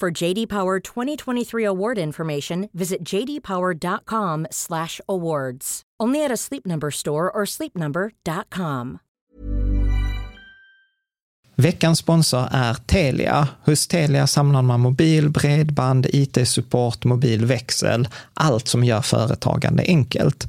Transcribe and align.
For 0.00 0.22
JD 0.22 0.46
Power 0.46 0.80
2023 0.80 1.66
award 1.66 1.98
information, 1.98 2.68
visit 2.72 3.14
jdpower.com/awards. 3.14 5.82
Only 6.02 6.24
at 6.24 6.32
a 6.32 6.36
Sleep 6.36 6.66
Number 6.66 6.90
store 6.90 7.30
or 7.30 7.46
sleepnumber.com. 7.46 8.98
Veckans 11.56 11.98
sponsor 11.98 12.48
är 12.50 12.74
Telia. 12.74 13.48
Hos 13.64 13.88
Telia 13.88 14.26
samlar 14.26 14.62
man 14.62 14.80
mobil, 14.80 15.30
bredband, 15.30 16.06
IT-support, 16.12 17.04
mobilväxel, 17.04 18.08
allt 18.34 18.68
som 18.68 18.84
gör 18.84 19.00
företagande 19.00 19.82
enkelt. 19.82 20.48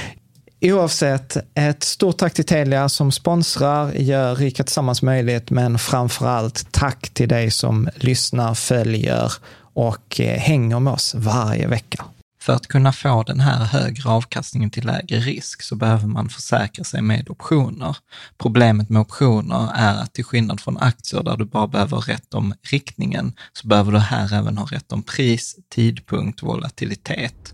Oavsett, 0.63 1.37
ett 1.53 1.83
stort 1.83 2.17
tack 2.17 2.33
till 2.33 2.45
Telia 2.45 2.89
som 2.89 3.11
sponsrar, 3.11 3.91
gör 3.93 4.35
Rika 4.35 4.63
Tillsammans 4.63 5.01
möjligt, 5.01 5.49
men 5.49 5.79
framför 5.79 6.27
allt 6.27 6.71
tack 6.71 7.09
till 7.09 7.29
dig 7.29 7.51
som 7.51 7.89
lyssnar, 7.95 8.53
följer 8.53 9.33
och 9.73 10.19
eh, 10.19 10.39
hänger 10.39 10.79
med 10.79 10.93
oss 10.93 11.15
varje 11.15 11.67
vecka. 11.67 12.05
För 12.41 12.53
att 12.53 12.67
kunna 12.67 12.93
få 12.93 13.23
den 13.23 13.39
här 13.39 13.65
högre 13.65 14.09
avkastningen 14.09 14.69
till 14.69 14.85
lägre 14.85 15.19
risk 15.19 15.61
så 15.61 15.75
behöver 15.75 16.07
man 16.07 16.29
försäkra 16.29 16.83
sig 16.83 17.01
med 17.01 17.29
optioner. 17.29 17.97
Problemet 18.37 18.89
med 18.89 19.01
optioner 19.01 19.69
är 19.75 20.01
att 20.01 20.13
till 20.13 20.25
skillnad 20.25 20.61
från 20.61 20.77
aktier 20.77 21.23
där 21.23 21.37
du 21.37 21.45
bara 21.45 21.67
behöver 21.67 21.97
rätt 21.97 22.33
om 22.33 22.53
riktningen, 22.61 23.33
så 23.53 23.67
behöver 23.67 23.91
du 23.91 23.99
här 23.99 24.33
även 24.33 24.57
ha 24.57 24.65
rätt 24.65 24.91
om 24.91 25.03
pris, 25.03 25.55
tidpunkt, 25.69 26.43
volatilitet. 26.43 27.53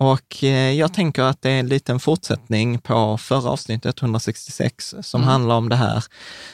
Och 0.00 0.44
eh, 0.44 0.72
jag 0.72 0.94
tänker 0.94 1.22
att 1.22 1.42
det 1.42 1.50
är 1.50 1.60
en 1.60 1.68
liten 1.68 2.00
fortsättning 2.00 2.78
på 2.78 3.18
förra 3.18 3.50
avsnittet, 3.50 4.02
166, 4.02 4.94
som 5.02 5.20
mm. 5.20 5.28
handlar 5.28 5.54
om 5.54 5.68
det 5.68 5.76
här, 5.76 6.04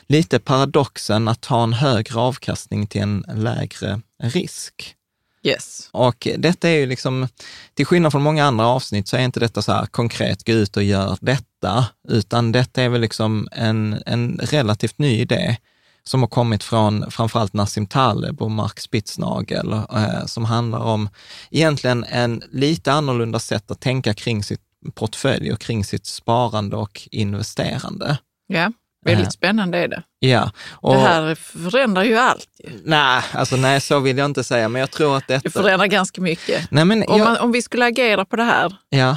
lite 0.07 0.39
paradoxen 0.39 1.29
att 1.29 1.45
ha 1.45 1.63
en 1.63 1.73
högre 1.73 2.21
avkastning 2.21 2.87
till 2.87 3.01
en 3.01 3.25
lägre 3.35 4.01
risk. 4.23 4.97
Yes. 5.43 5.89
Och 5.93 6.29
detta 6.39 6.69
är 6.69 6.77
ju 6.77 6.87
liksom, 6.87 7.29
till 7.75 7.87
skillnad 7.87 8.13
från 8.13 8.23
många 8.23 8.45
andra 8.45 8.67
avsnitt 8.67 9.09
så 9.09 9.17
är 9.17 9.21
inte 9.21 9.41
detta 9.41 9.63
så 9.63 9.73
här 9.73 9.87
konkret, 9.87 10.47
gå 10.47 10.53
ut 10.53 10.77
och 10.77 10.83
gör 10.83 11.19
detta, 11.21 11.87
utan 12.09 12.53
detta 12.53 12.83
är 12.83 12.89
väl 12.89 13.01
liksom 13.01 13.49
en, 13.53 14.03
en 14.07 14.41
relativt 14.43 14.99
ny 14.99 15.21
idé 15.21 15.57
som 16.05 16.21
har 16.21 16.29
kommit 16.29 16.65
från 16.65 17.11
framförallt 17.11 17.53
Nassim 17.53 17.87
Taleb 17.87 18.43
och 18.43 18.51
Mark 18.51 18.81
Spitznagel, 18.81 19.73
eh, 19.73 20.27
som 20.27 20.45
handlar 20.45 20.79
om 20.79 21.09
egentligen 21.51 22.05
en 22.05 22.43
lite 22.51 22.93
annorlunda 22.93 23.39
sätt 23.39 23.71
att 23.71 23.81
tänka 23.81 24.15
kring 24.15 24.43
sitt 24.43 24.61
portfölj 24.95 25.53
och 25.53 25.61
kring 25.61 25.85
sitt 25.85 26.07
sparande 26.07 26.77
och 26.77 27.09
investerande. 27.11 28.19
Ja, 28.47 28.73
väldigt 29.05 29.27
eh, 29.27 29.31
spännande 29.31 29.79
är 29.79 29.89
det. 29.89 30.03
Ja. 30.19 30.51
Och, 30.71 30.95
det 30.95 31.01
här 31.01 31.35
förändrar 31.35 32.05
ju 32.05 32.17
allt. 32.17 32.49
Nej, 32.85 33.23
alltså 33.33 33.57
nej, 33.57 33.81
så 33.81 34.01
vill 34.01 34.19
jag 34.19 34.25
inte 34.25 34.45
säga, 34.45 34.69
men 34.69 34.81
jag 34.81 34.91
tror 34.91 35.17
att 35.17 35.29
detta... 35.29 35.43
Det 35.43 35.51
förändrar 35.51 35.87
ganska 35.87 36.21
mycket. 36.21 36.71
Nej, 36.71 36.85
men 36.85 37.05
om, 37.09 37.19
jag... 37.19 37.25
man, 37.25 37.37
om 37.37 37.53
vi 37.53 37.63
skulle 37.63 37.87
agera 37.87 38.25
på 38.25 38.37
det 38.37 38.45
här, 38.45 38.77
ja 38.89 39.17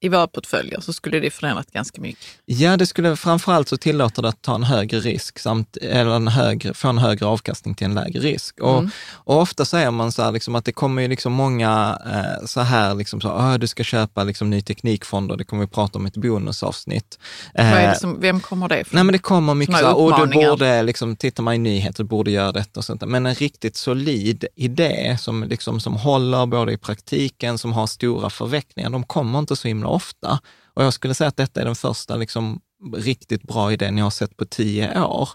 i 0.00 0.08
våra 0.08 0.26
portföljer 0.26 0.80
så 0.80 0.92
skulle 0.92 1.20
det 1.20 1.30
förändrat 1.30 1.72
ganska 1.72 2.00
mycket. 2.00 2.24
Ja, 2.44 2.76
det 2.76 2.86
skulle 2.86 3.16
framförallt 3.16 3.68
så 3.68 3.76
tillåter 3.76 4.22
det 4.22 4.28
att 4.28 4.42
ta 4.42 4.54
en 4.54 4.62
högre 4.62 5.00
risk 5.00 5.38
samt, 5.38 5.76
eller 5.76 6.10
en 6.10 6.28
högre, 6.28 6.74
få 6.74 6.88
en 6.88 6.98
högre 6.98 7.26
avkastning 7.26 7.74
till 7.74 7.84
en 7.84 7.94
lägre 7.94 8.20
risk. 8.20 8.60
Och, 8.60 8.78
mm. 8.78 8.90
och 9.14 9.40
ofta 9.40 9.64
säger 9.64 9.90
man 9.90 10.12
så 10.12 10.22
här, 10.22 10.32
liksom, 10.32 10.54
att 10.54 10.64
det 10.64 10.72
kommer 10.72 11.02
ju 11.02 11.08
liksom 11.08 11.32
många 11.32 11.98
eh, 12.06 12.46
så 12.46 12.60
här, 12.60 12.94
liksom 12.94 13.20
så, 13.20 13.56
du 13.60 13.66
ska 13.66 13.84
köpa 13.84 14.24
liksom, 14.24 14.50
ny 14.50 14.62
teknikfonder, 14.62 15.36
det 15.36 15.44
kommer 15.44 15.62
vi 15.62 15.66
prata 15.66 15.98
om 15.98 16.06
i 16.06 16.08
ett 16.08 16.16
bonusavsnitt. 16.16 17.18
Eh, 17.54 17.94
som, 17.94 18.20
vem 18.20 18.40
kommer 18.40 18.68
det 18.68 18.80
ifrån? 18.80 18.96
Nej, 18.96 19.04
men 19.04 19.12
det 19.12 19.18
kommer 19.18 19.54
mycket 19.54 19.76
så 19.76 19.86
här, 19.86 19.96
och 19.96 20.28
du 20.28 20.34
borde, 20.34 20.82
liksom, 20.82 21.16
tittar 21.16 21.42
man 21.42 21.54
i 21.54 21.58
nyheter, 21.58 22.02
du 22.02 22.08
borde 22.08 22.30
göra 22.30 22.52
detta 22.52 22.80
och 22.80 22.84
sånt. 22.84 23.02
Men 23.06 23.26
en 23.26 23.34
riktigt 23.34 23.76
solid 23.76 24.44
idé 24.54 25.16
som, 25.20 25.44
liksom, 25.44 25.80
som 25.80 25.96
håller 25.96 26.46
både 26.46 26.72
i 26.72 26.76
praktiken, 26.76 27.58
som 27.58 27.72
har 27.72 27.86
stora 27.86 28.30
förvecklingar, 28.30 28.90
de 28.90 29.04
kommer 29.04 29.38
inte 29.38 29.56
så 29.56 29.68
himla 29.68 29.85
ofta. 29.88 30.40
Och 30.74 30.84
jag 30.84 30.92
skulle 30.92 31.14
säga 31.14 31.28
att 31.28 31.36
detta 31.36 31.60
är 31.60 31.64
den 31.64 31.74
första 31.74 32.16
liksom, 32.16 32.60
riktigt 32.96 33.42
bra 33.42 33.72
idé 33.72 33.90
ni 33.90 34.00
har 34.00 34.10
sett 34.10 34.36
på 34.36 34.44
tio 34.44 35.02
år, 35.02 35.28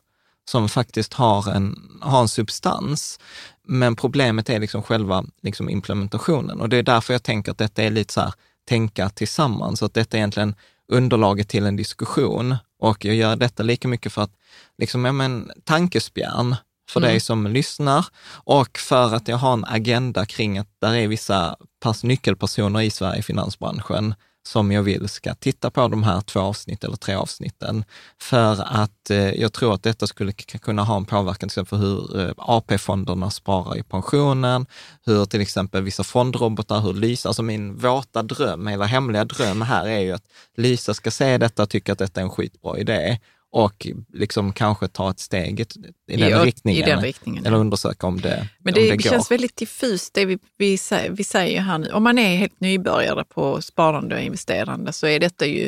som 0.50 0.70
faktiskt 0.70 1.14
har 1.14 1.52
en, 1.52 1.76
har 2.02 2.22
en 2.22 2.28
substans. 2.28 3.20
Men 3.68 3.96
problemet 3.96 4.50
är 4.50 4.60
liksom 4.60 4.84
själva 4.84 5.24
liksom 5.42 5.70
implementationen 5.70 6.62
och 6.62 6.70
det 6.70 6.78
är 6.78 6.84
därför 6.84 7.14
jag 7.14 7.24
tänker 7.24 7.52
att 7.52 7.58
detta 7.58 7.84
är 7.84 7.90
lite 7.90 8.14
så 8.14 8.22
här, 8.22 8.34
tänka 8.66 9.10
tillsammans, 9.10 9.84
att 9.84 9.94
detta 9.94 10.18
är 10.18 10.20
egentligen 10.20 10.56
underlaget 10.88 11.50
till 11.50 11.66
en 11.66 11.76
diskussion. 11.76 12.56
Och 12.80 13.06
jag 13.06 13.16
gör 13.16 13.36
detta 13.36 13.64
lika 13.64 13.88
mycket 13.88 14.14
för 14.14 14.22
att, 14.22 14.32
liksom, 14.78 15.06
ja 15.06 15.12
men, 15.12 15.52
tankespjärn 15.64 16.56
för 16.90 17.00
mm. 17.00 17.10
dig 17.10 17.20
som 17.20 17.48
lyssnar 17.48 18.06
och 18.32 18.78
för 18.78 19.16
att 19.16 19.28
jag 19.28 19.38
har 19.38 19.54
en 19.54 19.66
agenda 19.66 20.26
kring 20.26 20.58
att 20.58 20.68
där 20.80 20.94
är 20.94 21.08
vissa 21.08 21.56
nyckelpersoner 22.04 22.82
i 22.82 22.92
Sverige 22.92 23.20
i 23.20 23.24
finansbranschen 23.24 24.16
som 24.44 24.72
jag 24.72 24.84
vill 24.84 25.10
ska 25.10 25.34
titta 25.34 25.72
på 25.72 25.88
de 25.88 26.04
här 26.04 26.22
två 26.22 26.40
avsnitt 26.40 26.84
eller 26.84 26.98
tre 26.98 27.16
avsnitten. 27.16 27.84
För 28.22 28.64
att 28.66 29.10
eh, 29.10 29.32
jag 29.32 29.54
tror 29.54 29.74
att 29.74 29.84
detta 29.84 30.08
skulle 30.08 30.32
kunna 30.34 30.84
ha 30.84 30.98
en 30.98 31.06
påverkan 31.06 31.50
till 31.50 31.62
exempel 31.62 31.80
hur 31.80 32.20
eh, 32.20 32.34
AP-fonderna 32.38 33.30
sparar 33.30 33.78
i 33.78 33.84
pensionen, 33.84 34.66
hur 35.06 35.26
till 35.26 35.42
exempel 35.42 35.84
vissa 35.84 36.04
fondrobotar, 36.04 36.80
hur 36.80 36.94
Lysa, 36.94 37.30
alltså 37.30 37.44
min 37.44 37.78
våta 37.78 38.24
dröm, 38.24 38.68
eller 38.68 38.86
hemliga 38.86 39.26
dröm 39.26 39.62
här 39.62 39.88
är 39.88 40.00
ju 40.00 40.12
att 40.12 40.26
Lysa 40.58 40.94
ska 40.94 41.12
se 41.12 41.38
detta 41.38 41.64
och 41.64 41.70
tycka 41.70 41.92
att 41.92 42.00
detta 42.00 42.20
är 42.20 42.24
en 42.24 42.30
skitbra 42.30 42.78
idé 42.78 43.20
och 43.52 43.88
liksom 44.14 44.54
kanske 44.54 44.88
ta 44.88 45.10
ett 45.10 45.20
steg 45.20 45.60
i 45.60 45.66
den, 46.08 46.30
I, 46.30 46.34
riktningen, 46.34 46.84
i 46.84 46.86
den 46.86 47.02
riktningen. 47.02 47.46
Eller 47.46 47.58
undersöka 47.58 48.08
om 48.08 48.22
det, 48.22 48.48
Men 48.60 48.74
det, 48.74 48.92
om 48.92 48.98
det 48.98 49.04
känns 49.04 49.32
väldigt 49.32 49.56
diffust 49.56 50.14
det 50.14 50.26
vi, 50.26 50.40
vi, 50.58 50.78
säger, 50.78 51.10
vi 51.10 51.24
säger 51.24 51.62
här 51.62 51.78
nu. 51.78 51.92
Om 51.92 52.04
man 52.04 52.18
är 52.18 52.36
helt 52.36 52.60
nybörjare 52.60 53.24
på 53.24 53.62
sparande 53.62 54.16
och 54.16 54.22
investerande 54.22 54.94
så 54.94 55.08
är 55.08 55.20
detta 55.20 55.46
ju, 55.46 55.68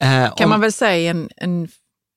eh, 0.00 0.34
kan 0.34 0.44
om, 0.44 0.50
man 0.50 0.60
väl 0.60 0.72
säga, 0.72 1.10
en, 1.10 1.28
en, 1.36 1.68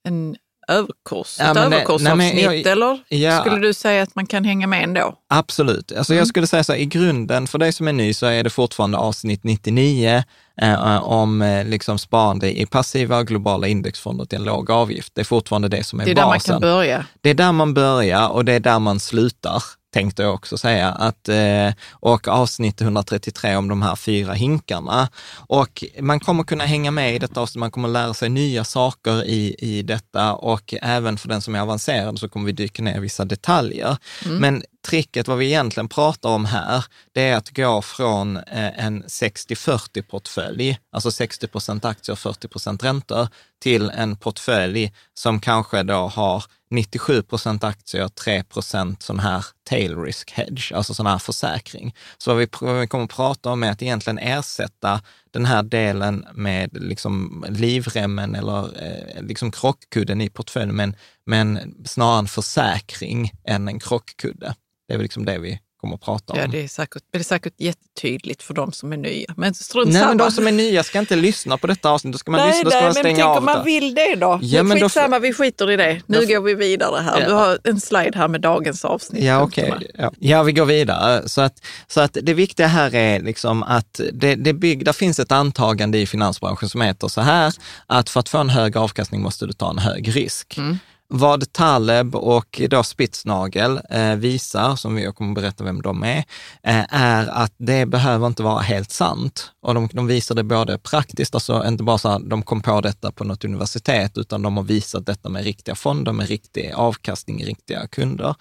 en 0.04 0.36
överkurs, 0.68 1.36
ja, 1.40 1.52
ett 1.52 1.58
överkursavsnitt 1.58 2.68
eller 2.68 3.00
ja, 3.08 3.40
skulle 3.40 3.68
du 3.68 3.74
säga 3.74 4.04
att 4.04 4.16
man 4.16 4.28
kan 4.28 4.46
hänga 4.46 4.68
med 4.68 4.84
ändå? 4.84 5.14
Absolut. 5.30 5.92
Alltså 5.92 6.14
mm. 6.14 6.19
Jag 6.19 6.28
skulle 6.28 6.48
säga 6.48 6.64
så 6.64 6.74
här, 6.74 6.80
i 6.80 6.86
grunden, 6.86 7.48
för 7.48 7.58
dig 7.58 7.74
som 7.74 7.88
är 7.88 7.94
ny 7.94 8.14
så 8.14 8.25
är 8.25 8.44
det 8.44 8.50
fortfarande 8.50 8.98
avsnitt 8.98 9.44
99 9.44 10.24
eh, 10.62 11.04
om 11.04 11.42
eh, 11.42 11.66
liksom 11.66 12.00
sparande 12.00 12.60
i 12.60 12.66
passiva 12.66 13.18
och 13.18 13.28
globala 13.28 13.68
indexfonder 13.68 14.25
till 14.25 14.38
en 14.38 14.44
låg 14.44 14.72
avgift. 14.72 15.16
Det 15.16 15.22
är 15.22 15.25
fortfarande 15.25 15.68
det 15.68 15.84
som 15.84 16.00
är, 16.00 16.04
basen. 16.04 16.16
Det 16.16 16.22
är 16.22 16.25
basen. 16.25 16.52
där 16.52 16.54
man 16.54 16.62
kan 16.62 16.78
börja. 16.78 17.06
Det 17.22 17.30
är 17.30 17.34
där 17.34 17.52
man 17.52 17.74
börjar 17.74 18.30
och 18.30 18.46
det 18.46 18.54
är 18.54 18.60
där 18.60 18.80
man 18.80 19.00
slutar 19.00 19.64
tänkte 19.97 20.23
jag 20.23 20.33
också 20.33 20.57
säga, 20.57 20.89
att, 20.89 21.29
eh, 21.29 21.73
och 21.91 22.27
avsnitt 22.27 22.81
133 22.81 23.55
om 23.55 23.67
de 23.67 23.81
här 23.81 23.95
fyra 23.95 24.33
hinkarna. 24.33 25.09
Och 25.35 25.83
man 25.99 26.19
kommer 26.19 26.44
kunna 26.44 26.65
hänga 26.65 26.91
med 26.91 27.15
i 27.15 27.19
detta 27.19 27.41
avsnitt, 27.41 27.59
man 27.59 27.71
kommer 27.71 27.88
lära 27.88 28.13
sig 28.13 28.29
nya 28.29 28.63
saker 28.63 29.23
i, 29.25 29.55
i 29.59 29.81
detta 29.81 30.33
och 30.33 30.73
även 30.81 31.17
för 31.17 31.29
den 31.29 31.41
som 31.41 31.55
är 31.55 31.59
avancerad 31.59 32.19
så 32.19 32.29
kommer 32.29 32.45
vi 32.45 32.51
dyka 32.51 32.83
ner 32.83 32.97
i 32.97 32.99
vissa 32.99 33.25
detaljer. 33.25 33.97
Mm. 34.25 34.38
Men 34.38 34.63
tricket, 34.88 35.28
vad 35.28 35.38
vi 35.38 35.45
egentligen 35.45 35.89
pratar 35.89 36.30
om 36.30 36.45
här, 36.45 36.86
det 37.12 37.22
är 37.22 37.38
att 37.38 37.50
gå 37.50 37.81
från 37.81 38.38
eh, 38.38 38.86
en 38.86 39.04
60-40 39.04 40.01
portfölj, 40.01 40.80
alltså 40.92 41.12
60 41.12 41.48
procent 41.48 41.86
aktier 41.86 42.13
och 42.13 42.19
40 42.19 42.48
procent 42.48 42.84
räntor, 42.84 43.28
till 43.60 43.89
en 43.89 44.16
portfölj 44.16 44.94
som 45.13 45.39
kanske 45.39 45.84
då 45.84 46.07
har 46.07 46.44
97 46.69 47.22
procent 47.22 47.63
aktier, 47.63 48.07
3 48.07 48.44
procent 48.44 49.04
sån 49.04 49.19
här 49.19 49.45
tail 49.69 49.98
risk 49.98 50.31
hedge, 50.31 50.72
alltså 50.74 50.94
sån 50.94 51.06
här 51.06 51.18
försäkring. 51.18 51.95
Så 52.18 52.31
vad 52.31 52.40
vi, 52.40 52.48
vad 52.62 52.80
vi 52.80 52.88
kommer 52.88 53.04
att 53.04 53.10
prata 53.10 53.51
om 53.51 53.63
är 53.63 53.72
att 53.72 53.81
egentligen 53.81 54.19
ersätta 54.19 55.01
den 55.31 55.45
här 55.45 55.63
delen 55.63 56.25
med 56.33 56.69
liksom 56.74 57.45
livremmen 57.50 58.36
eller 58.36 58.83
eh, 58.83 59.22
liksom 59.22 59.51
krockkudden 59.51 60.22
i 60.22 60.30
portföljen, 60.30 60.75
men, 60.75 60.95
men 61.25 61.75
snarare 61.86 62.19
en 62.19 62.28
försäkring 62.28 63.31
än 63.44 63.68
en 63.68 63.80
krockkudde. 63.80 64.56
Det 64.88 64.94
är 64.94 64.98
väl 64.98 65.04
liksom 65.04 65.25
det 65.25 65.39
vi 65.39 65.60
kommer 65.81 65.95
att 65.95 66.01
prata 66.01 66.34
om. 66.34 66.39
Ja, 66.39 66.48
det 66.48 66.63
är 66.63 66.68
säkert, 66.68 67.04
det 67.12 67.19
är 67.19 67.24
säkert 67.24 67.54
jättetydligt 67.57 68.44
för 68.44 68.54
de 68.54 68.72
som 68.72 68.94
är 68.94 68.98
nya. 68.98 69.34
Men 69.38 69.54
strunt 69.54 69.92
Nej, 69.92 70.00
samma. 70.01 70.07
men 70.07 70.18
de 70.18 70.31
som 70.31 70.48
är 70.48 70.51
nya 70.51 70.84
ska 70.84 71.00
inte 71.00 71.16
lyssna 71.16 71.57
på 71.57 71.68
detta 71.68 71.89
avsnitt. 71.89 72.13
Då 72.13 72.18
ska 72.18 72.31
man 72.31 72.39
nej, 72.39 72.50
lyssna, 72.50 72.63
då 72.63 72.69
ska 72.69 72.80
nej, 72.80 72.86
man 72.86 72.94
stänga 72.94 73.18
men 73.18 73.25
av 73.25 73.34
tänk 73.34 73.39
om 73.39 73.45
man 73.45 73.66
vill 73.66 73.95
det 73.95 74.16
då. 74.16 74.39
Ja, 74.42 74.63
men 74.63 74.80
Skitsamma, 74.80 75.16
då... 75.16 75.22
vi 75.22 75.34
skiter 75.34 75.72
i 75.72 75.78
det. 75.78 76.01
Nu 76.06 76.25
går 76.25 76.42
vi 76.42 76.54
vidare 76.54 77.01
här. 77.01 77.22
Ja. 77.22 77.28
Du 77.28 77.34
har 77.34 77.60
en 77.63 77.81
slide 77.81 78.12
här 78.16 78.28
med 78.28 78.42
dagens 78.42 78.86
avsnitt. 78.86 79.24
Ja, 79.24 79.42
okej. 79.42 79.72
Okay. 79.72 79.88
Ja. 79.94 80.12
ja. 80.19 80.44
vi 80.44 80.51
går 80.51 80.66
vidare. 80.66 81.30
Så 81.30 81.42
att, 81.42 81.66
så 81.88 82.01
att 82.01 82.18
det 82.22 82.33
viktiga 82.33 82.68
här 82.68 82.95
är 82.95 83.19
liksom 83.19 83.63
att 83.63 84.01
det, 84.13 84.36
det, 84.36 84.54
bygg, 84.54 84.86
det 84.86 84.94
finns 84.94 85.19
ett 85.19 85.31
antagande 85.31 85.98
i 85.98 86.06
finansbranschen 86.06 86.69
som 86.69 86.81
heter 86.81 87.07
så 87.07 87.22
här, 87.22 87.54
att 87.86 88.10
för 88.10 88.19
att 88.19 88.30
få 88.30 88.38
en 88.38 88.50
hög 88.50 88.78
avkastning 88.78 89.22
måste 89.22 89.45
du 89.45 89.54
ta 89.54 89.69
en 89.69 89.78
hög 89.78 90.16
risk. 90.16 90.57
Mm. 90.57 90.78
Vad 91.09 91.54
Taleb 91.54 92.15
och 92.15 92.62
då 92.69 92.83
Spitznagel 92.83 93.80
eh, 93.89 94.15
visar, 94.15 94.75
som 94.75 95.00
jag 95.00 95.15
kommer 95.15 95.31
att 95.31 95.36
berätta 95.36 95.63
vem 95.63 95.81
de 95.81 96.04
är, 96.04 96.18
eh, 96.63 96.86
är 96.89 97.27
att 97.27 97.54
det 97.57 97.86
behöver 97.86 98.27
inte 98.27 98.44
vara 98.44 98.62
helt 98.62 98.92
sant. 98.92 99.51
Och 99.62 99.74
de, 99.74 99.89
de 99.94 100.07
visar 100.07 100.36
det 100.36 100.44
både 100.44 100.77
praktiskt, 100.77 101.36
alltså 101.36 101.63
inte 101.68 101.83
bara 101.83 101.98
så 101.98 102.09
att 102.09 102.30
de 102.30 102.44
kom 102.44 102.62
på 102.62 102.81
detta 102.81 103.12
på 103.12 103.24
något 103.24 103.45
universitet, 103.45 104.18
utan 104.18 104.42
de 104.42 104.57
har 104.57 104.63
visat 104.63 105.06
detta 105.06 105.30
med 105.30 105.44
riktiga 105.44 105.75
fonder, 105.75 106.12
med 106.12 106.27
riktig 106.27 106.71
avkastning, 106.75 107.45
riktiga 107.45 107.88
kunder. 107.88 108.36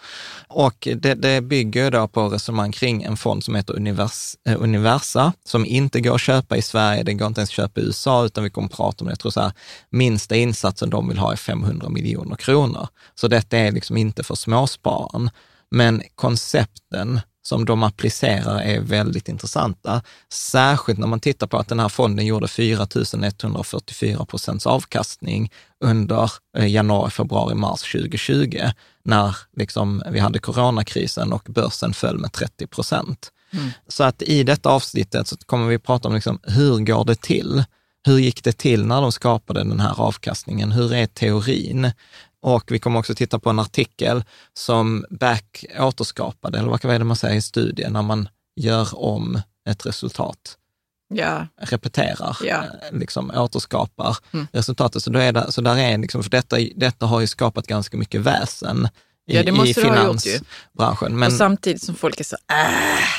Och 0.48 0.88
det, 0.96 1.14
det 1.14 1.40
bygger 1.40 1.90
då 1.90 2.08
på 2.08 2.28
resonemang 2.28 2.72
kring 2.72 3.02
en 3.02 3.16
fond 3.16 3.44
som 3.44 3.54
heter 3.54 3.76
Univers, 3.76 4.36
eh, 4.48 4.62
Universa, 4.62 5.32
som 5.44 5.66
inte 5.66 6.00
går 6.00 6.14
att 6.14 6.20
köpa 6.20 6.56
i 6.56 6.62
Sverige, 6.62 7.02
det 7.02 7.14
går 7.14 7.26
inte 7.26 7.40
ens 7.40 7.50
att 7.50 7.54
köpa 7.54 7.80
i 7.80 7.84
USA, 7.84 8.24
utan 8.24 8.44
vi 8.44 8.50
kommer 8.50 8.68
att 8.68 8.76
prata 8.76 9.04
om 9.04 9.06
det. 9.06 9.12
Jag 9.12 9.18
tror 9.18 9.32
så 9.32 9.40
här, 9.40 9.52
minsta 9.90 10.36
insatsen 10.36 10.90
de 10.90 11.08
vill 11.08 11.18
ha 11.18 11.32
är 11.32 11.36
500 11.36 11.88
miljoner 11.88 12.36
kronor 12.36 12.55
kronor. 12.56 12.88
Så 13.14 13.28
detta 13.28 13.58
är 13.58 13.72
liksom 13.72 13.96
inte 13.96 14.22
för 14.22 14.34
småspararen. 14.34 15.30
Men 15.70 16.02
koncepten 16.14 17.20
som 17.42 17.64
de 17.64 17.82
applicerar 17.82 18.60
är 18.60 18.80
väldigt 18.80 19.28
intressanta. 19.28 20.02
Särskilt 20.32 20.98
när 20.98 21.06
man 21.06 21.20
tittar 21.20 21.46
på 21.46 21.58
att 21.58 21.68
den 21.68 21.80
här 21.80 21.88
fonden 21.88 22.26
gjorde 22.26 22.48
4 22.48 22.86
144 23.22 24.24
procents 24.24 24.66
avkastning 24.66 25.52
under 25.84 26.30
eh, 26.58 26.66
januari, 26.66 27.10
februari, 27.10 27.54
mars 27.54 27.92
2020, 27.92 28.60
när 29.04 29.36
liksom 29.56 30.02
vi 30.10 30.18
hade 30.18 30.38
coronakrisen 30.38 31.32
och 31.32 31.46
börsen 31.48 31.92
föll 31.92 32.18
med 32.18 32.32
30 32.32 32.66
procent. 32.66 33.30
Mm. 33.52 33.70
Så 33.88 34.04
att 34.04 34.22
i 34.22 34.42
detta 34.42 34.68
avsnittet 34.70 35.28
så 35.28 35.36
kommer 35.36 35.66
vi 35.66 35.78
prata 35.78 36.08
om 36.08 36.14
liksom, 36.14 36.38
hur 36.42 36.78
går 36.78 37.04
det 37.04 37.20
till? 37.20 37.64
Hur 38.06 38.18
gick 38.18 38.44
det 38.44 38.52
till 38.52 38.86
när 38.86 39.00
de 39.00 39.12
skapade 39.12 39.64
den 39.64 39.80
här 39.80 40.00
avkastningen? 40.00 40.72
Hur 40.72 40.94
är 40.94 41.06
teorin? 41.06 41.90
Och 42.42 42.64
vi 42.72 42.78
kommer 42.78 42.98
också 42.98 43.14
titta 43.14 43.38
på 43.38 43.50
en 43.50 43.58
artikel 43.58 44.24
som 44.52 45.04
Back 45.10 45.64
återskapade, 45.78 46.58
eller 46.58 46.68
vad 46.68 46.84
är 46.84 46.98
det 46.98 47.04
man 47.04 47.16
säger 47.16 47.36
i 47.36 47.42
studien, 47.42 47.92
när 47.92 48.02
man 48.02 48.28
gör 48.60 48.98
om 48.98 49.40
ett 49.68 49.86
resultat. 49.86 50.58
Ja. 51.08 51.46
repeterar, 51.56 52.36
ja. 52.42 52.64
Eh, 52.64 52.98
liksom 52.98 53.30
återskapar 53.30 54.16
mm. 54.32 54.46
resultatet. 54.52 55.02
Så, 55.02 55.10
då 55.10 55.18
är 55.18 55.32
det, 55.32 55.52
så 55.52 55.60
där 55.60 55.76
är 55.76 55.98
liksom, 55.98 56.22
för 56.22 56.30
detta, 56.30 56.56
detta 56.76 57.06
har 57.06 57.20
ju 57.20 57.26
skapat 57.26 57.66
ganska 57.66 57.96
mycket 57.96 58.20
väsen 58.20 58.88
i, 59.28 59.36
ja, 59.36 59.42
det 59.42 59.52
måste 59.52 59.70
i 59.70 59.74
finansbranschen. 59.74 61.18
Men, 61.18 61.32
och 61.32 61.38
samtidigt 61.38 61.82
som 61.82 61.94
folk 61.94 62.20
är 62.20 62.24
så 62.24 62.36
äh, 62.36 62.56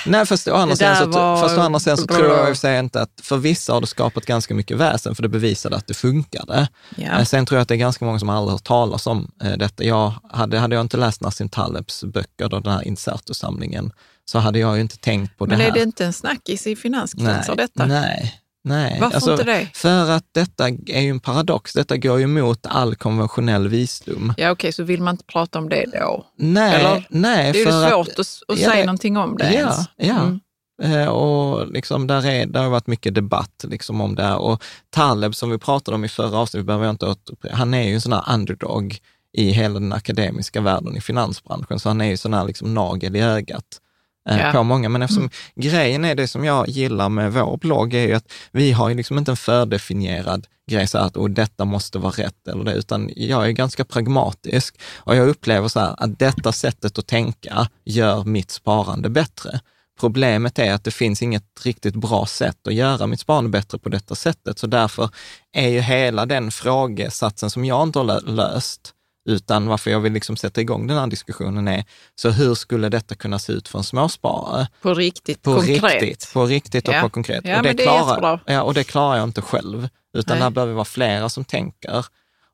Nej, 0.05 0.25
fast 0.25 0.47
å 0.47 0.55
andra 0.55 0.75
sidan 0.75 0.95
så, 0.95 1.05
var... 1.05 1.41
fast 1.41 1.57
å 1.57 1.61
andra 1.61 1.79
sidan 1.79 1.97
så 1.97 2.07
tror 2.07 2.25
jag 2.25 2.51
i 2.51 2.55
sig 2.55 2.79
inte 2.79 3.01
att 3.01 3.11
för 3.21 3.37
vissa 3.37 3.73
har 3.73 3.81
det 3.81 3.87
skapat 3.87 4.25
ganska 4.25 4.53
mycket 4.53 4.77
väsen, 4.77 5.15
för 5.15 5.23
det 5.23 5.29
bevisade 5.29 5.75
att 5.75 5.87
det 5.87 5.93
funkade. 5.93 6.67
Ja. 6.95 7.19
Eh, 7.19 7.23
sen 7.23 7.45
tror 7.45 7.57
jag 7.57 7.61
att 7.61 7.67
det 7.67 7.75
är 7.75 7.77
ganska 7.77 8.05
många 8.05 8.19
som 8.19 8.29
aldrig 8.29 8.51
hört 8.51 8.63
talas 8.63 9.07
om 9.07 9.31
eh, 9.43 9.51
detta. 9.51 9.83
Jag 9.83 10.13
hade, 10.31 10.59
hade 10.59 10.75
jag 10.75 10.81
inte 10.81 10.97
läst 10.97 11.21
Nassim 11.21 11.49
Talebs 11.49 12.03
böcker, 12.03 12.49
då, 12.49 12.59
den 12.59 12.73
här 12.73 12.87
Insertus-samlingen, 12.87 13.91
så 14.25 14.39
hade 14.39 14.59
jag 14.59 14.75
ju 14.75 14.81
inte 14.81 14.97
tänkt 14.97 15.37
på 15.37 15.45
Men 15.45 15.49
det 15.49 15.63
här. 15.63 15.71
Men 15.71 15.71
är 15.71 15.79
det 15.79 15.83
inte 15.83 16.05
en 16.05 16.13
snackis 16.13 16.67
i 16.67 16.75
finanskretsar 16.75 17.55
detta? 17.55 17.85
Nej, 17.85 18.41
Nej, 18.67 18.97
Varför 19.01 19.15
alltså, 19.15 19.31
inte 19.31 19.43
det? 19.43 19.69
För 19.73 20.11
att 20.11 20.25
detta 20.31 20.67
är 20.67 21.01
ju 21.01 21.09
en 21.09 21.19
paradox. 21.19 21.73
Detta 21.73 21.97
går 21.97 22.17
ju 22.17 22.23
emot 22.23 22.65
all 22.65 22.95
konventionell 22.95 23.67
visdom. 23.67 24.33
Ja, 24.37 24.51
okej, 24.51 24.51
okay, 24.51 24.71
så 24.71 24.83
vill 24.83 25.01
man 25.01 25.13
inte 25.13 25.25
prata 25.25 25.59
om 25.59 25.69
det 25.69 25.85
då? 25.93 26.25
Nej, 26.37 26.75
Eller? 26.75 27.07
nej. 27.09 27.51
Det 27.51 27.61
är 27.61 27.65
ju 27.65 27.89
svårt 27.89 28.07
att, 28.07 28.19
att, 28.19 28.27
att 28.47 28.59
ja, 28.59 28.71
säga 28.71 28.85
någonting 28.85 29.17
om 29.17 29.37
det 29.37 29.45
ja, 29.45 29.51
ens. 29.51 29.77
Ja, 29.95 30.21
mm. 30.21 30.39
Eh, 30.83 31.07
och 31.07 31.67
liksom 31.67 32.07
där, 32.07 32.25
är, 32.25 32.45
där 32.45 32.63
har 32.63 32.69
varit 32.69 32.87
mycket 32.87 33.15
debatt 33.15 33.65
liksom 33.67 34.01
om 34.01 34.15
det 34.15 34.23
här. 34.23 34.37
Och 34.37 34.63
Taleb, 34.89 35.35
som 35.35 35.49
vi 35.49 35.57
pratade 35.57 35.95
om 35.95 36.05
i 36.05 36.09
förra 36.09 36.37
avsnittet, 36.37 36.65
behöver 36.65 36.85
jag 36.85 36.93
inte 36.93 37.15
han 37.51 37.73
är 37.73 37.87
ju 37.87 37.93
en 37.93 38.01
sån 38.01 38.13
här 38.13 38.33
underdog 38.33 38.99
i 39.33 39.51
hela 39.51 39.73
den 39.73 39.93
akademiska 39.93 40.61
världen 40.61 40.97
i 40.97 41.01
finansbranschen, 41.01 41.79
så 41.79 41.89
han 41.89 42.01
är 42.01 42.05
ju 42.05 42.17
sån 42.17 42.33
här 42.33 42.45
liksom 42.45 42.73
nagel 42.73 43.15
i 43.15 43.21
ögat 43.21 43.81
ja. 44.27 44.51
på 44.51 44.63
många. 44.63 44.89
Men 44.89 45.01
eftersom 45.01 45.23
mm. 45.23 45.31
grejen 45.55 46.05
är 46.05 46.15
det 46.15 46.27
som 46.27 46.45
jag 46.45 46.69
gillar 46.69 47.09
med 47.09 47.33
vår 47.33 47.57
blogg 47.57 47.93
är 47.93 48.07
ju 48.07 48.13
att 48.13 48.31
vi 48.51 48.71
har 48.71 48.89
ju 48.89 48.95
liksom 48.95 49.17
inte 49.17 49.31
en 49.31 49.37
fördefinierad 49.37 50.47
grej 50.71 50.87
så 50.87 50.97
att 50.97 51.17
oh, 51.17 51.29
detta 51.29 51.65
måste 51.65 51.99
vara 51.99 52.11
rätt 52.11 52.47
eller 52.47 52.63
det, 52.63 52.73
utan 52.73 53.11
jag 53.15 53.47
är 53.47 53.51
ganska 53.51 53.85
pragmatisk 53.85 54.79
och 54.95 55.15
jag 55.15 55.27
upplever 55.27 55.67
så 55.67 55.79
här 55.79 55.95
att 55.97 56.19
detta 56.19 56.51
sättet 56.51 56.99
att 56.99 57.07
tänka 57.07 57.69
gör 57.85 58.23
mitt 58.23 58.51
sparande 58.51 59.09
bättre. 59.09 59.59
Problemet 59.99 60.59
är 60.59 60.73
att 60.73 60.83
det 60.83 60.91
finns 60.91 61.21
inget 61.21 61.43
riktigt 61.63 61.95
bra 61.95 62.25
sätt 62.25 62.67
att 62.67 62.73
göra 62.73 63.07
mitt 63.07 63.19
sparande 63.19 63.49
bättre 63.49 63.79
på 63.79 63.89
detta 63.89 64.15
sättet. 64.15 64.59
Så 64.59 64.67
därför 64.67 65.09
är 65.53 65.69
ju 65.69 65.79
hela 65.79 66.25
den 66.25 66.51
frågesatsen 66.51 67.49
som 67.49 67.65
jag 67.65 67.83
inte 67.83 67.99
har 67.99 68.21
löst, 68.21 68.93
utan 69.27 69.67
varför 69.67 69.91
jag 69.91 69.99
vill 69.99 70.13
liksom 70.13 70.37
sätta 70.37 70.61
igång 70.61 70.87
den 70.87 70.97
här 70.97 71.07
diskussionen 71.07 71.67
är, 71.67 71.85
så 72.15 72.29
hur 72.29 72.55
skulle 72.55 72.89
detta 72.89 73.15
kunna 73.15 73.39
se 73.39 73.53
ut 73.53 73.67
för 73.67 73.77
en 73.77 73.83
småsparare? 73.83 74.67
På 74.81 74.93
riktigt, 74.93 75.41
på 75.41 75.55
konkret. 75.55 76.01
Riktigt, 76.01 76.33
på 76.33 76.45
riktigt 76.45 76.87
och 76.87 76.93
ja. 76.93 77.01
på 77.01 77.09
konkret. 77.09 77.41
Ja, 77.45 77.57
och, 77.57 77.63
det 77.63 77.73
det 77.73 77.83
klarar, 77.83 78.43
ja, 78.45 78.61
och 78.61 78.73
det 78.73 78.83
klarar 78.83 79.17
jag 79.17 79.23
inte 79.23 79.41
själv, 79.41 79.89
utan 80.13 80.37
Nej. 80.37 80.43
där 80.43 80.49
behöver 80.49 80.73
vara 80.73 80.85
flera 80.85 81.29
som 81.29 81.45
tänker. 81.45 82.05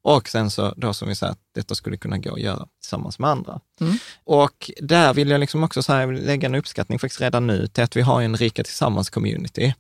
Och 0.03 0.29
sen 0.29 0.51
så, 0.51 0.73
då 0.77 0.93
som 0.93 1.07
vi 1.07 1.15
säger, 1.15 1.31
att 1.31 1.39
detta 1.55 1.75
skulle 1.75 1.97
kunna 1.97 2.17
gå 2.17 2.33
att 2.33 2.41
göra 2.41 2.67
tillsammans 2.81 3.19
med 3.19 3.29
andra. 3.29 3.59
Mm. 3.81 3.97
Och 4.23 4.71
där 4.81 5.13
vill 5.13 5.29
jag 5.29 5.39
liksom 5.39 5.63
också 5.63 5.83
så 5.83 5.93
här, 5.93 6.07
lägga 6.07 6.47
en 6.47 6.55
uppskattning 6.55 6.99
faktiskt 6.99 7.21
redan 7.21 7.47
nu 7.47 7.67
till 7.67 7.83
att 7.83 7.95
vi 7.95 8.01
har 8.01 8.21
en 8.21 8.37
Rika 8.37 8.63
Tillsammans-community, 8.63 9.73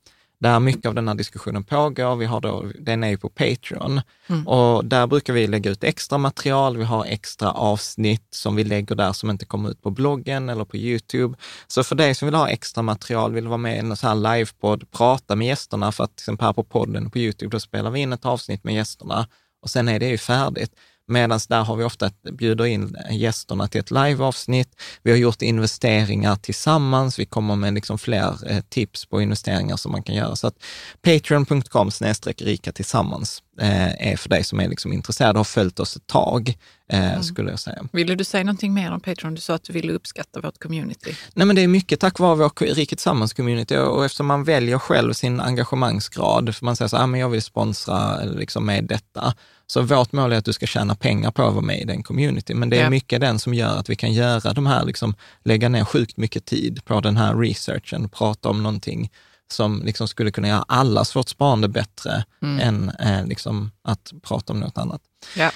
där 0.43 0.59
mycket 0.59 0.85
av 0.85 0.95
den 0.95 1.07
här 1.07 1.15
diskussionen 1.15 1.63
pågår. 1.63 2.15
Vi 2.15 2.25
har 2.25 2.41
då, 2.41 2.65
den 2.79 3.03
är 3.03 3.09
ju 3.09 3.17
på 3.17 3.29
Patreon 3.29 4.01
Mm. 4.27 4.47
och 4.47 4.85
där 4.85 5.07
brukar 5.07 5.33
vi 5.33 5.47
lägga 5.47 5.71
ut 5.71 5.83
extra 5.83 6.17
material. 6.17 6.77
Vi 6.77 6.83
har 6.83 7.05
extra 7.05 7.51
avsnitt 7.51 8.27
som 8.29 8.55
vi 8.55 8.63
lägger 8.63 8.95
där 8.95 9.13
som 9.13 9.29
inte 9.29 9.45
kommer 9.45 9.69
ut 9.69 9.81
på 9.81 9.89
bloggen 9.89 10.49
eller 10.49 10.65
på 10.65 10.77
YouTube. 10.77 11.37
Så 11.67 11.83
för 11.83 11.95
dig 11.95 12.15
som 12.15 12.25
vill 12.25 12.35
ha 12.35 12.49
extra 12.49 12.81
material, 12.81 13.33
vill 13.33 13.47
vara 13.47 13.57
med 13.57 13.75
i 13.75 13.79
en 13.79 13.95
sån 13.95 14.07
här 14.07 14.35
livepodd, 14.35 14.91
prata 14.91 15.35
med 15.35 15.47
gästerna, 15.47 15.91
för 15.91 16.03
att 16.03 16.15
till 16.15 16.23
exempel 16.23 16.45
här 16.45 16.53
på 16.53 16.63
podden 16.63 17.09
på 17.09 17.17
YouTube, 17.19 17.49
då 17.51 17.59
spelar 17.59 17.91
vi 17.91 17.99
in 17.99 18.13
ett 18.13 18.25
avsnitt 18.25 18.63
med 18.63 18.73
gästerna 18.75 19.27
och 19.61 19.69
sen 19.69 19.87
är 19.87 19.99
det 19.99 20.07
ju 20.07 20.17
färdigt. 20.17 20.71
Medan 21.13 21.39
där 21.49 21.63
har 21.63 21.75
vi 21.75 21.83
ofta 21.83 22.11
bjuder 22.31 22.65
in 22.65 22.97
gästerna 23.11 23.67
till 23.67 23.81
ett 23.81 23.91
liveavsnitt. 23.91 24.81
Vi 25.03 25.11
har 25.11 25.17
gjort 25.17 25.41
investeringar 25.41 26.35
tillsammans. 26.35 27.19
Vi 27.19 27.25
kommer 27.25 27.55
med 27.55 27.73
liksom 27.73 27.97
fler 27.97 28.51
eh, 28.51 28.61
tips 28.69 29.05
på 29.05 29.21
investeringar 29.21 29.77
som 29.77 29.91
man 29.91 30.03
kan 30.03 30.15
göra. 30.15 30.35
Så 30.35 30.47
att 30.47 30.55
patreon.com 31.01 31.89
rika 32.37 32.71
tillsammans 32.71 33.43
eh, 33.59 34.11
är 34.11 34.17
för 34.17 34.29
dig 34.29 34.43
som 34.43 34.59
är 34.59 34.69
liksom 34.69 34.93
intresserad 34.93 35.29
och 35.29 35.39
har 35.39 35.43
följt 35.43 35.79
oss 35.79 35.95
ett 35.95 36.07
tag, 36.07 36.57
eh, 36.89 37.21
skulle 37.21 37.49
jag 37.49 37.59
säga. 37.59 37.83
Ville 37.91 38.15
du 38.15 38.23
säga 38.23 38.43
någonting 38.43 38.73
mer 38.73 38.91
om 38.91 38.99
Patreon? 38.99 39.35
Du 39.35 39.41
sa 39.41 39.53
att 39.53 39.63
du 39.63 39.73
ville 39.73 39.93
uppskatta 39.93 40.41
vårt 40.41 40.59
community. 40.59 41.15
Nej, 41.33 41.47
men 41.47 41.55
det 41.55 41.61
är 41.61 41.67
mycket 41.67 41.99
tack 41.99 42.19
vare 42.19 42.35
vår 42.35 42.75
Rika 42.75 42.95
Tillsammans-community 42.95 43.77
och 43.77 44.05
eftersom 44.05 44.25
man 44.25 44.43
väljer 44.43 44.79
själv 44.79 45.13
sin 45.13 45.39
engagemangsgrad, 45.39 46.55
för 46.55 46.65
man 46.65 46.75
säger 46.75 46.89
så 46.89 46.95
här, 46.95 47.03
ah, 47.03 47.07
men 47.07 47.19
jag 47.19 47.29
vill 47.29 47.41
sponsra 47.41 48.23
liksom 48.23 48.65
med 48.65 48.85
detta. 48.85 49.33
Så 49.73 49.81
vårt 49.81 50.11
mål 50.11 50.33
är 50.33 50.37
att 50.37 50.45
du 50.45 50.53
ska 50.53 50.65
tjäna 50.65 50.95
pengar 50.95 51.31
på 51.31 51.43
att 51.43 51.53
vara 51.53 51.65
med 51.65 51.79
i 51.81 51.83
den 51.83 52.03
community, 52.03 52.53
men 52.53 52.69
det 52.69 52.77
är 52.77 52.83
Ja. 52.83 52.89
mycket 52.89 53.21
den 53.21 53.39
som 53.39 53.53
gör 53.53 53.77
att 53.77 53.89
vi 53.89 53.95
kan 53.95 54.13
göra 54.13 54.53
de 54.53 54.65
här, 54.65 54.85
liksom, 54.85 55.15
lägga 55.43 55.69
ner 55.69 55.85
sjukt 55.85 56.17
mycket 56.17 56.45
tid 56.45 56.85
på 56.85 56.99
den 56.99 57.17
här 57.17 57.35
researchen, 57.35 58.09
prata 58.09 58.49
om 58.49 58.63
någonting 58.63 59.11
som 59.51 59.81
liksom 59.85 60.07
skulle 60.07 60.31
kunna 60.31 60.47
göra 60.47 60.65
allas 60.67 61.15
vårt 61.15 61.29
sparande 61.29 61.67
bättre 61.67 62.23
än 62.61 62.89
eh, 62.99 63.25
liksom, 63.25 63.71
att 63.83 64.13
prata 64.21 64.53
om 64.53 64.59
något 64.59 64.77
annat. 64.77 65.01
Ja. 65.37 65.51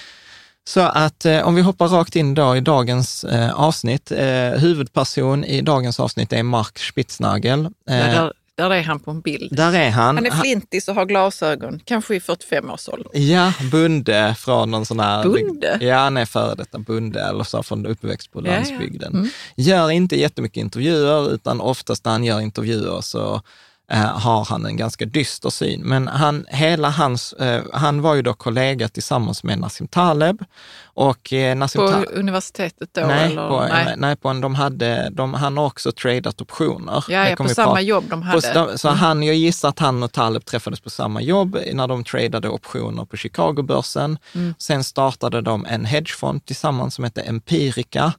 Så 0.68 0.80
att 0.80 1.24
eh, 1.24 1.40
om 1.46 1.54
vi 1.54 1.62
hoppar 1.62 1.88
rakt 1.88 2.16
in 2.16 2.34
då 2.34 2.56
i 2.56 2.60
dagens 2.60 3.24
eh, 3.24 3.50
avsnitt. 3.54 4.12
Eh, 4.12 4.50
huvudperson 4.50 5.44
i 5.44 5.60
dagens 5.60 6.00
avsnitt 6.00 6.32
är 6.32 6.42
Mark 6.42 6.78
Spitznagel. 6.78 7.64
Eh, 7.90 7.96
Ja, 7.98 8.04
där, 8.06 8.32
där 8.58 8.70
är 8.70 8.82
han 8.82 9.00
på 9.00 9.10
en 9.10 9.20
bild. 9.20 9.56
där 9.56 9.72
är 9.72 9.90
han. 9.90 10.16
Han 10.16 10.26
är 10.26 10.30
flintis 10.30 10.88
och 10.88 10.94
har 10.94 11.04
glasögon, 11.04 11.80
kanske 11.84 12.14
i 12.14 12.20
45 12.20 12.70
års 12.70 12.88
ålder. 12.88 13.10
Ja, 13.14 13.52
bonde 13.72 14.34
från 14.38 14.70
någon 14.70 14.86
sån 14.86 15.00
här... 15.00 15.24
Bonde? 15.24 15.78
Ja, 15.80 15.96
han 15.98 16.16
är 16.16 16.24
före 16.24 16.54
detta 16.54 16.78
bonde, 16.78 17.20
eller 17.22 17.44
så 17.44 17.62
från 17.62 17.86
uppväxt 17.86 18.32
på 18.32 18.40
Ja, 18.40 18.46
ja. 18.46 18.54
landsbygden. 18.54 19.12
Mm. 19.14 19.28
Gör 19.56 19.90
inte 19.90 20.16
jättemycket 20.20 20.60
intervjuer, 20.60 21.34
utan 21.34 21.60
oftast 21.60 22.04
när 22.04 22.12
han 22.12 22.24
gör 22.24 22.40
intervjuer 22.40 23.00
så 23.00 23.42
eh, 23.92 23.98
har 23.98 24.44
han 24.44 24.66
en 24.66 24.76
ganska 24.76 25.04
dyster 25.06 25.50
syn. 25.50 25.80
Men 25.84 26.08
han, 26.08 26.46
hela 26.48 26.90
hans, 26.90 27.32
eh, 27.32 27.62
han 27.72 28.02
var 28.02 28.14
ju 28.14 28.22
då 28.22 28.34
kollega 28.34 28.88
tillsammans 28.88 29.44
med 29.44 29.58
Nassim 29.58 29.88
Taleb. 29.88 30.44
Och 30.84 31.32
eh, 31.32 31.56
Nassim 31.56 31.80
På 31.80 31.88
Taleb... 31.88 32.08
universitetet 32.12 32.88
då? 32.92 33.00
Nej, 33.00 33.32
eller? 33.32 33.48
på, 33.48 33.60
nej. 33.60 33.94
nej. 33.96 34.16
på 34.16 34.28
en, 34.28 34.40
de 34.40 34.54
hade, 34.54 35.08
de, 35.12 35.34
han 35.34 35.56
har 35.56 35.66
också 35.66 35.92
tradat 35.92 36.40
optioner. 36.40 37.04
Ja, 37.08 37.28
ja, 37.28 37.36
på 37.36 37.48
samma 37.48 37.66
prata- 37.68 37.80
jobb 37.80 38.04
de 38.10 38.20
på, 38.20 38.26
hade. 38.26 38.40
sta- 38.40 38.76
så 38.76 38.88
Mm. 38.88 38.98
han, 38.98 39.22
jag 39.22 39.36
gissar 39.36 39.68
att 39.68 39.78
han 39.78 40.02
och 40.02 40.12
Taleb 40.12 40.44
träffades 40.44 40.80
på 40.80 40.90
samma 40.90 41.20
jobb 41.22 41.58
när 41.72 41.86
de 41.86 42.04
tradade 42.04 42.48
optioner 42.48 43.04
på 43.04 43.16
Chicagobörsen. 43.16 44.18
Mm. 44.34 44.54
Sen 44.58 44.84
startade 44.84 45.40
de 45.40 45.66
en 45.66 45.84
hedgefond 45.84 46.44
tillsammans 46.46 46.94
som 46.94 47.04
hette 47.04 47.20
Empirica. 47.22 48.12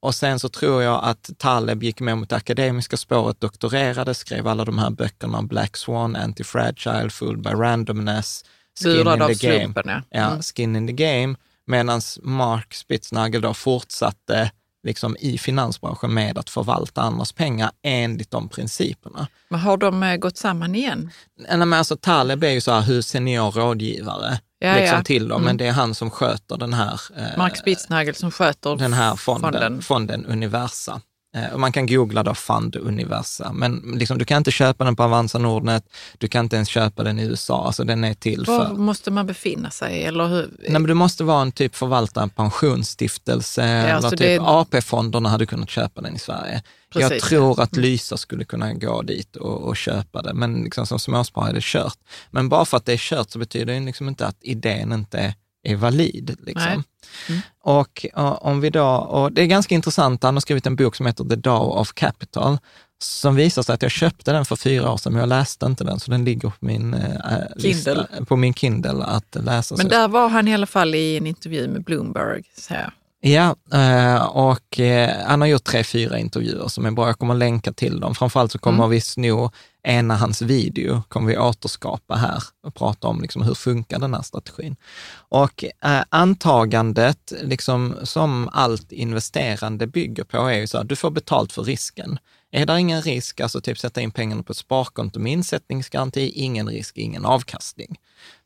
Och 0.00 0.14
sen 0.14 0.38
så 0.40 0.48
tror 0.48 0.82
jag 0.82 1.04
att 1.04 1.30
Taleb 1.38 1.82
gick 1.82 2.00
med 2.00 2.18
mot 2.18 2.28
det 2.28 2.36
akademiska 2.36 2.96
spåret, 2.96 3.40
doktorerade, 3.40 4.14
skrev 4.14 4.48
alla 4.48 4.64
de 4.64 4.78
här 4.78 4.90
böckerna, 4.90 5.42
Black 5.42 5.76
Swan, 5.76 6.16
Anti-Fragile, 6.16 7.08
Fooled 7.08 7.42
by 7.42 7.50
Randomness, 7.50 8.44
Skin 8.82 8.92
Lurad 8.92 9.30
in 9.30 9.36
the 9.36 9.46
Game. 9.48 9.60
slumpen, 9.60 9.84
ja. 9.88 10.02
Ja, 10.10 10.26
Mm. 10.30 10.42
Skin 10.42 10.76
in 10.76 10.86
the 10.86 10.92
Game. 10.92 11.36
Medan 11.66 12.00
Mark 12.22 12.74
Spitznagel 12.74 13.40
då 13.40 13.54
fortsatte 13.54 14.50
liksom 14.84 15.16
i 15.20 15.38
finansbranschen 15.38 16.14
med 16.14 16.38
att 16.38 16.50
förvalta 16.50 17.02
andras 17.02 17.32
pengar 17.32 17.70
enligt 17.82 18.30
de 18.30 18.48
principerna. 18.48 19.26
Men 19.48 19.60
har 19.60 19.76
de 19.76 20.02
eh, 20.02 20.16
gått 20.16 20.36
samman 20.36 20.74
igen? 20.74 21.10
Nej, 21.48 21.58
men 21.58 21.72
alltså 21.72 21.96
Taleb 21.96 22.44
är 22.44 22.50
ju 22.50 22.60
så 22.60 22.72
här 22.72 22.80
hur 22.80 23.02
senior 23.02 23.50
rådgivare 23.50 24.38
Ja, 24.58 24.74
liksom 24.74 24.96
ja. 24.96 25.02
till 25.04 25.28
dem, 25.28 25.36
Mm. 25.36 25.44
men 25.44 25.56
det 25.56 25.66
är 25.66 25.72
han 25.72 25.94
som 25.94 26.10
sköter 26.10 26.56
den 26.56 26.72
här, 26.74 27.00
eh, 27.16 27.38
Mark 27.38 27.56
Spitznagel 27.56 28.14
som 28.14 28.30
sköter 28.30 28.76
den 28.76 28.92
här 28.92 29.16
fonden, 29.16 29.52
fonden. 29.52 29.82
fonden, 29.82 30.26
Universa. 30.26 31.00
Eh, 31.36 31.56
man 31.56 31.72
kan 31.72 31.86
googla 31.86 32.22
då 32.22 32.34
Fund 32.34 32.76
Universa, 32.76 33.52
men 33.52 33.76
liksom, 33.94 34.18
du 34.18 34.24
kan 34.24 34.38
inte 34.38 34.50
köpa 34.50 34.84
den 34.84 34.96
på 34.96 35.02
Avanza 35.02 35.38
Nordnet, 35.38 35.84
du 36.18 36.28
kan 36.28 36.44
inte 36.44 36.56
ens 36.56 36.68
köpa 36.68 37.02
den 37.02 37.18
i 37.18 37.22
USA, 37.24 37.66
alltså 37.66 37.84
den 37.84 38.04
är 38.04 38.14
till 38.14 38.44
Var 38.46 38.66
för... 38.66 38.74
måste 38.74 39.10
man 39.10 39.26
befinna 39.26 39.70
sig? 39.70 40.04
Eller 40.04 40.26
hur? 40.26 40.50
Nej, 40.58 40.72
men 40.72 40.82
du 40.82 40.94
måste 40.94 41.24
vara 41.24 41.42
en 41.42 41.52
typ 41.52 41.74
förvaltare, 41.76 42.22
en 42.24 42.30
pensionsstiftelse, 42.30 43.62
eller 43.62 44.00
så 44.00 44.10
typ 44.10 44.18
det- 44.18 44.38
AP-fonderna 44.40 45.28
hade 45.28 45.46
kunnat 45.46 45.70
köpa 45.70 46.00
den 46.00 46.16
i 46.16 46.18
Sverige. 46.18 46.62
Jag 47.00 47.10
Precis, 47.10 47.28
tror 47.28 47.60
att 47.60 47.76
Lysa 47.76 48.16
skulle 48.16 48.44
kunna 48.44 48.72
gå 48.72 49.02
dit 49.02 49.36
och, 49.36 49.62
och 49.62 49.76
köpa 49.76 50.22
det, 50.22 50.34
men 50.34 50.62
liksom 50.62 50.86
som 50.86 50.98
småsparare 50.98 51.50
är 51.50 51.54
det 51.54 51.62
kört. 51.62 51.98
Men 52.30 52.48
bara 52.48 52.64
för 52.64 52.76
att 52.76 52.84
det 52.84 52.92
är 52.92 52.96
kört 52.96 53.30
så 53.30 53.38
betyder 53.38 53.74
det 53.74 53.80
liksom 53.80 54.08
inte 54.08 54.26
att 54.26 54.36
idén 54.40 54.92
inte 54.92 55.34
är 55.64 55.76
valid. 55.76 56.36
Liksom. 56.46 56.84
Mm. 57.28 57.40
Och, 57.60 58.06
och 58.14 58.46
om 58.46 58.60
vi 58.60 58.70
då, 58.70 58.86
och 58.86 59.32
det 59.32 59.42
är 59.42 59.46
ganska 59.46 59.74
intressant, 59.74 60.22
han 60.22 60.34
har 60.34 60.40
skrivit 60.40 60.66
en 60.66 60.76
bok 60.76 60.96
som 60.96 61.06
heter 61.06 61.24
The 61.24 61.36
Dow 61.36 61.68
of 61.68 61.92
Capital, 61.92 62.58
som 63.02 63.36
visar 63.36 63.62
sig 63.62 63.74
att 63.74 63.82
jag 63.82 63.90
köpte 63.90 64.32
den 64.32 64.44
för 64.44 64.56
fyra 64.56 64.92
år 64.92 64.96
sedan, 64.96 65.12
men 65.12 65.20
jag 65.20 65.28
läste 65.28 65.66
inte 65.66 65.84
den, 65.84 66.00
så 66.00 66.10
den 66.10 66.24
ligger 66.24 66.48
på 66.48 66.66
min, 66.66 66.94
eh, 66.94 67.10
lista, 67.56 68.06
på 68.28 68.36
min 68.36 68.54
Kindle 68.54 69.04
att 69.04 69.36
läsa. 69.40 69.76
Men 69.76 69.88
där 69.88 70.08
var 70.08 70.28
han 70.28 70.48
i 70.48 70.54
alla 70.54 70.66
fall 70.66 70.94
i 70.94 71.16
en 71.16 71.26
intervju 71.26 71.68
med 71.68 71.84
Bloomberg. 71.84 72.42
Så 72.58 72.74
här. 72.74 72.90
Ja, 73.26 73.56
eh, 73.72 74.24
och 74.24 74.80
eh, 74.80 75.26
han 75.26 75.40
har 75.40 75.48
gjort 75.48 75.64
tre, 75.64 75.84
fyra 75.84 76.18
intervjuer 76.18 76.68
som 76.68 76.86
är 76.86 76.90
bra. 76.90 77.06
Jag 77.06 77.18
kommer 77.18 77.34
länka 77.34 77.72
till 77.72 78.00
dem. 78.00 78.14
Framförallt 78.14 78.52
så 78.52 78.58
kommer 78.58 78.88
vi 78.88 79.00
sno 79.00 79.50
ena 79.82 80.16
hans 80.16 80.42
video, 80.42 81.02
kommer 81.08 81.28
vi 81.28 81.38
återskapa 81.38 82.14
här 82.14 82.42
och 82.66 82.74
prata 82.74 83.08
om 83.08 83.20
liksom 83.20 83.42
hur 83.42 83.54
funkar 83.54 83.98
den 83.98 84.14
här 84.14 84.22
strategin. 84.22 84.76
Och 85.28 85.64
eh, 85.64 86.02
antagandet, 86.08 87.32
liksom, 87.42 87.94
som 88.02 88.48
allt 88.52 88.92
investerande 88.92 89.86
bygger 89.86 90.24
på, 90.24 90.36
är 90.36 90.58
ju 90.58 90.66
så 90.66 90.78
att 90.78 90.88
du 90.88 90.96
får 90.96 91.10
betalt 91.10 91.52
för 91.52 91.62
risken. 91.62 92.18
Är 92.50 92.66
det 92.66 92.80
ingen 92.80 93.02
risk, 93.02 93.40
alltså 93.40 93.60
typ 93.60 93.78
sätta 93.78 94.00
in 94.00 94.10
pengarna 94.10 94.42
på 94.42 94.52
ett 94.52 94.56
sparkonto 94.56 95.20
med 95.20 95.32
insättningsgaranti, 95.32 96.32
ingen 96.34 96.68
risk, 96.68 96.98
ingen 96.98 97.24
avkastning. 97.24 97.96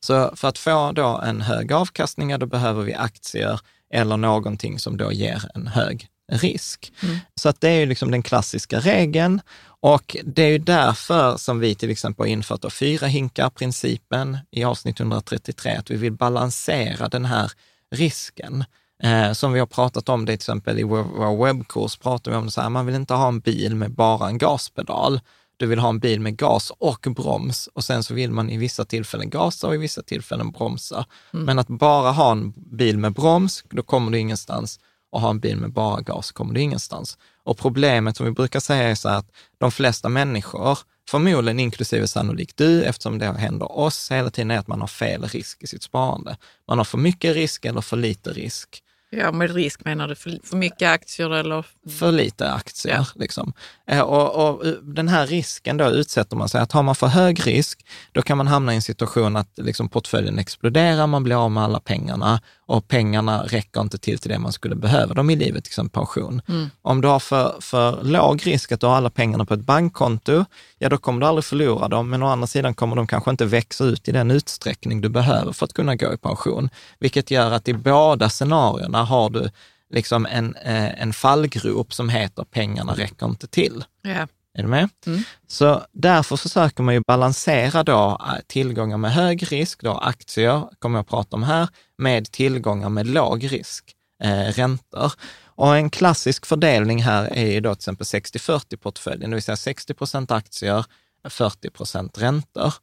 Så 0.01 0.37
för 0.37 0.49
att 0.49 0.59
få 0.59 0.93
då 0.93 1.21
en 1.27 1.41
hög 1.41 1.73
avkastning, 1.73 2.39
då 2.39 2.47
behöver 2.47 2.83
vi 2.83 2.95
aktier 2.95 3.61
eller 3.95 4.17
någonting 4.17 4.79
som 4.79 4.97
då 4.97 5.13
ger 5.13 5.45
en 5.55 5.67
hög 5.67 6.09
risk. 6.33 6.93
Så 7.35 7.49
att 7.49 7.61
det 7.61 7.69
är 7.69 7.81
ju 7.81 7.87
liksom 7.87 8.11
den 8.11 8.23
klassiska 8.23 8.81
regeln 8.81 9.41
och 9.81 10.17
det 10.25 10.43
är 10.43 10.49
ju 10.49 10.59
därför 10.59 11.37
som 11.37 11.61
vi 11.61 11.75
till 11.75 11.91
exempel 11.91 12.23
har 12.23 12.29
infört 12.29 12.73
fyra 12.73 13.07
hinkar-principen 13.07 14.39
i 14.51 14.65
avsnitt 14.65 15.01
133, 15.01 15.77
att 15.77 15.91
vi 15.91 15.97
vill 15.97 16.13
balansera 16.13 17.09
den 17.09 17.25
här 17.25 17.53
risken. 17.95 18.65
Eh, 19.03 19.33
som 19.33 19.53
vi 19.53 19.59
har 19.59 19.67
pratat 19.67 20.09
om 20.09 20.25
det 20.25 20.33
till 20.33 20.35
exempel 20.35 20.79
i 20.79 20.83
vår, 20.83 21.03
vår 21.03 21.45
webbkurs, 21.45 21.97
pratar 21.97 22.31
vi 22.31 22.37
om 22.37 22.51
så 22.51 22.61
här, 22.61 22.69
man 22.69 22.87
vill 22.87 22.95
inte 22.95 23.15
ha 23.15 23.29
en 23.29 23.41
bil 23.41 23.75
med 23.75 23.91
bara 23.91 24.29
en 24.29 24.39
gaspedal. 24.39 25.21
Du 25.59 25.67
vill 25.67 25.79
ha 25.79 25.89
en 25.89 25.99
bil 25.99 26.21
med 26.21 26.37
gas 26.37 26.73
och 26.79 27.07
broms 27.17 27.69
och 27.75 27.85
sen 27.85 28.05
så 28.05 28.15
vill 28.15 28.31
man 28.31 28.51
i 28.51 28.57
vissa 28.57 28.85
tillfällen 28.85 29.31
gasa 29.31 29.67
och 29.67 29.75
i 29.75 29.79
vissa 29.79 30.03
tillfällen 30.03 30.51
bromsa. 30.51 31.07
Men 31.45 31.59
att 31.59 31.69
bara 31.69 32.11
ha 32.11 32.33
en 32.33 32.53
bil 32.57 32.99
med 32.99 33.13
broms, 33.13 33.65
då 33.71 33.83
kommer 33.83 34.11
du 34.11 34.19
ingenstans 34.19 34.81
och 35.11 35.21
ha 35.21 35.31
en 35.31 35.41
bil 35.41 35.57
med 35.57 35.73
bara 35.73 36.01
gas 36.01 36.33
kommer 36.33 36.55
du 36.55 36.61
ingenstans. 36.61 37.19
Och 37.45 37.59
problemet 37.59 38.17
som 38.17 38.27
vi 38.27 38.33
brukar 38.33 38.61
säga 38.61 38.89
är 38.89 38.95
så 38.95 39.09
här 39.09 39.19
att 39.19 39.31
de 39.59 39.71
flesta 39.71 40.09
människor, 40.09 40.79
förmodligen 41.09 41.61
inklusive 41.61 42.07
sannolikt 42.07 42.57
du, 42.57 42.83
eftersom 42.83 43.19
det 43.19 43.27
händer 43.27 43.79
oss 43.79 44.11
hela 44.11 44.31
tiden, 44.31 44.51
är 44.51 44.59
att 44.59 44.67
man 44.67 44.81
har 44.81 44.89
fel 44.89 45.25
risk 45.25 45.63
i 45.63 45.67
sitt 45.67 45.83
sparande. 45.83 46.37
Man 46.69 46.79
har 46.79 46.85
för 46.85 46.99
mycket 46.99 47.35
risk 47.35 47.65
eller 47.65 47.81
för 47.81 47.97
lite 47.97 48.33
risk. 48.33 48.83
Ja, 49.11 49.33
med 49.33 49.55
risk 49.55 49.85
menar 49.85 50.09
du 50.09 50.15
för, 50.15 50.39
för 50.45 50.57
mycket 50.57 50.89
aktier 50.91 51.31
eller? 51.31 51.67
För 51.99 52.13
lite 52.13 52.51
aktier. 52.53 52.95
Ja. 52.95 53.07
Liksom. 53.15 53.53
Eh, 53.87 54.01
och, 54.01 54.49
och, 54.49 54.67
den 54.83 55.09
här 55.09 55.27
risken 55.27 55.77
då 55.77 55.91
utsätter 55.91 56.37
man 56.37 56.49
sig. 56.49 56.61
Att 56.61 56.73
har 56.73 56.83
man 56.83 56.95
för 56.95 57.07
hög 57.07 57.47
risk, 57.47 57.87
då 58.13 58.23
kan 58.23 58.37
man 58.39 58.47
hamna 58.47 58.73
i 58.73 58.77
en 58.77 58.83
situation 58.83 59.37
att 59.37 59.53
liksom 59.57 59.89
portföljen 59.89 60.39
exploderar, 60.39 61.07
man 61.07 61.25
blir 61.25 61.45
av 61.45 61.51
med 61.51 61.63
alla 61.63 61.81
pengarna 61.81 62.41
och 62.69 62.89
pengarna 62.89 63.43
räcker 63.43 63.81
inte 63.81 63.99
till 63.99 64.19
till 64.19 64.31
det 64.31 64.39
man 64.39 64.53
skulle 64.53 64.77
behöva 64.77 65.15
dem 65.15 65.31
i 65.31 65.37
livet, 65.37 65.65
till 65.65 65.71
exempel 65.71 66.01
pension. 66.01 66.43
Mm. 66.49 66.71
Om 66.83 67.01
du 67.01 67.09
har 67.09 67.21
för, 67.21 67.57
för 67.61 68.03
låg 68.03 68.47
risk 68.47 68.73
att 68.73 68.81
du 68.81 68.87
har 68.87 68.97
alla 68.97 69.11
pengarna 69.11 69.45
på 69.45 69.55
ett 69.55 69.61
bankkonto, 69.61 70.45
ja 70.79 70.89
då 70.89 70.99
kommer 70.99 71.21
du 71.21 71.27
aldrig 71.27 71.45
förlora 71.45 71.89
dem, 71.89 72.11
men 72.11 72.23
å 72.23 72.27
andra 72.27 72.47
sidan 72.47 72.75
kommer 72.75 72.97
de 72.97 73.07
kanske 73.07 73.31
inte 73.31 73.45
växa 73.45 73.85
ut 73.85 74.09
i 74.09 74.13
den 74.13 74.31
utsträckning 74.31 75.01
du 75.01 75.09
behöver 75.09 75.53
för 75.53 75.65
att 75.65 75.73
kunna 75.73 75.97
gå 75.97 76.13
i 76.13 76.17
pension. 76.17 76.71
Vilket 76.99 77.31
gör 77.31 77.51
att 77.51 77.69
i 77.69 77.75
båda 77.75 78.29
scenarierna 78.29 79.05
har 79.05 79.31
du 79.31 79.51
liksom 79.95 80.27
en, 80.27 80.55
eh, 80.55 81.03
en 81.03 81.13
fallgrop 81.13 81.93
som 81.93 82.09
heter 82.09 82.45
pengarna 82.45 82.93
räcker 82.93 83.27
inte 83.27 83.47
till. 83.47 83.85
Ja. 84.03 84.27
Är 84.59 84.63
du 84.63 84.69
med? 84.69 84.89
Mm. 85.07 85.23
Så 85.47 85.83
därför 85.93 86.37
försöker 86.37 86.83
man 86.83 86.95
ju 86.95 87.01
balansera 87.07 87.83
då 87.83 88.21
eh, 88.21 88.43
tillgångar 88.47 88.97
med 88.97 89.13
hög 89.13 89.53
risk, 89.53 89.83
då 89.83 89.93
aktier 89.93 90.63
kommer 90.79 90.99
jag 90.99 91.03
att 91.03 91.11
prata 91.11 91.37
om 91.37 91.43
här, 91.43 91.69
med 91.99 92.33
tillgångar 92.33 92.89
med 92.89 93.07
låg 93.07 93.53
risk, 93.53 93.95
eh, 94.23 94.53
räntor. 94.53 95.13
Och 95.45 95.77
en 95.77 95.91
klassisk 95.91 96.47
fördelning 96.47 97.03
här 97.03 97.25
är 97.25 97.53
ju 97.53 97.61
då 97.61 97.75
till 97.75 97.81
exempel 97.81 98.05
60-40-portföljen, 98.05 99.31
det 99.31 99.37
vill 99.37 99.43
säga 99.43 99.57
60 99.57 99.95
procent 99.95 100.31
aktier, 100.31 100.85
40 101.29 101.71
procent 101.71 102.19
räntor. 102.19 102.75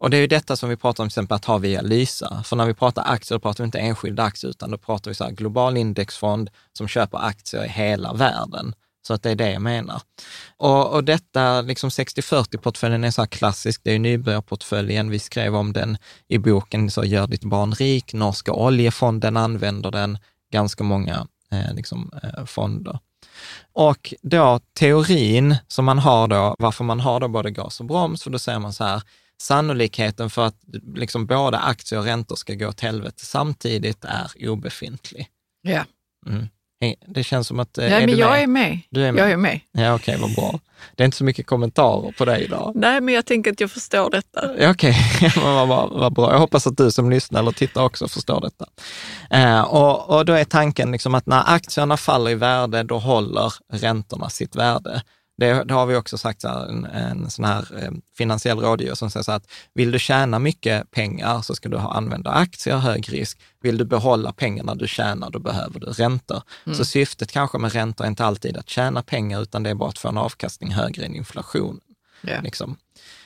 Och 0.00 0.10
det 0.10 0.16
är 0.16 0.20
ju 0.20 0.26
detta 0.26 0.56
som 0.56 0.68
vi 0.68 0.76
pratar 0.76 1.04
om 1.04 1.08
till 1.08 1.12
exempel 1.12 1.34
att 1.36 1.44
ha 1.44 1.58
via 1.58 1.82
Lysa. 1.82 2.42
För 2.44 2.56
när 2.56 2.66
vi 2.66 2.74
pratar 2.74 3.04
aktier, 3.06 3.38
då 3.38 3.40
pratar 3.40 3.64
vi 3.64 3.66
inte 3.66 3.78
enskilda 3.78 4.22
aktier, 4.22 4.50
utan 4.50 4.70
då 4.70 4.78
pratar 4.78 5.10
vi 5.10 5.14
så 5.14 5.24
här 5.24 5.30
global 5.30 5.76
indexfond 5.76 6.50
som 6.72 6.88
köper 6.88 7.18
aktier 7.18 7.64
i 7.64 7.68
hela 7.68 8.12
världen. 8.12 8.74
Så 9.06 9.14
att 9.14 9.22
det 9.22 9.30
är 9.30 9.34
det 9.34 9.52
jag 9.52 9.62
menar. 9.62 10.02
Och, 10.56 10.92
och 10.92 11.04
detta, 11.04 11.60
liksom 11.60 11.90
60-40-portföljen 11.90 13.06
är 13.06 13.10
så 13.10 13.22
här 13.22 13.26
klassisk, 13.26 13.80
det 13.84 13.92
är 13.92 13.98
nybörjarportföljen. 13.98 15.10
Vi 15.10 15.18
skrev 15.18 15.56
om 15.56 15.72
den 15.72 15.98
i 16.28 16.38
boken 16.38 16.90
så 16.90 17.04
Gör 17.04 17.26
ditt 17.26 17.44
barn 17.44 17.72
rik. 17.72 18.14
Norska 18.14 18.52
oljefonden 18.52 19.36
använder 19.36 19.90
den, 19.90 20.18
ganska 20.52 20.84
många 20.84 21.26
eh, 21.52 21.74
liksom, 21.74 22.10
eh, 22.22 22.44
fonder. 22.44 22.98
Och 23.72 24.14
då 24.22 24.60
teorin 24.72 25.56
som 25.68 25.84
man 25.84 25.98
har 25.98 26.28
då, 26.28 26.56
varför 26.58 26.84
man 26.84 27.00
har 27.00 27.20
då 27.20 27.28
både 27.28 27.50
gas 27.50 27.80
och 27.80 27.86
broms, 27.86 28.22
för 28.22 28.30
då 28.30 28.38
säger 28.38 28.58
man 28.58 28.72
så 28.72 28.84
här, 28.84 29.02
sannolikheten 29.38 30.30
för 30.30 30.46
att 30.46 30.56
liksom 30.94 31.26
både 31.26 31.58
aktier 31.58 31.98
och 31.98 32.04
räntor 32.04 32.36
ska 32.36 32.54
gå 32.54 32.68
åt 32.68 32.80
helvete 32.80 33.24
samtidigt 33.24 34.04
är 34.04 34.48
obefintlig. 34.48 35.28
Ja. 35.62 35.84
Mm. 36.26 36.48
Det 37.06 37.24
känns 37.24 37.46
som 37.46 37.60
att... 37.60 37.78
Eh, 37.78 37.88
ja, 37.88 37.96
är 37.96 38.06
men 38.06 38.16
jag 38.16 38.30
med? 38.30 38.42
är 38.42 38.46
med. 38.46 38.80
Du 38.90 39.04
är 39.04 39.12
med? 39.12 39.22
Jag 39.22 39.30
är 39.30 39.36
med. 39.36 39.60
Ja, 39.72 39.94
okej, 39.94 40.16
okay, 40.16 40.28
vad 40.28 40.34
bra. 40.34 40.60
Det 40.94 41.02
är 41.02 41.04
inte 41.04 41.16
så 41.16 41.24
mycket 41.24 41.46
kommentarer 41.46 42.12
på 42.12 42.24
dig 42.24 42.44
idag. 42.44 42.72
Nej, 42.74 43.00
men 43.00 43.14
jag 43.14 43.26
tänker 43.26 43.52
att 43.52 43.60
jag 43.60 43.70
förstår 43.70 44.10
detta. 44.10 44.50
Okej, 44.52 44.70
okay. 44.70 45.30
vad, 45.42 45.68
vad, 45.68 45.90
vad, 45.90 46.12
bra. 46.12 46.32
Jag 46.32 46.38
hoppas 46.38 46.66
att 46.66 46.76
du 46.76 46.90
som 46.90 47.10
lyssnar 47.10 47.40
eller 47.40 47.52
tittar 47.52 47.84
också 47.84 48.08
förstår 48.08 48.40
detta. 48.40 48.66
Eh, 49.30 49.60
och, 49.60 50.16
och 50.16 50.24
då 50.24 50.32
är 50.32 50.44
tanken 50.44 50.92
liksom 50.92 51.14
att 51.14 51.26
när 51.26 51.54
aktierna 51.54 51.96
faller 51.96 52.30
i 52.30 52.34
värde, 52.34 52.82
då 52.82 52.98
håller 52.98 53.52
räntorna 53.72 54.28
sitt 54.28 54.56
värde. 54.56 55.02
Det, 55.36 55.64
det, 55.64 55.74
har 55.74 55.86
vi 55.86 55.96
också 55.96 56.18
sagt, 56.18 56.40
så 56.40 56.48
här, 56.48 56.68
en, 56.68 56.84
en 56.84 57.30
sån 57.30 57.44
här 57.44 57.82
eh, 57.82 57.90
finansiell 58.16 58.58
rådgivare 58.58 58.96
som 58.96 59.10
säger 59.10 59.24
så 59.24 59.32
att 59.32 59.46
vill 59.74 59.90
du 59.90 59.98
tjäna 59.98 60.38
mycket 60.38 60.90
pengar 60.90 61.42
så 61.42 61.54
ska 61.54 61.68
du 61.68 61.76
ha, 61.76 61.92
använda 61.92 62.30
aktier, 62.30 62.76
hög 62.76 63.12
risk. 63.12 63.38
Vill 63.62 63.78
du 63.78 63.84
behålla 63.84 64.32
pengarna 64.32 64.74
du 64.74 64.88
tjänar, 64.88 65.30
då 65.30 65.38
behöver 65.38 65.80
du 65.80 65.86
räntor. 65.86 66.42
Mm. 66.66 66.78
Så 66.78 66.84
syftet 66.84 67.32
kanske 67.32 67.58
med 67.58 67.72
räntor 67.72 68.04
är 68.04 68.08
inte 68.08 68.24
alltid 68.24 68.56
att 68.56 68.68
tjäna 68.68 69.02
pengar, 69.02 69.42
utan 69.42 69.62
det 69.62 69.70
är 69.70 69.74
bara 69.74 69.88
att 69.88 69.98
få 69.98 70.08
en 70.08 70.18
avkastning 70.18 70.72
högre 70.72 71.04
än 71.04 71.14
inflation. 71.14 71.80
Yeah. 72.22 72.42
Liksom. 72.42 72.76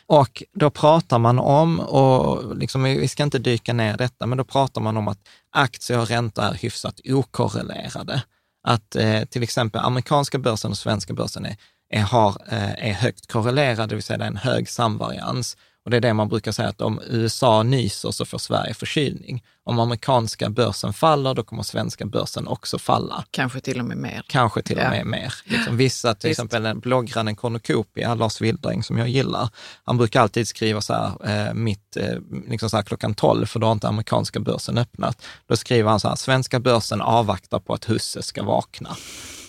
Och 0.06 0.42
då 0.52 0.70
pratar 0.70 1.18
man 1.18 1.38
om, 1.38 1.80
och 1.80 2.56
liksom, 2.56 2.82
vi 2.82 3.08
ska 3.08 3.22
inte 3.22 3.38
dyka 3.38 3.72
ner 3.72 3.96
detta, 3.96 4.26
men 4.26 4.38
då 4.38 4.44
pratar 4.44 4.80
man 4.80 4.96
om 4.96 5.08
att 5.08 5.18
aktier 5.50 5.98
och 5.98 6.08
räntor 6.08 6.44
är 6.44 6.54
hyfsat 6.54 7.00
okorrelerade. 7.04 8.22
Att 8.62 8.96
eh, 8.96 9.24
till 9.24 9.42
exempel 9.42 9.80
amerikanska 9.80 10.38
börsen 10.38 10.70
och 10.70 10.78
svenska 10.78 11.12
börsen 11.12 11.46
är 11.46 11.56
är, 11.90 12.02
har, 12.02 12.36
eh, 12.48 12.88
är 12.88 12.92
högt 12.92 13.26
korrelerade, 13.26 13.86
det 13.86 13.94
vill 13.94 14.02
säga 14.02 14.18
det 14.18 14.24
är 14.24 14.28
en 14.28 14.36
hög 14.36 14.68
samvarians. 14.68 15.56
Och 15.88 15.90
det 15.90 15.96
är 15.96 16.00
det 16.00 16.14
man 16.14 16.28
brukar 16.28 16.52
säga 16.52 16.68
att 16.68 16.80
om 16.80 17.00
USA 17.06 17.62
nyser 17.62 18.10
så 18.10 18.24
får 18.24 18.38
Sverige 18.38 18.74
förkylning. 18.74 19.44
Om 19.64 19.78
amerikanska 19.80 20.50
börsen 20.50 20.92
faller, 20.92 21.34
då 21.34 21.42
kommer 21.42 21.62
svenska 21.62 22.06
börsen 22.06 22.48
också 22.48 22.78
falla. 22.78 23.24
Kanske 23.30 23.60
till 23.60 23.80
och 23.80 23.84
med 23.84 23.96
mer. 23.96 24.24
Kanske 24.26 24.62
till 24.62 24.78
och 24.78 24.90
med 24.90 25.06
mer. 25.06 25.34
Liksom 25.44 25.76
vissa, 25.76 26.14
till 26.14 26.28
Visst. 26.28 26.40
exempel 26.40 26.74
bloggaren 26.74 27.36
Cornucopia, 27.36 28.14
Lars 28.14 28.40
Wildring, 28.40 28.82
som 28.82 28.98
jag 28.98 29.08
gillar, 29.08 29.48
han 29.84 29.96
brukar 29.96 30.20
alltid 30.20 30.48
skriva 30.48 30.80
så 30.80 30.94
här, 30.94 31.46
eh, 31.48 31.54
mitt, 31.54 31.96
eh, 31.96 32.18
liksom 32.48 32.70
så 32.70 32.76
här 32.76 32.84
klockan 32.84 33.14
12, 33.14 33.46
för 33.46 33.60
då 33.60 33.66
har 33.66 33.72
inte 33.72 33.88
amerikanska 33.88 34.40
börsen 34.40 34.78
öppnat. 34.78 35.22
Då 35.46 35.56
skriver 35.56 35.90
han 35.90 36.00
så 36.00 36.08
här, 36.08 36.16
svenska 36.16 36.60
börsen 36.60 37.00
avvaktar 37.00 37.58
på 37.58 37.74
att 37.74 37.90
husse 37.90 38.22
ska 38.22 38.42
vakna. 38.42 38.96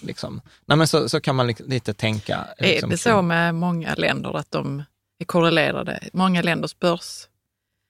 Liksom. 0.01 0.41
Nej, 0.65 0.77
men 0.77 0.87
så, 0.87 1.09
så 1.09 1.21
kan 1.21 1.35
man 1.35 1.47
lite 1.47 1.93
tänka. 1.93 2.47
Liksom, 2.59 2.89
är 2.89 2.91
det 2.91 2.97
så 2.97 3.21
med 3.21 3.55
många 3.55 3.95
länder 3.95 4.37
att 4.37 4.51
de 4.51 4.83
är 5.19 5.25
korrelerade? 5.25 5.99
Många 6.13 6.41
länders 6.41 6.79
börs 6.79 7.27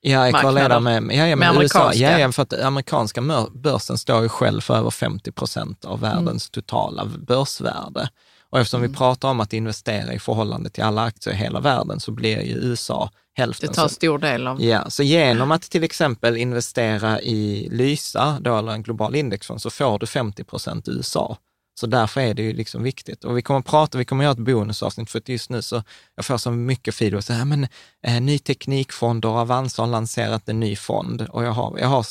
Ja, 0.02 0.28
är 0.28 0.32
korrelerade 0.32 0.80
med, 0.80 1.02
ja, 1.02 1.26
ja, 1.26 1.36
med, 1.36 1.54
med 1.54 1.62
USA. 1.62 1.92
Ja, 1.94 2.18
ja, 2.18 2.32
för 2.32 2.42
att 2.42 2.60
amerikanska 2.60 3.22
börsen 3.54 3.98
står 3.98 4.22
ju 4.22 4.28
själv 4.28 4.60
för 4.60 4.76
över 4.76 4.90
50 4.90 5.32
procent 5.32 5.84
av 5.84 6.00
världens 6.00 6.26
mm. 6.26 6.50
totala 6.52 7.04
börsvärde. 7.04 8.08
Och 8.50 8.58
eftersom 8.58 8.80
mm. 8.80 8.90
vi 8.90 8.96
pratar 8.96 9.28
om 9.28 9.40
att 9.40 9.52
investera 9.52 10.12
i 10.12 10.18
förhållande 10.18 10.70
till 10.70 10.84
alla 10.84 11.02
aktier 11.02 11.34
i 11.34 11.36
hela 11.36 11.60
världen 11.60 12.00
så 12.00 12.12
blir 12.12 12.42
ju 12.42 12.54
USA 12.54 13.10
hälften. 13.34 13.68
Det 13.68 13.74
tar 13.74 13.88
stor 13.88 14.18
del 14.18 14.46
av... 14.46 14.62
Ja, 14.62 14.90
så 14.90 15.02
genom 15.02 15.50
att 15.50 15.62
till 15.62 15.84
exempel 15.84 16.36
investera 16.36 17.20
i 17.20 17.68
Lysa, 17.72 18.38
då, 18.40 18.58
eller 18.58 18.72
en 18.72 18.82
global 18.82 19.14
indexfond, 19.14 19.62
så 19.62 19.70
får 19.70 19.98
du 19.98 20.06
50 20.06 20.44
procent 20.44 20.88
USA. 20.88 21.36
Så 21.74 21.86
därför 21.86 22.20
är 22.20 22.34
det 22.34 22.42
ju 22.42 22.52
liksom 22.52 22.82
viktigt. 22.82 23.24
Och 23.24 23.38
vi 23.38 23.42
kommer 23.42 23.60
att 23.60 23.66
prata, 23.66 23.98
vi 23.98 24.04
kommer 24.04 24.24
att 24.24 24.26
göra 24.26 24.32
ett 24.32 24.54
bonusavsnitt, 24.54 25.10
för 25.10 25.18
att 25.18 25.28
just 25.28 25.50
nu 25.50 25.62
så 25.62 25.82
jag 26.14 26.24
får 26.24 26.38
så 26.38 26.50
mycket 26.50 26.94
feedback. 26.94 27.24
Så 27.24 27.32
här, 27.32 27.44
men, 27.44 27.66
eh, 28.02 28.20
ny 28.20 28.38
teknikfond 28.38 29.24
och 29.24 29.32
Avanza 29.32 29.82
har 29.82 29.86
lanserat 29.86 30.48
en 30.48 30.60
ny 30.60 30.76
fond 30.76 31.22
och 31.22 31.44
jag 31.44 31.52
har, 31.52 31.78
jag 31.78 31.88
har 31.88 32.06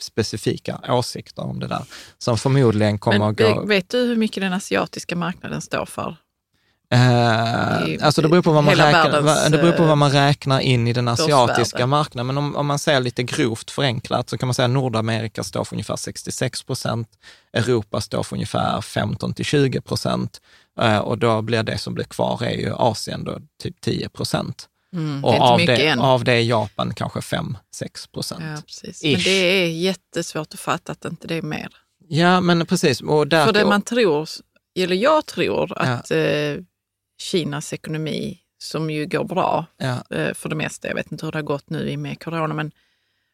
specifika 0.00 0.80
åsikter 0.88 1.42
om 1.42 1.60
det 1.60 1.66
där 1.66 1.84
som 2.18 2.38
förmodligen 2.38 2.98
kommer 2.98 3.18
men, 3.18 3.28
att 3.28 3.36
gå... 3.36 3.64
Vet 3.66 3.88
du 3.88 3.98
hur 3.98 4.16
mycket 4.16 4.42
den 4.42 4.52
asiatiska 4.52 5.16
marknaden 5.16 5.60
står 5.60 5.86
för? 5.86 6.16
Eh, 6.90 8.06
alltså 8.06 8.22
det 8.22 8.28
beror, 8.28 8.42
på 8.42 8.52
vad 8.52 8.64
man 8.64 8.74
räknar, 8.74 9.22
världens, 9.22 9.52
det 9.52 9.58
beror 9.58 9.72
på 9.72 9.84
vad 9.84 9.98
man 9.98 10.12
räknar 10.12 10.60
in 10.60 10.88
i 10.88 10.92
den 10.92 11.08
asiatiska 11.08 11.86
marknaden. 11.86 12.26
Men 12.26 12.38
om, 12.38 12.56
om 12.56 12.66
man 12.66 12.78
säger 12.78 13.00
lite 13.00 13.22
grovt 13.22 13.70
förenklat 13.70 14.28
så 14.28 14.38
kan 14.38 14.46
man 14.46 14.54
säga 14.54 14.66
att 14.66 14.70
Nordamerika 14.70 15.44
står 15.44 15.64
för 15.64 15.74
ungefär 15.74 15.96
66 15.96 16.62
procent, 16.62 17.08
Europa 17.52 18.00
står 18.00 18.22
för 18.22 18.36
ungefär 18.36 18.80
15 18.80 19.34
till 19.34 19.44
20 19.44 19.80
procent 19.80 20.40
eh, 20.80 20.98
och 20.98 21.18
då 21.18 21.42
blir 21.42 21.62
det 21.62 21.78
som 21.78 21.94
blir 21.94 22.04
kvar 22.04 22.44
är 22.44 22.56
ju 22.56 22.74
Asien 22.74 23.24
då 23.24 23.38
typ 23.62 23.80
10 23.80 24.08
procent. 24.08 24.68
Mm, 24.92 25.24
och 25.24 25.34
av 25.34 25.58
det, 25.58 25.96
av 25.98 26.24
det 26.24 26.32
är 26.32 26.42
Japan 26.42 26.94
kanske 26.94 27.20
5-6 27.20 27.54
procent. 28.12 28.42
Ja. 28.44 28.90
Men 29.02 29.20
det 29.20 29.30
är 29.30 29.70
jättesvårt 29.70 30.54
att 30.54 30.60
fatta 30.60 30.92
att 30.92 31.04
inte 31.04 31.26
det 31.26 31.34
är 31.34 31.42
mer. 31.42 31.68
Ja, 32.08 32.40
men 32.40 32.66
precis. 32.66 33.00
Och 33.00 33.28
därför, 33.28 33.52
För 33.52 33.60
det 33.60 33.66
man 33.66 33.82
tror, 33.82 34.28
eller 34.78 34.96
jag 34.96 35.26
tror 35.26 35.78
att 35.78 36.10
ja. 36.10 36.16
eh, 36.16 36.58
Kinas 37.18 37.72
ekonomi, 37.72 38.38
som 38.58 38.90
ju 38.90 39.06
går 39.06 39.24
bra 39.24 39.66
ja. 39.76 40.16
Eh, 40.16 40.34
för 40.34 40.48
det 40.48 40.54
mesta, 40.54 40.88
jag 40.88 40.94
vet 40.94 41.12
inte 41.12 41.26
hur 41.26 41.32
det 41.32 41.38
har 41.38 41.42
gått 41.42 41.70
nu 41.70 41.96
med 41.96 42.22
corona, 42.22 42.54
men 42.54 42.72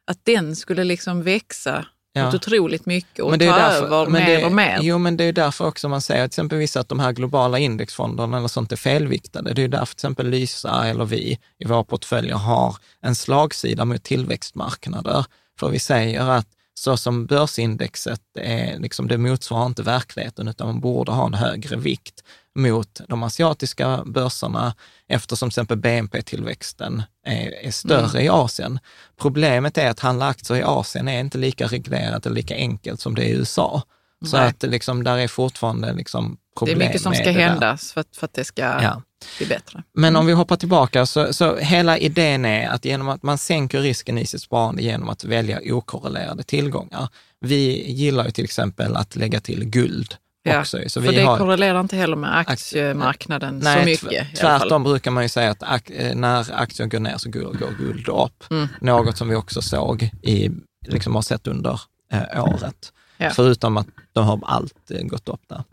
att 0.07 0.25
den 0.25 0.57
skulle 0.57 0.85
liksom 0.85 1.23
växa 1.23 1.87
ja. 2.13 2.25
något 2.25 2.35
otroligt 2.35 2.87
mycket 2.87 3.25
och 3.25 3.33
ta 3.33 3.37
därför, 3.39 3.87
över 3.87 4.07
mer 4.07 4.27
det, 4.27 4.45
och 4.45 4.53
mer. 4.53 4.79
Jo, 4.83 4.99
men 4.99 5.17
det 5.17 5.25
är 5.25 5.33
därför 5.33 5.67
också 5.67 5.89
man 5.89 6.01
säger 6.01 6.23
till 6.23 6.27
exempel 6.27 6.59
vissa 6.59 6.81
att 6.81 6.89
de 6.89 7.01
här 7.01 7.13
globala 7.13 7.59
indexfonderna 7.59 8.39
eller 8.39 8.49
sånt 8.49 8.73
är 8.73 8.77
felviktade. 8.77 9.53
Det 9.55 9.63
är 9.63 9.69
därför 9.69 9.87
till 9.87 9.97
exempel 9.97 10.29
Lysa 10.29 10.87
eller 10.87 11.05
vi 11.05 11.39
i 11.59 11.65
våra 11.65 11.85
portföljer 11.85 12.35
har 12.35 12.77
en 13.01 13.15
slagsida 13.15 13.85
mot 13.85 14.03
tillväxtmarknader. 14.03 15.25
För 15.61 15.69
vi 15.69 15.79
säger 15.79 16.31
att 16.31 16.47
så 16.75 16.97
som 16.97 17.27
börsindexet 17.27 18.21
är, 18.39 18.79
liksom, 18.79 19.09
det 19.09 19.19
motsvarar 19.19 19.67
inte 19.67 19.83
verkligheten, 19.83 20.49
utan 20.49 20.67
man 20.67 20.81
borde 20.81 21.13
ha 21.13 21.27
en 21.27 21.35
högre 21.35 21.77
vikt 21.77 22.25
mot 22.55 23.01
de 23.09 23.23
asiatiska 23.23 24.03
börserna 24.07 24.75
eftersom 25.09 25.51
till 25.51 25.55
exempel 25.55 25.77
BNP-tillväxten 25.79 27.03
är, 27.27 27.65
är 27.67 27.71
större 27.71 28.19
mm. 28.19 28.23
i 28.23 28.29
Asien. 28.29 28.79
Problemet 29.21 29.79
är 29.79 29.91
att 29.91 30.01
handla 30.01 30.29
aktier 30.29 30.59
i 30.59 30.63
Asien 30.63 31.09
är 31.09 31.21
inte 31.21 31.39
lika 31.39 31.67
reglerat 31.67 32.27
eller 32.27 32.37
lika 32.37 32.55
enkelt 32.55 33.01
som 33.01 33.15
det 33.15 33.23
är 33.23 33.29
i 33.29 33.33
USA. 33.33 33.83
Så 34.27 34.37
att 34.37 34.63
liksom, 34.63 35.05
där 35.05 35.19
är 35.19 35.29
fortfarande 35.29 35.93
liksom 35.93 36.37
problem 36.59 36.79
Det 36.79 36.85
är 36.85 36.89
mycket 36.89 37.03
som 37.03 37.15
ska 37.15 37.31
hända 37.31 37.77
för 37.77 38.01
att, 38.01 38.17
för 38.17 38.25
att 38.25 38.35
det 38.35 38.45
ska 38.45 38.63
ja. 38.63 39.03
bli 39.39 39.47
bättre. 39.47 39.83
Men 39.95 40.09
mm. 40.09 40.21
om 40.21 40.27
vi 40.27 40.33
hoppar 40.33 40.57
tillbaka, 40.57 41.07
så, 41.07 41.33
så 41.33 41.57
hela 41.57 41.99
idén 41.99 42.45
är 42.45 42.69
att 42.69 42.85
genom 42.85 43.09
att 43.09 43.23
man 43.23 43.39
sänker 43.39 43.81
risken 43.81 44.19
i 44.19 44.27
sitt 44.27 44.43
sparande 44.43 44.83
genom 44.83 45.09
att 45.09 45.25
välja 45.25 45.61
okorrelerade 45.75 46.43
tillgångar. 46.43 47.09
Vi 47.41 47.93
gillar 47.93 48.25
ju 48.25 48.31
till 48.31 48.45
exempel 48.45 48.97
att 48.97 49.17
lägga 49.17 49.41
till 49.41 49.65
guld. 49.65 50.15
Ja, 50.47 50.61
också. 50.61 50.79
Så 50.87 51.03
för 51.03 51.13
det 51.13 51.23
har, 51.23 51.39
korrelerar 51.39 51.81
inte 51.81 51.97
heller 51.97 52.17
med 52.17 52.39
aktiemarknaden 52.39 53.59
nej, 53.59 53.97
så 53.97 54.07
mycket. 54.07 54.37
Tvärtom 54.37 54.83
brukar 54.83 55.11
man 55.11 55.23
ju 55.23 55.29
säga 55.29 55.51
att 55.51 55.63
ak, 55.63 55.91
eh, 55.91 56.15
när 56.15 56.55
aktier 56.55 56.87
går 56.87 57.01
ner 57.01 57.19
så 57.19 57.31
går, 57.31 57.53
går 57.53 57.71
guld 57.79 58.09
upp. 58.09 58.45
Mm. 58.51 58.69
Något 58.81 59.17
som 59.17 59.29
vi 59.29 59.35
också 59.35 59.63
såg 59.63 60.11
i, 60.23 60.51
liksom 60.87 61.15
har 61.15 61.23
sett 61.23 61.47
under 61.47 61.81
eh, 62.13 62.45
året. 62.45 62.93
Ja. 63.17 63.31
Förutom 63.31 63.77
att 63.77 63.87
de 64.13 64.25
har 64.25 64.41
allt 64.43 64.91
eh, 64.91 65.03
gått 65.03 65.29
upp 65.29 65.41
där. 65.49 65.65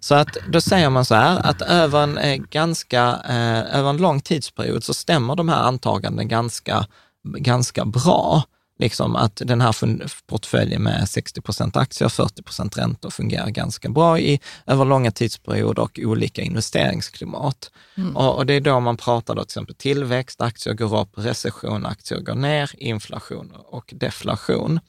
Så 0.00 0.14
att 0.14 0.36
då 0.48 0.60
säger 0.60 0.90
man 0.90 1.04
så 1.04 1.14
här 1.14 1.38
att 1.46 1.62
över 1.62 2.02
en, 2.02 2.18
eh, 2.18 2.36
ganska, 2.36 3.20
eh, 3.28 3.78
över 3.78 3.90
en 3.90 3.96
lång 3.96 4.20
tidsperiod 4.20 4.84
så 4.84 4.94
stämmer 4.94 5.36
de 5.36 5.48
här 5.48 5.62
antaganden 5.62 6.28
ganska, 6.28 6.86
ganska 7.38 7.84
bra. 7.84 8.42
Liksom 8.78 9.16
att 9.16 9.42
den 9.44 9.60
här 9.60 9.74
portföljen 10.26 10.82
med 10.82 11.08
60 11.08 11.40
procent 11.40 11.76
aktier, 11.76 12.08
40 12.08 12.42
procent 12.42 12.78
räntor 12.78 13.10
fungerar 13.10 13.50
ganska 13.50 13.88
bra 13.88 14.18
i, 14.18 14.40
över 14.66 14.84
långa 14.84 15.10
tidsperioder 15.10 15.82
och 15.82 16.00
olika 16.02 16.42
investeringsklimat. 16.42 17.70
Mm. 17.96 18.16
Och, 18.16 18.36
och, 18.36 18.46
det 18.46 18.54
är 18.54 18.60
då 18.60 18.80
man 18.80 18.96
pratar 18.96 19.34
då 19.34 19.40
till 19.40 19.48
exempel 19.48 19.74
tillväxt, 19.74 20.40
aktier 20.40 20.74
går 20.74 21.00
upp, 21.00 21.10
recession, 21.14 21.86
aktier 21.86 22.20
går 22.20 22.34
ner, 22.34 22.70
inflation 22.78 23.52
och 23.56 23.94
deflation. 23.96 24.80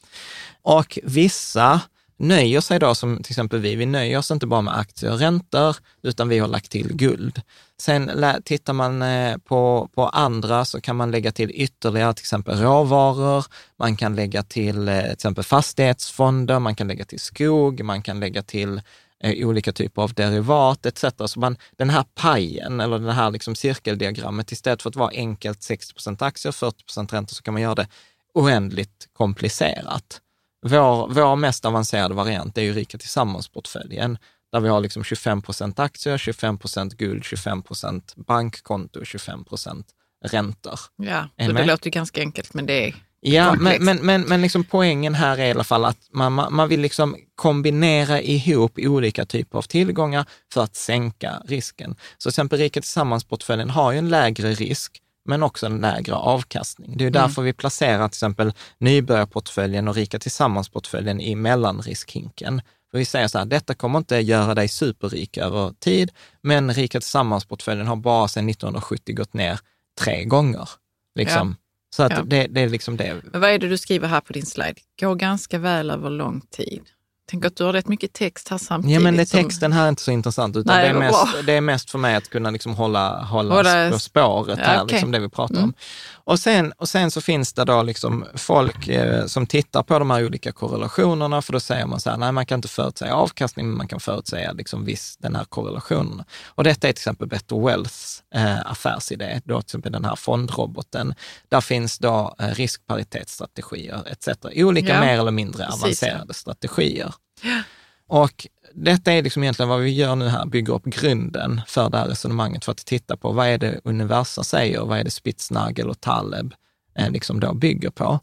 Och 0.61 0.99
vissa 1.03 1.81
nöjer 2.19 2.61
sig 2.61 2.79
då, 2.79 2.95
som 2.95 3.23
till 3.23 3.31
exempel 3.31 3.59
vi, 3.59 3.75
vi 3.75 3.85
nöjer 3.85 4.17
oss 4.17 4.31
inte 4.31 4.47
bara 4.47 4.61
med 4.61 4.77
aktier 4.77 5.11
och 5.11 5.19
räntor, 5.19 5.75
utan 6.03 6.29
vi 6.29 6.39
har 6.39 6.47
lagt 6.47 6.71
till 6.71 6.93
guld. 6.93 7.41
Sen 7.77 8.11
tittar 8.45 8.73
man 8.73 9.01
eh, 9.01 9.37
på, 9.37 9.89
på 9.95 10.07
andra 10.07 10.65
så 10.65 10.81
kan 10.81 10.95
man 10.95 11.11
lägga 11.11 11.31
till 11.31 11.51
ytterligare 11.53 12.13
till 12.13 12.23
exempel 12.23 12.57
råvaror, 12.57 13.45
man 13.77 13.95
kan 13.95 14.15
lägga 14.15 14.43
till 14.43 14.87
eh, 14.87 15.01
till 15.01 15.11
exempel 15.11 15.43
fastighetsfonder, 15.43 16.59
man 16.59 16.75
kan 16.75 16.87
lägga 16.87 17.05
till 17.05 17.19
skog, 17.19 17.83
man 17.83 18.01
kan 18.01 18.19
lägga 18.19 18.43
till 18.43 18.81
eh, 19.23 19.47
olika 19.47 19.71
typer 19.71 20.01
av 20.01 20.13
derivat 20.13 20.85
etc. 20.85 21.05
Så 21.25 21.39
man, 21.39 21.57
den 21.77 21.89
här 21.89 22.05
pajen 22.15 22.79
eller 22.79 22.99
det 22.99 23.13
här 23.13 23.31
liksom 23.31 23.55
cirkeldiagrammet, 23.55 24.51
istället 24.51 24.81
för 24.81 24.89
att 24.89 24.95
vara 24.95 25.11
enkelt 25.13 25.63
60 25.63 25.93
procent 25.93 26.21
aktier, 26.21 26.51
40 26.51 26.83
procent 26.83 27.13
räntor, 27.13 27.35
så 27.35 27.43
kan 27.43 27.53
man 27.53 27.63
göra 27.63 27.75
det 27.75 27.87
oändligt 28.33 29.07
komplicerat. 29.13 30.21
Vår, 30.61 31.13
vår 31.13 31.35
mest 31.35 31.65
avancerade 31.65 32.15
variant 32.15 32.57
är 32.57 32.61
ju 32.61 32.73
Rika 32.73 32.97
Tillsammans-portföljen, 32.97 34.17
där 34.51 34.59
vi 34.59 34.69
har 34.69 34.79
liksom 34.79 35.03
25 35.03 35.41
procent 35.41 35.79
aktier, 35.79 36.17
25 36.17 36.57
procent 36.57 36.93
guld, 36.93 37.25
25 37.25 37.61
procent 37.61 38.13
bankkonto, 38.15 39.05
25 39.05 39.45
procent 39.45 39.87
räntor. 40.25 40.79
Ja, 40.95 41.27
så 41.45 41.51
det 41.51 41.65
låter 41.65 41.89
ganska 41.89 42.21
enkelt, 42.21 42.53
men 42.53 42.65
det 42.65 42.87
är 42.87 42.95
Ja, 43.21 43.55
men, 43.55 43.83
men, 43.83 43.97
men, 43.97 44.21
men 44.21 44.41
liksom 44.41 44.63
poängen 44.63 45.13
här 45.15 45.37
är 45.37 45.47
i 45.47 45.51
alla 45.51 45.63
fall 45.63 45.85
att 45.85 45.97
man, 46.13 46.33
man 46.33 46.69
vill 46.69 46.81
liksom 46.81 47.15
kombinera 47.35 48.21
ihop 48.21 48.71
olika 48.77 49.25
typer 49.25 49.57
av 49.57 49.61
tillgångar 49.61 50.25
för 50.53 50.63
att 50.63 50.75
sänka 50.75 51.41
risken. 51.45 51.95
Så 52.17 52.21
till 52.21 52.29
exempel 52.29 52.59
Rika 52.59 52.81
Tillsammans-portföljen 52.81 53.69
har 53.69 53.91
ju 53.91 53.97
en 53.97 54.09
lägre 54.09 54.53
risk, 54.53 54.97
men 55.29 55.43
också 55.43 55.65
en 55.65 55.81
lägre 55.81 56.15
avkastning. 56.15 56.97
Det 56.97 57.03
är 57.03 57.07
mm. 57.07 57.21
därför 57.21 57.41
vi 57.41 57.53
placerar 57.53 58.07
till 58.07 58.15
exempel 58.15 58.53
nybörjarportföljen 58.77 59.87
och 59.87 59.95
Rika 59.95 60.19
Tillsammans-portföljen 60.19 61.21
i 61.21 61.35
mellanriskhinken. 61.35 62.61
För 62.91 62.97
vi 62.97 63.05
säger 63.05 63.27
så 63.27 63.37
här, 63.37 63.45
detta 63.45 63.73
kommer 63.73 63.97
inte 63.97 64.17
göra 64.17 64.55
dig 64.55 64.67
superrik 64.67 65.37
över 65.37 65.73
tid, 65.79 66.11
men 66.41 66.73
Rika 66.73 66.99
Tillsammans-portföljen 66.99 67.87
har 67.87 67.95
bara 67.95 68.27
sedan 68.27 68.49
1970 68.49 69.15
gått 69.15 69.33
ner 69.33 69.59
tre 69.99 70.25
gånger. 70.25 70.69
Liksom. 71.15 71.55
Ja. 71.59 71.65
Så 71.95 72.03
att 72.03 72.11
ja. 72.11 72.21
det, 72.23 72.47
det, 72.47 72.61
är 72.61 72.69
liksom 72.69 72.97
det. 72.97 73.21
Men 73.31 73.41
vad 73.41 73.49
är 73.49 73.59
det 73.59 73.69
du 73.69 73.77
skriver 73.77 74.07
här 74.07 74.21
på 74.21 74.33
din 74.33 74.45
slide? 74.45 74.75
Går 74.99 75.15
ganska 75.15 75.57
väl 75.57 75.91
över 75.91 76.09
lång 76.09 76.41
tid. 76.41 76.81
Tänk 77.29 77.45
att 77.45 77.55
du 77.55 77.63
har 77.63 77.73
rätt 77.73 77.87
mycket 77.87 78.13
text 78.13 78.49
här 78.49 78.57
samtidigt. 78.57 78.93
Ja, 78.93 78.99
men 78.99 79.17
det, 79.17 79.25
texten 79.25 79.73
här 79.73 79.85
är 79.85 79.89
inte 79.89 80.01
så 80.01 80.11
intressant, 80.11 80.57
utan 80.57 80.75
Nej, 80.75 80.83
det, 80.83 80.95
är 80.95 80.99
mest, 80.99 81.45
det 81.45 81.53
är 81.53 81.61
mest 81.61 81.91
för 81.91 81.97
mig 81.99 82.15
att 82.15 82.29
kunna 82.29 82.51
liksom 82.51 82.75
hålla, 82.75 83.21
hålla, 83.21 83.55
hålla... 83.55 83.91
på 83.91 83.99
spåret 83.99 84.59
här, 84.59 84.83
okay. 84.83 84.93
liksom 84.93 85.11
det 85.11 85.19
vi 85.19 85.29
pratar 85.29 85.55
mm. 85.55 85.63
om. 85.63 85.73
Och 86.11 86.39
sen, 86.39 86.73
och 86.77 86.89
sen 86.89 87.11
så 87.11 87.21
finns 87.21 87.53
det 87.53 87.65
då 87.65 87.83
liksom 87.83 88.25
folk 88.35 88.87
eh, 88.87 89.25
som 89.25 89.47
tittar 89.47 89.83
på 89.83 89.99
de 89.99 90.09
här 90.09 90.25
olika 90.25 90.51
korrelationerna, 90.51 91.41
för 91.41 91.53
då 91.53 91.59
säger 91.59 91.85
man 91.85 91.99
så 91.99 92.09
här, 92.09 92.17
nej 92.17 92.31
man 92.31 92.45
kan 92.45 92.57
inte 92.57 92.67
förutsäga 92.67 93.13
avkastning, 93.13 93.67
men 93.67 93.77
man 93.77 93.87
kan 93.87 93.99
förutsäga 93.99 94.51
liksom 94.51 94.85
viss, 94.85 95.17
den 95.17 95.35
här 95.35 95.45
korrelationen. 95.45 96.23
Och 96.45 96.63
detta 96.63 96.87
är 96.87 96.91
till 96.91 96.99
exempel 96.99 97.27
Better 97.27 97.65
Wealths 97.65 98.23
eh, 98.35 98.71
affärsidé, 98.71 99.41
då 99.45 99.61
till 99.61 99.65
exempel 99.67 99.91
den 99.91 100.05
här 100.05 100.15
fondroboten. 100.15 101.13
Där 101.49 101.61
finns 101.61 101.97
då 101.97 102.35
eh, 102.39 102.47
riskparitetsstrategier 102.47 104.07
etc. 104.07 104.27
Olika 104.55 104.93
ja. 104.93 104.99
mer 104.99 105.19
eller 105.19 105.31
mindre 105.31 105.67
avancerade 105.67 106.25
Precis. 106.27 106.41
strategier. 106.41 107.13
Ja. 107.41 107.61
Och 108.07 108.47
detta 108.73 109.11
är 109.11 109.21
liksom 109.21 109.43
egentligen 109.43 109.69
vad 109.69 109.79
vi 109.79 109.91
gör 109.91 110.15
nu 110.15 110.27
här, 110.27 110.45
bygger 110.45 110.73
upp 110.73 110.85
grunden 110.85 111.61
för 111.67 111.89
det 111.89 111.97
här 111.97 112.07
resonemanget 112.07 112.65
för 112.65 112.71
att 112.71 112.85
titta 112.85 113.17
på 113.17 113.31
vad 113.31 113.47
är 113.47 113.57
det 113.57 113.81
universum 113.83 114.43
säger, 114.43 114.81
vad 114.81 114.99
är 114.99 115.03
det 115.03 115.11
Spitznagel 115.11 115.89
och 115.89 116.01
Taleb 116.01 116.53
eh, 116.95 117.11
liksom 117.11 117.39
då 117.39 117.53
bygger 117.53 117.89
på. 117.89 118.19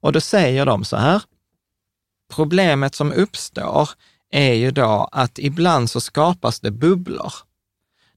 Och 0.00 0.12
då 0.12 0.20
säger 0.20 0.66
de 0.66 0.84
så 0.84 0.96
här, 0.96 1.22
problemet 2.34 2.94
som 2.94 3.12
uppstår 3.12 3.88
är 4.30 4.52
ju 4.52 4.70
då 4.70 5.08
att 5.12 5.38
ibland 5.38 5.90
så 5.90 6.00
skapas 6.00 6.60
det 6.60 6.70
bubblor. 6.70 7.32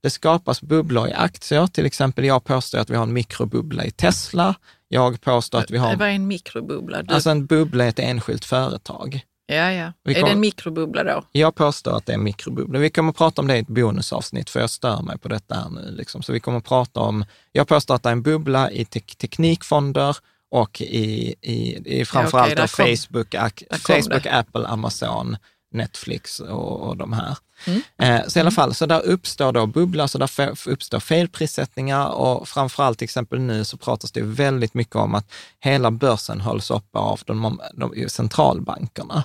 Det 0.02 0.10
skapas 0.10 0.62
bubblor 0.62 1.08
i 1.08 1.14
aktier, 1.14 1.68
till 1.68 1.86
exempel 1.86 2.26
jag 2.26 2.44
påstår 2.44 2.80
att 2.80 2.90
vi 2.90 2.96
har 2.96 3.04
en 3.04 3.14
mikrobubbla 3.14 3.86
i 3.86 3.92
Tesla. 3.92 4.56
Jag 4.88 5.22
påstår 5.22 5.60
att 5.60 5.72
vi 5.72 5.78
har... 5.78 5.96
Vad 5.96 6.08
är 6.08 6.12
en 6.12 6.28
mikrobubbla? 6.28 7.04
Du... 7.04 7.14
Alltså 7.14 7.30
en 7.30 7.46
bubbla 7.46 7.86
är 7.86 7.90
ett 7.90 8.00
enskilt 8.00 8.46
företag. 8.46 9.22
Ja, 9.46 9.72
ja. 9.72 9.92
Kom... 10.06 10.16
Är 10.16 10.24
det 10.24 10.32
en 10.32 10.40
mikrobubbla 10.40 11.04
då? 11.04 11.24
Jag 11.32 11.56
påstår 11.56 11.98
att 11.98 12.06
det 12.06 12.12
är 12.12 12.18
en 12.18 12.24
mikrobubbla. 12.24 12.80
Vi 12.80 12.90
kommer 12.90 13.10
att 13.10 13.18
prata 13.18 13.42
om 13.42 13.48
det 13.48 13.56
i 13.56 13.60
ett 13.60 13.68
bonusavsnitt, 13.68 14.50
för 14.50 14.60
jag 14.60 14.70
stör 14.70 15.02
mig 15.02 15.18
på 15.18 15.28
detta 15.28 15.56
här 15.56 15.70
nu. 15.70 15.92
Liksom. 15.92 16.22
Så 16.22 16.34
vi 16.34 16.40
kommer 16.40 16.58
att 16.58 16.66
prata 16.66 17.00
om, 17.00 17.26
jag 17.52 17.68
påstår 17.68 17.96
att 17.96 18.04
det 18.04 18.10
är 18.10 18.14
en 18.14 18.22
bubbla 18.22 18.72
i 18.72 18.86
te 18.86 19.00
teknikfonder 19.00 20.18
och 20.52 20.82
i, 20.82 21.36
i, 21.42 21.82
i 22.00 22.06
framförallt 22.06 22.54
ja, 22.58 22.64
okay, 22.64 22.98
Facebook, 22.98 23.36
Facebook 23.72 24.26
Apple, 24.26 24.68
Amazon, 24.68 25.38
Netflix 25.72 26.40
och, 26.40 26.80
och 26.80 26.98
de 26.98 27.14
här. 27.14 27.38
Mm. 27.66 27.82
Eh, 27.98 28.28
så 28.28 28.40
i 28.40 28.42
alla 28.42 28.52
fall, 28.52 28.74
så 28.74 28.86
där 28.86 29.06
uppstår 29.06 29.52
då 29.52 29.66
bubblor, 29.66 30.08
så 30.08 30.18
där 30.18 30.30
uppstår 30.68 31.00
felprissättningar 31.00 32.08
och 32.08 32.48
framförallt 32.48 32.98
till 32.98 33.06
exempel 33.06 33.40
nu 33.40 33.66
så 33.66 33.78
pratas 33.78 34.12
det 34.12 34.22
väldigt 34.22 34.74
mycket 34.74 34.96
om 34.96 35.16
att 35.16 35.32
hela 35.60 35.92
börsen 35.92 36.42
hålls 36.42 36.72
uppe 36.72 36.98
av 36.98 37.22
de, 37.26 37.60
de 37.74 38.10
centralbankerna. 38.10 39.24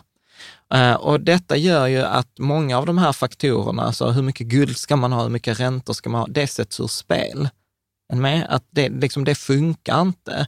Eh, 0.74 0.94
och 0.94 1.20
detta 1.20 1.56
gör 1.56 1.86
ju 1.86 2.02
att 2.02 2.38
många 2.38 2.78
av 2.78 2.86
de 2.86 2.98
här 2.98 3.12
faktorerna, 3.12 3.82
alltså 3.82 4.10
hur 4.10 4.22
mycket 4.22 4.46
guld 4.46 4.76
ska 4.76 4.96
man 4.96 5.12
ha, 5.12 5.22
hur 5.22 5.30
mycket 5.30 5.60
räntor 5.60 5.94
ska 5.94 6.10
man 6.10 6.20
ha, 6.20 6.26
det 6.26 6.46
sätts 6.46 6.80
ur 6.80 6.86
spel. 6.86 7.48
Med 8.12 8.46
att 8.48 8.64
det, 8.70 8.88
liksom, 8.88 9.24
det 9.24 9.34
funkar 9.34 10.02
inte 10.02 10.46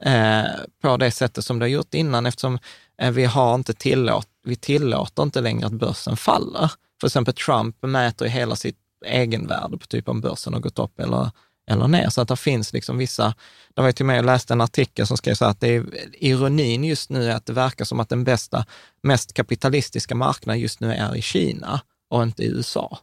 eh, 0.00 0.44
på 0.82 0.96
det 0.96 1.10
sättet 1.10 1.44
som 1.44 1.58
det 1.58 1.64
har 1.64 1.70
gjort 1.70 1.94
innan, 1.94 2.26
eftersom 2.26 2.58
eh, 3.02 3.10
vi, 3.10 3.24
har 3.24 3.54
inte 3.54 3.74
tillåt, 3.74 4.28
vi 4.48 4.56
tillåter 4.56 5.22
inte 5.22 5.40
längre 5.40 5.66
att 5.66 5.72
börsen 5.72 6.16
faller. 6.16 6.70
För 7.00 7.06
exempel 7.06 7.34
Trump 7.34 7.82
mäter 7.82 8.26
ju 8.26 8.32
hela 8.32 8.56
sitt 8.56 8.78
egenvärde 9.06 9.78
på 9.78 9.86
typ 9.86 10.08
om 10.08 10.20
börsen 10.20 10.52
har 10.52 10.60
gått 10.60 10.78
upp 10.78 11.00
eller 11.00 11.30
eller 11.68 11.88
ner. 11.88 12.08
Så 12.08 12.20
att 12.20 12.28
det 12.28 12.36
finns 12.36 12.72
liksom 12.72 12.98
vissa, 12.98 13.34
det 13.74 13.82
var 13.82 13.92
till 13.92 14.02
och 14.02 14.06
med 14.06 14.18
jag 14.18 14.24
läste 14.24 14.52
en 14.52 14.60
artikel 14.60 15.06
som 15.06 15.16
skrev 15.16 15.34
så 15.34 15.44
att 15.44 15.60
det 15.60 15.68
är, 15.68 15.86
ironin 16.12 16.84
just 16.84 17.10
nu 17.10 17.30
är 17.30 17.34
att 17.34 17.46
det 17.46 17.52
verkar 17.52 17.84
som 17.84 18.00
att 18.00 18.08
den 18.08 18.24
bästa, 18.24 18.64
mest 19.02 19.32
kapitalistiska 19.32 20.14
marknaden 20.14 20.60
just 20.60 20.80
nu 20.80 20.92
är 20.92 21.16
i 21.16 21.22
Kina 21.22 21.80
och 22.10 22.22
inte 22.22 22.42
i 22.42 22.46
USA. 22.46 22.98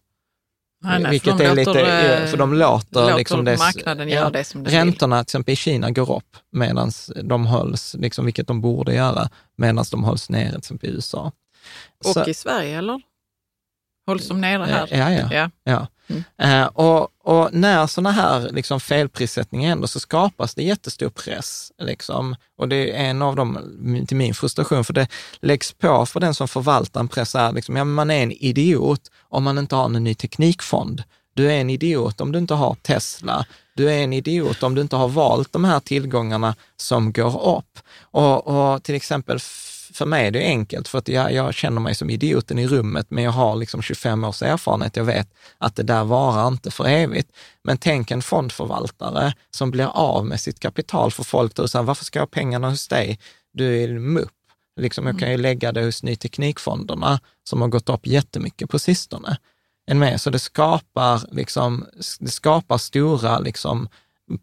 Nej, 0.85 0.99
nej, 0.99 1.11
Vilket 1.11 1.39
är 1.39 1.55
låter, 1.55 1.55
lite, 1.55 2.27
för 2.27 2.37
de 2.37 2.53
låter, 2.53 3.01
låter 3.01 3.15
liksom 3.15 3.45
dess, 3.45 3.59
marknaden 3.59 4.09
göra 4.09 4.29
det 4.29 4.43
som 4.43 4.63
det 4.63 4.69
Räntorna 4.69 5.17
till 5.17 5.21
exempel 5.21 5.53
i 5.53 5.55
Kina 5.55 5.91
går 5.91 6.15
upp 6.15 6.37
medan 6.51 6.91
de 7.23 7.45
hålls, 7.45 7.95
liksom, 7.99 8.25
vilket 8.25 8.47
de 8.47 8.61
borde 8.61 8.95
göra, 8.95 9.29
medan 9.57 9.85
de 9.91 10.03
hålls 10.03 10.29
nere 10.29 10.49
till 10.49 10.57
exempel 10.57 10.89
i 10.89 10.93
USA. 10.93 11.31
Och 12.05 12.13
så, 12.13 12.25
i 12.25 12.33
Sverige 12.33 12.77
eller? 12.77 13.01
Hålls 14.05 14.27
de 14.27 14.41
nere 14.41 14.63
här? 14.63 14.87
Ja, 14.91 15.11
ja. 15.11 15.29
ja. 15.31 15.49
ja. 15.63 15.87
Mm. 16.07 16.23
Eh, 16.37 16.67
och, 16.67 17.09
och, 17.23 17.53
när 17.53 17.87
sådana 17.87 18.11
här 18.11 18.49
liksom 18.51 18.79
felprissättningar 18.79 19.69
händer 19.69 19.87
så 19.87 19.99
skapas 19.99 20.55
det 20.55 20.63
jättestor 20.63 21.09
press. 21.09 21.71
Liksom. 21.81 22.35
Och 22.57 22.69
det 22.69 22.91
är 22.91 23.09
en 23.09 23.21
av 23.21 23.35
dem, 23.35 23.59
till 24.07 24.17
min 24.17 24.33
frustration, 24.33 24.83
för 24.83 24.93
det 24.93 25.07
läggs 25.41 25.73
på 25.73 26.05
för 26.05 26.19
den 26.19 26.33
som 26.33 26.47
förvaltar 26.47 26.99
en 26.99 27.07
press, 27.07 27.35
är 27.35 27.51
liksom, 27.51 27.75
ja, 27.75 27.83
man 27.83 28.11
är 28.11 28.23
en 28.23 28.31
idiot 28.31 29.11
om 29.29 29.43
man 29.43 29.57
inte 29.57 29.75
har 29.75 29.85
en 29.85 30.03
ny 30.03 30.15
teknikfond. 30.15 31.03
Du 31.33 31.51
är 31.51 31.61
en 31.61 31.69
idiot 31.69 32.21
om 32.21 32.31
du 32.31 32.39
inte 32.39 32.53
har 32.53 32.75
Tesla. 32.75 33.45
Du 33.75 33.91
är 33.91 34.03
en 34.03 34.13
idiot 34.13 34.63
om 34.63 34.75
du 34.75 34.81
inte 34.81 34.95
har 34.95 35.07
valt 35.07 35.53
de 35.53 35.63
här 35.63 35.79
tillgångarna 35.79 36.55
som 36.77 37.11
går 37.11 37.57
upp. 37.57 37.79
Och, 38.01 38.47
och 38.47 38.83
till 38.83 38.95
exempel 38.95 39.39
för 39.95 40.05
mig 40.05 40.27
är 40.27 40.31
det 40.31 40.43
enkelt, 40.43 40.87
för 40.87 40.97
att 40.97 41.07
jag, 41.07 41.33
jag 41.33 41.53
känner 41.53 41.81
mig 41.81 41.95
som 41.95 42.09
idioten 42.09 42.59
i 42.59 42.67
rummet, 42.67 43.07
men 43.09 43.23
jag 43.23 43.31
har 43.31 43.55
liksom 43.55 43.81
25 43.81 44.23
års 44.23 44.41
erfarenhet. 44.41 44.95
Jag 44.95 45.03
vet 45.03 45.27
att 45.57 45.75
det 45.75 45.83
där 45.83 46.03
varar 46.03 46.47
inte 46.47 46.71
för 46.71 46.87
evigt. 46.87 47.31
Men 47.63 47.77
tänk 47.77 48.11
en 48.11 48.21
fondförvaltare 48.21 49.33
som 49.51 49.71
blir 49.71 49.85
av 49.85 50.25
med 50.25 50.39
sitt 50.39 50.59
kapital 50.59 51.11
för 51.11 51.23
folk 51.23 51.55
då 51.55 51.67
säger, 51.67 51.83
varför 51.83 52.05
ska 52.05 52.19
jag 52.19 52.25
ha 52.25 52.31
pengarna 52.31 52.69
hos 52.69 52.87
dig? 52.87 53.19
Du 53.53 53.83
är 53.83 53.99
mupp. 53.99 54.31
Liksom, 54.81 55.07
jag 55.07 55.19
kan 55.19 55.31
ju 55.31 55.37
lägga 55.37 55.71
det 55.71 55.85
hos 55.85 56.03
ny 56.03 56.15
teknikfonderna 56.15 57.19
som 57.43 57.61
har 57.61 57.67
gått 57.67 57.89
upp 57.89 58.07
jättemycket 58.07 58.69
på 58.69 58.79
sistone. 58.79 59.37
En 59.87 59.99
med. 59.99 60.21
Så 60.21 60.29
det 60.29 60.39
skapar, 60.39 61.21
liksom, 61.31 61.85
det 62.19 62.31
skapar 62.31 62.77
stora 62.77 63.39
liksom, 63.39 63.89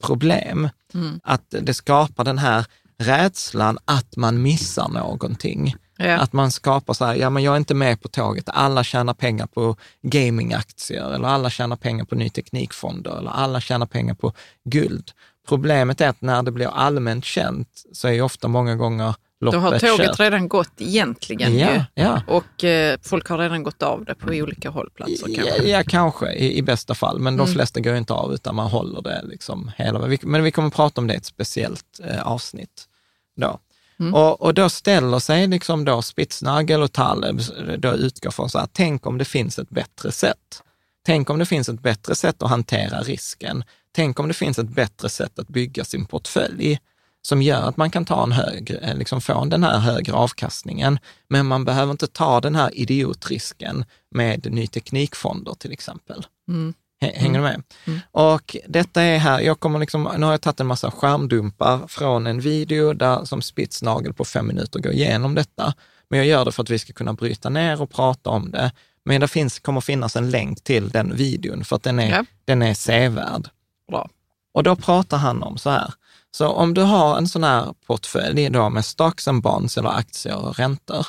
problem. 0.00 0.68
Mm. 0.94 1.20
Att 1.22 1.54
det 1.60 1.74
skapar 1.74 2.24
den 2.24 2.38
här 2.38 2.66
rädslan 3.02 3.78
att 3.84 4.16
man 4.16 4.42
missar 4.42 4.88
någonting. 4.88 5.74
Ja. 5.96 6.16
Att 6.16 6.32
man 6.32 6.50
skapar 6.50 6.94
så 6.94 7.04
här, 7.04 7.14
ja 7.14 7.30
men 7.30 7.42
jag 7.42 7.52
är 7.52 7.56
inte 7.56 7.74
med 7.74 8.02
på 8.02 8.08
tåget, 8.08 8.48
alla 8.48 8.84
tjänar 8.84 9.14
pengar 9.14 9.46
på 9.46 9.76
gamingaktier 10.02 11.14
eller 11.14 11.28
alla 11.28 11.50
tjänar 11.50 11.76
pengar 11.76 12.04
på 12.04 12.14
ny 12.14 12.30
teknikfonder 12.30 13.18
eller 13.18 13.30
alla 13.30 13.60
tjänar 13.60 13.86
pengar 13.86 14.14
på 14.14 14.32
guld. 14.64 15.10
Problemet 15.48 16.00
är 16.00 16.08
att 16.08 16.20
när 16.20 16.42
det 16.42 16.50
blir 16.50 16.66
allmänt 16.66 17.24
känt 17.24 17.68
så 17.92 18.08
är 18.08 18.12
ju 18.12 18.22
ofta 18.22 18.48
många 18.48 18.76
gånger 18.76 19.14
loppet 19.40 19.60
Då 19.60 19.66
har 19.66 19.78
tåget 19.78 20.06
kört. 20.06 20.20
redan 20.20 20.48
gått 20.48 20.72
egentligen 20.78 21.58
ja, 21.58 21.74
ju. 21.74 21.82
Ja. 21.94 22.22
och 22.26 22.64
eh, 22.64 22.98
folk 23.02 23.28
har 23.28 23.38
redan 23.38 23.62
gått 23.62 23.82
av 23.82 24.04
det 24.04 24.14
på 24.14 24.30
olika 24.30 24.70
hållplatser 24.70 25.28
ja, 25.28 25.42
kanske. 25.42 25.68
Ja, 25.68 25.82
kanske 25.86 26.32
i, 26.32 26.58
i 26.58 26.62
bästa 26.62 26.94
fall, 26.94 27.18
men 27.18 27.36
de 27.36 27.42
mm. 27.42 27.54
flesta 27.54 27.80
går 27.80 27.96
inte 27.96 28.12
av 28.12 28.34
utan 28.34 28.54
man 28.54 28.70
håller 28.70 29.02
det 29.02 29.22
liksom 29.24 29.70
hela 29.76 30.16
Men 30.22 30.42
vi 30.42 30.50
kommer 30.50 30.70
prata 30.70 31.00
om 31.00 31.06
det 31.06 31.14
i 31.14 31.16
ett 31.16 31.24
speciellt 31.24 32.00
eh, 32.04 32.22
avsnitt. 32.22 32.88
Då. 33.36 33.58
Mm. 34.00 34.14
Och, 34.14 34.42
och 34.42 34.54
då 34.54 34.68
ställer 34.68 35.18
sig 35.18 35.46
liksom 35.46 35.84
då 35.84 36.02
Spitznagel 36.02 36.82
och 36.82 36.92
Taleb, 36.92 37.40
då 37.78 37.94
utgår 37.94 38.30
från 38.30 38.50
så 38.50 38.58
här, 38.58 38.68
tänk 38.72 39.06
om 39.06 39.18
det 39.18 39.24
finns 39.24 39.58
ett 39.58 39.70
bättre 39.70 40.12
sätt. 40.12 40.62
Tänk 41.06 41.30
om 41.30 41.38
det 41.38 41.46
finns 41.46 41.68
ett 41.68 41.82
bättre 41.82 42.14
sätt 42.14 42.42
att 42.42 42.50
hantera 42.50 43.00
risken. 43.00 43.64
Tänk 43.92 44.20
om 44.20 44.28
det 44.28 44.34
finns 44.34 44.58
ett 44.58 44.68
bättre 44.68 45.08
sätt 45.08 45.38
att 45.38 45.48
bygga 45.48 45.84
sin 45.84 46.06
portfölj 46.06 46.78
som 47.22 47.42
gör 47.42 47.68
att 47.68 47.76
man 47.76 47.90
kan 47.90 48.04
ta 48.04 48.22
en 48.22 48.32
högre, 48.32 48.76
eh, 48.78 48.96
liksom 48.96 49.20
få 49.20 49.44
den 49.44 49.64
här 49.64 49.78
högre 49.78 50.12
avkastningen. 50.12 50.98
Men 51.28 51.46
man 51.46 51.64
behöver 51.64 51.90
inte 51.90 52.06
ta 52.06 52.40
den 52.40 52.54
här 52.54 52.78
idiotrisken 52.78 53.84
med 54.10 54.52
ny 54.52 54.66
teknikfonder 54.66 55.54
till 55.54 55.72
exempel. 55.72 56.26
Mm. 56.48 56.74
Hänger 57.02 57.28
mm. 57.28 57.32
du 57.32 57.40
med? 57.40 57.62
Mm. 57.84 58.00
Och 58.10 58.56
detta 58.68 59.02
är 59.02 59.18
här, 59.18 59.40
jag 59.40 59.60
kommer 59.60 59.78
liksom, 59.78 60.08
nu 60.18 60.26
har 60.26 60.32
jag 60.32 60.40
tagit 60.40 60.60
en 60.60 60.66
massa 60.66 60.90
skärmdumpar 60.90 61.86
från 61.88 62.26
en 62.26 62.40
video 62.40 62.92
där 62.92 63.24
som 63.24 63.42
spitsnagel 63.42 64.12
på 64.12 64.24
fem 64.24 64.46
minuter 64.46 64.80
går 64.80 64.92
igenom 64.92 65.34
detta. 65.34 65.74
Men 66.08 66.18
jag 66.18 66.26
gör 66.26 66.44
det 66.44 66.52
för 66.52 66.62
att 66.62 66.70
vi 66.70 66.78
ska 66.78 66.92
kunna 66.92 67.12
bryta 67.12 67.48
ner 67.48 67.82
och 67.82 67.90
prata 67.90 68.30
om 68.30 68.50
det. 68.50 68.72
Men 69.04 69.20
det 69.20 69.28
finns, 69.28 69.58
kommer 69.58 69.80
finnas 69.80 70.16
en 70.16 70.30
länk 70.30 70.64
till 70.64 70.88
den 70.88 71.16
videon 71.16 71.64
för 71.64 71.76
att 71.76 71.82
den 71.82 71.98
är, 71.98 72.10
ja. 72.10 72.24
den 72.44 72.62
är 72.62 72.74
sevärd. 72.74 73.48
Bra. 73.90 74.08
Och 74.54 74.62
då 74.62 74.76
pratar 74.76 75.16
han 75.16 75.42
om 75.42 75.58
så 75.58 75.70
här, 75.70 75.94
så 76.30 76.48
om 76.48 76.74
du 76.74 76.82
har 76.82 77.18
en 77.18 77.28
sån 77.28 77.44
här 77.44 77.74
portfölj 77.86 78.50
då 78.50 78.70
med 78.70 78.84
stocks 78.84 79.28
and 79.28 79.42
bonds 79.42 79.78
eller 79.78 79.90
aktier 79.90 80.36
och 80.36 80.58
räntor, 80.58 81.06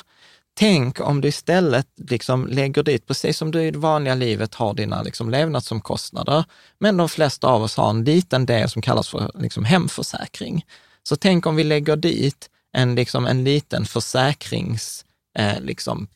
tänk 0.54 1.00
om 1.00 1.20
du 1.20 1.28
istället 1.28 1.86
liksom 1.96 2.46
lägger 2.46 2.82
dit, 2.82 3.06
precis 3.06 3.36
som 3.36 3.50
du 3.50 3.62
i 3.62 3.70
det 3.70 3.78
vanliga 3.78 4.14
livet 4.14 4.54
har 4.54 4.74
dina 4.74 5.02
liksom 5.02 5.30
levnadsomkostnader, 5.30 6.44
men 6.78 6.96
de 6.96 7.08
flesta 7.08 7.46
av 7.46 7.62
oss 7.62 7.76
har 7.76 7.90
en 7.90 8.04
liten 8.04 8.46
del 8.46 8.68
som 8.68 8.82
kallas 8.82 9.08
för 9.08 9.30
liksom 9.34 9.64
hemförsäkring. 9.64 10.66
Så 11.02 11.16
tänk 11.16 11.46
om 11.46 11.56
vi 11.56 11.64
lägger 11.64 11.96
dit 11.96 12.50
en, 12.72 12.94
liksom 12.94 13.26
en 13.26 13.44
liten 13.44 13.84
försäkringsdel, 13.84 15.06
eh, 15.38 15.60
liksom, 15.60 16.08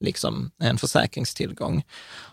liksom 0.00 0.50
en 0.58 0.78
försäkringstillgång. 0.78 1.84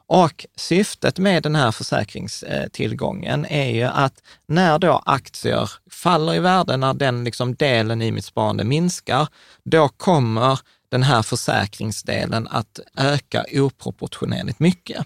Och 0.07 0.45
syftet 0.55 1.19
med 1.19 1.43
den 1.43 1.55
här 1.55 1.71
försäkringstillgången 1.71 3.45
är 3.45 3.69
ju 3.69 3.83
att 3.83 4.23
när 4.47 4.79
då 4.79 5.01
aktier 5.05 5.71
faller 5.91 6.35
i 6.35 6.39
värde, 6.39 6.77
när 6.77 6.93
den 6.93 7.23
liksom 7.23 7.55
delen 7.55 8.01
i 8.01 8.11
mitt 8.11 8.25
sparande 8.25 8.63
minskar, 8.63 9.27
då 9.63 9.87
kommer 9.89 10.59
den 10.89 11.03
här 11.03 11.21
försäkringsdelen 11.21 12.47
att 12.47 12.79
öka 12.97 13.45
oproportionerligt 13.53 14.59
mycket. 14.59 15.05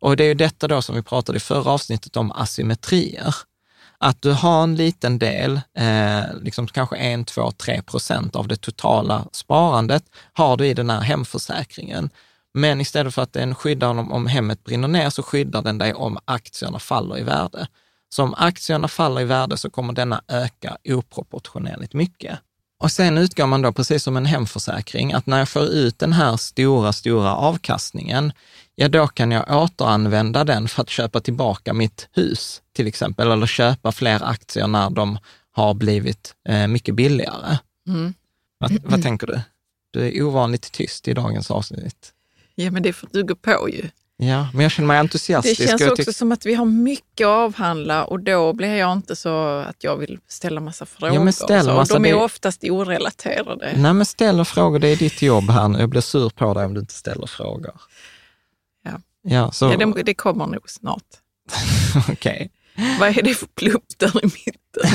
Och 0.00 0.16
det 0.16 0.24
är 0.24 0.28
ju 0.28 0.34
detta 0.34 0.68
då 0.68 0.82
som 0.82 0.94
vi 0.94 1.02
pratade 1.02 1.36
i 1.36 1.40
förra 1.40 1.70
avsnittet 1.70 2.16
om 2.16 2.32
asymmetrier. 2.32 3.34
Att 4.04 4.22
du 4.22 4.32
har 4.32 4.62
en 4.62 4.76
liten 4.76 5.18
del, 5.18 5.60
eh, 5.78 6.36
liksom 6.40 6.66
kanske 6.66 6.96
1, 6.96 7.26
2, 7.26 7.50
3 7.50 7.82
procent 7.82 8.36
av 8.36 8.48
det 8.48 8.56
totala 8.56 9.24
sparandet 9.32 10.04
har 10.32 10.56
du 10.56 10.66
i 10.66 10.74
den 10.74 10.90
här 10.90 11.00
hemförsäkringen. 11.00 12.10
Men 12.54 12.80
istället 12.80 13.14
för 13.14 13.22
att 13.22 13.32
den 13.32 13.54
skyddar 13.54 13.88
om, 13.88 14.12
om 14.12 14.26
hemmet 14.26 14.64
brinner 14.64 14.88
ner 14.88 15.10
så 15.10 15.22
skyddar 15.22 15.62
den 15.62 15.78
dig 15.78 15.94
om 15.94 16.18
aktierna 16.24 16.78
faller 16.78 17.18
i 17.18 17.22
värde. 17.22 17.66
Så 18.08 18.22
om 18.22 18.34
aktierna 18.34 18.88
faller 18.88 19.20
i 19.20 19.24
värde 19.24 19.56
så 19.56 19.70
kommer 19.70 19.92
denna 19.92 20.22
öka 20.28 20.76
oproportionerligt 20.84 21.94
mycket. 21.94 22.38
Och 22.84 22.90
sen 22.90 23.18
utgår 23.18 23.46
man 23.46 23.62
då, 23.62 23.72
precis 23.72 24.02
som 24.02 24.16
en 24.16 24.26
hemförsäkring, 24.26 25.12
att 25.12 25.26
när 25.26 25.38
jag 25.38 25.48
får 25.48 25.62
ut 25.62 25.98
den 25.98 26.12
här 26.12 26.36
stora, 26.36 26.92
stora 26.92 27.34
avkastningen, 27.34 28.32
ja 28.74 28.88
då 28.88 29.06
kan 29.06 29.30
jag 29.30 29.62
återanvända 29.62 30.44
den 30.44 30.68
för 30.68 30.82
att 30.82 30.90
köpa 30.90 31.20
tillbaka 31.20 31.72
mitt 31.72 32.08
hus 32.12 32.62
till 32.72 32.86
exempel, 32.86 33.30
eller 33.30 33.46
köpa 33.46 33.92
fler 33.92 34.24
aktier 34.24 34.66
när 34.66 34.90
de 34.90 35.18
har 35.52 35.74
blivit 35.74 36.34
eh, 36.48 36.66
mycket 36.66 36.94
billigare. 36.94 37.58
Mm. 37.88 38.14
Vad, 38.58 38.82
vad 38.84 39.02
tänker 39.02 39.26
du? 39.26 39.40
Du 39.90 40.06
är 40.06 40.22
ovanligt 40.22 40.72
tyst 40.72 41.08
i 41.08 41.14
dagens 41.14 41.50
avsnitt. 41.50 42.12
Ja, 42.54 42.70
men 42.70 42.82
det 42.82 42.88
är 42.88 42.92
för 42.92 43.06
att 43.06 43.12
du 43.12 43.24
går 43.24 43.34
på 43.34 43.68
ju. 43.68 43.88
Ja, 44.16 44.48
men 44.52 44.62
jag 44.62 44.72
känner 44.72 44.86
mig 44.86 44.98
entusiastisk. 44.98 45.60
Det 45.60 45.66
känns 45.66 45.82
också 45.82 46.12
som 46.12 46.32
att 46.32 46.46
vi 46.46 46.54
har 46.54 46.64
mycket 46.64 47.26
att 47.26 47.30
avhandla 47.30 48.04
och 48.04 48.20
då 48.20 48.52
blir 48.52 48.74
jag 48.74 48.92
inte 48.92 49.16
så 49.16 49.58
att 49.58 49.84
jag 49.84 49.96
vill 49.96 50.18
ställa 50.28 50.60
massa 50.60 50.86
frågor. 50.86 51.14
Ja, 51.14 51.24
men 51.24 51.32
ställ 51.32 51.66
massa, 51.66 51.94
de 51.94 52.04
är 52.04 52.08
det... 52.08 52.14
oftast 52.14 52.64
orelaterade. 52.64 53.72
Nej, 53.76 53.92
men 53.92 54.06
ställ 54.06 54.44
frågor, 54.44 54.78
det 54.78 54.88
är 54.88 54.96
ditt 54.96 55.22
jobb 55.22 55.50
här 55.50 55.68
nu. 55.68 55.78
Jag 55.78 55.88
blir 55.88 56.00
sur 56.00 56.28
på 56.30 56.54
dig 56.54 56.64
om 56.64 56.74
du 56.74 56.80
inte 56.80 56.94
ställer 56.94 57.26
frågor. 57.26 57.74
Ja, 58.84 59.00
ja, 59.22 59.52
så... 59.52 59.64
ja 59.64 59.76
det, 59.76 60.02
det 60.02 60.14
kommer 60.14 60.46
nog 60.46 60.70
snart. 60.70 61.02
Okej. 61.96 62.12
Okay. 62.12 62.98
Vad 63.00 63.08
är 63.18 63.22
det 63.22 63.34
för 63.34 63.46
plupp 63.46 63.84
där 63.96 64.24
i 64.24 64.26
mitten? 64.26 64.90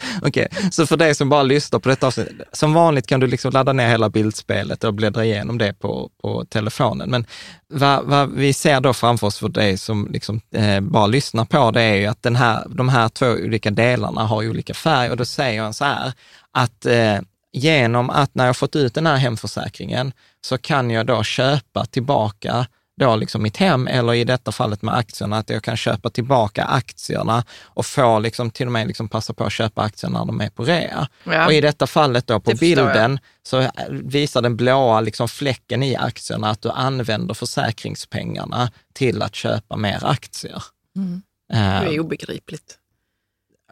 Okej, 0.22 0.48
okay. 0.50 0.70
så 0.70 0.86
för 0.86 0.96
dig 0.96 1.14
som 1.14 1.28
bara 1.28 1.42
lyssnar 1.42 1.78
på 1.78 1.88
detta 1.88 2.06
avsnitt, 2.06 2.28
som 2.52 2.72
vanligt 2.72 3.06
kan 3.06 3.20
du 3.20 3.26
liksom 3.26 3.52
ladda 3.52 3.72
ner 3.72 3.88
hela 3.88 4.08
bildspelet 4.08 4.84
och 4.84 4.94
bläddra 4.94 5.24
igenom 5.24 5.58
det 5.58 5.72
på, 5.72 6.10
på 6.22 6.44
telefonen. 6.44 7.10
Men 7.10 7.26
vad, 7.68 8.04
vad 8.04 8.30
vi 8.32 8.52
ser 8.52 8.80
då 8.80 8.92
framför 8.92 9.26
oss 9.26 9.38
för 9.38 9.48
dig 9.48 9.78
som 9.78 10.08
liksom, 10.10 10.40
eh, 10.54 10.80
bara 10.80 11.06
lyssnar 11.06 11.44
på 11.44 11.70
det 11.70 11.82
är 11.82 11.94
ju 11.94 12.06
att 12.06 12.22
den 12.22 12.36
här, 12.36 12.66
de 12.68 12.88
här 12.88 13.08
två 13.08 13.26
olika 13.26 13.70
delarna 13.70 14.20
har 14.20 14.48
olika 14.48 14.74
färg 14.74 15.10
och 15.10 15.16
då 15.16 15.24
säger 15.24 15.62
han 15.62 15.74
så 15.74 15.84
här 15.84 16.12
att 16.52 16.86
eh, 16.86 17.18
genom 17.52 18.10
att 18.10 18.34
när 18.34 18.46
jag 18.46 18.56
fått 18.56 18.76
ut 18.76 18.94
den 18.94 19.06
här 19.06 19.16
hemförsäkringen 19.16 20.12
så 20.40 20.58
kan 20.58 20.90
jag 20.90 21.06
då 21.06 21.22
köpa 21.22 21.86
tillbaka 21.86 22.66
då 23.00 23.16
liksom 23.16 23.42
mitt 23.42 23.56
hem 23.56 23.86
eller 23.86 24.14
i 24.14 24.24
detta 24.24 24.52
fallet 24.52 24.82
med 24.82 24.94
aktierna, 24.94 25.38
att 25.38 25.50
jag 25.50 25.62
kan 25.62 25.76
köpa 25.76 26.10
tillbaka 26.10 26.64
aktierna 26.64 27.44
och 27.64 27.86
få 27.86 28.18
liksom 28.18 28.50
till 28.50 28.66
och 28.66 28.72
med 28.72 28.86
liksom 28.86 29.08
passa 29.08 29.32
på 29.32 29.44
att 29.44 29.52
köpa 29.52 29.82
aktier 29.82 30.10
när 30.10 30.24
de 30.24 30.40
är 30.40 30.48
på 30.48 30.64
rea. 30.64 31.08
Ja. 31.24 31.46
Och 31.46 31.52
i 31.52 31.60
detta 31.60 31.86
fallet 31.86 32.26
då 32.26 32.40
på 32.40 32.50
det 32.50 32.60
bilden 32.60 33.18
så 33.42 33.70
visar 33.90 34.42
den 34.42 34.56
blåa 34.56 35.00
liksom 35.00 35.28
fläcken 35.28 35.82
i 35.82 35.96
aktierna 35.96 36.50
att 36.50 36.62
du 36.62 36.70
använder 36.70 37.34
försäkringspengarna 37.34 38.70
till 38.92 39.22
att 39.22 39.34
köpa 39.34 39.76
mer 39.76 39.98
aktier. 40.02 40.62
Mm. 40.96 41.22
Det 41.48 41.94
är 41.94 42.00
obegripligt. 42.00 42.76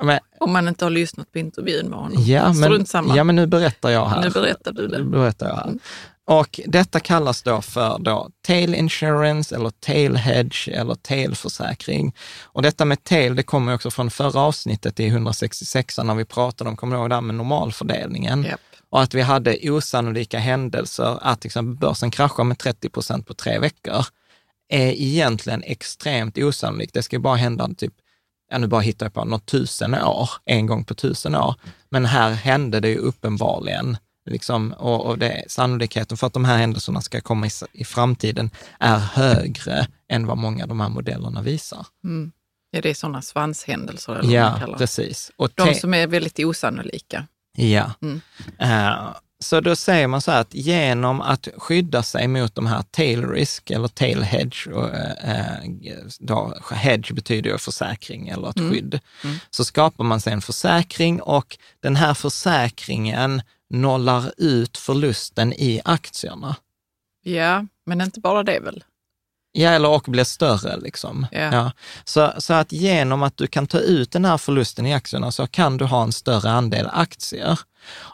Men, 0.00 0.18
Om 0.40 0.52
man 0.52 0.68
inte 0.68 0.84
har 0.84 0.90
lyssnat 0.90 1.32
på 1.32 1.38
intervjun 1.38 1.88
med 1.88 1.98
honom. 1.98 2.22
Ja, 2.22 2.52
men, 2.52 2.86
ja, 3.16 3.24
men 3.24 3.36
nu 3.36 3.46
berättar 3.46 3.90
jag 3.90 4.06
här. 4.06 4.22
Nu 4.22 4.30
berättar 4.30 4.72
du 4.72 4.88
det. 4.88 4.98
Nu 4.98 5.04
berättar 5.04 5.48
jag 5.48 5.56
här. 5.56 5.74
Och 6.28 6.60
detta 6.66 7.00
kallas 7.00 7.42
då 7.42 7.62
för 7.62 7.98
då 7.98 8.30
tail 8.46 8.74
insurance 8.74 9.54
eller 9.54 9.70
tail 9.70 10.16
hedge 10.16 10.68
eller 10.68 10.94
tail-försäkring. 10.94 12.14
Och 12.42 12.62
detta 12.62 12.84
med 12.84 13.04
tail, 13.04 13.36
det 13.36 13.42
kommer 13.42 13.74
också 13.74 13.90
från 13.90 14.10
förra 14.10 14.40
avsnittet 14.40 15.00
i 15.00 15.06
166 15.06 15.98
när 15.98 16.14
vi 16.14 16.24
pratade 16.24 16.70
om, 16.70 16.76
kommer 16.76 16.96
du 16.96 17.00
ihåg 17.00 17.10
det 17.10 17.14
här 17.14 17.22
med 17.22 17.34
normalfördelningen? 17.34 18.44
Yep. 18.44 18.60
Och 18.90 19.02
att 19.02 19.14
vi 19.14 19.20
hade 19.20 19.70
osannolika 19.70 20.38
händelser, 20.38 21.18
att 21.22 21.44
exempel 21.44 21.76
börsen 21.76 22.10
kraschar 22.10 22.44
med 22.44 22.58
30 22.58 22.88
procent 22.88 23.26
på 23.26 23.34
tre 23.34 23.58
veckor, 23.58 24.04
är 24.68 24.92
egentligen 24.92 25.62
extremt 25.62 26.38
osannolikt. 26.38 26.94
Det 26.94 27.02
ska 27.02 27.18
bara 27.18 27.36
hända 27.36 27.68
typ 27.76 27.94
ja 28.50 28.58
nu 28.58 28.66
bara 28.66 28.80
hittar 28.80 29.06
jag 29.06 29.14
på, 29.14 29.24
något 29.24 29.46
tusen 29.46 29.94
år, 29.94 30.30
en 30.44 30.66
gång 30.66 30.84
på 30.84 30.94
tusen 30.94 31.34
år. 31.34 31.54
Men 31.90 32.06
här 32.06 32.30
hände 32.30 32.80
det 32.80 32.88
ju 32.88 32.96
uppenbarligen 32.98 33.96
Liksom, 34.28 34.72
och, 34.72 35.06
och 35.06 35.18
det, 35.18 35.44
sannolikheten 35.48 36.16
för 36.16 36.26
att 36.26 36.32
de 36.32 36.44
här 36.44 36.58
händelserna 36.58 37.00
ska 37.00 37.20
komma 37.20 37.46
i, 37.46 37.50
i 37.72 37.84
framtiden 37.84 38.50
är 38.80 38.98
högre 38.98 39.86
än 40.08 40.26
vad 40.26 40.38
många 40.38 40.62
av 40.62 40.68
de 40.68 40.80
här 40.80 40.88
modellerna 40.88 41.42
visar. 41.42 41.86
Mm. 42.04 42.32
Ja, 42.70 42.80
det 42.80 42.90
är 42.90 42.94
sådana 42.94 43.22
svanshändelser? 43.22 44.14
Eller 44.14 44.34
ja, 44.34 44.74
precis. 44.78 45.30
Och 45.36 45.50
de 45.54 45.74
som 45.74 45.94
är 45.94 46.06
väldigt 46.06 46.38
osannolika. 46.38 47.26
Ja. 47.56 47.92
Mm. 48.02 48.20
Uh, 48.62 49.14
så 49.40 49.60
då 49.60 49.76
säger 49.76 50.06
man 50.06 50.20
så 50.20 50.30
här 50.30 50.40
att 50.40 50.54
genom 50.54 51.20
att 51.20 51.48
skydda 51.56 52.02
sig 52.02 52.28
mot 52.28 52.54
de 52.54 52.66
här 52.66 52.82
tail 52.82 53.28
risk 53.28 53.70
eller 53.70 53.88
tail 53.88 54.22
hedge, 54.22 54.66
och, 54.66 54.94
eh, 54.94 55.54
då, 56.18 56.54
hedge 56.70 57.12
betyder 57.12 57.50
ju 57.50 57.58
försäkring 57.58 58.28
eller 58.28 58.50
ett 58.50 58.58
mm. 58.58 58.72
skydd, 58.72 59.00
mm. 59.24 59.36
så 59.50 59.64
skapar 59.64 60.04
man 60.04 60.20
sig 60.20 60.32
en 60.32 60.40
försäkring 60.40 61.22
och 61.22 61.58
den 61.80 61.96
här 61.96 62.14
försäkringen 62.14 63.42
nollar 63.70 64.32
ut 64.36 64.78
förlusten 64.78 65.52
i 65.52 65.80
aktierna. 65.84 66.56
Ja, 67.22 67.66
men 67.86 68.00
inte 68.00 68.20
bara 68.20 68.42
det 68.42 68.60
väl? 68.60 68.84
Ja, 69.52 69.70
eller 69.70 69.88
och 69.88 70.02
blir 70.02 70.24
större. 70.24 70.76
Liksom. 70.76 71.26
Yeah. 71.32 71.54
Ja. 71.54 71.72
Så, 72.04 72.32
så 72.38 72.54
att 72.54 72.72
genom 72.72 73.22
att 73.22 73.36
du 73.36 73.46
kan 73.46 73.66
ta 73.66 73.78
ut 73.78 74.10
den 74.10 74.24
här 74.24 74.38
förlusten 74.38 74.86
i 74.86 74.94
aktierna 74.94 75.32
så 75.32 75.46
kan 75.46 75.76
du 75.76 75.84
ha 75.84 76.02
en 76.02 76.12
större 76.12 76.50
andel 76.50 76.88
aktier. 76.92 77.58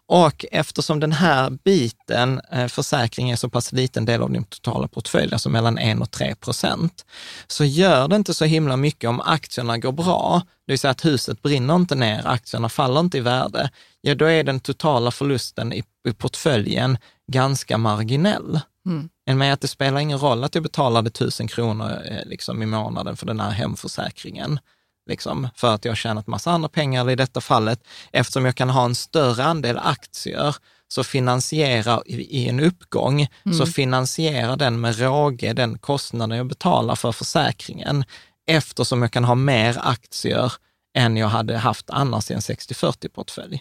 Och 0.07 0.44
eftersom 0.53 1.01
den 1.01 1.12
här 1.12 1.51
biten, 1.51 2.40
eh, 2.53 2.66
försäkring 2.66 3.31
är 3.31 3.37
så 3.37 3.49
pass 3.49 3.73
liten 3.73 4.05
del 4.05 4.23
av 4.23 4.31
din 4.33 4.44
totala 4.44 4.88
portfölj, 4.88 5.33
alltså 5.33 5.49
mellan 5.49 5.79
1 5.79 6.01
och 6.01 6.11
3 6.11 6.35
procent, 6.35 7.05
så 7.47 7.64
gör 7.64 8.09
det 8.09 8.16
inte 8.16 8.35
så 8.35 8.44
himla 8.44 8.77
mycket 8.77 9.09
om 9.09 9.20
aktierna 9.20 9.79
går 9.79 9.92
bra, 9.92 10.42
det 10.66 10.73
vill 10.73 10.79
säga 10.79 10.90
att 10.90 11.05
huset 11.05 11.42
brinner 11.42 11.75
inte 11.77 11.94
ner, 11.94 12.27
aktierna 12.27 12.68
faller 12.68 13.01
inte 13.01 13.18
i 13.18 13.20
värde, 13.20 13.70
ja 14.01 14.14
då 14.14 14.25
är 14.25 14.44
den 14.44 14.61
totala 14.61 15.11
förlusten 15.11 15.73
i, 15.73 15.85
i 16.09 16.12
portföljen 16.12 16.99
ganska 17.33 17.79
marginell. 17.79 18.61
Mm. 18.87 19.09
Än 19.27 19.38
med 19.38 19.53
att 19.53 19.61
det 19.61 19.68
spelar 19.68 20.01
ingen 20.01 20.18
roll 20.18 20.44
att 20.44 20.55
jag 20.55 20.62
betalade 20.62 21.11
tusen 21.11 21.49
kronor 21.49 21.90
eh, 22.11 22.25
liksom, 22.27 22.62
i 22.62 22.66
månaden 22.66 23.16
för 23.16 23.27
den 23.27 23.40
här 23.40 23.51
hemförsäkringen 23.51 24.59
liksom, 25.07 25.49
för 25.57 25.75
att 25.75 25.85
jag 25.85 25.92
har 25.92 25.97
tjänat 25.97 26.27
massa 26.27 26.51
andra 26.51 26.68
pengar 26.68 27.11
i 27.11 27.16
detta 27.16 27.40
fallet. 27.40 27.81
Eftersom 28.12 28.44
jag 28.44 28.55
kan 28.55 28.70
ha 28.70 28.85
en 28.85 28.94
större 28.94 29.44
andel 29.44 29.79
aktier 29.79 30.57
så 30.88 31.05
finansierar 31.05 32.03
i 32.07 32.49
en 32.49 32.61
uppgång, 32.61 33.29
mm. 33.44 33.59
så 33.59 33.66
finansierar 33.66 34.57
den 34.57 34.81
med 34.81 34.99
råge 34.99 35.53
den 35.53 35.79
kostnaden 35.79 36.38
jag 36.38 36.47
betalar 36.47 36.94
för 36.94 37.12
försäkringen, 37.12 38.05
eftersom 38.47 39.03
jag 39.03 39.12
kan 39.12 39.25
ha 39.25 39.35
mer 39.35 39.79
aktier 39.83 40.53
än 40.97 41.16
jag 41.16 41.29
hade 41.29 41.57
haft 41.57 41.90
annars 41.90 42.31
i 42.31 42.35
en 42.35 42.40
60-40-portfölj. 42.40 43.61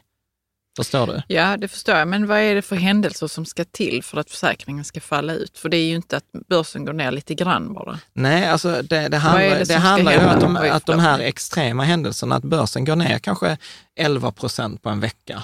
Förstår 0.76 1.08
du? 1.08 1.22
Ja, 1.28 1.58
det 1.58 1.68
förstår 1.68 1.96
jag. 1.96 2.08
Men 2.08 2.28
vad 2.28 2.40
är 2.40 2.56
det 2.56 2.62
för 2.62 2.76
händelser 2.76 3.28
som 3.28 3.46
ska 3.46 3.64
till 3.66 4.04
för 4.04 4.18
att 4.18 4.30
försäkringen 4.30 4.84
ska 4.84 5.02
falla 5.02 5.34
ut? 5.34 5.58
För 5.58 5.70
det 5.70 5.78
är 5.78 5.86
ju 5.86 5.96
inte 5.96 6.18
att 6.18 6.26
börsen 6.50 6.86
går 6.86 6.94
ner 6.94 7.12
lite 7.12 7.34
grann 7.34 7.74
bara. 7.74 8.00
Nej, 8.14 8.48
alltså 8.48 8.82
det, 8.82 9.08
det 9.08 9.18
handlar, 9.18 9.50
det 9.50 9.64
det 9.64 9.74
handlar 9.76 10.12
ju 10.12 10.20
om 10.20 10.26
att 10.26 10.40
de, 10.40 10.58
att 10.58 10.86
de 10.86 11.00
här 11.00 11.20
extrema 11.20 11.84
händelserna, 11.84 12.36
att 12.36 12.44
börsen 12.44 12.86
går 12.86 12.96
ner 12.96 13.20
kanske 13.20 13.58
11 13.96 14.32
procent 14.32 14.82
på 14.82 14.90
en 14.90 15.00
vecka. 15.00 15.44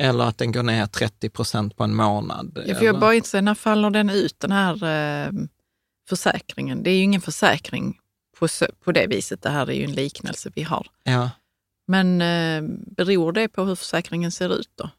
Eller 0.00 0.24
att 0.24 0.38
den 0.38 0.52
går 0.52 0.62
ner 0.62 0.86
30 0.86 1.28
procent 1.28 1.76
på 1.76 1.84
en 1.84 1.94
månad. 1.94 2.62
Ja, 2.66 2.74
för 2.74 2.84
jag 2.84 3.00
bara 3.00 3.14
inte 3.14 3.40
när 3.40 3.54
faller 3.54 3.90
den 3.90 4.10
ut, 4.10 4.40
den 4.40 4.52
här 4.52 4.74
eh, 4.84 5.32
försäkringen? 6.08 6.82
Det 6.82 6.90
är 6.90 6.94
ju 6.94 7.02
ingen 7.02 7.20
försäkring 7.20 7.98
på, 8.38 8.48
på 8.84 8.92
det 8.92 9.06
viset. 9.06 9.42
Det 9.42 9.50
här 9.50 9.70
är 9.70 9.74
ju 9.74 9.84
en 9.84 9.92
liknelse 9.92 10.50
vi 10.54 10.62
har. 10.62 10.86
Ja. 11.04 11.30
Men 11.86 12.22
eh, 12.22 12.62
beror 12.96 13.32
det 13.32 13.48
på 13.48 13.64
hur 13.64 13.74
försäkringen 13.74 14.32
ser 14.32 14.54
ut 14.58 14.70
då? 14.78 14.90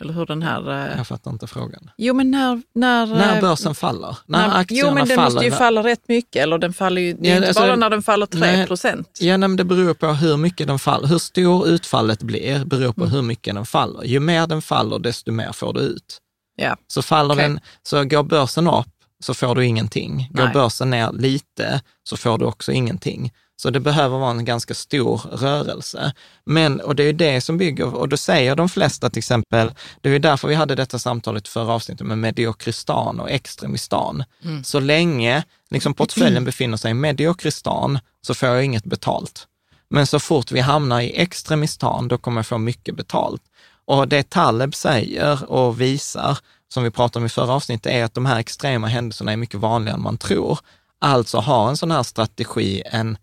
Eller 0.00 0.12
hur 0.12 0.26
den 0.26 0.42
här... 0.42 0.70
Eh... 0.70 0.96
Jag 0.96 1.06
fattar 1.06 1.30
inte 1.30 1.46
frågan. 1.46 1.90
Jo, 1.96 2.14
men 2.14 2.30
när... 2.30 2.62
När, 2.74 3.06
när 3.06 3.34
eh, 3.34 3.40
börsen 3.40 3.74
faller? 3.74 4.18
När, 4.26 4.48
när 4.48 4.58
aktierna 4.60 4.88
Jo, 4.88 4.94
men 4.94 5.08
den 5.08 5.16
faller, 5.16 5.30
måste 5.30 5.44
ju 5.44 5.50
falla 5.50 5.82
rätt 5.82 6.08
mycket. 6.08 6.42
Eller 6.42 6.58
den 6.58 6.72
faller 6.72 7.02
ju, 7.02 7.12
det 7.12 7.28
ja, 7.28 7.36
inte 7.36 7.48
alltså, 7.48 7.62
bara 7.62 7.76
när 7.76 7.90
den 7.90 8.02
faller 8.02 8.26
3 8.26 8.66
procent. 8.66 9.18
Ja, 9.20 9.38
men 9.38 9.56
det 9.56 9.64
beror 9.64 9.94
på 9.94 10.06
hur 10.06 10.36
mycket 10.36 10.66
den 10.66 10.78
faller. 10.78 11.08
Hur 11.08 11.18
stor 11.18 11.68
utfallet 11.68 12.22
blir 12.22 12.64
beror 12.64 12.92
på 12.92 13.04
mm. 13.04 13.14
hur 13.14 13.22
mycket 13.22 13.54
den 13.54 13.66
faller. 13.66 14.04
Ju 14.04 14.20
mer 14.20 14.46
den 14.46 14.62
faller, 14.62 14.98
desto 14.98 15.32
mer 15.32 15.52
får 15.52 15.72
du 15.72 15.80
ut. 15.80 16.18
Ja. 16.56 16.76
Så, 16.86 17.02
faller 17.02 17.34
okay. 17.34 17.48
den, 17.48 17.60
så 17.82 18.04
går 18.04 18.22
börsen 18.22 18.66
upp 18.66 18.86
så 19.20 19.34
får 19.34 19.54
du 19.54 19.66
ingenting. 19.66 20.28
Går 20.30 20.44
Nej. 20.44 20.52
börsen 20.52 20.90
ner 20.90 21.12
lite 21.12 21.80
så 22.02 22.16
får 22.16 22.38
du 22.38 22.44
också 22.44 22.72
ingenting. 22.72 23.32
Så 23.56 23.70
det 23.70 23.80
behöver 23.80 24.18
vara 24.18 24.30
en 24.30 24.44
ganska 24.44 24.74
stor 24.74 25.18
rörelse. 25.32 26.12
Men, 26.44 26.80
och 26.80 26.96
det 26.96 27.02
är 27.02 27.12
det 27.12 27.40
som 27.40 27.58
bygger, 27.58 27.94
och 27.94 28.08
då 28.08 28.16
säger 28.16 28.56
de 28.56 28.68
flesta 28.68 29.10
till 29.10 29.18
exempel, 29.18 29.74
det 30.00 30.10
är 30.10 30.18
därför 30.18 30.48
vi 30.48 30.54
hade 30.54 30.74
detta 30.74 30.98
samtalet 30.98 31.48
förra 31.48 31.72
avsnittet 31.72 32.06
med 32.06 32.18
mediokristan 32.18 33.20
och 33.20 33.30
extremistan. 33.30 34.24
Mm. 34.44 34.64
Så 34.64 34.80
länge 34.80 35.44
liksom 35.70 35.94
portföljen 35.94 36.44
befinner 36.50 36.76
sig 36.76 36.90
i 36.90 36.94
mediokristan 36.94 37.98
så 38.26 38.34
får 38.34 38.48
jag 38.48 38.64
inget 38.64 38.84
betalt. 38.84 39.46
Men 39.88 40.06
så 40.06 40.18
fort 40.18 40.52
vi 40.52 40.60
hamnar 40.60 41.00
i 41.00 41.20
extremistan, 41.20 42.08
då 42.08 42.18
kommer 42.18 42.38
jag 42.38 42.46
få 42.46 42.58
mycket 42.58 42.96
betalt. 42.96 43.42
Och 43.84 44.08
det 44.08 44.30
Taleb 44.30 44.74
säger 44.74 45.50
och 45.50 45.80
visar, 45.80 46.38
som 46.68 46.82
vi 46.82 46.90
pratade 46.90 47.22
om 47.22 47.26
i 47.26 47.28
förra 47.28 47.52
avsnittet, 47.52 47.92
är 47.92 48.04
att 48.04 48.14
de 48.14 48.26
här 48.26 48.38
extrema 48.38 48.86
händelserna 48.86 49.32
är 49.32 49.36
mycket 49.36 49.60
vanligare 49.60 49.96
än 49.96 50.02
man 50.02 50.18
tror. 50.18 50.58
Alltså 50.98 51.38
ha 51.38 51.68
en 51.68 51.76
sån 51.76 51.90
här 51.90 52.02
strategi, 52.02 52.82
en 52.86 53.18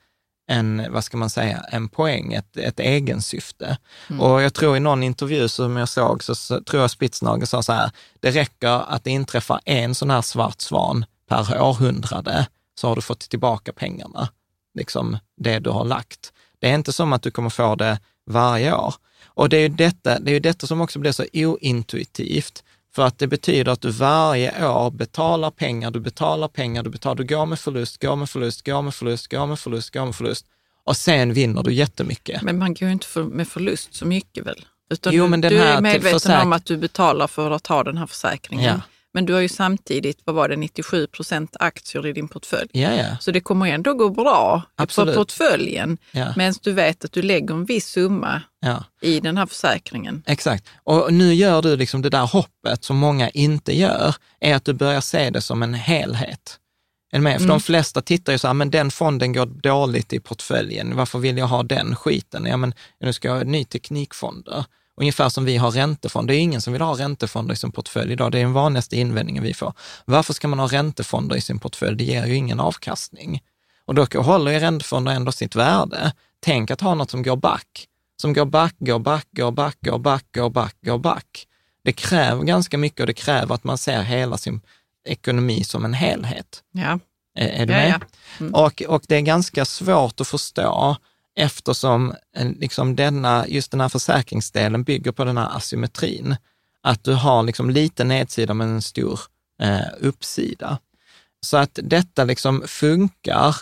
en, 0.48 0.86
vad 0.90 1.04
ska 1.04 1.18
man 1.18 1.30
säga, 1.30 1.66
en 1.72 1.90
poäng, 1.90 2.34
ett, 2.34 2.58
ett 2.58 2.80
egensyfte. 2.80 3.78
Mm. 4.10 4.22
Och 4.22 4.42
jag 4.42 4.54
tror 4.54 4.78
i 4.78 4.80
någon 4.80 5.04
intervju 5.04 5.48
som 5.48 5.78
jag 5.78 5.90
såg, 5.90 6.24
så, 6.24 6.36
så 6.36 6.62
tror 6.62 6.82
jag 6.82 6.92
Spitsnagel 6.92 7.48
sa 7.48 7.64
så 7.64 7.74
här, 7.74 7.92
det 8.20 8.32
räcker 8.32 8.94
att 8.94 9.04
det 9.04 9.12
inträffar 9.12 9.62
en 9.66 9.96
sån 9.96 10.10
här 10.10 10.22
svart 10.22 10.62
svan 10.62 11.06
per 11.30 11.62
århundrade, 11.62 12.48
så 12.76 12.88
har 12.88 12.96
du 12.96 13.02
fått 13.02 13.30
tillbaka 13.30 13.74
pengarna, 13.74 14.30
liksom 14.74 15.18
det 15.38 15.60
du 15.60 15.70
har 15.70 15.86
lagt. 15.86 16.34
Det 16.60 16.70
är 16.70 16.76
inte 16.76 16.94
som 16.94 17.14
att 17.14 17.22
du 17.22 17.32
kommer 17.32 17.50
få 17.50 17.76
det 17.76 18.00
varje 18.26 18.74
år. 18.74 18.96
Och 19.26 19.50
det 19.50 19.58
är 19.58 19.62
ju 19.62 19.70
detta, 19.70 20.20
det 20.20 20.32
är 20.32 20.40
detta 20.40 20.68
som 20.68 20.82
också 20.82 21.00
blir 21.00 21.12
så 21.12 21.26
ointuitivt, 21.34 22.64
för 22.96 23.06
att 23.06 23.20
det 23.20 23.28
betyder 23.28 23.72
att 23.72 23.82
du 23.82 23.92
varje 23.92 24.68
år 24.68 24.92
betalar 24.92 25.52
pengar, 25.52 25.92
du 25.92 26.00
betalar 26.00 26.48
pengar, 26.48 26.84
du 26.84 26.90
betalar, 26.90 27.16
du 27.16 27.24
går 27.24 27.46
med 27.46 27.60
förlust, 27.60 28.02
går 28.02 28.16
med 28.16 28.30
förlust, 28.30 28.66
går 28.66 28.82
med 28.82 28.94
förlust, 28.94 29.28
går 29.28 29.48
med 29.48 29.60
förlust, 29.60 29.94
går 29.94 30.06
med 30.06 30.16
förlust. 30.16 30.46
Och 30.86 30.98
sen 30.98 31.34
vinner 31.34 31.64
du 31.64 31.74
jättemycket. 31.74 32.42
Men 32.42 32.58
man 32.58 32.74
går 32.74 32.88
ju 32.88 32.92
inte 32.92 33.08
för, 33.08 33.24
med 33.24 33.48
förlust 33.48 33.96
så 33.96 34.06
mycket 34.06 34.46
väl? 34.46 34.66
Utan 34.90 35.14
jo, 35.14 35.28
du, 35.28 35.38
du 35.38 35.60
är 35.60 35.82
medveten 35.82 36.42
om 36.42 36.54
att 36.54 36.66
du 36.66 36.78
betalar 36.78 37.28
för 37.28 37.52
att 37.52 37.68
ha 37.68 37.84
den 37.84 37.98
här 37.98 38.08
försäkringen. 38.08 38.66
Ja. 38.66 38.82
Men 39.14 39.26
du 39.26 39.34
har 39.34 39.42
ju 39.42 39.50
samtidigt, 39.50 40.20
vad 40.24 40.36
var 40.36 40.50
det, 40.50 40.56
97 40.56 41.08
procent 41.08 41.56
aktier 41.60 42.08
i 42.08 42.14
din 42.14 42.28
portfölj. 42.28 42.70
Ja, 42.72 42.94
ja. 42.94 43.18
Så 43.20 43.32
det 43.32 43.40
kommer 43.40 43.68
ändå 43.68 43.94
gå 43.94 44.10
bra 44.10 44.62
Absolut. 44.76 45.16
på 45.16 45.22
portföljen, 45.22 45.98
ja. 46.12 46.34
medan 46.38 46.54
du 46.62 46.72
vet 46.72 47.06
att 47.06 47.12
du 47.12 47.22
lägger 47.22 47.54
en 47.54 47.66
viss 47.66 47.88
summa 47.88 48.42
ja. 48.60 48.84
i 49.02 49.20
den 49.20 49.38
här 49.38 49.46
försäkringen. 49.46 50.24
Exakt. 50.26 50.66
Och 50.84 51.14
nu 51.14 51.34
gör 51.34 51.62
du 51.62 51.76
liksom 51.78 52.02
det 52.02 52.10
där 52.10 52.26
hoppet 52.26 52.84
som 52.84 52.98
många 52.98 53.30
inte 53.30 53.78
gör, 53.78 54.16
är 54.40 54.56
att 54.56 54.66
du 54.66 54.74
börjar 54.74 55.02
se 55.02 55.30
det 55.30 55.42
som 55.42 55.64
en 55.64 55.74
helhet. 55.74 56.60
Är 57.12 57.20
med? 57.20 57.34
För 57.34 57.46
mm. 57.46 57.50
de 57.50 57.60
flesta 57.60 58.02
tittar 58.02 58.34
ju 58.34 58.40
så 58.40 58.48
här, 58.48 58.54
men 58.54 58.72
den 58.72 58.92
fonden 58.92 59.34
går 59.34 59.46
dåligt 59.46 60.14
i 60.14 60.20
portföljen, 60.20 60.96
varför 60.96 61.20
vill 61.20 61.38
jag 61.38 61.48
ha 61.48 61.64
den 61.64 61.96
skiten? 61.96 62.46
Ja, 62.46 62.58
men 62.58 62.74
nu 63.00 63.14
ska 63.14 63.28
jag 63.28 63.36
ha 63.36 63.44
ny 63.44 63.66
teknikfonder. 63.66 64.66
Ungefär 65.02 65.30
som 65.30 65.46
vi 65.46 65.58
har 65.58 65.72
räntefonder. 65.72 66.34
Det 66.34 66.40
är 66.40 66.42
ingen 66.42 66.62
som 66.62 66.74
vill 66.74 66.82
ha 66.82 66.94
räntefonder 67.00 67.54
i 67.54 67.58
sin 67.58 67.72
portfölj 67.72 68.14
idag. 68.14 68.32
Det 68.32 68.38
är 68.38 68.44
den 68.44 68.54
vanligaste 68.54 68.98
invändningen 68.98 69.44
vi 69.44 69.54
får. 69.54 69.74
Varför 70.06 70.34
ska 70.34 70.48
man 70.48 70.60
ha 70.60 70.68
räntefonder 70.68 71.36
i 71.36 71.42
sin 71.42 71.60
portfölj? 71.60 71.98
Det 71.98 72.04
ger 72.04 72.26
ju 72.26 72.36
ingen 72.36 72.60
avkastning. 72.60 73.42
Och 73.86 73.96
då 73.96 74.06
håller 74.16 74.52
ju 74.52 74.60
räntefonder 74.60 75.12
ändå 75.12 75.32
sitt 75.32 75.56
värde. 75.56 76.14
Tänk 76.40 76.72
att 76.72 76.82
ha 76.82 76.96
något 76.96 77.12
som 77.12 77.24
går 77.24 77.36
back. 77.36 77.88
Som 78.22 78.34
går 78.34 78.46
back, 78.46 78.76
går 78.80 79.00
back, 79.00 79.28
går 79.32 79.52
back, 79.52 79.78
går 79.82 80.00
back, 80.00 80.26
går 80.32 80.50
back, 80.50 80.76
går 80.82 80.98
back. 80.98 81.48
Det 81.84 81.94
kräver 81.94 82.44
ganska 82.44 82.78
mycket 82.78 83.00
och 83.00 83.08
det 83.08 83.14
kräver 83.14 83.56
att 83.56 83.64
man 83.64 83.78
ser 83.78 84.02
hela 84.02 84.38
sin 84.38 84.62
ekonomi 85.06 85.64
som 85.64 85.86
en 85.86 85.94
helhet. 85.94 86.64
Ja. 86.72 87.00
Är, 87.36 87.48
är 87.48 87.66
du 87.66 87.74
med? 87.74 87.90
Ja, 87.90 88.00
ja. 88.00 88.06
Mm. 88.40 88.54
Och, 88.54 88.82
och 88.82 89.04
det 89.08 89.16
är 89.16 89.22
ganska 89.22 89.66
svårt 89.66 90.22
att 90.22 90.28
förstå 90.28 90.98
eftersom 91.36 92.14
eh, 92.36 92.50
liksom 92.50 92.96
denna, 92.96 93.48
just 93.48 93.72
den 93.72 93.82
här 93.82 93.90
försäkringsdelen 93.90 94.84
bygger 94.84 95.12
på 95.12 95.24
den 95.24 95.38
här 95.38 95.58
asymmetrin. 95.58 96.36
Att 96.82 97.04
du 97.04 97.14
har 97.14 97.44
liksom 97.44 97.70
lite 97.70 98.04
nedsida 98.04 98.54
men 98.54 98.70
en 98.70 98.82
stor 98.82 99.20
eh, 99.62 99.88
uppsida. 100.00 100.78
Så 101.42 101.58
att 101.58 101.80
detta 101.84 102.24
liksom 102.24 102.64
funkar 102.68 103.56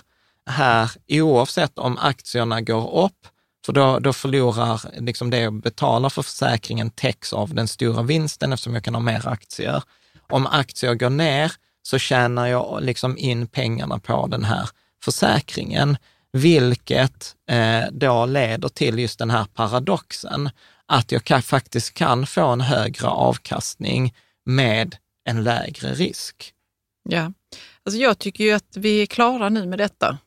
här 0.45 0.91
oavsett 1.07 1.79
om 1.79 1.97
aktierna 1.97 2.61
går 2.61 3.05
upp, 3.05 3.27
för 3.65 3.73
då, 3.73 3.99
då 3.99 4.13
förlorar 4.13 4.81
liksom 4.99 5.29
det 5.29 5.39
jag 5.39 5.53
betalar 5.53 6.09
för 6.09 6.21
försäkringen 6.21 6.89
täcks 6.89 7.33
av 7.33 7.53
den 7.53 7.67
stora 7.67 8.01
vinsten 8.03 8.53
eftersom 8.53 8.73
jag 8.73 8.83
kan 8.83 8.95
ha 8.95 9.01
mer 9.01 9.27
aktier. 9.27 9.83
Om 10.29 10.47
aktier 10.47 10.95
går 10.95 11.09
ner 11.09 11.51
så 11.83 11.97
tjänar 11.97 12.47
jag 12.47 12.83
liksom 12.83 13.17
in 13.17 13.47
pengarna 13.47 13.99
på 13.99 14.27
den 14.27 14.43
här 14.43 14.69
försäkringen 15.03 15.97
vilket 16.33 17.35
eh, 17.49 17.83
då 17.91 18.25
leder 18.25 18.69
till 18.69 18.99
just 18.99 19.19
den 19.19 19.29
här 19.29 19.45
paradoxen, 19.53 20.49
att 20.85 21.11
jag 21.11 21.23
kan, 21.23 21.41
faktiskt 21.41 21.93
kan 21.93 22.27
få 22.27 22.47
en 22.47 22.61
högre 22.61 23.07
avkastning 23.07 24.13
med 24.45 24.95
en 25.25 25.43
lägre 25.43 25.93
risk. 25.93 26.53
Ja, 27.09 27.31
alltså 27.83 27.99
jag 28.01 28.19
tycker 28.19 28.43
ju 28.43 28.51
att 28.51 28.77
vi 28.77 29.01
är 29.01 29.05
klara 29.05 29.49
nu 29.49 29.65
med 29.65 29.79
detta. 29.79 30.17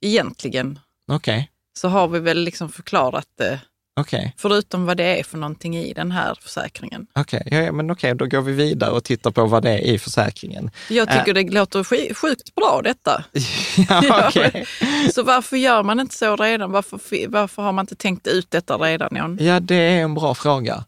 Egentligen. 0.00 0.78
Okej. 1.06 1.34
Okay. 1.34 1.46
Så 1.78 1.88
har 1.88 2.08
vi 2.08 2.18
väl 2.18 2.38
liksom 2.38 2.72
förklarat 2.72 3.28
det 3.34 3.60
Okay. 4.00 4.30
Förutom 4.36 4.86
vad 4.86 4.96
det 4.96 5.18
är 5.20 5.22
för 5.22 5.38
någonting 5.38 5.76
i 5.76 5.92
den 5.92 6.12
här 6.12 6.38
försäkringen. 6.40 7.06
Okej, 7.14 7.42
okay. 7.46 7.64
ja, 7.64 7.72
men 7.72 7.90
okej, 7.90 8.12
okay, 8.12 8.28
då 8.28 8.36
går 8.36 8.42
vi 8.42 8.52
vidare 8.52 8.90
och 8.90 9.04
tittar 9.04 9.30
på 9.30 9.44
vad 9.46 9.62
det 9.62 9.70
är 9.70 9.78
i 9.78 9.98
försäkringen. 9.98 10.70
Jag 10.88 11.08
tycker 11.08 11.36
äh. 11.36 11.44
det 11.44 11.54
låter 11.54 12.14
sjukt 12.14 12.54
bra 12.54 12.80
detta. 12.84 13.24
ja, 13.88 14.28
okay. 14.28 14.64
Så 15.14 15.22
varför 15.22 15.56
gör 15.56 15.82
man 15.82 16.00
inte 16.00 16.14
så 16.14 16.36
redan? 16.36 16.70
Varför, 16.72 17.28
varför 17.28 17.62
har 17.62 17.72
man 17.72 17.82
inte 17.82 17.96
tänkt 17.96 18.26
ut 18.26 18.50
detta 18.50 18.76
redan? 18.76 19.16
John? 19.16 19.38
Ja, 19.40 19.60
det 19.60 19.74
är 19.74 20.02
en 20.02 20.14
bra 20.14 20.34
fråga. 20.34 20.84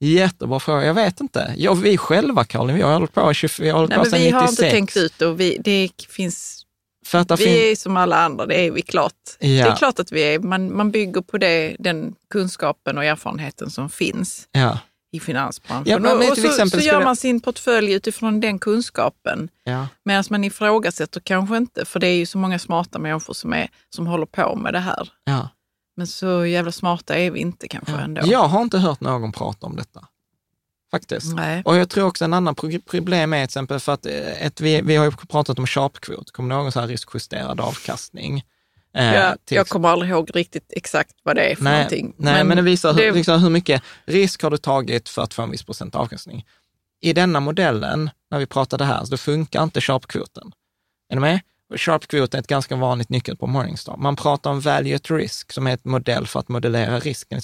Jättebra 0.00 0.60
fråga. 0.60 0.86
Jag 0.86 0.94
vet 0.94 1.20
inte. 1.20 1.54
Ja, 1.56 1.74
vi 1.74 1.96
själva, 1.96 2.44
Karin, 2.44 2.76
vi 2.76 2.82
har 2.82 2.92
hållit 2.92 3.12
på, 3.12 3.34
20, 3.34 3.48
vi 3.58 3.70
har 3.70 3.78
hållit 3.78 3.90
Nej, 3.90 3.98
på 3.98 4.04
sedan 4.04 4.20
96. 4.20 4.32
Vi 4.32 4.38
har 4.38 4.48
inte 4.48 4.70
tänkt 4.70 4.96
ut 4.96 5.22
och 5.22 5.40
vi, 5.40 5.58
det 5.64 5.90
finns 6.08 6.63
för 7.04 7.18
att 7.18 7.30
vi 7.30 7.36
fin- 7.36 7.70
är 7.72 7.76
som 7.76 7.96
alla 7.96 8.16
andra, 8.16 8.46
det 8.46 8.60
är 8.60 8.70
vi 8.70 8.82
klart. 8.82 9.12
Ja. 9.38 9.48
Det 9.48 9.60
är 9.60 9.76
klart 9.76 9.98
att 9.98 10.12
vi 10.12 10.22
är, 10.34 10.38
man, 10.38 10.76
man 10.76 10.90
bygger 10.90 11.20
på 11.20 11.38
det, 11.38 11.76
den 11.78 12.14
kunskapen 12.30 12.98
och 12.98 13.04
erfarenheten 13.04 13.70
som 13.70 13.90
finns 13.90 14.48
ja. 14.52 14.78
i 15.12 15.20
finansbranschen. 15.20 15.92
Ja, 15.92 15.98
men, 15.98 16.30
och 16.30 16.38
så, 16.38 16.68
så 16.68 16.78
gör 16.78 17.04
man 17.04 17.16
sin 17.16 17.40
portfölj 17.40 17.92
utifrån 17.92 18.40
den 18.40 18.58
kunskapen. 18.58 19.48
Ja. 19.64 19.86
Medan 20.04 20.24
man 20.30 20.44
ifrågasätter 20.44 21.20
kanske 21.20 21.56
inte, 21.56 21.84
för 21.84 22.00
det 22.00 22.06
är 22.06 22.16
ju 22.16 22.26
så 22.26 22.38
många 22.38 22.58
smarta 22.58 22.98
människor 22.98 23.34
som, 23.34 23.52
är, 23.52 23.68
som 23.90 24.06
håller 24.06 24.26
på 24.26 24.56
med 24.56 24.74
det 24.74 24.80
här. 24.80 25.08
Ja. 25.24 25.48
Men 25.96 26.06
så 26.06 26.46
jävla 26.46 26.72
smarta 26.72 27.14
är 27.14 27.30
vi 27.30 27.40
inte 27.40 27.68
kanske 27.68 27.92
ändå. 27.92 28.22
Jag 28.24 28.48
har 28.48 28.62
inte 28.62 28.78
hört 28.78 29.00
någon 29.00 29.32
prata 29.32 29.66
om 29.66 29.76
detta. 29.76 30.06
Faktiskt. 30.94 31.34
Nej. 31.34 31.62
Och 31.64 31.76
jag 31.76 31.90
tror 31.90 32.06
också 32.06 32.24
en 32.24 32.34
annan 32.34 32.54
problem 32.86 33.32
är 33.32 33.36
till 33.38 33.44
exempel 33.44 33.80
för 33.80 33.92
att 33.92 34.06
eh, 34.06 34.46
ett, 34.46 34.60
vi, 34.60 34.80
vi 34.80 34.96
har 34.96 35.04
ju 35.04 35.10
pratat 35.10 35.58
om 35.58 35.66
sharpkvot, 35.66 36.30
kommer 36.30 36.54
du 36.54 36.60
ihåg 36.60 36.72
sån 36.72 36.80
här 36.80 36.88
riskjusterad 36.88 37.60
avkastning? 37.60 38.44
Eh, 38.96 39.14
ja, 39.14 39.36
jag 39.48 39.68
kommer 39.68 39.88
aldrig 39.88 40.10
ihåg 40.10 40.30
riktigt 40.34 40.72
exakt 40.76 41.12
vad 41.22 41.36
det 41.36 41.52
är 41.52 41.56
för 41.56 41.64
nej, 41.64 41.72
någonting. 41.72 42.14
Nej, 42.16 42.34
men, 42.34 42.46
men 42.46 42.56
det 42.56 42.62
visar 42.62 42.92
det... 42.92 43.02
Hur, 43.02 43.12
liksom 43.12 43.42
hur 43.42 43.50
mycket 43.50 43.82
risk 44.04 44.42
har 44.42 44.50
du 44.50 44.56
tagit 44.56 45.08
för 45.08 45.22
att 45.22 45.34
få 45.34 45.42
en 45.42 45.50
viss 45.50 45.62
procent 45.62 45.94
avkastning. 45.94 46.46
I 47.00 47.12
denna 47.12 47.40
modellen, 47.40 48.10
när 48.30 48.38
vi 48.38 48.46
pratade 48.46 48.84
här, 48.84 49.04
så 49.04 49.16
funkar 49.16 49.62
inte 49.62 49.80
sharpkvoten. 49.80 50.52
Är 51.08 51.14
du 51.14 51.20
med? 51.20 51.40
Sharp 51.76 52.06
Quote 52.06 52.36
är 52.36 52.40
ett 52.40 52.46
ganska 52.46 52.76
vanligt 52.76 53.08
nyckel 53.08 53.36
på 53.36 53.46
Morningstar. 53.46 53.96
Man 53.96 54.16
pratar 54.16 54.50
om 54.50 54.60
value 54.60 54.96
at 54.96 55.10
risk 55.10 55.52
som 55.52 55.66
är 55.66 55.74
ett 55.74 55.84
modell 55.84 56.26
för 56.26 56.40
att 56.40 56.48
modellera 56.48 56.98
risken. 56.98 57.40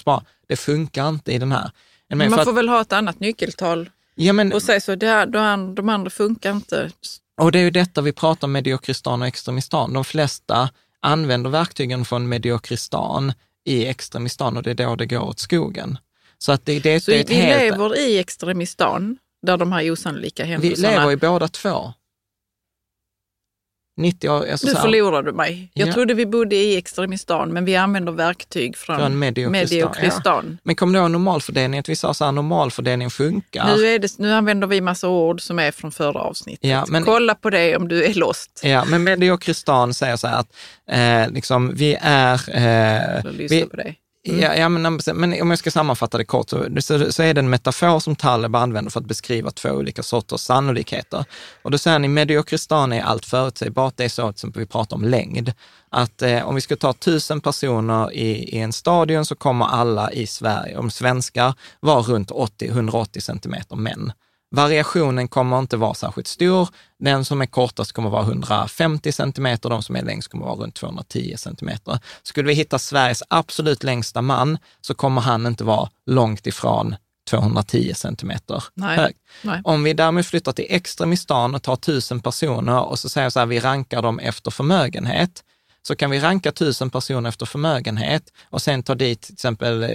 Det 0.48 0.56
funkar 0.56 1.08
inte 1.08 1.32
i 1.32 1.38
den 1.38 1.52
här. 1.52 1.70
Man 2.10 2.30
får 2.30 2.40
att, 2.40 2.56
väl 2.56 2.68
ha 2.68 2.80
ett 2.80 2.92
annat 2.92 3.20
nyckeltal 3.20 3.90
ja, 4.14 4.32
men, 4.32 4.52
och 4.52 4.62
säga 4.62 4.80
så, 4.80 4.94
det 4.94 5.06
här, 5.06 5.26
de 5.74 5.88
andra 5.88 6.10
funkar 6.10 6.50
inte. 6.50 6.90
Och 7.40 7.52
det 7.52 7.58
är 7.58 7.62
ju 7.62 7.70
detta 7.70 8.00
vi 8.00 8.12
pratar 8.12 8.46
om 8.46 8.52
mediokristan 8.52 9.22
och 9.22 9.28
extremistan. 9.28 9.92
De 9.92 10.04
flesta 10.04 10.70
använder 11.00 11.50
verktygen 11.50 12.04
från 12.04 12.28
mediokristan 12.28 13.32
i 13.64 13.86
extremistan 13.86 14.56
och 14.56 14.62
det 14.62 14.70
är 14.70 14.74
då 14.74 14.96
det 14.96 15.06
går 15.06 15.20
åt 15.20 15.38
skogen. 15.38 15.98
Så, 16.38 16.52
att 16.52 16.66
det, 16.66 16.80
det, 16.80 17.00
så 17.00 17.10
det 17.10 17.20
är 17.20 17.24
vi 17.24 17.34
helt... 17.34 17.62
lever 17.62 17.98
i 17.98 18.18
extremistan, 18.18 19.18
där 19.42 19.56
de 19.56 19.72
här 19.72 19.90
osannolika 19.90 20.44
händelserna... 20.44 20.88
Vi 20.88 20.96
lever 20.96 21.12
i 21.12 21.16
båda 21.16 21.48
två. 21.48 21.92
90 24.00 24.28
alltså 24.30 24.66
nu 24.66 24.74
förlorar 24.74 25.22
du 25.22 25.32
mig. 25.32 25.70
Jag 25.74 25.88
ja. 25.88 25.92
trodde 25.92 26.14
vi 26.14 26.26
bodde 26.26 26.56
i 26.56 26.76
Extremistan, 26.76 27.52
men 27.52 27.64
vi 27.64 27.76
använder 27.76 28.12
verktyg 28.12 28.76
från, 28.76 28.98
från 28.98 29.18
Mediokristan. 29.18 30.44
Ja. 30.50 30.56
Men 30.62 30.74
kommer 30.74 30.92
du 30.92 31.00
ihåg 31.00 31.10
normalfördelning? 31.10 31.80
Att 31.80 31.88
vi 31.88 31.96
sa 31.96 32.14
så 32.14 32.24
här, 32.24 32.32
normalfördelning 32.32 33.10
funkar. 33.10 33.76
Nu, 33.76 33.86
är 33.86 33.98
det, 33.98 34.18
nu 34.18 34.32
använder 34.32 34.66
vi 34.66 34.80
massa 34.80 35.08
ord 35.08 35.40
som 35.40 35.58
är 35.58 35.70
från 35.70 35.92
förra 35.92 36.20
avsnittet. 36.20 36.70
Ja, 36.70 36.84
men, 36.88 37.04
Kolla 37.04 37.34
på 37.34 37.50
det 37.50 37.76
om 37.76 37.88
du 37.88 38.04
är 38.04 38.14
lost. 38.14 38.60
Ja, 38.62 38.84
men 38.84 39.04
Mediokristan 39.04 39.94
säger 39.94 40.16
så 40.16 40.26
här 40.26 40.40
att 40.40 40.52
eh, 40.90 41.34
liksom, 41.34 41.74
vi 41.74 41.96
är... 42.00 42.34
Eh, 42.34 43.22
vi, 43.32 43.62
på 43.70 43.76
dig. 43.76 43.98
Mm. 44.28 44.40
Ja, 44.40 44.54
ja 44.54 44.68
men, 44.68 45.00
men, 45.14 45.42
om 45.42 45.50
jag 45.50 45.58
ska 45.58 45.70
sammanfatta 45.70 46.18
det 46.18 46.24
kort, 46.24 46.50
så, 46.50 46.66
så, 46.80 47.12
så, 47.12 47.22
är 47.22 47.34
det 47.34 47.40
en 47.40 47.50
metafor 47.50 48.00
som 48.00 48.16
Taleb 48.16 48.56
använder 48.56 48.90
för 48.90 49.00
att 49.00 49.06
beskriva 49.06 49.50
två 49.50 49.70
olika 49.70 50.02
sorters 50.02 50.40
sannolikheter. 50.40 51.24
Och 51.62 51.70
då 51.70 51.78
säger 51.78 51.92
han 51.92 52.04
i 52.04 52.08
mediokristan 52.08 52.92
är 52.92 53.02
allt 53.02 53.26
förutsägbart, 53.26 53.96
det 53.96 54.04
är 54.04 54.08
så 54.08 54.32
som 54.36 54.52
vi 54.56 54.66
pratar 54.66 54.96
om 54.96 55.04
längd. 55.04 55.52
Att 55.90 56.22
eh, 56.22 56.48
om 56.48 56.54
vi 56.54 56.60
ska 56.60 56.76
ta 56.76 56.92
tusen 56.92 57.40
personer 57.40 58.12
i, 58.12 58.56
i 58.56 58.58
en 58.58 58.72
stadion 58.72 59.26
så 59.26 59.34
kommer 59.34 59.66
alla 59.66 60.12
i 60.12 60.26
Sverige, 60.26 60.76
om 60.76 60.90
svenskar, 60.90 61.54
vara 61.80 62.00
runt 62.00 62.30
80, 62.30 62.66
180 62.66 63.20
centimeter 63.22 63.76
män. 63.76 64.12
Variationen 64.50 65.28
kommer 65.28 65.58
inte 65.58 65.76
vara 65.76 65.94
särskilt 65.94 66.26
stor. 66.26 66.68
Den 66.98 67.24
som 67.24 67.40
är 67.40 67.46
kortast 67.46 67.92
kommer 67.92 68.10
vara 68.10 68.22
150 68.22 69.12
centimeter, 69.12 69.70
de 69.70 69.82
som 69.82 69.96
är 69.96 70.02
längst 70.02 70.28
kommer 70.28 70.46
vara 70.46 70.56
runt 70.56 70.74
210 70.74 71.34
centimeter. 71.38 71.98
Skulle 72.22 72.48
vi 72.48 72.54
hitta 72.54 72.78
Sveriges 72.78 73.22
absolut 73.28 73.82
längsta 73.82 74.22
man 74.22 74.58
så 74.80 74.94
kommer 74.94 75.20
han 75.20 75.46
inte 75.46 75.64
vara 75.64 75.90
långt 76.06 76.46
ifrån 76.46 76.96
210 77.30 77.92
centimeter 77.94 78.64
Nej. 78.74 78.96
hög. 78.96 79.16
Nej. 79.42 79.60
Om 79.64 79.82
vi 79.82 79.92
därmed 79.92 80.26
flyttar 80.26 80.52
till 80.52 80.66
Extremistan 80.68 81.54
och 81.54 81.62
tar 81.62 81.76
tusen 81.76 82.20
personer 82.20 82.84
och 82.84 82.98
så 82.98 83.08
säger 83.08 83.30
så 83.30 83.38
här, 83.38 83.46
vi 83.46 83.60
rankar 83.60 84.02
dem 84.02 84.18
efter 84.18 84.50
förmögenhet, 84.50 85.44
så 85.82 85.96
kan 85.96 86.10
vi 86.10 86.20
ranka 86.20 86.52
tusen 86.52 86.90
personer 86.90 87.28
efter 87.28 87.46
förmögenhet 87.46 88.22
och 88.50 88.62
sen 88.62 88.82
ta 88.82 88.94
dit 88.94 89.22
till 89.22 89.32
exempel 89.32 89.82
eh, 89.82 89.90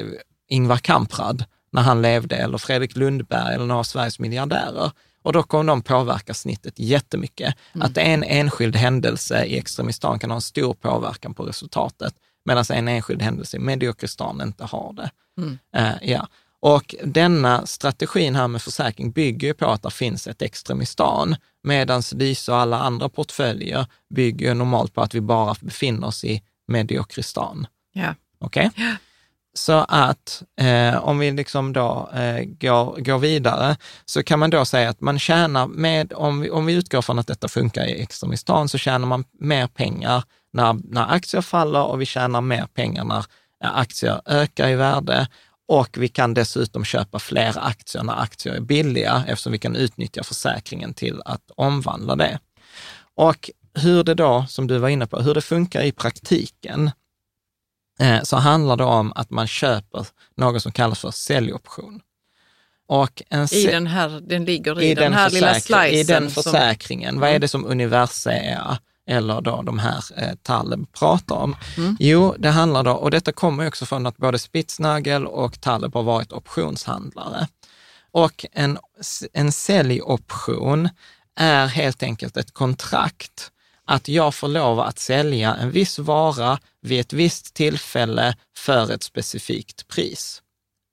Ingvar 0.49 0.77
Kamprad 0.77 1.45
när 1.75 1.81
han 1.81 2.01
levde, 2.01 2.35
eller 2.35 2.57
Fredrik 2.57 2.95
Lundberg 2.95 3.55
eller 3.55 3.65
några 3.65 3.79
av 3.79 3.83
Sveriges 3.83 4.19
miljardärer. 4.19 4.91
Och 5.21 5.33
då 5.33 5.43
kommer 5.43 5.63
de 5.63 5.81
påverka 5.81 6.33
snittet 6.33 6.79
jättemycket. 6.79 7.55
Mm. 7.73 7.85
Att 7.85 7.97
en 7.97 8.23
enskild 8.23 8.75
händelse 8.75 9.45
i 9.45 9.57
Extremistan 9.57 10.19
kan 10.19 10.31
ha 10.31 10.35
en 10.35 10.41
stor 10.41 10.73
påverkan 10.73 11.33
på 11.33 11.43
resultatet, 11.43 12.13
medan 12.45 12.65
en 12.69 12.87
enskild 12.87 13.21
händelse 13.21 13.57
i 13.57 13.59
Mediokristan 13.59 14.41
inte 14.41 14.63
har 14.63 14.93
det. 14.93 15.09
Mm. 15.37 15.57
Uh, 15.77 16.09
ja. 16.09 16.27
Och 16.59 16.95
denna 17.03 17.65
strategin 17.65 18.35
här 18.35 18.47
med 18.47 18.61
försäkring 18.61 19.11
bygger 19.11 19.47
ju 19.47 19.53
på 19.53 19.65
att 19.65 19.83
det 19.83 19.91
finns 19.91 20.27
ett 20.27 20.41
Extremistan, 20.41 21.35
medan 21.63 22.01
Lyse 22.11 22.51
och 22.51 22.57
alla 22.57 22.79
andra 22.79 23.09
portföljer 23.09 23.85
bygger 24.15 24.53
normalt 24.53 24.93
på 24.93 25.01
att 25.01 25.13
vi 25.13 25.21
bara 25.21 25.55
befinner 25.61 26.07
oss 26.07 26.23
i 26.23 26.41
Mediokristan. 26.67 27.67
Ja. 27.93 28.15
Okej? 28.39 28.67
Okay? 28.67 28.95
Så 29.57 29.85
att 29.87 30.43
eh, 30.61 30.97
om 31.03 31.19
vi 31.19 31.31
liksom 31.31 31.73
då 31.73 32.09
eh, 32.13 32.43
går, 32.43 33.01
går 33.01 33.19
vidare, 33.19 33.77
så 34.05 34.23
kan 34.23 34.39
man 34.39 34.49
då 34.49 34.65
säga 34.65 34.89
att 34.89 35.01
man 35.01 35.19
tjänar 35.19 35.67
med, 35.67 36.13
om 36.13 36.41
vi, 36.41 36.49
om 36.49 36.65
vi 36.65 36.73
utgår 36.73 37.01
från 37.01 37.19
att 37.19 37.27
detta 37.27 37.47
funkar 37.47 37.85
i 37.85 38.01
Extremistan, 38.01 38.69
så 38.69 38.77
tjänar 38.77 39.07
man 39.07 39.23
mer 39.39 39.67
pengar 39.67 40.23
när, 40.53 40.77
när 40.83 41.13
aktier 41.13 41.41
faller 41.41 41.83
och 41.83 42.01
vi 42.01 42.05
tjänar 42.05 42.41
mer 42.41 42.67
pengar 42.73 43.03
när 43.03 43.25
eh, 43.63 43.77
aktier 43.77 44.21
ökar 44.25 44.69
i 44.69 44.75
värde. 44.75 45.27
Och 45.67 45.97
vi 45.97 46.07
kan 46.07 46.33
dessutom 46.33 46.85
köpa 46.85 47.19
fler 47.19 47.53
aktier 47.57 48.03
när 48.03 48.21
aktier 48.21 48.53
är 48.53 48.61
billiga, 48.61 49.23
eftersom 49.27 49.51
vi 49.51 49.59
kan 49.59 49.75
utnyttja 49.75 50.23
försäkringen 50.23 50.93
till 50.93 51.21
att 51.25 51.51
omvandla 51.55 52.15
det. 52.15 52.39
Och 53.15 53.49
hur 53.73 54.03
det 54.03 54.13
då, 54.13 54.45
som 54.49 54.67
du 54.67 54.77
var 54.77 54.89
inne 54.89 55.07
på, 55.07 55.19
hur 55.19 55.33
det 55.33 55.41
funkar 55.41 55.81
i 55.81 55.91
praktiken, 55.91 56.91
så 58.23 58.37
handlar 58.37 58.77
det 58.77 58.83
om 58.83 59.13
att 59.15 59.29
man 59.29 59.47
köper 59.47 60.07
något 60.37 60.61
som 60.61 60.71
kallas 60.71 60.99
för 60.99 61.11
säljoption. 61.11 62.01
Och 62.87 63.23
en 63.29 63.53
I 63.53 63.65
den 63.65 63.87
här, 63.87 64.21
den 64.21 64.45
ligger 64.45 64.81
i, 64.81 64.91
i 64.91 64.95
den, 64.95 65.03
den, 65.03 65.13
här 65.13 65.29
lilla 65.29 65.53
slicen. 65.53 65.93
I 65.93 66.03
den 66.03 66.29
försäkringen. 66.29 67.13
Som... 67.13 67.19
Vad 67.19 67.29
är 67.29 67.39
det 67.39 67.47
som 67.47 67.65
Universea 67.65 68.77
eller 69.07 69.41
då 69.41 69.61
de 69.61 69.79
här 69.79 70.03
eh, 70.17 70.35
Taleb 70.43 70.91
pratar 70.91 71.35
om? 71.35 71.55
Mm. 71.77 71.97
Jo, 71.99 72.35
det 72.39 72.49
handlar 72.49 72.83
då, 72.83 72.91
och 72.91 73.11
detta 73.11 73.31
kommer 73.31 73.67
också 73.67 73.85
från 73.85 74.05
att 74.05 74.17
både 74.17 74.39
Spitznagel 74.39 75.27
och 75.27 75.61
Taleb 75.61 75.93
har 75.93 76.03
varit 76.03 76.33
optionshandlare. 76.33 77.47
Och 78.11 78.45
en, 78.51 78.77
en 79.33 79.51
säljoption 79.51 80.89
är 81.35 81.67
helt 81.67 82.03
enkelt 82.03 82.37
ett 82.37 82.53
kontrakt 82.53 83.51
att 83.85 84.07
jag 84.07 84.35
får 84.35 84.47
lov 84.47 84.79
att 84.79 84.99
sälja 84.99 85.55
en 85.55 85.71
viss 85.71 85.99
vara 85.99 86.59
vid 86.81 86.99
ett 86.99 87.13
visst 87.13 87.53
tillfälle 87.53 88.35
för 88.57 88.91
ett 88.91 89.03
specifikt 89.03 89.87
pris. 89.87 90.41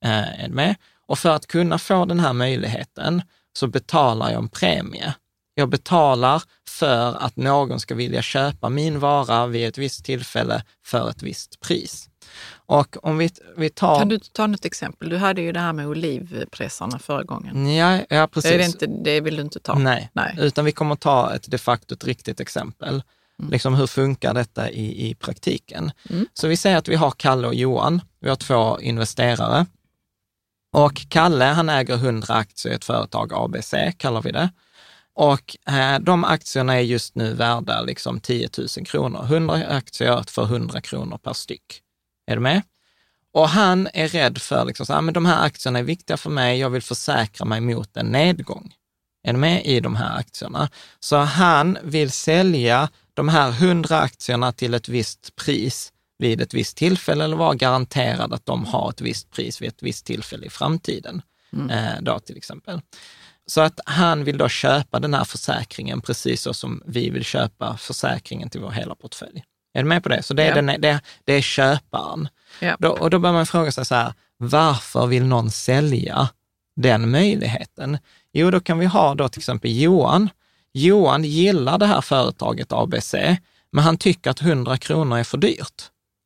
Eh, 0.04 0.44
är 0.44 0.48
med? 0.48 0.76
Och 1.06 1.18
för 1.18 1.30
att 1.30 1.46
kunna 1.46 1.78
få 1.78 2.04
den 2.04 2.20
här 2.20 2.32
möjligheten 2.32 3.22
så 3.52 3.66
betalar 3.66 4.30
jag 4.30 4.42
en 4.42 4.48
premie. 4.48 5.14
Jag 5.54 5.68
betalar 5.68 6.42
för 6.68 7.14
att 7.14 7.36
någon 7.36 7.80
ska 7.80 7.94
vilja 7.94 8.22
köpa 8.22 8.68
min 8.68 9.00
vara 9.00 9.46
vid 9.46 9.68
ett 9.68 9.78
visst 9.78 10.04
tillfälle 10.04 10.64
för 10.84 11.10
ett 11.10 11.22
visst 11.22 11.60
pris. 11.60 12.08
Och 12.72 12.96
om 13.02 13.18
vi, 13.18 13.30
vi 13.56 13.70
tar... 13.70 13.98
Kan 13.98 14.08
du 14.08 14.18
ta 14.18 14.46
något 14.46 14.64
exempel? 14.64 15.08
Du 15.08 15.16
hade 15.16 15.42
ju 15.42 15.52
det 15.52 15.60
här 15.60 15.72
med 15.72 15.86
olivpressarna 15.86 16.98
förra 16.98 17.22
gången. 17.22 17.74
Ja, 17.74 18.00
ja 18.08 18.26
precis. 18.26 18.50
Det, 18.50 18.64
inte, 18.64 18.86
det 18.86 19.20
vill 19.20 19.36
du 19.36 19.42
inte 19.42 19.60
ta? 19.60 19.74
Nej, 19.74 20.10
Nej. 20.12 20.36
utan 20.38 20.64
vi 20.64 20.72
kommer 20.72 20.96
ta 20.96 21.34
ett 21.34 21.50
de 21.50 21.58
facto 21.58 21.94
ett 21.94 22.04
riktigt 22.04 22.40
exempel. 22.40 23.02
Mm. 23.38 23.50
Liksom 23.50 23.74
hur 23.74 23.86
funkar 23.86 24.34
detta 24.34 24.70
i, 24.70 25.10
i 25.10 25.14
praktiken? 25.14 25.92
Mm. 26.10 26.26
Så 26.34 26.48
vi 26.48 26.56
säger 26.56 26.76
att 26.76 26.88
vi 26.88 26.94
har 26.94 27.10
Kalle 27.10 27.46
och 27.46 27.54
Johan. 27.54 28.00
Vi 28.20 28.28
har 28.28 28.36
två 28.36 28.80
investerare. 28.80 29.66
Och 30.72 31.06
Kalle, 31.08 31.44
han 31.44 31.68
äger 31.68 31.94
100 31.94 32.34
aktier 32.34 32.72
i 32.72 32.76
ett 32.76 32.84
företag, 32.84 33.32
ABC 33.34 33.74
kallar 33.96 34.22
vi 34.22 34.32
det. 34.32 34.50
Och 35.14 35.56
eh, 35.68 35.98
de 35.98 36.24
aktierna 36.24 36.74
är 36.74 36.80
just 36.80 37.14
nu 37.14 37.34
värda 37.34 37.82
liksom 37.82 38.20
10 38.20 38.48
000 38.58 38.86
kronor. 38.86 39.24
100 39.24 39.54
aktier 39.54 40.24
för 40.28 40.44
100 40.44 40.80
kronor 40.80 41.18
per 41.18 41.32
styck. 41.32 41.82
Är 42.32 42.36
du 42.36 42.42
med? 42.42 42.62
Och 43.32 43.48
han 43.48 43.88
är 43.94 44.08
rädd 44.08 44.38
för, 44.38 44.64
liksom, 44.64 44.86
så, 44.86 44.92
ah, 44.92 45.00
men 45.00 45.14
de 45.14 45.26
här 45.26 45.44
aktierna 45.44 45.78
är 45.78 45.82
viktiga 45.82 46.16
för 46.16 46.30
mig, 46.30 46.58
jag 46.58 46.70
vill 46.70 46.82
försäkra 46.82 47.44
mig 47.44 47.60
mot 47.60 47.96
en 47.96 48.06
nedgång. 48.06 48.74
Är 49.24 49.32
med 49.32 49.66
i 49.66 49.80
de 49.80 49.96
här 49.96 50.18
aktierna? 50.18 50.68
Så 51.00 51.16
han 51.16 51.78
vill 51.82 52.10
sälja 52.10 52.88
de 53.14 53.28
här 53.28 53.50
hundra 53.50 54.00
aktierna 54.00 54.52
till 54.52 54.74
ett 54.74 54.88
visst 54.88 55.36
pris 55.36 55.92
vid 56.18 56.40
ett 56.40 56.54
visst 56.54 56.76
tillfälle 56.76 57.24
eller 57.24 57.36
vara 57.36 57.54
garanterad 57.54 58.32
att 58.32 58.46
de 58.46 58.64
har 58.64 58.90
ett 58.90 59.00
visst 59.00 59.30
pris 59.30 59.62
vid 59.62 59.68
ett 59.68 59.82
visst 59.82 60.06
tillfälle 60.06 60.46
i 60.46 60.50
framtiden. 60.50 61.22
Mm. 61.52 61.70
Eh, 61.70 62.02
då 62.02 62.18
till 62.18 62.36
exempel. 62.36 62.80
Så 63.46 63.60
att 63.60 63.80
han 63.86 64.24
vill 64.24 64.38
då 64.38 64.48
köpa 64.48 65.00
den 65.00 65.14
här 65.14 65.24
försäkringen 65.24 66.00
precis 66.00 66.42
så 66.42 66.54
som 66.54 66.82
vi 66.86 67.10
vill 67.10 67.24
köpa 67.24 67.76
försäkringen 67.76 68.50
till 68.50 68.60
vår 68.60 68.70
hela 68.70 68.94
portfölj. 68.94 69.44
Är 69.74 69.82
du 69.82 69.88
med 69.88 70.02
på 70.02 70.08
det? 70.08 70.22
Så 70.22 70.34
det 70.34 70.42
är, 70.42 70.48
ja. 70.48 70.62
den, 70.62 70.80
det, 70.80 71.00
det 71.24 71.32
är 71.32 71.40
köparen. 71.40 72.28
Ja. 72.60 72.76
Då, 72.78 72.88
och 72.88 73.10
då 73.10 73.18
bör 73.18 73.32
man 73.32 73.46
fråga 73.46 73.72
sig 73.72 73.84
så 73.84 73.94
här, 73.94 74.14
varför 74.36 75.06
vill 75.06 75.24
någon 75.24 75.50
sälja 75.50 76.28
den 76.76 77.10
möjligheten? 77.10 77.98
Jo, 78.32 78.50
då 78.50 78.60
kan 78.60 78.78
vi 78.78 78.86
ha 78.86 79.14
då 79.14 79.28
till 79.28 79.40
exempel 79.40 79.80
Johan. 79.80 80.30
Johan 80.72 81.24
gillar 81.24 81.78
det 81.78 81.86
här 81.86 82.00
företaget 82.00 82.72
ABC, 82.72 83.14
men 83.70 83.84
han 83.84 83.98
tycker 83.98 84.30
att 84.30 84.42
100 84.42 84.78
kronor 84.78 85.18
är 85.18 85.24
för 85.24 85.38
dyrt. 85.38 85.82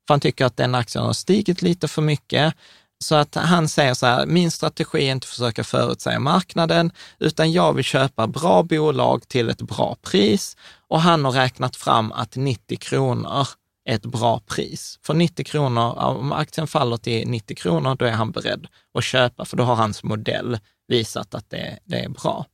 För 0.07 0.15
han 0.15 0.21
tycker 0.21 0.45
att 0.45 0.57
den 0.57 0.75
aktien 0.75 1.05
har 1.05 1.13
stigit 1.13 1.63
lite 1.63 1.89
för 1.89 2.03
mycket. 2.03 2.55
Så 2.99 3.15
att 3.15 3.35
han 3.35 3.69
säger 3.69 3.95
så 3.95 4.07
här, 4.07 4.27
min 4.27 4.51
strategi 4.51 4.99
är 4.99 5.13
inte 5.13 5.25
att 5.25 5.29
försöka 5.29 5.65
förutsäga 5.65 6.19
marknaden, 6.19 6.93
utan 7.19 7.53
jag 7.53 7.73
vill 7.73 7.85
köpa 7.85 8.27
bra 8.27 8.63
bolag 8.63 9.29
till 9.29 9.49
ett 9.49 9.63
bra 9.63 9.97
pris. 10.03 10.57
Och 10.89 11.01
han 11.01 11.25
har 11.25 11.33
räknat 11.33 11.77
fram 11.77 12.13
att 12.13 12.37
90 12.37 12.79
kronor 12.79 13.47
är 13.85 13.95
ett 13.95 14.07
bra 14.07 14.41
pris. 14.41 14.99
För 15.03 15.15
90 15.15 15.45
kronor, 15.45 15.99
om 15.99 16.33
aktien 16.33 16.67
faller 16.67 16.97
till 16.97 17.29
90 17.29 17.57
kronor, 17.57 17.95
då 17.95 18.05
är 18.05 18.13
han 18.13 18.31
beredd 18.31 18.67
att 18.95 19.05
köpa, 19.05 19.45
för 19.45 19.57
då 19.57 19.65
har 19.65 19.75
hans 19.75 20.03
modell 20.03 20.59
visat 20.89 21.35
att 21.35 21.51
det, 21.51 21.79
det 21.85 22.01
är 22.01 22.09
bra. 22.09 22.47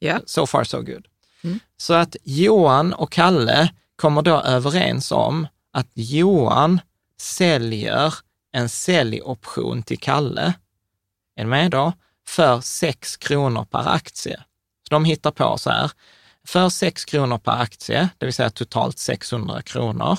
Yeah. 0.00 0.20
So 0.26 0.46
far 0.46 0.64
so 0.64 0.80
good. 0.80 1.06
Mm. 1.44 1.60
Så 1.76 1.94
att 1.94 2.16
Johan 2.24 2.92
och 2.92 3.12
Kalle 3.12 3.72
kommer 3.96 4.22
då 4.22 4.40
överens 4.40 5.12
om 5.12 5.46
att 5.72 5.88
Johan 5.94 6.80
säljer 7.20 8.14
en 8.52 8.68
säljoption 8.68 9.82
till 9.82 9.98
Kalle, 9.98 10.54
är 11.36 11.46
med 11.46 11.70
då, 11.70 11.92
för 12.28 12.60
6 12.60 13.16
kronor 13.16 13.64
per 13.64 13.88
aktie. 13.88 14.36
Så 14.88 14.94
de 14.94 15.04
hittar 15.04 15.30
på 15.30 15.58
så 15.58 15.70
här, 15.70 15.90
för 16.48 16.68
6 16.68 17.04
kronor 17.04 17.38
per 17.38 17.52
aktie, 17.52 18.08
det 18.18 18.26
vill 18.26 18.34
säga 18.34 18.50
totalt 18.50 18.98
600 18.98 19.62
kronor, 19.62 20.18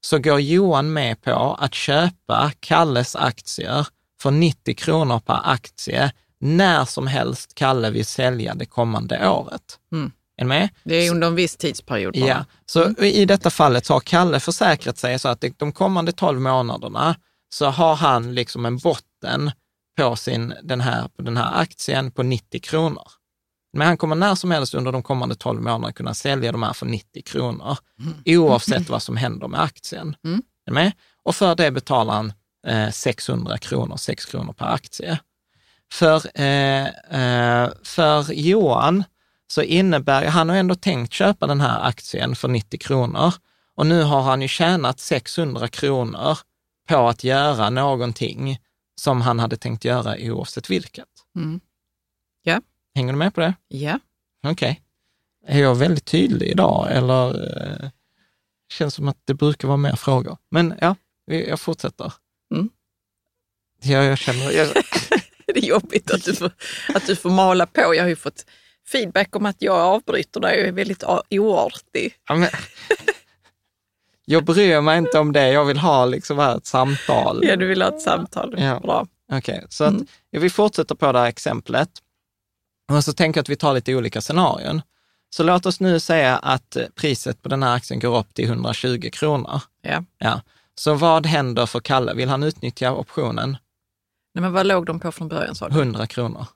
så 0.00 0.18
går 0.18 0.40
Johan 0.40 0.92
med 0.92 1.22
på 1.22 1.56
att 1.60 1.74
köpa 1.74 2.52
Kalles 2.60 3.16
aktier 3.16 3.86
för 4.22 4.30
90 4.30 4.74
kronor 4.74 5.18
per 5.18 5.40
aktie 5.44 6.12
när 6.40 6.84
som 6.84 7.06
helst 7.06 7.54
Kalle 7.54 7.90
vill 7.90 8.06
sälja 8.06 8.54
det 8.54 8.66
kommande 8.66 9.28
året. 9.28 9.78
Mm. 9.92 10.12
Är 10.36 10.44
med? 10.44 10.68
Det 10.84 10.94
är 10.94 11.10
under 11.10 11.26
en 11.26 11.34
viss 11.34 11.56
tidsperiod 11.56 12.14
bara. 12.14 12.28
Ja, 12.28 12.44
så 12.66 12.84
mm. 12.84 13.04
i 13.04 13.24
detta 13.24 13.50
fallet 13.50 13.88
har 13.88 14.00
Kalle 14.00 14.40
försäkrat 14.40 14.98
sig 14.98 15.18
så 15.18 15.28
att 15.28 15.44
de 15.56 15.72
kommande 15.72 16.12
12 16.12 16.40
månaderna 16.40 17.16
så 17.48 17.66
har 17.66 17.94
han 17.94 18.34
liksom 18.34 18.66
en 18.66 18.78
botten 18.78 19.50
på, 19.96 20.16
sin, 20.16 20.54
den, 20.62 20.80
här, 20.80 21.08
på 21.08 21.22
den 21.22 21.36
här 21.36 21.60
aktien 21.60 22.10
på 22.10 22.22
90 22.22 22.60
kronor. 22.60 23.08
Men 23.72 23.86
han 23.86 23.96
kommer 23.96 24.16
när 24.16 24.34
som 24.34 24.50
helst 24.50 24.74
under 24.74 24.92
de 24.92 25.02
kommande 25.02 25.34
12 25.34 25.62
månaderna 25.62 25.92
kunna 25.92 26.14
sälja 26.14 26.52
de 26.52 26.62
här 26.62 26.72
för 26.72 26.86
90 26.86 27.22
kronor, 27.22 27.78
mm. 28.00 28.14
oavsett 28.26 28.88
vad 28.88 29.02
som 29.02 29.16
händer 29.16 29.48
med 29.48 29.60
aktien. 29.60 30.16
Mm. 30.24 30.42
Är 30.66 30.72
med? 30.72 30.92
Och 31.22 31.34
för 31.34 31.54
det 31.54 31.70
betalar 31.70 32.14
han 32.14 32.32
eh, 32.66 32.90
600 32.90 33.58
kronor, 33.58 33.96
6 33.96 34.24
kronor 34.24 34.52
per 34.52 34.66
aktie. 34.66 35.18
För, 35.92 36.40
eh, 36.40 36.86
eh, 36.86 37.70
för 37.82 38.32
Johan 38.32 39.04
så 39.46 39.62
innebär, 39.62 40.26
han 40.26 40.48
har 40.48 40.56
ändå 40.56 40.74
tänkt 40.74 41.12
köpa 41.12 41.46
den 41.46 41.60
här 41.60 41.88
aktien 41.88 42.36
för 42.36 42.48
90 42.48 42.78
kronor 42.78 43.34
och 43.74 43.86
nu 43.86 44.02
har 44.02 44.22
han 44.22 44.42
ju 44.42 44.48
tjänat 44.48 45.00
600 45.00 45.68
kronor 45.68 46.38
på 46.88 47.08
att 47.08 47.24
göra 47.24 47.70
någonting 47.70 48.58
som 49.00 49.20
han 49.20 49.38
hade 49.38 49.56
tänkt 49.56 49.84
göra 49.84 50.16
oavsett 50.20 50.70
vilket. 50.70 51.04
Mm. 51.36 51.60
Hänger 52.94 53.12
du 53.12 53.18
med 53.18 53.34
på 53.34 53.40
det? 53.40 53.54
Ja. 53.68 53.98
Okej. 54.42 54.82
Okay. 55.42 55.56
Är 55.56 55.62
jag 55.62 55.74
väldigt 55.74 56.04
tydlig 56.04 56.48
idag 56.48 56.88
eller 56.90 57.28
eh, 57.56 57.90
känns 58.72 58.94
som 58.94 59.08
att 59.08 59.18
det 59.24 59.34
brukar 59.34 59.68
vara 59.68 59.76
mer 59.76 59.96
frågor? 59.96 60.36
Men 60.50 60.74
ja, 60.80 60.96
jag 61.26 61.60
fortsätter. 61.60 62.12
Mm. 62.54 62.68
Ja, 63.82 64.04
jag 64.04 64.18
känner... 64.18 64.50
Jag... 64.50 64.68
det 65.46 65.58
är 65.58 65.64
jobbigt 65.64 66.10
att 66.10 66.24
du, 66.24 66.34
får, 66.34 66.50
att 66.94 67.06
du 67.06 67.16
får 67.16 67.30
mala 67.30 67.66
på. 67.66 67.94
Jag 67.94 68.02
har 68.02 68.08
ju 68.08 68.16
fått 68.16 68.46
feedback 68.92 69.36
om 69.36 69.46
att 69.46 69.62
jag 69.62 69.76
avbryter 69.76 70.40
dig 70.40 70.62
och 70.62 70.68
är 70.68 70.72
väldigt 70.72 71.04
oartig. 71.30 72.14
Ja, 72.28 72.34
men, 72.34 72.48
jag 74.30 74.44
bryr 74.44 74.80
mig 74.80 74.98
inte 74.98 75.18
om 75.18 75.32
det, 75.32 75.48
jag 75.48 75.64
vill 75.64 75.78
ha 75.78 76.06
liksom 76.06 76.40
ett 76.40 76.66
samtal. 76.66 77.40
Ja, 77.42 77.56
du 77.56 77.66
vill 77.66 77.82
ha 77.82 77.88
ett 77.88 78.02
samtal. 78.02 78.54
Ja. 78.58 78.80
Bra. 78.80 79.06
Okej, 79.32 79.54
okay, 79.56 79.66
så 79.70 79.84
mm. 79.84 80.02
att, 80.02 80.42
vi 80.42 80.50
fortsätter 80.50 80.94
på 80.94 81.12
det 81.12 81.18
här 81.18 81.26
exemplet. 81.26 81.88
Och 82.88 83.04
så 83.04 83.12
tänker 83.12 83.38
jag 83.38 83.42
att 83.42 83.48
vi 83.48 83.56
tar 83.56 83.74
lite 83.74 83.94
olika 83.94 84.20
scenarion. 84.20 84.82
Så 85.30 85.42
låt 85.42 85.66
oss 85.66 85.80
nu 85.80 86.00
säga 86.00 86.36
att 86.36 86.76
priset 86.94 87.42
på 87.42 87.48
den 87.48 87.62
här 87.62 87.74
aktien 87.74 88.00
går 88.00 88.18
upp 88.18 88.34
till 88.34 88.44
120 88.44 89.10
kronor. 89.12 89.60
Ja. 89.82 90.04
ja. 90.18 90.40
Så 90.74 90.94
vad 90.94 91.26
händer 91.26 91.66
för 91.66 91.80
Kalle? 91.80 92.14
Vill 92.14 92.28
han 92.28 92.42
utnyttja 92.42 92.92
optionen? 92.92 93.56
Nej, 94.34 94.42
men 94.42 94.52
vad 94.52 94.66
låg 94.66 94.86
de 94.86 95.00
på 95.00 95.12
från 95.12 95.28
början? 95.28 95.54
Sa 95.54 95.68
du? 95.68 95.78
100 95.78 96.06
kronor. 96.06 96.46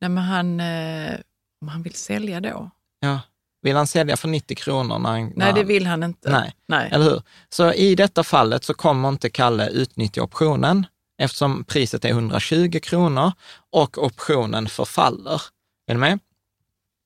Nej, 0.00 0.10
men 0.10 0.24
han, 0.24 0.60
eh, 0.60 1.14
om 1.60 1.68
han 1.68 1.82
vill 1.82 1.94
sälja 1.94 2.40
då? 2.40 2.70
Ja. 3.00 3.20
Vill 3.62 3.76
han 3.76 3.86
sälja 3.86 4.16
för 4.16 4.28
90 4.28 4.56
kronor? 4.56 4.98
När 4.98 5.10
han, 5.10 5.32
Nej, 5.36 5.52
det 5.52 5.64
vill 5.64 5.86
han 5.86 6.02
inte. 6.02 6.30
Nej. 6.30 6.54
Nej, 6.68 6.88
eller 6.92 7.04
hur? 7.04 7.22
Så 7.48 7.72
i 7.72 7.94
detta 7.94 8.24
fallet 8.24 8.64
så 8.64 8.74
kommer 8.74 9.08
inte 9.08 9.30
Kalle 9.30 9.68
utnyttja 9.68 10.22
optionen 10.22 10.86
eftersom 11.20 11.64
priset 11.64 12.04
är 12.04 12.08
120 12.08 12.80
kronor 12.82 13.32
och 13.70 14.04
optionen 14.04 14.68
förfaller. 14.68 15.42
Är 15.86 15.94
du 15.94 16.00
med? 16.00 16.18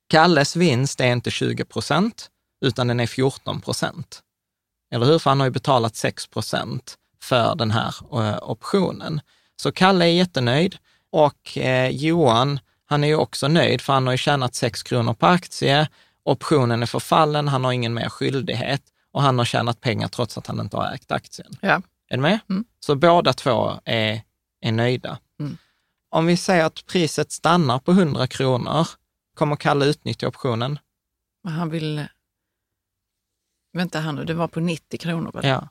Kalles 0.09 0.57
vinst 0.57 1.01
är 1.01 1.13
inte 1.13 1.31
20 1.31 1.65
procent, 1.65 2.31
utan 2.65 2.89
den 2.89 3.01
är 3.01 3.07
14 3.07 3.61
procent. 3.61 4.21
Eller 4.95 5.07
hur? 5.07 5.19
För 5.19 5.31
han 5.31 5.41
har 5.41 5.47
ju 5.47 5.51
betalat 5.51 5.97
6 5.97 6.27
procent 6.27 6.95
för 7.23 7.55
den 7.55 7.71
här 7.71 7.95
eh, 8.13 8.39
optionen. 8.43 9.21
Så 9.57 9.73
Kalle 9.73 10.05
är 10.05 10.09
jättenöjd 10.09 10.77
och 11.11 11.59
eh, 11.59 11.91
Johan, 11.91 12.61
han 12.87 13.05
är 13.05 13.09
ju 13.09 13.17
också 13.17 13.49
nöjd 13.49 13.81
för 13.81 13.93
han 13.93 14.07
har 14.07 14.15
ju 14.15 14.19
tjänat 14.19 14.55
6 14.55 14.83
kronor 14.83 15.15
per 15.15 15.29
aktie 15.29 15.89
optionen 16.25 16.83
är 16.83 16.87
förfallen, 16.87 17.49
han 17.49 17.65
har 17.65 17.73
ingen 17.73 17.95
mer 17.95 18.09
skyldighet 18.09 18.83
och 19.13 19.23
han 19.23 19.39
har 19.39 19.45
tjänat 19.45 19.81
pengar 19.81 20.09
trots 20.09 20.39
att 20.39 20.47
han 20.47 20.61
inte 20.61 20.77
har 20.77 20.93
ägt 20.95 21.13
aktien. 21.13 21.53
Ja. 21.61 21.83
Är 22.09 22.17
du 22.17 22.23
med? 22.23 22.39
Mm. 22.51 22.65
Så 22.81 22.95
båda 22.95 23.33
två 23.33 23.81
är, 23.85 24.23
är 24.61 24.73
nöjda. 24.73 25.19
Mm. 25.41 25.57
Om 26.11 26.27
vi 26.27 26.37
säger 26.37 26.65
att 26.65 26.87
priset 26.87 27.33
stannar 27.33 27.79
på 27.79 27.91
100 27.91 28.27
kronor, 28.27 28.89
kommer 29.35 29.57
Kalle 29.57 29.87
utnyttja 29.87 30.29
optionen? 30.29 30.79
Han 31.49 31.71
vill... 31.71 32.07
Vänta 33.73 34.01
här 34.01 34.13
nu, 34.13 34.25
det 34.25 34.35
var 34.35 34.49
på 34.49 34.61
90 34.61 34.99
kronor 34.99 35.33
väl? 35.33 35.47
Ja. 35.47 35.69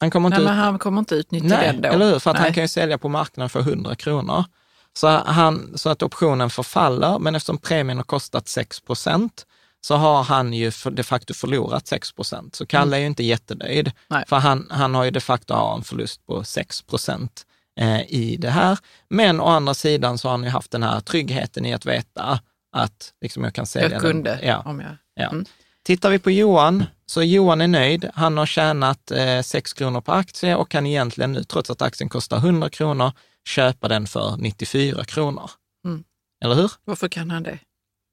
Han 0.00 0.10
kommer 0.10 0.28
inte, 0.28 0.38
Nej, 0.38 0.44
ut... 0.44 0.50
men 0.50 0.58
han 0.58 0.78
kommer 0.78 0.98
inte 0.98 1.14
utnyttja 1.14 1.48
Nej, 1.48 1.72
den 1.72 1.82
då. 1.82 1.88
eller 1.88 2.12
hur? 2.12 2.18
För 2.18 2.30
att 2.30 2.36
Nej. 2.36 2.42
han 2.42 2.52
kan 2.52 2.64
ju 2.64 2.68
sälja 2.68 2.98
på 2.98 3.08
marknaden 3.08 3.50
för 3.50 3.60
100 3.60 3.94
kronor. 3.94 4.44
Så, 4.92 5.08
han, 5.08 5.78
så 5.78 5.90
att 5.90 6.02
optionen 6.02 6.50
förfaller, 6.50 7.18
men 7.18 7.34
eftersom 7.34 7.58
premien 7.58 7.96
har 7.96 8.04
kostat 8.04 8.48
6 8.48 8.80
procent 8.80 9.46
så 9.86 9.96
har 9.96 10.22
han 10.22 10.52
ju 10.52 10.72
de 10.90 11.02
facto 11.02 11.34
förlorat 11.34 11.86
6 11.86 12.12
procent. 12.12 12.54
Så 12.54 12.66
Kalle 12.66 12.86
mm. 12.86 12.94
är 12.94 13.00
ju 13.00 13.06
inte 13.06 13.24
jättenöjd, 13.24 13.92
Nej. 14.08 14.24
för 14.28 14.36
han, 14.36 14.66
han 14.70 14.94
har 14.94 15.04
ju 15.04 15.10
de 15.10 15.20
facto 15.20 15.54
en 15.54 15.84
förlust 15.84 16.26
på 16.26 16.44
6 16.44 16.82
procent 16.82 17.46
eh, 17.80 18.00
i 18.00 18.36
det 18.36 18.50
här. 18.50 18.78
Men 19.08 19.40
å 19.40 19.46
andra 19.46 19.74
sidan 19.74 20.18
så 20.18 20.28
har 20.28 20.32
han 20.32 20.44
ju 20.44 20.50
haft 20.50 20.70
den 20.70 20.82
här 20.82 21.00
tryggheten 21.00 21.66
i 21.66 21.74
att 21.74 21.86
veta 21.86 22.40
att 22.72 23.12
liksom, 23.20 23.44
jag 23.44 23.54
kan 23.54 23.66
sälja 23.66 23.90
jag 23.90 24.00
kunde, 24.00 24.30
den. 24.30 24.48
Ja. 24.48 24.62
Om 24.64 24.80
jag, 24.80 24.96
ja. 25.14 25.28
Mm. 25.28 25.44
Tittar 25.84 26.10
vi 26.10 26.18
på 26.18 26.30
Johan, 26.30 26.84
så 27.06 27.22
Johan 27.22 27.60
är 27.60 27.68
nöjd. 27.68 28.10
Han 28.14 28.38
har 28.38 28.46
tjänat 28.46 29.10
eh, 29.10 29.40
6 29.42 29.72
kronor 29.72 30.00
per 30.00 30.12
aktie 30.12 30.56
och 30.56 30.70
kan 30.70 30.86
egentligen 30.86 31.32
nu, 31.32 31.44
trots 31.44 31.70
att 31.70 31.82
aktien 31.82 32.08
kostar 32.08 32.36
100 32.36 32.70
kronor, 32.70 33.12
köpa 33.48 33.88
den 33.88 34.06
för 34.06 34.36
94 34.36 35.04
kronor. 35.04 35.50
Mm. 35.84 36.04
Eller 36.44 36.54
hur? 36.54 36.72
Varför 36.84 37.08
kan 37.08 37.30
han 37.30 37.42
det? 37.42 37.58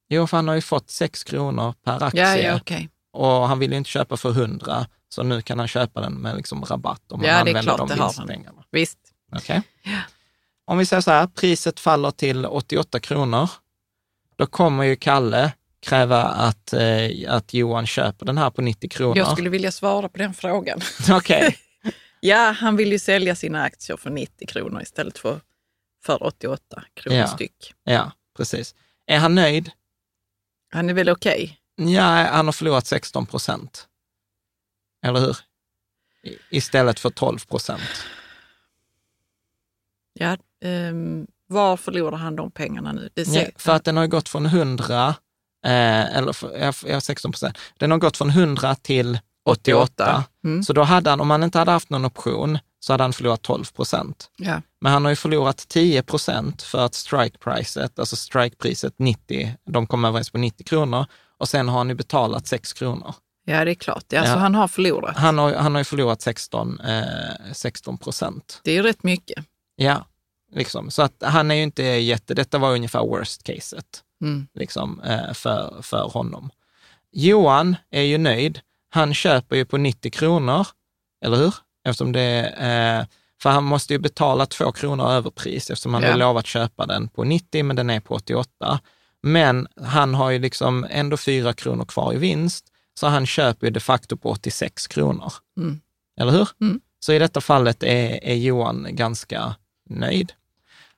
Jo, 0.09 0.27
för 0.27 0.37
han 0.37 0.47
har 0.47 0.55
ju 0.55 0.61
fått 0.61 0.91
6 0.91 1.23
kronor 1.23 1.73
per 1.85 2.03
aktie. 2.03 2.21
Ja, 2.21 2.37
ja, 2.37 2.55
okay. 2.55 2.87
Och 3.13 3.47
han 3.47 3.59
vill 3.59 3.71
ju 3.71 3.77
inte 3.77 3.89
köpa 3.89 4.17
för 4.17 4.29
100, 4.29 4.85
så 5.09 5.23
nu 5.23 5.41
kan 5.41 5.59
han 5.59 5.67
köpa 5.67 6.01
den 6.01 6.13
med 6.13 6.35
liksom 6.35 6.65
rabatt 6.65 7.11
om 7.11 7.23
ja, 7.23 7.31
han 7.31 7.39
använder 7.39 7.61
klart, 7.61 7.89
de 7.89 7.99
vinstpengarna. 7.99 8.63
Visst. 8.71 8.99
Okay. 9.31 9.61
Ja. 9.83 9.99
Om 10.65 10.77
vi 10.77 10.85
säger 10.85 11.01
så 11.01 11.11
här, 11.11 11.27
priset 11.27 11.79
faller 11.79 12.11
till 12.11 12.45
88 12.45 12.99
kronor. 12.99 13.49
Då 14.35 14.45
kommer 14.45 14.83
ju 14.83 14.95
Kalle 14.95 15.51
kräva 15.83 16.23
att, 16.23 16.73
eh, 16.73 17.09
att 17.27 17.53
Johan 17.53 17.87
köper 17.87 18.25
den 18.25 18.37
här 18.37 18.49
på 18.49 18.61
90 18.61 18.89
kronor. 18.89 19.17
Jag 19.17 19.31
skulle 19.31 19.49
vilja 19.49 19.71
svara 19.71 20.09
på 20.09 20.17
den 20.17 20.33
frågan. 20.33 20.81
Okej. 21.11 21.17
Okay. 21.37 21.51
Ja, 22.25 22.51
han 22.59 22.75
vill 22.75 22.91
ju 22.91 22.99
sälja 22.99 23.35
sina 23.35 23.63
aktier 23.63 23.97
för 23.97 24.09
90 24.09 24.47
kronor 24.47 24.81
istället 24.81 25.17
för, 25.17 25.39
för 26.05 26.23
88 26.23 26.83
kronor 26.93 27.17
Ja. 27.17 27.27
styck. 27.27 27.73
Ja, 27.83 28.11
precis. 28.37 28.75
Är 29.07 29.17
han 29.17 29.35
nöjd? 29.35 29.71
Han 30.73 30.89
är 30.89 30.93
väl 30.93 31.09
okej? 31.09 31.57
Ja, 31.75 32.01
han 32.31 32.45
har 32.45 32.51
förlorat 32.51 32.87
16 32.87 33.25
procent. 33.25 33.87
Eller 35.05 35.19
hur? 35.19 35.37
Istället 36.49 36.99
för 36.99 37.09
12 37.09 37.39
procent. 37.39 37.81
Ja, 40.13 40.37
ehm, 40.65 41.27
var 41.47 41.77
förlorar 41.77 42.17
han 42.17 42.35
de 42.35 42.51
pengarna 42.51 42.91
nu? 42.91 43.09
Ja, 43.15 43.45
för 43.55 43.71
att 43.71 43.83
den 43.83 43.97
har 43.97 44.07
gått 44.07 44.29
från 44.29 44.45
100, 44.45 45.07
eh, 45.65 46.17
eller 46.17 46.33
för, 46.33 46.57
ja, 46.57 46.73
ja, 46.85 47.01
16 47.01 47.31
procent, 47.31 47.57
den 47.77 47.91
har 47.91 47.97
gått 47.97 48.17
från 48.17 48.29
100 48.29 48.75
till 48.75 49.19
88. 49.45 50.23
Mm. 50.43 50.63
Så 50.63 50.73
då 50.73 50.83
hade 50.83 51.09
han, 51.09 51.21
om 51.21 51.29
han 51.29 51.43
inte 51.43 51.59
hade 51.59 51.71
haft 51.71 51.89
någon 51.89 52.05
option, 52.05 52.59
så 52.83 52.93
hade 52.93 53.03
han 53.03 53.13
förlorat 53.13 53.41
12 53.41 53.63
procent. 53.65 54.29
Ja. 54.37 54.61
Men 54.81 54.91
han 54.91 55.03
har 55.05 55.09
ju 55.09 55.15
förlorat 55.15 55.57
10 55.67 56.03
procent 56.03 56.61
för 56.61 56.85
att 56.85 56.93
strikepriset, 56.93 57.99
alltså 57.99 58.15
strikepriset 58.15 58.93
90, 58.99 59.55
de 59.65 59.87
kom 59.87 60.05
överens 60.05 60.29
på 60.29 60.37
90 60.37 60.63
kronor 60.63 61.05
och 61.37 61.49
sen 61.49 61.69
har 61.69 61.77
han 61.77 61.89
ju 61.89 61.95
betalat 61.95 62.47
6 62.47 62.73
kronor. 62.73 63.15
ja, 63.45 63.65
det 63.65 63.71
är 63.71 63.75
klart. 63.75 64.03
Ja, 64.09 64.23
Så 64.23 64.29
Ja. 64.29 64.35
han 64.35 64.55
har 64.55 64.67
förlorat. 64.67 65.17
Han 65.17 65.37
har, 65.37 65.53
han 65.53 65.71
har 65.75 65.79
ju 65.79 65.85
förlorat 65.85 66.21
16, 66.21 66.79
eh, 66.79 67.53
16 67.53 67.97
procent. 67.97 68.61
Det 68.63 68.71
är 68.71 68.75
ju 68.75 68.81
rätt 68.83 69.03
mycket. 69.03 69.45
Ja, 69.75 70.05
liksom. 70.53 70.91
Så 70.91 71.01
att 71.01 71.23
han 71.25 71.51
är 71.51 71.55
ju 71.55 71.63
inte 71.63 71.83
jätte, 71.83 72.33
detta 72.33 72.57
var 72.57 72.73
ungefär 72.73 72.99
worst 73.01 73.43
caset 73.43 74.03
Mm. 74.21 74.47
liksom, 74.53 75.01
eh, 75.01 75.33
för, 75.33 75.81
för 75.81 76.07
honom. 76.09 76.49
Johan 77.11 77.75
är 77.91 78.01
ju 78.01 78.17
nöjd. 78.17 78.59
Han 78.89 79.13
köper 79.13 79.55
ju 79.55 79.65
på 79.65 79.77
90 79.77 80.11
kronor, 80.11 80.67
eller 81.25 81.37
hur? 81.37 81.53
Eftersom 81.83 82.11
det, 82.11 82.45
eh, 82.47 83.05
för 83.41 83.49
han 83.49 83.63
måste 83.63 83.93
ju 83.93 83.99
betala 83.99 84.45
2 84.45 84.71
kronor 84.71 85.11
överpris 85.11 85.69
eftersom 85.69 85.93
han 85.93 86.03
Ja. 86.03 86.11
har 86.11 86.17
lovat 86.17 86.45
köpa 86.45 86.85
den 86.85 87.07
på 87.09 87.23
90, 87.23 87.63
men 87.63 87.75
den 87.75 87.89
är 87.89 87.99
på 87.99 88.15
88. 88.15 88.79
Men 89.21 89.67
han 89.81 90.13
har 90.15 90.29
ju 90.29 90.39
liksom 90.39 90.87
ändå 90.89 91.17
4 91.17 91.53
kronor 91.53 91.85
kvar 91.85 92.13
i 92.13 92.17
vinst, 92.17 92.65
så 92.99 93.07
han 93.07 93.25
köper 93.25 93.67
ju 93.67 93.71
de 93.71 93.79
facto 93.79 94.17
på 94.17 94.29
86 94.29 94.87
kronor. 94.87 95.33
Mm. 95.57 95.81
Eller 96.19 96.31
hur? 96.31 96.49
Mm. 96.61 96.81
Så 96.99 97.13
i 97.13 97.19
detta 97.19 97.41
fallet 97.41 97.83
är, 97.83 98.23
är 98.23 98.35
Johan 98.35 98.87
ganska 98.91 99.55
nöjd. 99.89 100.33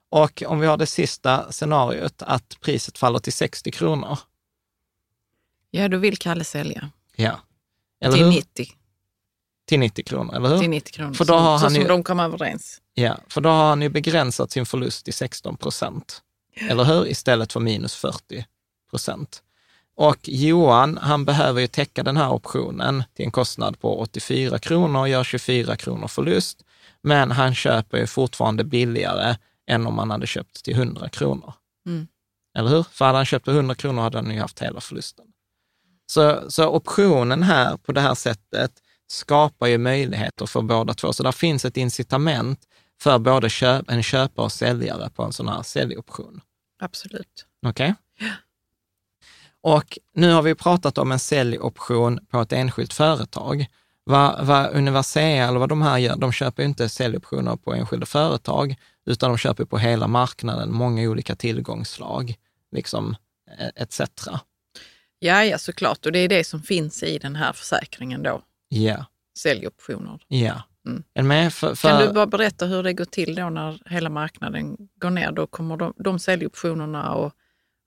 Och 0.09 0.43
om 0.47 0.59
vi 0.59 0.67
har 0.67 0.77
det 0.77 0.85
sista 0.87 1.51
scenariot, 1.51 2.21
att 2.21 2.57
priset 2.61 2.97
faller 2.97 3.19
till 3.19 3.33
60 3.33 3.71
kronor. 3.71 4.17
Ja, 5.71 5.87
då 5.87 5.97
vill 5.97 6.17
Kalle 6.17 6.43
sälja. 6.43 6.89
Ja. 7.15 7.39
Eller 8.01 8.13
till 8.17 8.23
hur? 8.25 8.31
90. 8.31 8.67
Till 9.65 9.79
90 9.79 10.03
kronor, 10.03 10.35
eller 10.35 10.49
hur? 10.49 10.59
Till 10.59 10.69
90 10.69 10.93
kronor. 10.93 11.13
För 11.13 11.25
då 11.25 11.33
så, 11.33 11.37
har 11.39 11.57
så 11.57 11.63
han 11.65 11.71
som 11.71 11.81
ju- 11.81 11.87
de 11.87 12.03
kom 12.03 12.19
överens. 12.19 12.81
Ja, 12.93 13.17
för 13.29 13.41
då 13.41 13.49
har 13.49 13.69
han 13.69 13.81
ju 13.81 13.89
begränsat 13.89 14.51
sin 14.51 14.65
förlust 14.65 15.05
till 15.05 15.13
16 15.13 15.57
procent. 15.57 16.21
Eller 16.69 16.83
hur? 16.83 17.07
Istället 17.07 17.53
för 17.53 17.59
minus 17.59 17.95
40 17.95 18.45
procent. 18.89 19.41
Och 19.97 20.17
Johan, 20.23 20.97
han 20.97 21.25
behöver 21.25 21.61
ju 21.61 21.67
täcka 21.67 22.03
den 22.03 22.17
här 22.17 22.29
optionen 22.29 23.03
till 23.13 23.25
en 23.25 23.31
kostnad 23.31 23.79
på 23.79 23.99
84 23.99 24.59
kronor 24.59 24.99
och 24.99 25.09
gör 25.09 25.23
24 25.23 25.75
kronor 25.75 26.07
förlust. 26.07 26.61
Men 27.01 27.31
han 27.31 27.55
köper 27.55 27.97
ju 27.97 28.07
fortfarande 28.07 28.63
billigare 28.63 29.35
än 29.67 29.87
om 29.87 29.97
han 29.97 30.11
hade 30.11 30.27
köpt 30.27 30.63
till 30.63 30.73
100 30.75 31.09
kronor. 31.09 31.53
Mm. 31.87 32.07
Eller 32.57 32.69
hur? 32.69 32.83
För 32.83 33.05
hade 33.05 33.17
han 33.17 33.25
köpt 33.25 33.45
för 33.45 33.51
100 33.53 33.75
kronor 33.75 34.01
hade 34.01 34.17
han 34.17 34.31
ju 34.31 34.39
haft 34.39 34.59
hela 34.61 34.81
förlusten. 34.81 35.25
Så, 36.07 36.51
så 36.51 36.69
optionen 36.69 37.43
här 37.43 37.77
på 37.77 37.91
det 37.91 38.01
här 38.01 38.15
sättet 38.15 38.71
skapar 39.07 39.67
ju 39.67 39.77
möjligheter 39.77 40.45
för 40.45 40.61
båda 40.61 40.93
två. 40.93 41.13
Så 41.13 41.23
där 41.23 41.31
finns 41.31 41.65
ett 41.65 41.77
incitament 41.77 42.59
för 43.01 43.19
både 43.19 43.49
köp, 43.49 43.89
en 43.89 44.03
köpare 44.03 44.45
och 44.45 44.51
säljare 44.51 45.09
på 45.09 45.23
en 45.23 45.33
sån 45.33 45.47
här 45.47 45.63
säljoption. 45.63 46.41
Absolut. 46.79 47.45
Okej? 47.67 47.95
Och 49.61 49.99
nu 50.13 50.31
har 50.31 50.41
vi 50.41 50.55
pratat 50.55 50.97
om 50.97 51.11
en 51.11 51.19
säljoption 51.19 52.19
på 52.29 52.41
ett 52.41 52.53
enskilt 52.53 52.93
företag. 52.93 53.65
Vad, 54.03 54.45
vad 54.45 54.75
Universea 54.75 55.47
eller 55.47 55.59
vad 55.59 55.69
de 55.69 55.81
här 55.81 55.97
gör, 55.97 56.15
de 56.15 56.31
köper 56.31 56.63
ju 56.63 56.69
inte 56.69 56.89
säljoptioner 56.89 57.55
på 57.55 57.73
enskilda 57.73 58.05
företag, 58.05 58.75
utan 59.05 59.29
de 59.29 59.37
köper 59.37 59.65
på 59.65 59.77
hela 59.77 60.07
marknaden, 60.07 60.73
många 60.73 61.09
olika 61.09 61.35
tillgångslag, 61.35 62.35
liksom 62.71 63.15
eh, 63.59 63.83
etc. 63.83 64.01
Ja, 65.19 65.43
ja, 65.45 65.57
såklart. 65.57 66.05
Och 66.05 66.11
det 66.11 66.19
är 66.19 66.29
det 66.29 66.43
som 66.43 66.61
finns 66.61 67.03
i 67.03 67.17
den 67.17 67.35
här 67.35 67.53
försäkringen 67.53 68.23
då. 68.23 68.41
Ja, 68.69 69.05
Säljoptioner. 69.37 70.19
ja. 70.27 70.61
Mm. 70.87 71.27
Med? 71.27 71.53
För, 71.53 71.75
för, 71.75 71.89
Kan 71.89 72.01
du 72.07 72.13
bara 72.13 72.25
berätta 72.27 72.65
hur 72.65 72.83
det 72.83 72.93
går 72.93 73.05
till 73.05 73.35
då 73.35 73.49
när 73.49 73.79
hela 73.89 74.09
marknaden 74.09 74.77
går 75.01 75.09
ner? 75.09 75.31
Då 75.31 75.47
kommer 75.47 75.77
de, 75.77 75.93
de 75.97 76.19
säljoptionerna 76.19 77.13
och, 77.13 77.33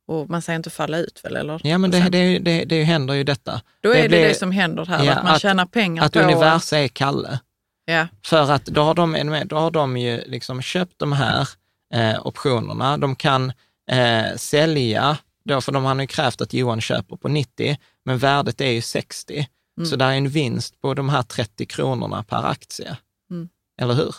och 0.09 0.31
man 0.31 0.43
säger 0.43 0.57
inte 0.57 0.71
falla 0.71 0.99
ut 0.99 1.21
väl? 1.25 1.37
Eller? 1.37 1.61
Ja, 1.65 1.79
men 1.79 1.91
det, 1.91 2.03
sen- 2.03 2.11
det, 2.11 2.39
det, 2.39 2.65
det 2.65 2.83
händer 2.85 3.15
ju 3.15 3.25
detta. 3.25 3.61
då 3.81 3.95
är 3.95 4.03
det 4.03 4.09
blir- 4.09 4.29
det 4.29 4.35
som 4.35 4.51
händer 4.53 4.85
här, 4.87 5.05
Ja, 5.05 5.13
att 5.13 5.25
man 5.25 5.35
att- 5.35 5.43
tjänar 5.43 5.67
pengar 5.67 6.05
Att 6.05 6.13
på... 6.13 6.19
Universa 6.21 6.79
är 6.79 6.89
Kalle. 6.89 7.41
Ja, 7.85 8.07
För 8.25 8.51
att 8.51 8.65
då 8.67 8.83
har 8.83 8.95
de, 8.95 9.43
då 9.47 9.57
har 9.57 9.71
de 9.71 9.97
ju 9.97 10.21
liksom 10.27 10.63
köpt 10.63 10.95
de 10.99 11.13
här 11.13 11.49
eh, 11.95 12.27
optionerna. 12.27 12.99
De 12.99 13.17
kan 13.17 13.53
eh, 13.91 14.37
sälja, 14.37 15.19
då, 15.45 15.61
för 15.61 15.73
de 15.73 15.85
har 15.85 16.01
ju 16.01 16.07
krävt 16.07 16.41
att 16.41 16.53
Johan 16.53 16.81
köper 16.81 17.17
på 17.17 17.29
90, 17.29 17.77
men 18.05 18.19
värdet 18.19 18.61
är 18.61 18.71
ju 18.71 18.81
60. 18.83 19.49
Så 19.87 19.97
där 19.97 20.11
är 20.11 20.15
en 20.15 20.29
vinst 20.29 20.81
på 20.81 20.95
de 20.95 21.09
här 21.09 21.23
30 21.23 21.67
kronorna 21.67 22.23
per 22.23 22.47
aktie. 22.47 22.99
Mm. 23.31 23.49
Eller 23.81 23.95
hur? 23.95 24.15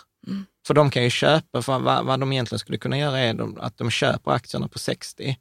För 0.67 0.73
de 0.73 0.91
kan 0.91 1.03
ju 1.03 1.09
köpa, 1.09 1.61
för 1.61 1.79
vad, 1.79 2.05
vad 2.05 2.19
de 2.19 2.31
egentligen 2.31 2.59
skulle 2.59 2.77
kunna 2.77 2.97
göra 2.97 3.19
är 3.19 3.33
de, 3.33 3.57
att 3.59 3.77
de 3.77 3.91
köper 3.91 4.31
aktierna 4.31 4.67
på 4.67 4.79
60 4.79 5.37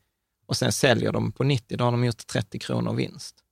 och 0.47 0.57
sen 0.57 0.73
säljer 0.73 1.12
de 1.12 1.33
på 1.33 1.45
90, 1.45 1.77
då 1.77 1.85
har 1.85 1.91
de 1.91 2.05
gjort 2.05 2.27
30 2.27 2.59
kronor 2.59 2.95
vinst. 2.95 3.45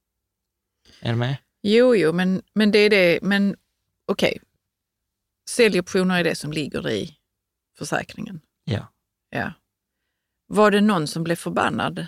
Är 1.01 1.11
du 1.11 1.19
med? 1.19 1.37
jo, 1.63 1.97
jo, 1.97 2.13
men, 2.13 2.43
men 2.55 2.71
det 2.71 2.79
är 2.79 2.91
det. 2.91 3.19
Men 3.23 3.57
okej, 4.07 4.41
säljoptioner 5.49 6.19
är 6.19 6.25
det 6.25 6.35
som 6.35 6.53
ligger 6.53 6.91
i 6.91 7.17
försäkringen. 7.79 8.41
Ja. 8.65 8.93
Ja. 9.31 9.53
Var 10.47 10.71
det 10.71 10.81
någon 10.81 11.07
som 11.07 11.25
blev 11.25 11.37
förbannad 11.37 12.07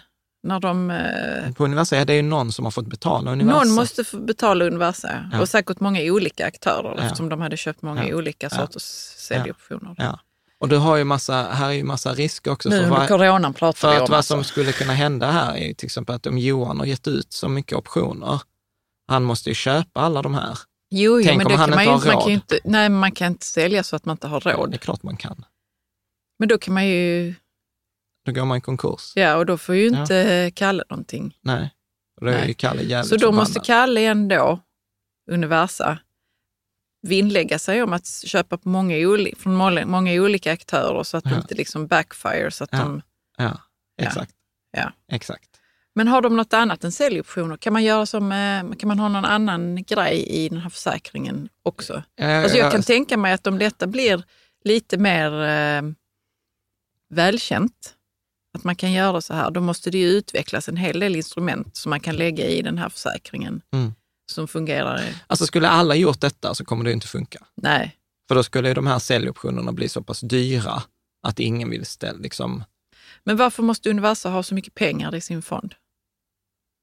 när 0.48 0.60
de... 0.60 0.90
Eh, 0.90 1.52
På 1.52 1.64
Universa, 1.64 2.04
det 2.04 2.12
är 2.12 2.16
ju 2.16 2.22
någon 2.22 2.52
som 2.52 2.64
har 2.64 2.70
fått 2.72 2.86
betala 2.86 3.32
Universa. 3.32 3.58
någon 3.64 3.72
måste 3.74 4.04
få 4.04 4.18
betala 4.18 4.64
Universa 4.64 5.28
Ja. 5.32 5.40
och 5.40 5.48
säkert 5.48 5.80
många 5.80 6.00
olika 6.02 6.46
aktörer 6.46 6.94
Ja. 6.96 7.02
eftersom 7.02 7.28
de 7.28 7.40
hade 7.40 7.56
köpt 7.56 7.82
många 7.82 8.08
Ja. 8.08 8.14
olika 8.16 8.48
Ja. 8.50 8.56
sorters 8.56 8.82
säljoptioner. 9.16 9.94
Ja. 9.98 10.20
Och 10.60 10.68
du 10.68 10.76
har 10.76 10.96
ju 10.96 11.04
massa, 11.04 11.42
här 11.52 11.68
är 11.68 11.72
ju 11.72 11.84
massa 11.84 12.14
risker 12.14 12.50
också. 12.50 12.68
Nu 12.68 12.82
för 12.82 12.88
vad, 12.90 13.08
coronan 13.08 13.54
pratar 13.54 13.78
för 13.78 13.94
att 13.94 14.00
om 14.00 14.06
vad 14.08 14.16
alltså. 14.16 14.34
som 14.34 14.44
skulle 14.44 14.72
kunna 14.72 14.92
hända 14.92 15.30
här 15.30 15.54
är 15.56 15.66
ju 15.68 15.74
till 15.74 15.86
exempel 15.86 16.14
att 16.14 16.26
om 16.26 16.38
Johan 16.38 16.78
har 16.78 16.86
gett 16.86 17.08
ut 17.08 17.32
så 17.32 17.48
mycket 17.48 17.78
optioner, 17.78 18.40
han 19.08 19.22
måste 19.24 19.50
ju 19.50 19.54
köpa 19.54 20.00
alla 20.00 20.22
de 20.22 20.34
här. 20.34 20.58
Jo, 20.90 21.20
jo 21.20 21.24
Tänk 21.26 21.38
men 21.38 21.46
om 21.46 21.52
det 21.52 21.58
han 21.58 21.68
kan 21.68 21.76
man 21.76 21.94
inte 21.94 22.06
ju 22.08 22.10
har 22.10 22.14
man 22.16 22.22
kan 22.22 22.30
ju 22.32 22.36
råd. 22.38 22.42
inte, 22.52 22.58
nej, 22.64 22.88
man 22.88 23.12
kan 23.12 23.26
inte 23.32 23.46
sälja 23.46 23.82
så 23.82 23.96
att 23.96 24.04
man 24.04 24.14
inte 24.14 24.26
har 24.26 24.40
Det 24.40 24.50
är 24.50 24.56
råd. 24.56 24.80
klart 24.80 25.02
man 25.02 25.16
kan. 25.16 25.44
Men 26.38 26.48
då 26.48 26.58
kan 26.58 26.74
man 26.74 26.86
ju, 26.86 27.34
Då 28.28 28.32
går 28.40 28.44
man 28.44 28.58
i 28.58 28.60
konkurs. 28.60 29.12
ja 29.14 29.36
och 29.36 29.46
då 29.46 29.58
får 29.58 29.74
ju 29.74 29.88
Ja. 29.88 30.00
inte 30.00 30.50
Kalle 30.54 30.84
någonting. 30.90 31.36
Nej. 31.40 31.74
Och 32.20 32.26
då 32.26 32.32
är 32.32 32.38
Nej. 32.38 32.48
ju 32.48 32.54
Kalle 32.54 32.82
jävligt 32.82 33.08
Så 33.08 33.14
då 33.14 33.18
förbannad. 33.20 33.40
måste 33.40 33.60
Kalle 33.60 34.00
ändå, 34.00 34.60
Universa, 35.30 35.98
vinnlägga 37.02 37.58
sig 37.58 37.82
om 37.82 37.92
att 37.92 38.06
köpa 38.06 38.58
på 38.58 38.68
många, 38.68 38.94
från 39.38 39.54
många, 39.90 40.12
olika 40.22 40.52
aktörer 40.52 41.02
så 41.02 41.16
att 41.16 41.24
det 41.24 41.30
Ja. 41.30 41.36
inte 41.36 41.54
liksom 41.54 41.86
backfire. 41.86 42.50
Så 42.50 42.64
att 42.64 42.70
Ja. 42.72 42.78
de, 42.78 43.02
Ja, 43.38 43.58
exakt. 44.02 44.34
Ja. 44.70 44.92
Exakt. 45.12 45.44
men 45.94 46.08
har 46.08 46.22
de 46.22 46.36
något 46.36 46.52
annat 46.52 46.84
än 46.84 46.92
säljoptioner? 46.92 47.56
Kan 47.56 47.72
man, 47.72 47.84
göra 47.84 48.06
som, 48.06 48.32
eh, 48.32 48.76
kan 48.78 48.88
man 48.88 48.98
ha 48.98 49.08
någon 49.08 49.24
annan 49.24 49.84
grej 49.84 50.22
i 50.28 50.48
den 50.48 50.58
här 50.58 50.70
försäkringen 50.70 51.48
också? 51.62 52.02
Eh, 52.20 52.42
Alltså 52.42 52.56
jag 52.58 52.72
kan 52.72 52.82
tänka 52.82 53.16
mig 53.16 53.32
att 53.32 53.46
om 53.46 53.58
detta 53.58 53.86
blir 53.86 54.24
lite 54.64 54.98
mer 54.98 55.42
eh, 55.42 55.82
välkänt, 57.10 57.94
att 58.54 58.64
man 58.64 58.76
kan 58.76 58.92
göra 58.92 59.20
så 59.20 59.34
här, 59.34 59.50
då 59.50 59.60
måste 59.60 59.90
det 59.90 59.98
ju 59.98 60.06
utvecklas 60.06 60.68
en 60.68 60.76
hel 60.76 61.00
del 61.00 61.16
instrument 61.16 61.76
som 61.76 61.90
man 61.90 62.00
kan 62.00 62.16
lägga 62.16 62.46
i 62.46 62.62
den 62.62 62.78
här 62.78 62.88
försäkringen 62.88 63.60
Mm. 63.72 63.94
som 64.32 64.48
fungerar. 64.48 65.02
Alltså 65.26 65.46
skulle 65.46 65.68
alla 65.68 65.94
gjort 65.94 66.20
detta 66.20 66.54
så 66.54 66.64
kommer 66.64 66.84
det 66.84 66.92
inte 66.92 67.06
funka. 67.06 67.46
Nej, 67.54 67.96
För 68.28 68.34
då 68.34 68.42
skulle 68.42 68.74
de 68.74 68.86
här 68.86 68.98
säljoptionerna 68.98 69.72
bli 69.72 69.88
så 69.88 70.02
pass 70.02 70.20
dyra 70.20 70.82
att 71.22 71.38
ingen 71.40 71.70
vill 71.70 71.86
ställa, 71.86 72.18
liksom, 72.18 72.64
men 73.24 73.36
varför 73.36 73.62
måste 73.62 73.90
Universa 73.90 74.30
ha 74.30 74.42
så 74.42 74.54
mycket 74.54 74.74
pengar 74.74 75.14
i 75.14 75.20
sin 75.20 75.42
fond? 75.42 75.74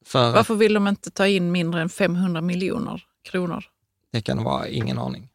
för 0.05 0.31
Varför 0.31 0.55
vill 0.55 0.73
de 0.73 0.87
inte 0.87 1.11
ta 1.11 1.27
in 1.27 1.51
mindre 1.51 1.81
än 1.81 1.89
500 1.89 2.41
miljoner 2.41 3.03
kronor? 3.29 3.65
det 4.11 4.21
kan 4.21 4.43
vara 4.43 4.67
ingen 4.67 4.97
aning. 4.99 5.29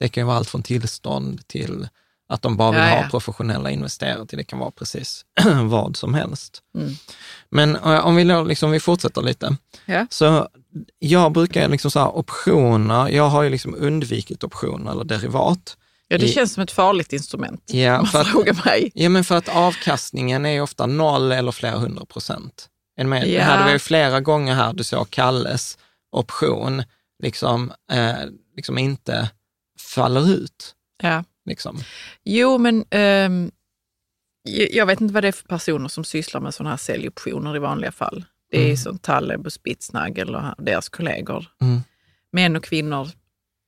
Det 0.00 0.08
kan 0.08 0.26
vara 0.26 0.36
allt 0.36 0.48
från 0.48 0.62
tillstånd 0.62 1.46
till 1.48 1.88
att 2.32 2.42
de 2.42 2.56
bara 2.56 2.70
vill 2.70 2.80
Ja, 2.80 3.02
ha 3.02 3.08
professionella 3.10 3.70
investerare 3.70 4.26
till 4.26 4.38
det 4.38 4.44
kan 4.44 4.58
vara 4.58 4.70
precis 4.70 5.24
vad 5.64 5.96
som 5.96 6.14
helst. 6.14 6.62
Mm. 6.78 6.92
Men 7.50 7.76
eh, 7.76 8.06
om 8.06 8.16
vi, 8.16 8.24
då 8.24 8.42
liksom, 8.42 8.70
vi 8.70 8.80
fortsätter 8.80 9.22
lite. 9.22 9.56
Ja. 9.84 10.06
Så 10.10 10.48
jag 10.98 11.32
brukar 11.32 11.68
liksom 11.68 11.90
så 11.90 11.98
här, 11.98 12.16
optioner, 12.16 13.08
jag 13.08 13.28
har 13.28 13.42
ju 13.42 13.50
liksom 13.50 13.74
undvikit 13.78 14.44
optioner 14.44 14.90
eller 14.90 15.04
derivat. 15.04 15.76
Ja, 16.08 16.18
det 16.18 16.28
känns 16.28 16.52
som 16.52 16.62
ett 16.62 16.70
farligt 16.70 17.12
instrument, 17.12 17.62
ja, 17.66 17.96
man 17.96 18.06
för 18.06 18.24
frågar 18.24 18.52
att, 18.52 18.64
mig. 18.64 18.90
Ja, 18.94 19.08
men 19.08 19.24
för 19.24 19.36
att 19.36 19.48
avkastningen 19.48 20.46
är 20.46 20.62
ofta 20.62 20.86
noll 20.86 21.32
eller 21.32 21.52
flera 21.52 21.78
hundra 21.78 22.04
procent. 22.04 22.68
Med? 22.96 23.28
Ja. 23.28 23.38
Det 23.38 23.44
hade 23.44 23.72
vi 23.72 23.78
flera 23.78 24.20
gånger 24.20 24.54
här, 24.54 24.72
du 24.72 24.84
såg 24.84 25.10
Kalles 25.10 25.78
option, 26.12 26.82
liksom, 27.22 27.72
eh, 27.92 28.14
liksom 28.56 28.78
inte 28.78 29.30
faller 29.94 30.30
ut. 30.30 30.74
Ja. 31.02 31.24
Liksom. 31.46 31.78
Jo, 32.24 32.58
men 32.58 32.84
um, 32.90 33.50
jag 34.70 34.86
vet 34.86 35.00
inte 35.00 35.14
vad 35.14 35.24
det 35.24 35.28
är 35.28 35.32
för 35.32 35.48
personer 35.48 35.88
som 35.88 36.04
sysslar 36.04 36.40
med 36.40 36.54
sådana 36.54 36.70
här 36.70 36.76
säljoptioner 36.76 37.56
i 37.56 37.58
vanliga 37.58 37.92
fall. 37.92 38.24
Det 38.50 38.60
är 38.60 38.64
mm. 38.64 38.76
som 38.76 38.98
Taleb 38.98 39.46
och 39.46 39.52
Spitznagel 39.52 40.34
och 40.34 40.42
deras 40.58 40.88
kollegor. 40.88 41.46
Mm. 41.60 41.80
Män 42.32 42.56
och 42.56 42.64
kvinnor 42.64 43.08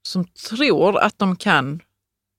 som 0.07 0.25
tror 0.25 0.99
att 0.99 1.19
de 1.19 1.37
kan 1.37 1.81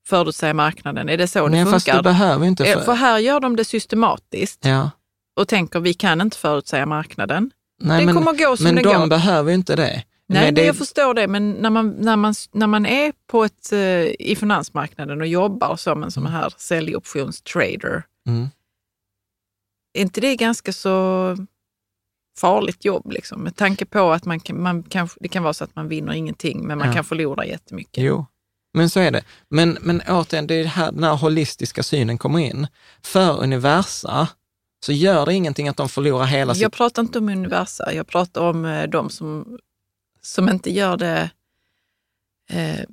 förutsäga 0.08 0.54
marknaden. 0.54 1.10
Är 1.10 1.18
det 1.18 1.28
så 1.28 1.48
Nej, 1.48 1.60
det 1.60 1.66
funkar? 1.66 1.72
Fast 1.72 1.86
du 1.86 2.02
behöver 2.02 2.46
inte 2.46 2.66
för... 2.66 2.82
för 2.82 2.94
här 2.94 3.20
gör 3.20 3.40
de 3.40 3.56
det 3.56 3.66
systematiskt 3.66 4.66
ja. 4.66 4.92
och 5.36 5.48
tänker 5.48 5.80
vi 5.80 5.94
kan 5.94 6.22
inte 6.22 6.38
förutsäga 6.38 6.86
marknaden. 6.86 7.52
Nej, 7.82 7.98
den 7.98 8.06
men, 8.06 8.16
kommer 8.16 8.34
gå 8.34 8.58
som 8.58 8.64
men 8.64 8.76
den 8.76 8.84
de 8.84 9.00
går. 9.00 9.08
behöver 9.08 9.52
inte 9.52 9.76
det. 9.76 10.04
Nej, 10.28 10.52
det... 10.52 10.66
jag 10.66 10.78
förstår 10.78 11.14
det, 11.14 11.28
men 11.28 11.52
när 11.52 11.70
man, 11.70 11.90
när 11.90 12.16
man, 12.16 12.34
när 12.52 12.68
man 12.68 12.86
är 12.86 13.14
på 13.28 13.44
ett, 13.44 13.70
uh, 13.74 13.80
i 14.20 14.36
finansmarknaden 14.40 15.22
och 15.22 15.28
jobbar 15.28 15.76
som 15.76 16.04
en 16.04 16.12
sån 16.12 16.28
här 16.28 16.54
säljoptionstrader, 16.58 18.04
mm. 18.28 18.48
är 19.94 20.02
inte 20.02 20.22
det 20.22 20.36
ganska 20.36 20.74
så 20.74 21.38
farligt 22.40 22.86
jobb? 22.86 23.12
Liksom, 23.12 23.42
med 23.42 23.56
tanke 23.56 23.86
på 23.86 24.12
att 24.12 24.26
man, 24.26 24.40
man 24.54 24.84
kan, 24.84 25.10
det 25.20 25.28
kan 25.28 25.44
vara 25.44 25.54
så 25.54 25.64
att 25.64 25.76
man 25.76 25.88
vinner 25.88 26.14
ingenting, 26.14 26.68
men 26.68 26.78
man 26.78 26.88
ja. 26.88 26.94
kan 26.94 27.04
förlora 27.04 27.46
jättemycket. 27.46 28.04
Jo, 28.04 28.26
men 28.74 28.90
så 28.90 29.00
är 29.00 29.12
det. 29.12 29.24
Men, 29.50 29.78
men 29.82 30.02
återigen, 30.08 30.48
det 30.48 30.56
är 30.56 30.66
här 30.66 30.92
den 30.92 31.04
här 31.04 31.16
holistiska 31.16 31.84
synen 31.84 32.18
kommer 32.18 32.40
in. 32.40 32.68
För 33.02 33.44
universa 33.44 34.28
så 34.86 34.92
gör 34.92 35.26
det 35.26 35.34
ingenting 35.34 35.68
att 35.68 35.78
de 35.78 35.90
förlorar 35.90 36.26
hela 36.26 36.54
sitt... 36.54 36.62
Jag 36.62 36.74
pratar 36.74 37.02
inte 37.02 37.20
om 37.20 37.30
universa, 37.30 37.94
jag 37.94 38.08
pratar 38.08 38.42
om 38.42 38.66
eh, 38.66 38.88
de 38.88 39.10
som, 39.10 39.60
som 40.26 40.50
inte 40.50 40.72
gör 40.72 40.98
det 40.98 41.30
eh, 42.50 42.86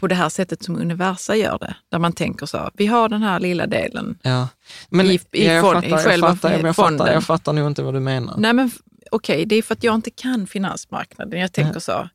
på 0.00 0.06
det 0.06 0.14
här 0.14 0.28
sättet 0.28 0.62
som 0.62 0.76
universa 0.76 1.36
gör 1.36 1.58
det. 1.58 1.76
Där 1.88 1.98
man 1.98 2.12
tänker 2.12 2.46
så, 2.46 2.70
vi 2.74 2.86
har 2.86 3.08
den 3.08 3.22
här 3.22 3.40
lilla 3.40 3.66
delen 3.66 4.18
ja. 4.22 4.48
men, 4.88 5.06
i, 5.06 5.20
i, 5.32 5.46
jag, 5.46 5.62
fond, 5.62 5.74
fattar, 5.74 6.00
i 6.00 6.02
själva 6.02 6.28
jag 6.28 6.38
fattar, 6.38 6.66
jag 6.66 6.76
fonden. 6.76 6.98
Fattar, 6.98 7.12
jag 7.12 7.24
fattar 7.24 7.52
nog 7.52 7.66
inte 7.66 7.82
vad 7.82 7.94
du 7.94 8.00
menar. 8.00 8.34
Nej, 8.36 8.52
men 8.52 8.70
okej, 9.10 9.34
okay, 9.34 9.44
det 9.44 9.56
är 9.56 9.62
för 9.62 9.74
att 9.74 9.84
jag 9.84 9.94
inte 9.94 10.10
kan 10.10 10.46
finansmarknaden. 10.46 11.40
Jag 11.40 11.52
tänker 11.52 11.80
så, 11.80 12.08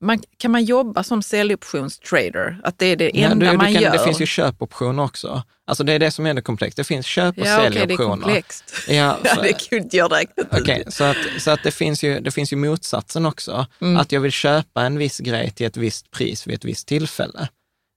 man, 0.00 0.22
kan 0.36 0.50
man 0.50 0.64
jobba 0.64 1.02
som 1.02 1.22
säljoptionstrader? 1.22 2.60
Att 2.64 2.78
det 2.78 2.86
är 2.86 2.96
det 2.96 3.22
enda 3.22 3.46
ja, 3.46 3.52
du, 3.52 3.56
man 3.56 3.66
du 3.66 3.72
kan, 3.72 3.82
gör? 3.82 3.92
Det 3.92 4.04
finns 4.04 4.20
ju 4.20 4.26
köpoptioner 4.26 5.02
också. 5.02 5.42
Alltså 5.66 5.84
det 5.84 5.92
är 5.92 5.98
det 5.98 6.10
som 6.10 6.26
är 6.26 6.34
det 6.34 6.42
komplext. 6.42 6.76
Det 6.76 6.84
finns 6.84 7.06
köp 7.06 7.38
och 7.38 7.46
ja, 7.46 7.56
säljoptioner. 7.56 7.84
Okay, 7.84 7.96
det 7.96 8.02
är 8.02 8.08
komplext. 8.08 8.74
Ja, 8.88 9.18
ja, 9.24 9.42
det 9.42 9.68
kunde 9.68 9.96
jag 9.96 10.12
räknat 10.12 10.60
okay, 10.60 10.84
så 10.88 11.04
att, 11.04 11.16
så 11.38 11.50
att 11.50 11.62
det, 11.62 11.70
finns 11.70 12.02
ju, 12.04 12.20
det 12.20 12.30
finns 12.30 12.52
ju 12.52 12.56
motsatsen 12.56 13.26
också. 13.26 13.66
Mm. 13.80 13.96
Att 13.96 14.12
jag 14.12 14.20
vill 14.20 14.32
köpa 14.32 14.82
en 14.82 14.98
viss 14.98 15.18
grej 15.18 15.50
till 15.50 15.66
ett 15.66 15.76
visst 15.76 16.10
pris 16.10 16.46
vid 16.46 16.54
ett 16.54 16.64
visst 16.64 16.88
tillfälle. 16.88 17.48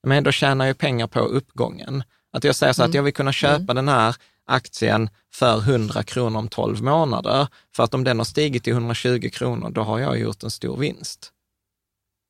Men 0.08 0.24
då 0.24 0.32
tjänar 0.32 0.66
jag 0.66 0.78
pengar 0.78 1.08
på 1.08 1.20
uppgången. 1.20 2.04
Att 2.34 2.44
jag 2.44 2.56
säger 2.56 2.74
så 2.74 2.82
mm. 2.82 2.90
att 2.90 2.96
jag 2.96 3.04
vill 3.04 3.14
kunna 3.14 3.34
köpa 3.34 3.56
mm. 3.56 3.76
den 3.76 3.88
här 3.88 4.16
aktien 4.48 5.10
för 5.34 5.58
100 5.58 6.04
kronor 6.04 6.40
om 6.40 6.48
12 6.48 6.84
månader. 6.84 7.48
För 7.76 7.84
att 7.84 7.94
om 7.94 8.04
den 8.04 8.18
har 8.18 8.26
stigit 8.26 8.64
till 8.64 8.74
120 8.74 9.30
kronor, 9.34 9.70
då 9.70 9.82
har 9.82 10.00
jag 10.00 10.20
gjort 10.20 10.44
en 10.44 10.52
stor 10.52 10.78
vinst. 10.78 11.33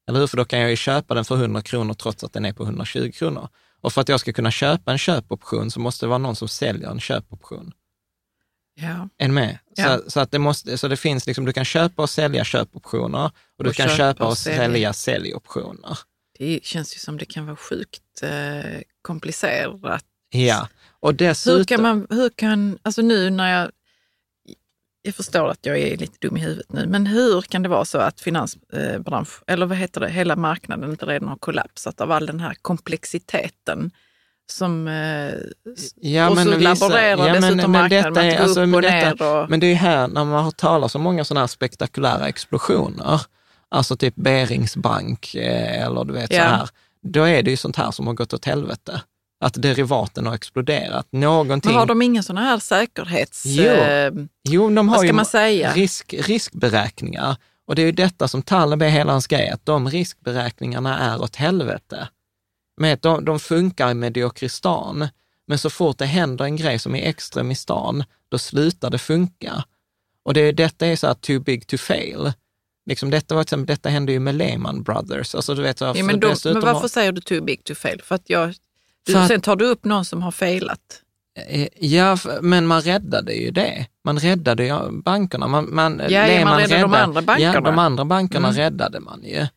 Eller 0.07 0.19
hur? 0.19 0.27
För 0.27 0.37
då 0.37 0.45
kan 0.45 0.59
jag 0.59 0.69
ju 0.69 0.75
köpa 0.75 1.13
den 1.13 1.25
för 1.25 1.35
100 1.35 1.61
kronor 1.61 1.93
trots 1.93 2.23
att 2.23 2.33
den 2.33 2.45
är 2.45 2.53
på 2.53 2.63
120 2.63 3.11
kronor. 3.11 3.47
Och 3.81 3.93
för 3.93 4.01
att 4.01 4.09
jag 4.09 4.19
ska 4.19 4.33
kunna 4.33 4.51
köpa 4.51 4.91
en 4.91 4.97
köpoption 4.97 5.71
så 5.71 5.79
måste 5.79 6.05
det 6.05 6.09
vara 6.09 6.17
någon 6.17 6.35
som 6.35 6.47
säljer 6.47 6.89
en 6.89 6.99
köpoption. 6.99 7.71
Ja. 8.75 9.09
En 9.17 9.33
med. 9.33 9.57
Ja. 9.75 9.97
Så, 9.97 10.11
så, 10.11 10.19
att 10.19 10.31
det 10.31 10.39
måste, 10.39 10.77
så 10.77 10.87
det 10.87 10.97
finns 10.97 11.27
liksom, 11.27 11.45
du 11.45 11.53
kan 11.53 11.65
köpa 11.65 12.01
och 12.01 12.09
sälja 12.09 12.43
köpoptioner 12.43 13.31
och 13.57 13.63
du 13.63 13.69
och 13.69 13.75
kan 13.75 13.89
köpa 13.89 14.23
och, 14.23 14.31
och 14.31 14.37
sälja. 14.37 14.59
sälja 14.59 14.93
säljoptioner. 14.93 15.97
Det 16.39 16.59
känns 16.63 16.95
ju 16.95 16.99
som 16.99 17.17
det 17.17 17.25
kan 17.25 17.45
vara 17.45 17.55
sjukt 17.55 18.23
eh, 18.23 18.81
komplicerat. 19.01 20.05
Ja, 20.29 20.67
och 20.99 21.15
dessutom... 21.15 21.57
Hur 21.57 21.63
kan 21.65 21.81
man, 21.81 22.07
hur 22.09 22.29
kan, 22.29 22.79
alltså 22.81 23.01
nu 23.01 23.29
när 23.29 23.59
jag 23.59 23.71
jag 25.03 25.15
förstår 25.15 25.49
att 25.49 25.65
jag 25.65 25.79
är 25.79 25.97
lite 25.97 26.17
dum 26.27 26.37
i 26.37 26.39
huvudet 26.39 26.73
nu, 26.73 26.87
men 26.87 27.07
hur 27.07 27.41
kan 27.41 27.63
det 27.63 27.69
vara 27.69 27.85
så 27.85 27.97
att 27.97 28.21
finansbransch, 28.21 29.43
eller 29.47 29.65
vad 29.65 29.77
heter 29.77 30.01
det, 30.01 30.09
hela 30.09 30.35
marknaden 30.35 30.89
inte 30.89 31.05
redan 31.05 31.29
har 31.29 31.35
kollapsat 31.35 32.01
av 32.01 32.11
all 32.11 32.25
den 32.25 32.39
här 32.39 32.55
komplexiteten 32.61 33.91
som... 34.51 34.87
Eh, 34.87 35.33
ja, 35.95 36.29
och 36.29 36.35
men 36.35 36.45
så 36.45 36.57
vissa, 36.57 36.87
laborerar 36.87 37.27
ja, 37.27 37.33
dessutom 37.33 37.57
men, 37.57 37.71
marknaden 37.71 38.13
med 38.13 38.31
att 38.31 38.37
gå 38.37 38.43
alltså, 38.43 38.61
upp 38.61 38.75
och 38.75 38.81
detta, 38.81 39.25
ner. 39.25 39.43
Och... 39.43 39.49
Men 39.49 39.59
det 39.59 39.67
är 39.67 39.75
här, 39.75 40.07
när 40.07 40.25
man 40.25 40.43
har 40.43 40.51
talat 40.51 40.95
om 40.95 41.01
många 41.01 41.25
sådana 41.25 41.39
här 41.39 41.47
spektakulära 41.47 42.27
explosioner, 42.27 43.21
alltså 43.69 43.95
typ 43.95 44.15
Beringsbank 44.15 45.35
eh, 45.35 45.85
eller 45.85 46.03
du 46.03 46.13
vet 46.13 46.33
Ja. 46.33 46.43
så 46.43 46.49
här, 46.49 46.69
då 47.03 47.23
är 47.23 47.43
det 47.43 47.51
ju 47.51 47.57
sånt 47.57 47.75
här 47.75 47.91
som 47.91 48.07
har 48.07 48.13
gått 48.13 48.33
åt 48.33 48.45
helvete. 48.45 49.01
Att 49.39 49.53
derivaten 49.61 50.25
har 50.25 50.35
exploderat. 50.35 51.07
Någonting... 51.11 51.71
Men 51.71 51.79
har 51.79 51.85
de 51.85 52.01
inga 52.01 52.23
sådana 52.23 52.41
här 52.47 52.59
säkerhets... 52.59 53.43
Jo. 53.45 53.63
Eh, 53.63 54.11
Jo, 54.49 54.69
de 54.69 54.89
har 54.89 54.97
ju? 55.03 55.07
Risk, 55.73 56.13
riskberäkningar. 56.13 57.35
Och 57.67 57.75
det 57.75 57.81
är 57.81 57.85
ju 57.85 57.91
detta 57.91 58.27
som 58.27 58.41
Taleb 58.41 58.81
är 58.81 58.89
hela 58.89 59.11
hans 59.11 59.27
grej, 59.27 59.49
att 59.49 59.65
de 59.65 59.89
riskberäkningarna 59.89 60.99
är 60.99 61.21
åt 61.21 61.35
helvete. 61.35 62.07
Att 62.81 63.01
de, 63.01 63.25
de 63.25 63.39
funkar 63.39 63.91
i 63.91 63.93
mediokristan, 63.93 65.07
men 65.47 65.57
så 65.57 65.69
fort 65.69 65.97
det 65.97 66.05
händer 66.05 66.45
en 66.45 66.55
grej 66.55 66.79
som 66.79 66.95
är 66.95 67.09
extremistan, 67.09 68.03
då 68.29 68.37
slutar 68.37 68.89
det 68.89 68.97
funka. 68.97 69.63
Och 70.25 70.33
det, 70.33 70.51
detta 70.51 70.87
är 70.87 70.95
så 70.95 71.07
här 71.07 71.13
too 71.13 71.39
big 71.39 71.67
to 71.67 71.77
fail. 71.77 72.33
Liksom 72.85 73.09
detta, 73.09 73.35
var, 73.35 73.41
exempel, 73.41 73.75
detta 73.75 73.89
hände 73.89 74.11
ju 74.11 74.19
med 74.19 74.35
Lehman 74.35 74.83
Brothers. 74.83 75.35
Alltså, 75.35 75.55
du 75.55 75.61
vet, 75.61 75.77
så, 75.79 75.85
ja, 75.95 76.03
men, 76.03 76.19
då, 76.19 76.27
men 76.27 76.53
varför 76.53 76.71
har- 76.71 76.87
säger 76.87 77.11
du 77.11 77.21
too 77.21 77.41
big 77.41 77.63
to 77.63 77.75
fail? 77.75 78.01
För 78.03 78.15
att 78.15 78.29
jag... 78.29 78.53
Du, 79.05 79.15
att- 79.17 79.27
Sen 79.27 79.41
tar 79.41 79.55
du 79.55 79.65
upp 79.65 79.85
någon 79.85 80.05
som 80.05 80.21
har 80.21 80.31
failat. 80.31 80.79
Eh, 81.49 81.67
Ja, 81.79 82.17
men 82.41 82.67
man 82.67 82.81
räddade 82.81 83.33
ju 83.33 83.51
det. 83.51 83.87
Man 84.03 84.19
räddade 84.19 84.65
ju 84.65 84.91
bankerna. 84.91 85.47
Man, 85.47 85.75
man, 85.75 85.99
Ja, 85.99 86.09
ja, 86.09 86.19
man 86.19 86.27
Lehman 86.27 86.59
räddade 86.59 86.81
de 86.81 86.93
andra 86.93 87.21
bankerna. 87.21 87.53
Ja, 87.53 87.61
de 87.61 87.79
andra 87.79 88.05
bankerna 88.05 88.47
Mm. 88.47 88.57
räddade 88.57 88.99
man 88.99 89.23
ju. 89.23 89.47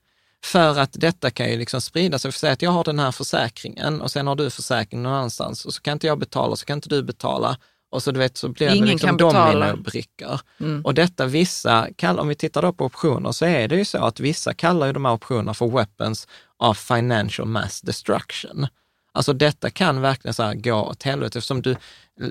För 0.45 0.79
att 0.79 0.91
detta 0.93 1.31
kan 1.31 1.51
ju 1.51 1.59
liksom 1.59 1.81
sprida 1.81 2.19
sig. 2.19 2.33
För 2.33 2.39
säga 2.39 2.53
att 2.53 2.63
jag 2.63 2.71
har 2.71 2.85
den 2.85 2.99
här 2.99 3.13
försäkringen 3.13 4.01
och 4.01 4.11
sen 4.11 4.27
har 4.27 4.37
du 4.37 4.51
försäkring 4.51 5.03
någon 5.03 5.13
annanstans 5.13 5.65
och 5.65 5.75
så 5.75 5.83
kan 5.83 5.93
inte 5.93 6.07
jag 6.07 6.19
betala, 6.19 6.57
så 6.57 6.67
kan 6.67 6.79
inte 6.79 6.89
du 6.89 7.03
betala. 7.03 7.57
Och 7.91 8.03
så, 8.03 8.11
du 8.11 8.19
vet, 8.19 8.37
så 8.37 8.49
blir 8.49 8.69
Ingen 8.69 8.87
det 8.87 8.93
liksom 8.93 9.17
dominobrickor. 9.17 10.41
Mm. 10.61 10.85
Och 10.85 10.95
detta 10.95 11.27
vissa, 11.27 11.89
om 12.19 12.29
vi 12.29 12.35
tittar 12.35 12.63
då 12.63 12.73
på 12.73 12.85
optioner, 12.85 13.33
så 13.33 13.45
är 13.45 13.69
det 13.69 13.77
ju 13.77 13.85
så 13.85 13.99
att 14.05 14.21
vissa 14.21 14.55
kallar 14.55 14.87
ju 14.87 14.93
de 14.93 15.05
här 15.05 15.13
optionerna 15.13 15.55
för 15.55 15.67
weapons 15.69 16.29
of 16.59 16.79
financial 16.79 17.49
mass 17.49 17.81
destruction. 17.81 18.67
Alltså 19.17 19.33
detta 19.33 19.71
kan 19.71 20.01
verkligen 20.01 20.35
så 20.35 20.53
gå 20.55 20.75
åt 20.75 21.03
helvete, 21.03 21.39
eftersom 21.39 21.63
du, 21.63 21.77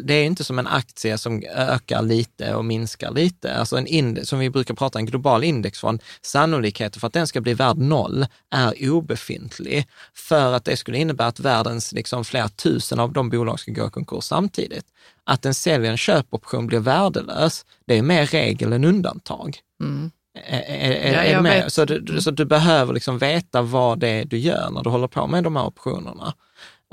det 0.03 0.13
är 0.13 0.23
inte 0.23 0.43
som 0.43 0.59
en 0.59 0.67
aktie 0.67 1.17
som 1.17 1.43
ökar 1.55 2.01
lite 2.01 2.55
och 2.55 2.65
minskar 2.65 3.11
lite. 3.11 3.55
Alltså 3.55 3.77
en 3.77 3.87
index, 3.87 4.27
som 4.27 4.39
vi 4.39 4.49
brukar 4.49 4.73
prata 4.73 4.99
en 4.99 5.05
global 5.05 5.43
indexfond, 5.43 6.03
sannolikheten 6.21 6.99
för 6.99 7.07
att 7.07 7.13
den 7.13 7.27
ska 7.27 7.41
bli 7.41 7.53
värd 7.53 7.77
noll 7.77 8.25
är 8.51 8.89
obefintlig, 8.89 9.87
för 10.13 10.53
att 10.53 10.65
det 10.65 10.77
skulle 10.77 10.97
innebära 10.97 11.27
att 11.27 11.39
världens 11.39 11.91
liksom 11.91 12.25
flera 12.25 12.49
tusen 12.49 12.99
av 12.99 13.13
de 13.13 13.29
bolag 13.29 13.59
ska 13.59 13.71
gå 13.71 13.87
i 13.87 13.89
konkurs 13.89 14.23
samtidigt. 14.23 14.85
Att 15.23 15.45
en 15.45 15.53
säljer 15.53 15.91
en 15.91 15.97
köpoption 15.97 16.67
blir 16.67 16.79
värdelös, 16.79 17.65
det 17.87 17.97
är 17.97 18.01
mer 18.01 18.25
regel 18.25 18.73
än 18.73 18.83
undantag. 18.83 19.57
Mm. 19.81 20.11
Är, 20.47 20.61
är, 20.61 21.13
är, 21.13 21.57
Ja. 21.57 21.69
Så, 21.69 21.85
du, 21.85 22.21
så 22.21 22.31
du 22.31 22.45
behöver 22.45 22.93
liksom 22.93 23.17
veta 23.17 23.61
vad 23.61 23.99
det 23.99 24.07
är 24.07 24.25
du 24.25 24.37
gör 24.37 24.69
när 24.71 24.83
du 24.83 24.89
håller 24.89 25.07
på 25.07 25.27
med 25.27 25.43
de 25.43 25.55
här 25.55 25.65
optionerna. 25.65 26.33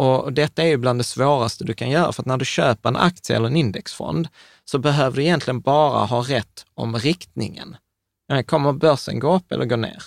Och 0.03 0.33
detta 0.33 0.63
är 0.63 0.67
ju 0.67 0.77
bland 0.77 1.01
det 1.01 1.05
svåraste 1.05 1.65
du 1.65 1.75
kan 1.75 1.91
göra, 1.91 2.13
för 2.13 2.23
att 2.23 2.27
när 2.27 2.37
du 2.37 2.45
köper 2.45 2.89
en 2.89 2.97
aktie 2.97 3.37
eller 3.37 3.47
en 3.47 3.57
indexfond 3.57 4.29
så 4.65 4.79
behöver 4.79 5.17
du 5.17 5.23
egentligen 5.23 5.61
bara 5.61 6.05
ha 6.05 6.21
rätt 6.23 6.67
om 6.75 6.97
riktningen. 6.99 7.77
Kommer 8.47 8.73
börsen 8.73 9.19
gå 9.19 9.35
upp 9.37 9.53
eller 9.53 9.65
gå 9.65 9.77
ner? 9.77 10.03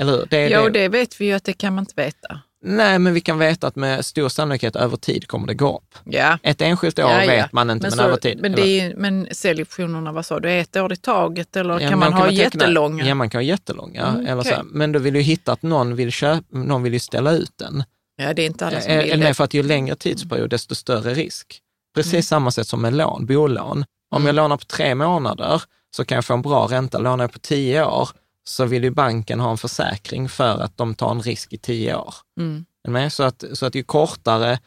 Eller 0.00 0.12
hur? 0.12 0.26
Det 0.30 0.48
Jo, 0.48 0.62
det. 0.62 0.70
det 0.70 0.88
vet 0.88 1.20
vi 1.20 1.24
ju 1.26 1.32
att 1.32 1.44
det 1.44 1.52
kan 1.52 1.74
man 1.74 1.82
inte 1.82 1.92
veta. 1.96 2.40
Nej, 2.64 2.98
men 2.98 3.14
vi 3.14 3.20
kan 3.20 3.38
veta 3.38 3.66
att 3.66 3.76
med 3.76 4.04
stor 4.04 4.28
sannolikhet 4.28 4.76
över 4.76 4.96
tid 4.96 5.26
kommer 5.28 5.46
det 5.46 5.54
gå 5.54 5.76
upp. 5.76 5.98
Ja. 6.04 6.38
Ett 6.42 6.60
enskilt 6.60 6.98
år 6.98 7.04
Ja, 7.10 7.24
ja. 7.24 7.30
vet 7.42 7.52
man 7.52 7.70
inte, 7.70 7.84
men, 7.84 7.92
så- 7.92 8.02
över 8.02 8.16
tid. 8.16 8.38
Men, 8.42 8.58
är, 8.58 8.94
men 8.96 9.28
säljoptionerna, 9.32 10.12
vad 10.12 10.26
sa 10.26 10.40
du, 10.40 10.52
ett 10.52 10.76
år 10.76 10.92
i 10.92 10.96
taget 10.96 11.56
eller 11.56 11.78
kan 11.78 11.88
men 11.90 11.98
man 11.98 12.12
ha 12.12 12.20
teckna- 12.26 12.32
jättelånga? 12.32 13.06
Ja, 13.08 13.14
man 13.14 13.30
kan 13.30 13.38
ha 13.38 13.42
jättelånga. 13.42 14.06
Mm, 14.06 14.26
eller 14.26 14.42
så 14.42 14.48
okej. 14.48 14.52
här. 14.52 14.64
Men 14.64 14.92
då 14.92 14.98
vill 14.98 15.14
du 15.14 15.20
hitta 15.20 15.52
att 15.52 15.62
någon 15.62 15.96
vill, 15.96 16.12
köpa, 16.12 16.42
någon 16.58 16.82
vill 16.82 16.92
ju 16.92 16.98
ställa 16.98 17.32
ut 17.32 17.52
den. 17.56 17.84
Ja, 18.20 18.34
det 18.34 18.42
är 18.42 18.46
inte 18.46 18.66
alla 18.66 18.80
som 18.80 18.92
Är, 18.92 19.02
vill 19.02 19.22
är 19.22 19.28
det. 19.28 19.34
för 19.34 19.44
att 19.44 19.54
ju 19.54 19.62
längre 19.62 19.96
tidsperiod, 19.96 20.50
desto 20.50 20.74
större 20.74 21.14
risk. 21.14 21.60
Precis 21.94 22.12
Mm. 22.12 22.22
samma 22.22 22.50
sätt 22.50 22.68
som 22.68 22.82
med 22.82 22.94
lån, 22.94 23.26
bolån. 23.26 23.84
Om 24.10 24.26
jag 24.26 24.34
lånar 24.34 24.56
på 24.56 24.64
tre 24.64 24.94
månader 24.94 25.62
så 25.96 26.04
kan 26.04 26.14
jag 26.14 26.24
få 26.24 26.34
en 26.34 26.42
bra 26.42 26.66
ränta. 26.66 26.98
Lånar 26.98 27.24
jag 27.24 27.32
på 27.32 27.38
tio 27.38 27.84
år 27.84 28.08
så 28.44 28.64
vill 28.64 28.84
ju 28.84 28.90
banken 28.90 29.40
ha 29.40 29.50
en 29.50 29.58
försäkring 29.58 30.28
för 30.28 30.58
att 30.62 30.76
de 30.76 30.94
tar 30.94 31.10
en 31.10 31.22
risk 31.22 31.52
i 31.52 31.58
tio 31.58 31.94
år. 31.96 32.14
Mm. 32.40 33.10
Så, 33.10 33.22
att, 33.22 33.44
så 33.52 33.66
att 33.66 33.74
ju 33.74 33.82
kortare 33.82 34.58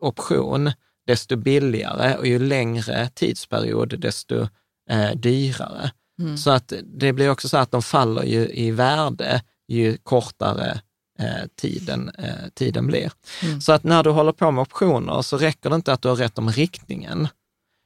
option, 0.00 0.72
desto 1.06 1.36
billigare 1.36 2.16
och 2.16 2.26
ju 2.26 2.38
längre 2.38 3.08
tidsperiod, 3.14 4.00
desto 4.00 4.48
eh, 4.90 5.10
dyrare. 5.14 5.90
Mm. 6.20 6.36
Så 6.38 6.50
att 6.50 6.72
det 6.84 7.12
blir 7.12 7.30
också 7.30 7.48
så 7.48 7.56
att 7.56 7.70
de 7.70 7.82
faller 7.82 8.22
ju 8.22 8.48
i 8.48 8.70
värde 8.70 9.42
ju 9.68 9.96
kortare 10.02 10.80
eh, 11.18 11.46
tiden, 11.56 12.08
eh, 12.08 12.48
tiden 12.54 12.86
blir. 12.86 13.12
Mm. 13.42 13.60
Så 13.60 13.72
att 13.72 13.84
när 13.84 14.02
du 14.02 14.10
håller 14.10 14.32
på 14.32 14.50
med 14.50 14.62
optioner 14.62 15.22
så 15.22 15.38
räcker 15.38 15.70
det 15.70 15.76
inte 15.76 15.92
att 15.92 16.02
du 16.02 16.08
har 16.08 16.16
rätt 16.16 16.38
om 16.38 16.50
riktningen, 16.50 17.28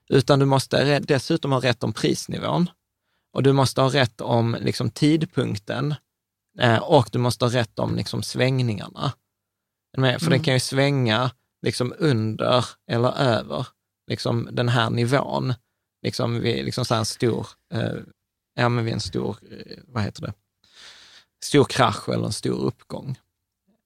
utan 0.09 0.39
du 0.39 0.47
måste 0.47 0.99
dessutom 0.99 1.53
ha 1.53 1.61
rätt 1.61 1.85
om 1.85 1.93
prisnivån 1.93 2.71
och 3.33 3.43
du 3.43 3.53
måste 3.53 3.81
ha 3.81 3.89
rätt 3.89 4.21
om 4.21 4.57
liksom, 4.61 4.91
tidpunkten 4.91 5.95
eh, 6.59 6.79
och 6.79 7.09
du 7.13 7.19
måste 7.19 7.45
ha 7.45 7.53
rätt 7.53 7.79
om 7.79 7.97
liksom, 7.97 8.23
svängningarna. 8.23 9.13
För 9.95 10.03
mm. 10.03 10.31
den 10.31 10.43
kan 10.43 10.55
ju 10.55 10.61
svänga 10.61 11.31
liksom, 11.63 11.95
under 11.99 12.65
eller 12.91 13.19
över 13.19 13.67
liksom, 14.11 14.49
den 14.53 14.69
här 14.69 14.91
nivån. 14.91 15.55
Liksom, 16.03 16.41
vid 16.41 16.65
liksom, 16.65 16.85
så 16.85 16.95
en 16.95 17.05
stor, 17.05 17.47
eh, 17.75 17.95
ja, 18.55 18.69
men 18.69 18.85
vid 18.85 18.95
en 18.95 19.01
stor, 19.01 19.37
vad 19.87 20.03
heter 20.03 20.23
det, 20.23 20.33
stor 21.45 21.65
krasch 21.65 22.09
eller 22.09 22.25
en 22.25 22.33
stor 22.33 22.61
uppgång. 22.61 23.19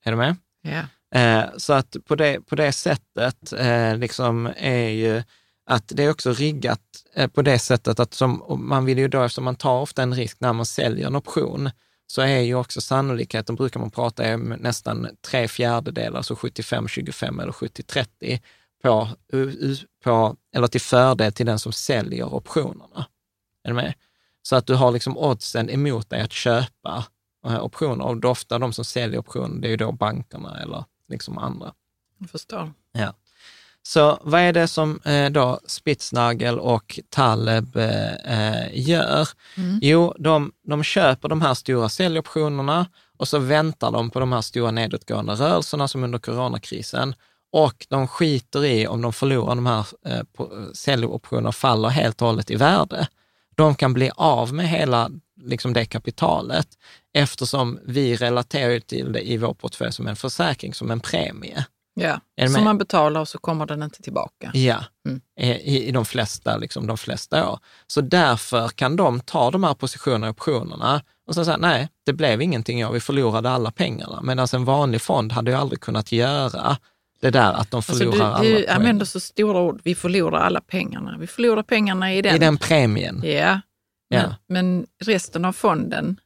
Är 0.04 0.10
du 0.10 0.16
med? 0.16 0.36
Yeah. 0.66 0.86
Eh, 1.14 1.50
så 1.56 1.72
att 1.72 1.96
på 2.04 2.14
det, 2.14 2.40
på 2.40 2.54
det 2.54 2.72
sättet 2.72 3.52
eh, 3.52 3.96
liksom 3.96 4.52
är 4.56 4.88
ju 4.88 5.22
att 5.66 5.92
det 5.94 6.04
är 6.04 6.10
också 6.10 6.32
riggat 6.32 6.80
eh, 7.14 7.30
på 7.30 7.42
det 7.42 7.58
sättet 7.58 8.00
att 8.00 8.14
som, 8.14 8.44
man 8.58 8.84
vill 8.84 8.98
ju 8.98 9.08
då, 9.08 9.22
eftersom 9.22 9.44
man 9.44 9.56
tar 9.56 9.80
ofta 9.80 10.02
en 10.02 10.14
risk 10.14 10.40
när 10.40 10.52
man 10.52 10.66
säljer 10.66 11.06
en 11.06 11.16
option, 11.16 11.70
så 12.06 12.22
är 12.22 12.40
ju 12.40 12.54
också 12.54 12.80
sannolikheten, 12.80 13.54
brukar 13.54 13.80
man 13.80 13.90
prata 13.90 14.34
om 14.34 14.48
nästan 14.48 15.08
tre 15.20 15.48
fjärdedelar, 15.48 16.16
alltså 16.16 16.34
75-25 16.34 17.42
eller 17.42 17.52
70-30, 17.52 18.40
på, 18.82 19.08
på, 20.04 20.36
eller 20.54 20.66
till 20.66 20.80
fördel 20.80 21.32
till 21.32 21.46
den 21.46 21.58
som 21.58 21.72
säljer 21.72 22.34
optionerna. 22.34 23.06
Är 23.64 23.68
du 23.68 23.74
med? 23.74 23.94
Så 24.42 24.56
att 24.56 24.66
du 24.66 24.74
har 24.74 24.92
liksom 24.92 25.18
oddsen 25.18 25.70
emot 25.70 26.10
dig 26.10 26.20
att 26.20 26.32
köpa 26.32 27.04
optioner. 27.44 28.04
Och 28.04 28.24
ofta 28.24 28.58
de 28.58 28.72
som 28.72 28.84
säljer 28.84 29.20
optioner, 29.20 29.60
det 29.60 29.68
är 29.68 29.70
ju 29.70 29.76
då 29.76 29.92
bankerna 29.92 30.60
eller 30.60 30.84
liksom 31.08 31.38
andra. 31.38 31.72
Jag 32.18 32.30
förstår. 32.30 32.72
Ja. 32.92 33.14
Så 33.82 34.18
vad 34.22 34.40
är 34.40 34.52
det 34.52 34.68
som 34.68 35.00
eh, 35.04 35.30
då 35.30 35.60
Spitznagel 35.66 36.58
och 36.58 37.00
Taleb 37.08 37.76
eh, 37.76 38.14
eh, 38.14 38.68
gör? 38.72 39.28
Mm. 39.56 39.78
Jo, 39.82 40.14
de, 40.18 40.52
de 40.62 40.82
köper 40.82 41.28
de 41.28 41.42
här 41.42 41.54
stora 41.54 41.88
säljoptionerna 41.88 42.86
och 43.16 43.28
så 43.28 43.38
väntar 43.38 43.90
de 43.90 44.10
på 44.10 44.20
de 44.20 44.32
här 44.32 44.40
stora 44.40 44.70
nedåtgående 44.70 45.32
rörelserna 45.32 45.88
som 45.88 46.04
under 46.04 46.18
coronakrisen 46.18 47.14
och 47.52 47.86
de 47.88 48.08
skiter 48.08 48.64
i 48.64 48.86
om 48.86 49.02
de 49.02 49.12
förlorar 49.12 49.54
de 49.54 49.66
här 49.66 49.86
eh, 50.06 50.22
säljoptionerna 50.74 51.48
och 51.48 51.54
faller 51.54 51.88
helt 51.88 52.22
och 52.22 52.28
hållet 52.28 52.50
i 52.50 52.56
värde. 52.56 53.08
De 53.54 53.74
kan 53.74 53.94
bli 53.94 54.10
av 54.16 54.54
med 54.54 54.68
hela 54.68 55.10
liksom 55.42 55.72
det 55.72 55.84
kapitalet 55.84 56.68
eftersom 57.14 57.78
vi 57.84 58.16
relaterar 58.16 58.78
till 58.78 59.12
det 59.12 59.30
i 59.30 59.36
vår 59.36 59.54
portfölj 59.54 59.92
som 59.92 60.06
en 60.06 60.16
försäkring, 60.16 60.74
som 60.74 60.90
en 60.90 61.00
premie. 61.00 61.66
Ja, 62.00 62.20
som 62.48 62.64
man 62.64 62.78
betalar 62.78 63.20
och 63.20 63.28
så 63.28 63.38
kommer 63.38 63.66
den 63.66 63.82
inte 63.82 64.02
tillbaka. 64.02 64.50
Ja, 64.54 64.84
mm. 65.06 65.20
I, 65.40 65.88
i 65.88 65.90
de, 65.92 66.04
flesta, 66.04 66.56
liksom, 66.56 66.86
de 66.86 66.98
flesta 66.98 67.50
år. 67.50 67.58
Så 67.86 68.00
därför 68.00 68.68
kan 68.68 68.96
de 68.96 69.20
ta 69.20 69.50
de 69.50 69.64
här 69.64 69.74
positionerna 69.74 70.26
i 70.26 70.30
optionerna 70.30 71.02
och 71.26 71.34
säga, 71.34 71.56
nej, 71.56 71.88
det 72.06 72.12
blev 72.12 72.42
ingenting 72.42 72.80
i 72.80 72.84
år, 72.84 72.92
vi 72.92 73.00
förlorade 73.00 73.50
alla 73.50 73.70
pengarna. 73.70 74.22
Medan 74.22 74.48
en 74.52 74.64
vanlig 74.64 75.02
fond 75.02 75.32
hade 75.32 75.50
ju 75.50 75.56
aldrig 75.56 75.80
kunnat 75.80 76.12
göra 76.12 76.76
det 77.20 77.30
där 77.30 77.52
att 77.52 77.70
de 77.70 77.82
förlorar 77.82 78.06
alltså 78.06 78.42
du, 78.42 78.48
alla 78.48 78.58
Du 78.58 78.66
använder 78.66 79.06
så 79.06 79.20
stora 79.20 79.60
ord, 79.60 79.80
vi 79.84 79.94
förlorar 79.94 80.40
alla 80.40 80.60
pengarna. 80.60 81.16
Vi 81.18 81.26
förlorar 81.26 81.62
pengarna 81.62 82.14
i 82.14 82.22
den. 82.22 82.36
I 82.36 82.38
den 82.38 82.58
premien. 82.58 83.22
Ja, 83.24 83.60
men, 84.10 84.20
ja. 84.20 84.36
men 84.46 84.86
resten 85.04 85.44
av 85.44 85.52
fonden, 85.52 86.16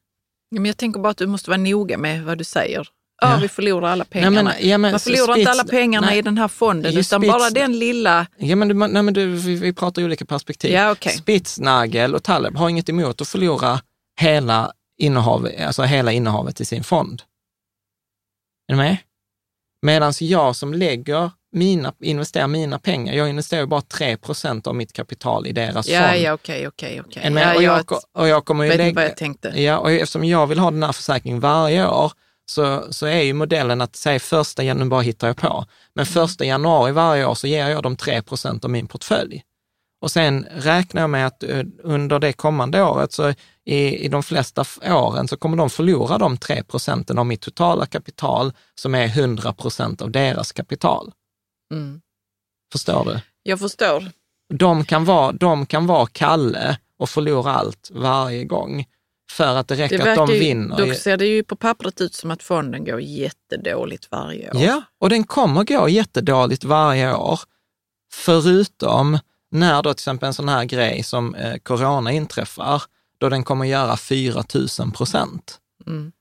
men 0.51 0.65
jag 0.65 0.77
tänker 0.77 1.01
bara 1.01 1.11
att 1.11 1.17
du 1.17 1.27
måste 1.27 1.51
vara 1.51 1.59
noga 1.59 1.99
med 1.99 2.25
vad 2.25 2.39
du 2.39 2.45
säger. 2.45 2.89
Ja, 3.23 3.39
vi 3.43 3.49
förlorar 3.49 3.89
alla 3.89 4.05
pengarna. 4.05 4.43
Nej, 4.43 4.55
men, 4.61 4.69
ja, 4.69 4.79
men, 4.79 4.91
man 4.91 5.01
förlorar 5.01 5.33
spits, 5.33 5.39
inte 5.39 5.51
alla 5.51 5.65
pengarna 5.65 6.07
nej, 6.07 6.19
i 6.19 6.23
den 6.23 6.39
här 6.39 6.49
fonden, 6.49 6.93
utan 6.93 7.21
spits, 7.21 7.33
bara 7.33 7.51
den 7.51 7.79
lilla... 7.79 8.27
Ja, 8.37 8.57
men, 8.57 8.69
du, 8.69 8.75
nej, 8.75 9.03
men 9.03 9.15
du, 9.15 9.27
vi, 9.27 9.55
vi 9.55 9.73
pratar 9.73 10.05
olika 10.05 10.25
perspektiv. 10.25 10.73
Ja, 10.73 10.91
okay. 10.91 11.13
Spitsnagel 11.13 12.15
och 12.15 12.23
Taleb 12.23 12.57
har 12.57 12.69
inget 12.69 12.89
emot 12.89 13.21
att 13.21 13.29
förlora 13.29 13.81
hela, 14.21 14.73
innehav, 14.99 15.49
alltså 15.61 15.83
hela 15.83 16.13
innehavet 16.13 16.61
i 16.61 16.65
sin 16.65 16.85
fond. 16.85 17.23
Är 18.69 18.73
du 18.73 18.77
med? 18.77 18.97
Medan 19.83 20.13
jag 20.21 20.57
som 20.57 20.75
lägger 20.75 21.31
mina, 21.53 21.95
investerar 22.01 22.47
mina 22.47 22.79
pengar, 22.79 23.15
jag 23.15 23.29
investerar 23.29 23.67
bara 23.67 23.81
3 23.81 24.17
procent 24.17 24.67
av 24.67 24.75
mitt 24.75 24.93
kapital 24.93 25.47
i 25.47 25.53
deras 25.53 25.89
ja, 25.89 26.09
fond. 26.09 26.21
Ja, 26.21 26.33
okej, 26.33 26.69
okej, 26.69 27.01
okej. 27.01 27.57
Och 27.57 27.63
jag, 27.63 27.85
och 28.13 28.29
jag 28.29 28.45
kommer 28.45 28.65
ju 28.65 28.71
vet 28.71 28.79
lägga, 28.79 28.95
vad 28.95 29.05
jag 29.05 29.17
tänkte. 29.17 29.49
Ja, 29.63 29.79
och 29.79 29.91
eftersom 29.91 30.25
jag 30.25 30.47
vill 30.47 30.59
ha 30.59 30.71
den 30.71 30.83
här 30.83 30.93
försäkringen 30.93 31.41
varje 31.41 31.89
år, 31.89 32.13
så, 32.47 32.93
så 32.93 33.07
är 33.07 33.23
ju 33.23 33.33
modellen 33.33 33.81
att 33.81 33.97
säga 33.97 34.21
första 34.21 34.63
januari, 34.63 34.85
nu 34.85 34.91
bara 34.91 35.01
hittar 35.01 35.27
jag 35.27 35.37
på, 35.37 35.65
men 35.95 36.07
första 36.07 36.45
januari 36.45 36.93
varje 36.93 37.27
år 37.27 37.35
så 37.35 37.47
ger 37.47 37.69
jag 37.69 37.83
dem 37.83 37.97
3 37.97 38.23
procent 38.23 38.65
av 38.65 38.71
min 38.71 38.87
portfölj. 38.87 39.43
Och 40.01 40.11
sen 40.11 40.47
räknar 40.51 41.01
jag 41.01 41.11
med 41.11 41.27
att 41.27 41.43
eh, 41.43 41.63
under 41.83 42.19
det 42.19 42.33
kommande 42.33 42.83
året, 42.83 43.13
så 43.13 43.35
i, 43.65 44.05
i 44.05 44.09
de 44.09 44.23
flesta 44.23 44.65
åren, 44.87 45.29
så 45.29 45.37
kommer 45.37 45.57
de 45.57 45.71
förlora 45.71 46.19
de 46.19 46.37
3 46.37 46.63
procenten 46.63 47.19
av 47.19 47.27
mitt 47.27 47.41
totala 47.41 47.87
kapital, 47.87 48.53
som 48.75 48.95
är 48.95 49.07
100 49.07 49.53
procent 49.53 50.03
av 50.03 50.11
deras 50.11 50.53
kapital. 50.53 51.13
Mm. 51.73 52.01
Förstår 52.73 53.05
du? 53.05 53.21
Jag 53.43 53.61
förstår. 53.61 54.05
De 54.55 54.85
kan, 54.85 55.05
vara, 55.05 55.33
de 55.33 55.67
kan 55.67 55.87
vara 55.87 56.07
Kalle 56.07 56.79
och 56.99 57.09
förlora 57.09 57.53
allt 57.53 57.91
varje 57.93 58.45
gång 58.45 58.87
för 59.31 59.57
att 59.57 59.69
det 59.69 59.75
räcker 59.75 59.99
det 59.99 60.11
att 60.11 60.29
de 60.29 60.29
vinner. 60.29 60.77
Då 60.87 60.95
ser 60.95 61.17
det 61.17 61.27
ju 61.27 61.45
på 61.45 61.57
pappret 61.57 62.01
ut 62.01 62.15
som 62.15 62.31
att 62.31 62.43
fonden 62.43 62.85
går 62.85 63.01
jättedåligt 63.01 64.11
varje 64.11 64.51
år. 64.51 64.63
Ja, 64.63 64.83
och 64.99 65.11
den 65.11 65.25
kommer 65.25 65.65
gå 65.65 65.89
jättedåligt 65.89 66.65
varje 66.65 67.15
år. 67.15 67.41
Förutom 68.13 69.19
när 69.51 69.83
då 69.83 69.95
till 69.95 70.01
exempel 70.01 70.27
en 70.27 70.35
sån 70.35 70.49
här 70.49 70.65
grej 70.65 71.03
som 71.03 71.35
eh, 71.35 71.57
corona 71.57 72.13
inträffar, 72.13 72.83
då 73.19 73.29
den 73.29 73.45
kommer 73.45 73.65
göra 73.65 73.97
4 73.97 74.45
000 74.79 74.93
procent. 74.93 75.59
Mm. 75.87 76.13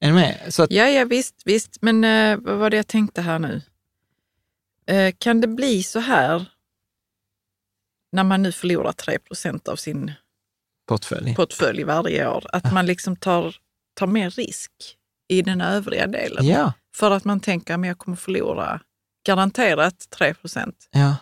Är 0.00 0.06
ni 0.06 0.12
med? 0.12 0.38
Så 0.48 0.62
att, 0.62 0.70
ja, 0.70 0.88
ja, 0.88 1.04
visst, 1.04 1.42
visst. 1.44 1.76
Men 1.80 2.04
eh, 2.04 2.36
vad 2.36 2.56
var 2.56 2.70
det 2.70 2.76
jag 2.76 2.86
tänkte 2.86 3.22
här 3.22 3.38
nu? 3.38 3.62
Eh, 4.86 5.14
kan 5.18 5.40
det 5.40 5.46
bli 5.46 5.82
så 5.82 5.98
här 5.98 6.46
när 8.12 8.24
man 8.24 8.42
nu 8.42 8.52
förlorar 8.52 8.92
3 8.92 9.18
procent 9.18 9.68
av 9.68 9.76
sin 9.76 10.12
portfölj. 10.88 11.34
portfölj 11.34 11.84
varje 11.84 12.28
år. 12.28 12.46
Att 12.52 12.72
man 12.72 12.86
liksom 12.86 13.16
tar, 13.16 13.56
tar 13.94 14.06
mer 14.06 14.30
risk 14.30 14.72
i 15.28 15.42
den 15.42 15.60
övriga 15.60 16.06
delen. 16.06 16.46
Ja. 16.46 16.72
För 16.94 17.10
att 17.10 17.24
man 17.24 17.40
tänker 17.40 17.74
att 17.74 17.86
jag 17.86 17.98
kommer 17.98 18.16
förlora 18.16 18.80
garanterat 19.26 20.10
3 20.10 20.34
procent. 20.34 20.88
Ja. 20.90 21.16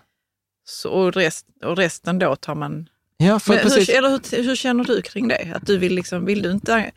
och, 0.89 1.13
rest, 1.13 1.47
och 1.65 1.77
resten 1.77 2.19
då 2.19 2.37
tar 2.37 2.55
man... 2.55 2.89
Ja, 3.17 3.39
för 3.39 3.55
hur, 3.55 3.91
eller 3.91 4.11
hur, 4.11 4.43
hur, 4.43 4.57
känner 4.57 4.85
du 4.85 5.03
kring 5.03 5.29
det? 5.29 5.53
Att 5.55 5.67
du 5.67 5.79
vill, 5.79 5.95
liksom, 5.95 6.25
vill 6.25 6.43
du 6.43 6.51
inte 6.51 6.93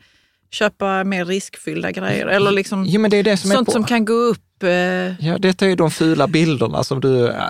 köpa 0.50 1.04
mer 1.04 1.24
riskfyllda 1.24 1.90
grejer? 1.90 2.26
Eller 2.26 2.50
liksom 2.50 2.84
ja, 2.86 2.98
men 2.98 3.10
det 3.10 3.16
är 3.16 3.22
det 3.22 3.36
som 3.36 3.50
sånt 3.50 3.72
som 3.72 3.84
kan 3.84 4.04
gå 4.04 4.12
upp? 4.12 4.51
Eh... 4.62 5.26
Ja, 5.26 5.38
detta 5.38 5.64
är 5.64 5.68
ju 5.68 5.76
de 5.76 5.90
fula 5.90 6.28
bilderna 6.28 6.84
som 6.84 7.00
du 7.00 7.28
äh, 7.28 7.46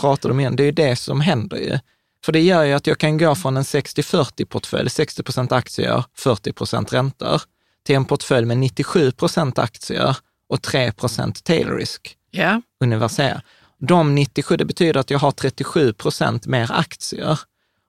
pratade 0.00 0.32
om 0.32 0.40
igen. 0.40 0.56
Det 0.56 0.62
är 0.62 0.64
ju 0.64 0.72
det 0.72 0.96
som 0.96 1.20
händer 1.20 1.56
ju. 1.56 1.78
För 2.24 2.32
det 2.32 2.40
gör 2.40 2.64
ju 2.64 2.72
att 2.72 2.86
jag 2.86 2.98
kan 2.98 3.18
gå 3.18 3.34
från 3.34 3.56
en 3.56 3.62
60-40 3.62 4.44
portfölj, 4.44 4.90
60 4.90 5.22
procent 5.22 5.52
aktier, 5.52 6.04
40 6.14 6.52
procent 6.52 6.92
räntor, 6.92 7.42
till 7.86 7.96
en 7.96 8.04
portfölj 8.04 8.46
med 8.46 8.58
97 8.58 9.10
procent 9.10 9.58
aktier 9.58 10.16
och 10.48 10.62
3 10.62 10.92
procent 10.92 11.44
tail 11.44 11.70
risk. 11.70 12.16
Yeah. 12.32 12.58
Universell. 12.80 13.40
De 13.78 14.14
97, 14.14 14.56
det 14.56 14.64
betyder 14.64 15.00
att 15.00 15.10
jag 15.10 15.18
har 15.18 15.30
37 15.30 15.92
procent 15.92 16.46
mer 16.46 16.72
aktier. 16.72 17.38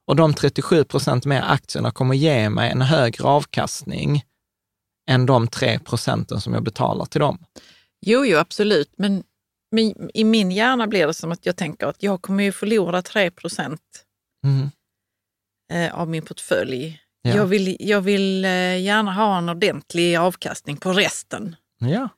Och 0.06 0.16
de 0.16 0.34
37 0.34 0.84
procent 0.84 1.24
mer 1.24 1.44
aktierna 1.48 1.90
kommer 1.90 2.14
ge 2.14 2.50
mig 2.50 2.70
en 2.70 2.82
högre 2.82 3.24
avkastning 3.24 4.24
än 5.08 5.26
de 5.26 5.48
3 5.48 5.78
procenten 5.78 6.40
som 6.40 6.54
jag 6.54 6.62
betalar 6.62 7.04
till 7.04 7.20
dem. 7.20 7.38
Jo, 8.06 8.24
jo, 8.24 8.38
absolut. 8.38 8.92
Men, 8.96 9.22
men 9.70 10.10
i 10.14 10.24
min 10.24 10.50
hjärna 10.50 10.86
blir 10.86 11.06
det 11.06 11.14
som 11.14 11.32
att 11.32 11.46
jag 11.46 11.56
tänker 11.56 11.86
att 11.86 12.02
jag 12.02 12.22
kommer 12.22 12.44
ju 12.44 12.52
förlora 12.52 13.02
3 13.02 13.30
procent 13.30 14.04
mm. 14.44 14.70
eh, 15.72 15.94
av 16.00 16.08
min 16.08 16.22
portfölj. 16.22 17.00
Ja. 17.22 17.34
Jag, 17.34 17.46
vill, 17.46 17.76
jag 17.80 18.00
vill 18.00 18.44
eh, 18.44 18.82
gärna 18.82 19.12
ha 19.12 19.38
en 19.38 19.48
ordentlig 19.48 20.16
avkastning 20.16 20.76
på 20.76 20.92
resten. 20.92 21.56
Ja. 21.78 22.08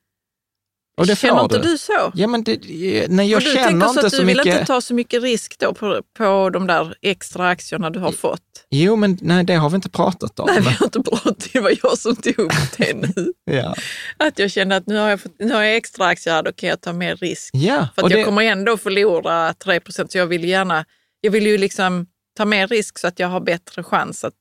Och 0.97 1.07
det 1.07 1.17
Känner 1.17 1.43
inte 1.43 1.59
du. 1.59 1.63
du 1.71 1.79
så? 1.79 2.13
Ja, 2.15 2.27
men 2.27 2.45
det, 2.45 2.61
nej, 3.09 3.31
jag 3.31 3.41
du 3.43 3.45
känner 3.47 3.65
tänker 3.69 3.89
så 3.89 4.07
att 4.07 4.13
du 4.13 4.25
vill 4.25 4.27
mycket. 4.37 4.47
inte 4.47 4.67
ta 4.67 4.81
så 4.81 4.95
mycket 4.95 5.23
risk 5.23 5.59
då 5.59 5.75
på, 5.75 6.03
på 6.19 6.51
de 6.51 6.67
där 6.67 6.95
extra 7.03 7.49
aktierna 7.49 7.91
du 7.91 7.99
har 7.99 8.13
fått? 8.13 8.41
Jo, 8.71 8.97
men 8.97 9.19
nej, 9.21 9.45
det 9.45 9.55
har 9.55 9.71
vi 9.71 9.77
inte 9.77 9.89
pratat 9.91 10.41
om. 10.41 10.47
Nej, 10.51 10.61
vi 10.61 10.69
har 10.71 10.87
inte 10.87 11.01
pratat, 11.03 11.49
det 11.53 11.61
var 11.61 11.73
jag 11.83 11.99
som 11.99 12.17
tog 12.17 12.39
upp 12.39 12.53
det 12.77 12.95
nu. 12.95 13.33
ja. 13.45 13.75
Att 14.17 14.39
jag 14.39 14.51
kände 14.51 14.77
att 14.77 14.87
nu 14.87 14.97
har 14.97 15.09
jag, 15.09 15.21
fått, 15.21 15.33
nu 15.39 15.53
har 15.55 15.63
jag 15.63 15.77
extra 15.77 16.07
aktier 16.07 16.35
här, 16.35 16.43
då 16.43 16.53
kan 16.53 16.69
jag 16.69 16.81
ta 16.81 16.93
mer 16.93 17.17
risk. 17.17 17.51
ja, 17.55 17.89
För 17.95 18.03
att 18.05 18.11
jag 18.11 18.21
det, 18.21 18.25
kommer 18.25 18.43
ändå 18.43 18.77
förlora 18.77 19.55
3 19.55 19.81
procent, 19.81 20.13
så 20.13 20.19
jag 20.19 20.27
vill 20.27 20.45
gärna, 20.45 20.85
jag 21.21 21.31
vill 21.31 21.47
ju 21.47 21.59
liksom 21.59 22.07
ta 22.37 22.45
mer 22.45 22.67
risk 22.69 22.99
så 22.99 23.07
att 23.07 23.19
jag 23.19 23.29
har 23.29 23.41
bättre 23.41 23.83
chans 23.83 24.25
att, 24.25 24.35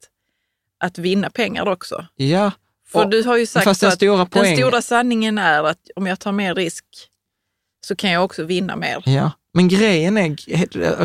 att 0.84 0.97
vinna 0.97 1.30
pengar 1.30 1.68
också. 1.68 2.06
ja. 2.16 2.51
För 2.96 3.04
Och- 3.06 3.10
du 3.10 3.24
har 3.24 3.38
ju 3.38 3.46
sagt 3.46 3.80
den 3.80 3.89
att 3.89 3.96
stora 3.96 4.18
den 4.18 4.28
poäng- 4.28 4.56
stora 4.58 4.82
sanningen 4.82 5.38
är 5.38 5.64
att 5.64 5.80
om 5.96 6.08
jag 6.08 6.20
tar 6.20 6.32
mer 6.32 6.56
risk 6.56 6.86
så 7.88 7.96
kan 7.96 8.12
jag 8.12 8.24
också 8.26 8.43
vinna 8.43 8.76
mer. 8.76 9.04
Ja, 9.06 9.32
men 9.54 9.68
grejen 9.68 10.18
är, 10.18 10.32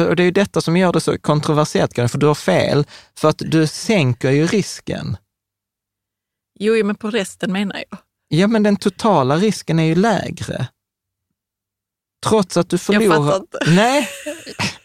och 0.09 0.17
det 0.17 0.23
är 0.23 0.25
ju 0.25 0.31
detta 0.31 0.61
som 0.61 0.77
gör 0.77 0.93
det 0.93 1.01
så 1.01 1.19
kontroversiellt, 1.19 1.95
för 1.95 2.19
du 2.19 2.27
har 2.27 2.35
fel, 2.35 2.85
för 3.19 3.29
att 3.29 3.39
du 3.47 3.67
sänker 3.67 4.31
ju 4.31 4.47
risken. 4.47 5.17
Jo, 6.61 6.85
men 6.85 6.97
på 6.97 7.11
resten 7.11 7.53
menar 7.53 7.85
jag. 7.91 7.99
Ja, 8.29 8.47
men 8.47 8.63
den 8.63 8.77
totala 8.77 9.37
risken 9.37 9.79
är 9.79 9.85
ju 9.85 9.95
lägre. 9.95 10.67
Trots 12.27 12.57
att 12.57 12.71
du 12.71 12.79
förlorar... 12.79 13.17
fattar 13.17 13.37
inte. 13.37 13.59
Nej, 13.67 14.09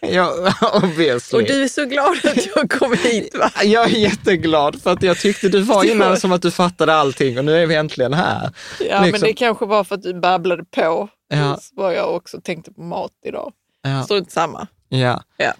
ja, 0.00 0.52
obviously. 0.82 1.38
Och 1.38 1.44
du 1.46 1.62
är 1.64 1.68
så 1.68 1.84
glad 1.84 2.16
att 2.24 2.46
jag 2.56 2.70
kom 2.70 2.92
hit 2.92 3.36
va? 3.38 3.50
Jag 3.64 3.84
är 3.84 3.96
jätteglad 3.98 4.82
för 4.82 4.92
att 4.92 5.02
jag 5.02 5.18
tyckte 5.18 5.48
du 5.48 5.60
var 5.60 5.84
innan 5.84 6.16
som 6.20 6.32
att 6.32 6.42
du 6.42 6.50
fattade 6.50 6.94
allting 6.94 7.38
och 7.38 7.44
nu 7.44 7.62
är 7.62 7.66
vi 7.66 7.74
äntligen 7.74 8.14
här. 8.14 8.50
Ja, 8.80 9.00
men 9.00 9.06
Liksom. 9.06 9.26
det 9.26 9.32
kanske 9.32 9.66
var 9.66 9.84
för 9.84 9.94
att 9.94 10.02
du 10.02 10.20
babblade 10.20 10.64
på. 10.64 11.08
Ja. 11.28 11.58
Så 11.60 11.74
var 11.82 11.92
jag 11.92 12.14
också 12.16 12.40
tänkte 12.40 12.72
på 12.72 12.82
mat 12.82 13.12
idag. 13.26 13.52
Ja, 13.82 14.02
Strunt 14.02 14.30
samma. 14.32 14.66
ja. 14.88 15.22
Ja. 15.36 15.52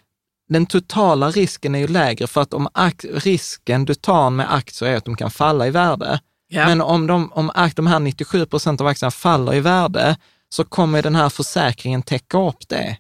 Den 0.49 0.67
totala 0.67 1.31
risken 1.31 1.75
är 1.75 1.79
ju 1.79 1.87
lägre 1.89 2.27
för 2.27 2.41
att 2.41 2.55
om 2.55 2.69
risken 3.13 3.85
du 3.85 3.95
tar 3.95 4.31
med 4.31 4.55
aktier 4.55 4.89
är 4.89 4.97
att 4.97 5.05
de 5.05 5.17
kan 5.17 5.31
falla 5.31 5.67
i 5.67 5.71
värde. 5.71 6.21
Ja. 6.49 6.67
Men 6.67 6.81
om, 6.81 7.07
de, 7.07 7.33
om 7.33 7.53
de 7.77 7.87
här 7.87 7.99
97 8.01 8.47
procent 8.47 8.81
av 8.81 8.87
aktierna 8.87 9.11
faller 9.11 9.55
i 9.55 9.61
värde 9.61 10.17
så 10.57 10.65
kommer 10.65 11.03
den 11.03 11.15
här 11.17 11.29
försäkringen 11.29 12.03
täcka 12.03 12.39
upp 12.49 12.69
det. 12.69 12.97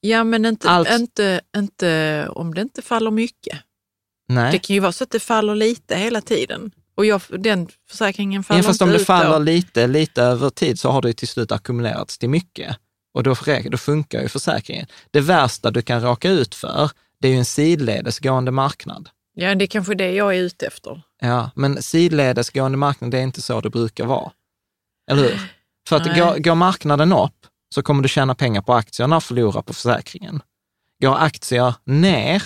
ja, 0.00 0.24
men 0.24 0.44
inte, 0.46 0.70
Allt- 0.70 0.90
inte, 0.90 1.40
inte 1.56 2.28
om 2.34 2.54
det 2.54 2.60
inte 2.60 2.82
faller 2.82 3.10
mycket. 3.10 3.58
Nej. 4.28 4.52
Det 4.52 4.58
kan 4.58 4.74
ju 4.74 4.80
vara 4.80 4.92
så 4.92 5.04
att 5.04 5.10
det 5.10 5.20
faller 5.20 5.54
lite 5.54 5.96
hela 5.96 6.20
tiden. 6.20 6.70
Och 6.94 7.06
jag, 7.06 7.20
den 7.38 7.68
försäkringen 7.90 8.44
faller 8.44 8.58
Ja, 8.62 8.66
fast 8.66 8.80
inte 8.80 8.84
om 8.92 8.98
det 8.98 9.04
faller 9.04 9.30
då. 9.32 9.38
lite, 9.38 9.86
lite 9.86 10.22
över 10.22 10.50
tid 10.50 10.80
så 10.80 10.90
har 10.90 11.02
det 11.02 11.12
till 11.12 11.28
slut 11.28 11.52
ackumulerats 11.52 12.18
till 12.18 12.28
mycket. 12.30 12.76
Och 13.14 13.22
då, 13.22 13.34
då 13.70 13.76
funkar 13.78 14.22
ju 14.22 14.28
försäkringen. 14.28 14.86
Det 15.10 15.20
värsta 15.20 15.70
du 15.70 15.82
kan 15.82 16.02
råka 16.02 16.30
ut 16.30 16.54
för, 16.54 16.90
det 17.20 17.28
är 17.28 17.32
ju 17.32 17.38
en 17.38 17.44
sidledesgående 17.44 18.50
marknad. 18.50 19.08
Ja, 19.34 19.54
det 19.54 19.64
är 19.64 19.66
kanske 19.66 19.94
det 19.94 20.12
jag 20.12 20.36
är 20.36 20.40
ute 20.40 20.66
efter. 20.66 21.02
Ja, 21.20 21.50
men 21.54 21.82
sidledesgående 21.82 22.78
marknad, 22.78 23.10
det 23.10 23.18
är 23.18 23.22
inte 23.22 23.42
så 23.42 23.60
det 23.60 23.70
brukar 23.70 24.04
vara. 24.06 24.32
Eller 25.10 25.22
hur? 25.22 25.40
För 25.90 25.96
att 25.96 26.06
Nej. 26.06 26.20
går, 26.20 26.38
går 26.38 26.54
marknaden 26.54 27.12
upp 27.12 27.46
så 27.74 27.82
kommer 27.82 28.02
du 28.02 28.08
tjäna 28.08 28.34
pengar 28.34 28.62
på 28.62 28.74
aktierna 28.74 29.16
och 29.16 29.22
förlora 29.22 29.62
på 29.62 29.74
försäkringen. 29.74 30.42
Går 31.02 31.16
aktier 31.18 31.74
ner, 31.84 32.42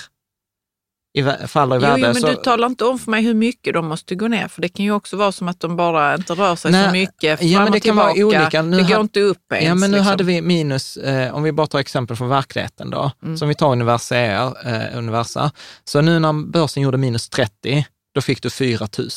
i, 1.18 1.22
faller 1.46 1.76
i 1.76 1.78
värde, 1.78 2.00
jo, 2.00 2.06
men 2.06 2.14
så... 2.14 2.26
du 2.26 2.34
talar 2.34 2.66
inte 2.68 2.84
om 2.84 2.98
för 2.98 3.10
mig 3.10 3.22
hur 3.22 3.34
mycket 3.34 3.74
de 3.74 3.86
måste 3.86 4.14
gå 4.14 4.28
ner, 4.28 4.48
för 4.48 4.62
det 4.62 4.68
kan 4.68 4.84
ju 4.84 4.92
också 4.92 5.16
vara 5.16 5.32
som 5.32 5.48
att 5.48 5.60
de 5.60 5.76
bara 5.76 6.14
inte 6.14 6.32
rör 6.34 6.56
sig 6.56 6.72
Nej, 6.72 6.86
så 6.86 6.92
mycket 6.92 7.38
fram 7.38 7.48
ja, 7.48 7.58
men 7.58 7.68
och 7.68 7.72
det 7.74 7.80
kan 7.80 7.96
vara 7.96 8.12
tillbaka. 8.12 8.38
olika. 8.40 8.62
Nu 8.62 8.76
det 8.76 8.82
går 8.82 8.94
ha- 8.94 9.00
inte 9.00 9.20
upp 9.20 9.52
ens. 9.52 9.68
Ja, 9.68 9.74
men 9.74 9.90
nu 9.90 9.96
liksom. 9.96 10.06
hade 10.10 10.24
vi 10.24 10.42
minus, 10.42 10.96
eh, 10.96 11.34
om 11.34 11.42
vi 11.42 11.52
bara 11.52 11.66
tar 11.66 11.78
exempel 11.78 12.16
från 12.16 12.28
verkligheten 12.28 12.90
då, 12.90 13.10
Mm. 13.22 13.36
som 13.38 13.48
vi 13.48 13.54
tar 13.54 13.72
Universa, 13.72 14.16
eh, 14.16 14.98
Universa. 14.98 15.50
Så 15.84 16.00
nu 16.00 16.18
när 16.18 16.32
börsen 16.32 16.82
gjorde 16.82 16.98
minus 16.98 17.28
30, 17.28 17.86
då 18.14 18.20
fick 18.20 18.42
du 18.42 18.50
4 18.50 18.88
000. 18.98 19.08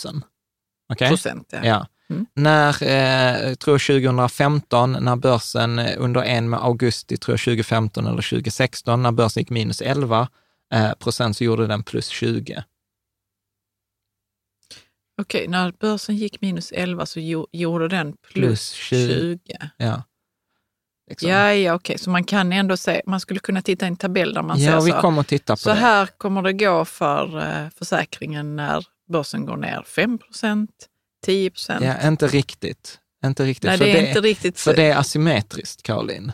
Okej? 0.93 1.07
procent. 1.09 1.47
Ja. 1.51 1.59
Ja. 1.63 1.86
Mm. 2.10 2.26
När, 2.34 2.84
eh, 2.84 3.47
jag 3.49 3.60
tror 3.60 3.78
2015, 3.80 4.91
när 5.01 5.16
börsen 5.16 5.80
eh, 5.80 5.95
under 5.97 6.22
en 6.24 6.49
med 6.49 6.60
augusti, 6.60 7.18
tror 7.18 7.34
jag 7.34 7.39
2015 7.39 8.08
eller 8.08 8.22
2016, 8.30 9.03
när 9.03 9.12
börsen 9.12 9.41
gick 9.41 9.49
minus 9.49 9.82
11 9.82 10.28
eh, 10.74 10.93
procent 10.93 11.38
så 11.38 11.43
gjorde 11.43 11.68
den 11.68 11.84
plus 11.84 12.08
20. 12.08 12.64
Okej, 15.22 15.47
när 15.47 15.72
börsen 15.80 16.16
gick 16.16 16.41
minus 16.41 16.72
11 16.72 17.05
så 17.05 17.20
gjo- 17.20 17.47
gjorde 17.51 17.88
den 17.88 18.14
plus, 18.14 18.34
Plus 18.34 18.72
20. 18.72 19.08
20. 19.20 19.39
Ja. 19.78 20.03
Liksom. 21.10 21.30
Ja, 21.30 21.53
ja 21.53 21.74
okej. 21.74 21.97
Så 21.97 22.10
man 22.10 22.24
kan 22.24 22.53
ändå 22.53 22.78
se, 22.78 23.01
man 23.05 23.20
skulle 23.20 23.39
kunna 23.39 23.62
titta 23.62 23.86
i 23.86 23.88
en 23.88 23.97
tabell 23.97 24.34
där 24.34 24.41
man 24.41 24.60
ja, 24.62 24.80
ser 24.80 24.86
vi 24.86 24.91
så. 24.91 25.01
kommer 25.01 25.24
titta 25.24 25.53
på 25.53 25.58
Så 25.58 25.70
det. 25.70 25.76
här 25.76 26.05
kommer 26.18 26.41
det 26.41 26.53
gå 26.53 26.86
för 26.86 27.38
eh, 27.39 27.70
försäkringen 27.70 28.55
när 28.55 28.86
börsen 29.12 29.45
går 29.45 29.58
ner 29.58 29.84
5 29.88 30.20
10 31.26 31.51
Ja, 31.82 32.07
inte 32.07 32.28
riktigt. 32.28 32.99
Inte 33.26 33.45
riktigt. 33.45 33.63
Nej, 33.68 33.78
för 33.78 33.86
det 33.86 33.99
är 33.99 34.07
inte 34.07 34.22
riktigt 34.22 34.57
så. 34.57 34.70
För 34.70 34.78
det 34.78 34.84
är 34.84 34.95
asymmetriskt, 34.97 35.84
Caroline. 35.84 36.32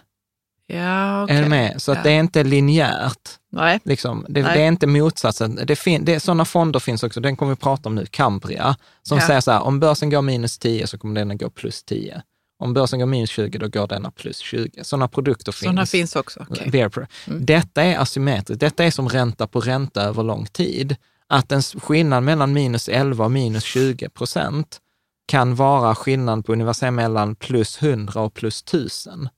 Ja, 0.67 1.23
okej. 1.23 1.35
Är 1.37 1.41
du 1.43 1.49
med? 1.49 1.81
Så 1.81 1.91
att 1.91 1.97
Ja. 1.97 2.03
det 2.03 2.11
är 2.11 2.19
inte 2.19 2.43
linjärt. 2.43 3.29
Nej, 3.51 3.79
Liksom. 3.83 4.25
Det, 4.29 4.41
Nej. 4.43 4.57
det 4.57 4.63
är 4.63 4.67
inte 4.67 4.87
motsatsen. 4.87 5.59
Det 5.65 5.75
fin, 5.75 6.05
det, 6.05 6.19
sådana 6.19 6.45
fonder 6.45 6.79
finns 6.79 7.03
också, 7.03 7.19
den 7.19 7.35
kommer 7.35 7.51
vi 7.51 7.55
prata 7.55 7.89
om 7.89 7.95
nu, 7.95 8.05
Cambria, 8.05 8.75
som 9.01 9.17
Ja. 9.17 9.27
säger 9.27 9.41
så 9.41 9.51
här, 9.51 9.61
om 9.61 9.79
börsen 9.79 10.09
går 10.09 10.21
minus 10.21 10.57
10 10.59 10.87
så 10.87 10.97
kommer 10.97 11.15
den 11.19 11.31
att 11.31 11.37
gå 11.39 11.49
plus 11.49 11.83
10. 11.83 12.21
Om 12.59 12.73
börsen 12.73 12.99
går 12.99 13.05
minus 13.05 13.29
20, 13.29 13.57
då 13.57 13.67
går 13.67 13.87
denna 13.87 14.11
plus 14.11 14.37
20. 14.37 14.83
Sådana 14.83 15.07
produkter 15.07 15.51
finns. 15.51 15.59
sådana 15.59 15.85
finns 15.85 16.15
också. 16.15 16.45
pro- 16.89 17.05
Mm. 17.27 17.45
Detta 17.45 17.83
är 17.83 17.97
asymmetriskt. 17.97 18.59
Detta 18.59 18.83
är 18.85 18.91
som 18.91 19.09
ränta 19.09 19.47
på 19.47 19.59
ränta 19.59 20.01
över 20.01 20.23
lång 20.23 20.45
tid. 20.45 20.95
Att 21.27 21.51
en 21.51 21.61
skillnad 21.61 22.23
mellan 22.23 22.53
minus 22.53 22.89
11 22.89 23.25
och 23.25 23.31
minus 23.31 23.63
20 23.63 24.09
procent 24.09 24.79
kan 25.27 25.55
vara 25.55 25.95
skillnad 25.95 26.45
på 26.45 26.51
ungefär 26.53 26.91
mellan 26.91 27.35
plus 27.35 27.81
100 27.83 28.21
och 28.21 28.33
plus 28.33 28.61
1000. 28.61 29.29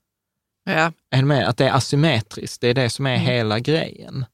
Ja, 0.66 0.92
Är 1.12 1.18
du 1.18 1.26
med? 1.26 1.48
Att 1.50 1.58
det 1.58 1.66
är 1.68 1.74
asymmetriskt, 1.74 2.62
det 2.62 2.68
är 2.68 2.74
det 2.74 2.90
som 2.90 3.06
är 3.06 3.14
Mm. 3.16 3.26
hela 3.26 3.60
grejen 3.60 4.26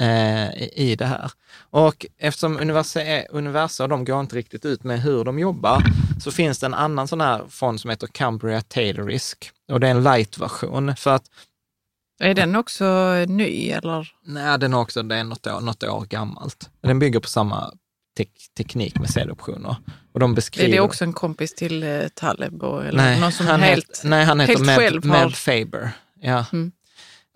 eh, 0.00 0.62
i, 0.62 0.96
det 0.98 1.06
här. 1.06 1.30
Och 1.70 2.06
eftersom 2.18 2.58
Universa, 2.60 3.00
Universa, 3.30 3.86
de 3.86 4.04
går 4.04 4.20
inte 4.20 4.36
riktigt 4.36 4.64
ut 4.64 4.84
med 4.84 5.02
hur 5.02 5.24
de 5.24 5.38
jobbar, 5.38 5.82
så 6.20 6.30
finns 6.30 6.58
det 6.58 6.66
en 6.66 6.74
annan 6.74 7.08
sån 7.08 7.20
här 7.20 7.42
fond 7.48 7.80
som 7.80 7.90
heter 7.90 8.06
Cambria 8.06 8.60
Tail 8.60 9.04
Risk. 9.06 9.50
Och 9.72 9.80
det 9.80 9.86
är 9.86 9.90
en 9.90 10.02
light-version. 10.02 10.96
För 10.96 11.10
att 11.14 11.24
är 12.22 12.34
den 12.34 12.56
också 12.56 13.12
ny 13.28 13.70
eller? 13.70 14.08
Nej, 14.26 14.58
den 14.58 14.72
är 14.74 14.78
också, 14.78 15.02
det 15.02 15.16
är 15.16 15.24
något 15.24 15.46
år, 15.46 15.60
något 15.60 15.82
år 15.82 16.04
gammalt. 16.04 16.70
Den 16.82 16.98
bygger 16.98 17.20
på 17.20 17.28
samma 17.28 17.72
tek- 18.18 18.54
teknik 18.56 18.98
med 18.98 19.10
säljoptioner. 19.10 19.76
Och 20.14 20.20
de 20.20 20.34
beskriver... 20.34 20.68
Är 20.68 20.72
det 20.72 20.80
också 20.80 21.04
en 21.04 21.12
kompis 21.12 21.54
till 21.54 21.82
eh, 21.82 22.08
Taleb? 22.14 22.62
och- 22.62 22.84
Eller 22.86 22.96
nej, 23.02 23.20
någon 23.20 23.32
som 23.32 23.46
han 23.46 23.60
helt... 23.60 23.88
heter, 23.88 24.08
nej, 24.08 24.24
han 24.24 24.40
heter 24.40 24.64
Med, 24.64 24.76
själv 24.78 25.04
har- 25.08 25.24
Med 25.24 25.34
Faber. 25.34 25.90
Ja. 26.20 26.44
Mm. 26.52 26.72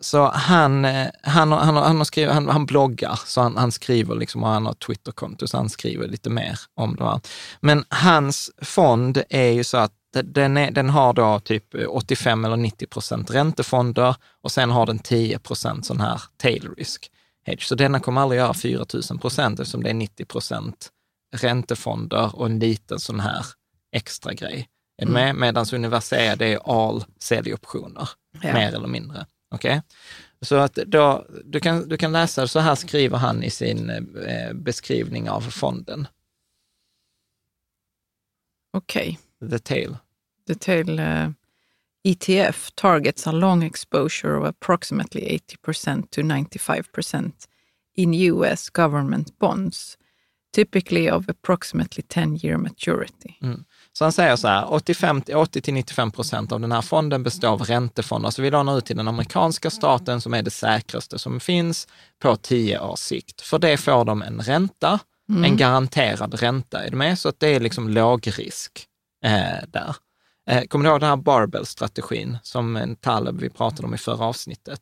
Så 0.00 0.30
han, 0.30 0.84
eh, 0.84 1.06
han, 1.22 1.52
han, 1.52 1.76
han, 1.76 2.04
skrivit, 2.04 2.34
han, 2.34 2.48
han 2.48 2.66
bloggar, 2.66 3.20
så 3.26 3.40
han, 3.40 3.56
han 3.56 3.72
skriver 3.72 4.14
liksom, 4.14 4.42
och 4.42 4.48
han 4.48 4.66
har 4.66 4.72
Twitterkonto, 4.74 5.46
så 5.46 5.56
han 5.56 5.68
skriver 5.68 6.08
lite 6.08 6.30
mer 6.30 6.58
om 6.74 6.96
det 6.96 7.04
här. 7.04 7.20
Men 7.60 7.84
hans 7.88 8.50
fond 8.62 9.22
är 9.30 9.50
ju 9.50 9.64
så 9.64 9.76
att 9.76 9.92
den, 10.12 10.56
är, 10.56 10.70
den 10.70 10.90
har 10.90 11.12
då 11.12 11.40
typ 11.40 11.74
85 11.88 12.44
eller 12.44 12.56
90 12.56 12.86
procent 12.86 13.30
räntefonder 13.30 14.16
och 14.42 14.52
sen 14.52 14.70
har 14.70 14.86
den 14.86 14.98
10 14.98 15.38
procent 15.38 15.86
sån 15.86 16.00
här 16.00 16.22
tail 16.36 16.68
risk 16.76 17.10
hedge. 17.44 17.62
Så 17.62 17.74
denna 17.74 18.00
kommer 18.00 18.20
aldrig 18.20 18.38
göra 18.38 18.54
4 18.54 18.84
000 19.10 19.18
procent 19.18 19.60
eftersom 19.60 19.82
det 19.82 19.90
är 19.90 19.94
90 19.94 20.24
procent 20.24 20.90
räntefonder 21.36 22.36
och 22.36 22.46
en 22.46 22.58
liten 22.58 23.00
sån 23.00 23.20
här 23.20 23.46
extra 23.92 24.32
grej. 24.32 24.68
Du 24.98 25.06
med? 25.06 25.34
Medan 25.34 25.66
Universea, 25.72 26.36
det 26.36 26.46
är 26.52 26.86
all 26.88 27.04
säljoptioner, 27.20 28.08
Ja. 28.42 28.52
mer 28.52 28.74
eller 28.74 28.88
mindre. 28.88 29.26
Okej? 29.50 29.82
Så 30.40 30.54
att 30.56 30.74
då, 30.74 31.26
du, 31.44 31.60
kan, 31.60 31.88
du 31.88 31.96
kan 31.96 32.12
läsa, 32.12 32.48
så 32.48 32.58
här 32.60 32.74
skriver 32.74 33.18
han 33.18 33.42
i 33.42 33.50
sin 33.50 33.90
eh, 33.90 34.52
beskrivning 34.52 35.30
av 35.30 35.40
fonden, 35.40 36.06
Okej. 38.72 39.18
The 39.50 39.58
tail. 39.58 39.96
The 40.46 40.54
tail 40.54 41.00
uh, 41.00 41.30
ETF 42.06 42.70
targets 42.74 43.26
a 43.26 43.32
long 43.32 43.62
exposure 43.62 44.36
of 44.36 44.44
approximately 44.44 45.40
80% 45.66 46.10
to 46.10 46.22
95% 46.22 47.32
in 47.96 48.14
US 48.14 48.68
government 48.68 49.38
bonds, 49.38 49.98
typically 50.52 51.10
of 51.10 51.28
approximately 51.28 52.02
10 52.08 52.36
year 52.42 52.56
maturity. 52.56 53.34
Så 53.92 54.04
han 54.04 54.12
säger 54.12 54.36
så 54.36 54.48
här, 54.48 54.72
85 54.72 55.22
till 55.22 55.36
80 55.36 55.60
till 55.60 55.74
95 55.74 56.10
procent 56.10 56.52
av 56.52 56.60
den 56.60 56.72
här 56.72 56.82
fonden 56.82 57.22
består 57.22 57.48
av 57.48 57.62
räntefonder. 57.62 58.30
Så 58.30 58.42
vi 58.42 58.50
lånar 58.50 58.78
ut 58.78 58.86
till 58.86 58.96
den 58.96 59.08
amerikanska 59.08 59.70
staten 59.70 60.20
som 60.20 60.34
är 60.34 60.42
det 60.42 60.50
säkraste 60.50 61.18
som 61.18 61.40
finns 61.40 61.88
på 62.22 62.36
10 62.36 62.80
års 62.80 62.98
sikt. 62.98 63.40
För 63.40 63.58
det 63.58 63.76
får 63.76 64.04
de 64.04 64.22
en 64.22 64.40
ränta, 64.40 65.00
en 65.28 65.56
garanterad 65.56 66.34
ränta, 66.34 66.84
är 66.84 66.90
du 66.90 66.96
med? 66.96 67.18
Så 67.18 67.28
att 67.28 67.40
det 67.40 67.48
är 67.48 67.60
liksom 67.60 67.88
låg 67.88 68.28
risk 68.38 68.72
eh, 68.72 68.95
där. 69.68 69.96
Eh, 70.50 70.62
kommer 70.62 70.84
du 70.84 70.90
ihåg 70.90 71.00
den 71.00 71.08
här 71.08 71.16
barbell-strategin 71.16 72.38
som 72.42 72.96
Taleb 73.00 73.40
vi 73.40 73.50
pratade 73.50 73.86
om 73.86 73.94
i 73.94 73.98
förra 73.98 74.24
avsnittet? 74.24 74.80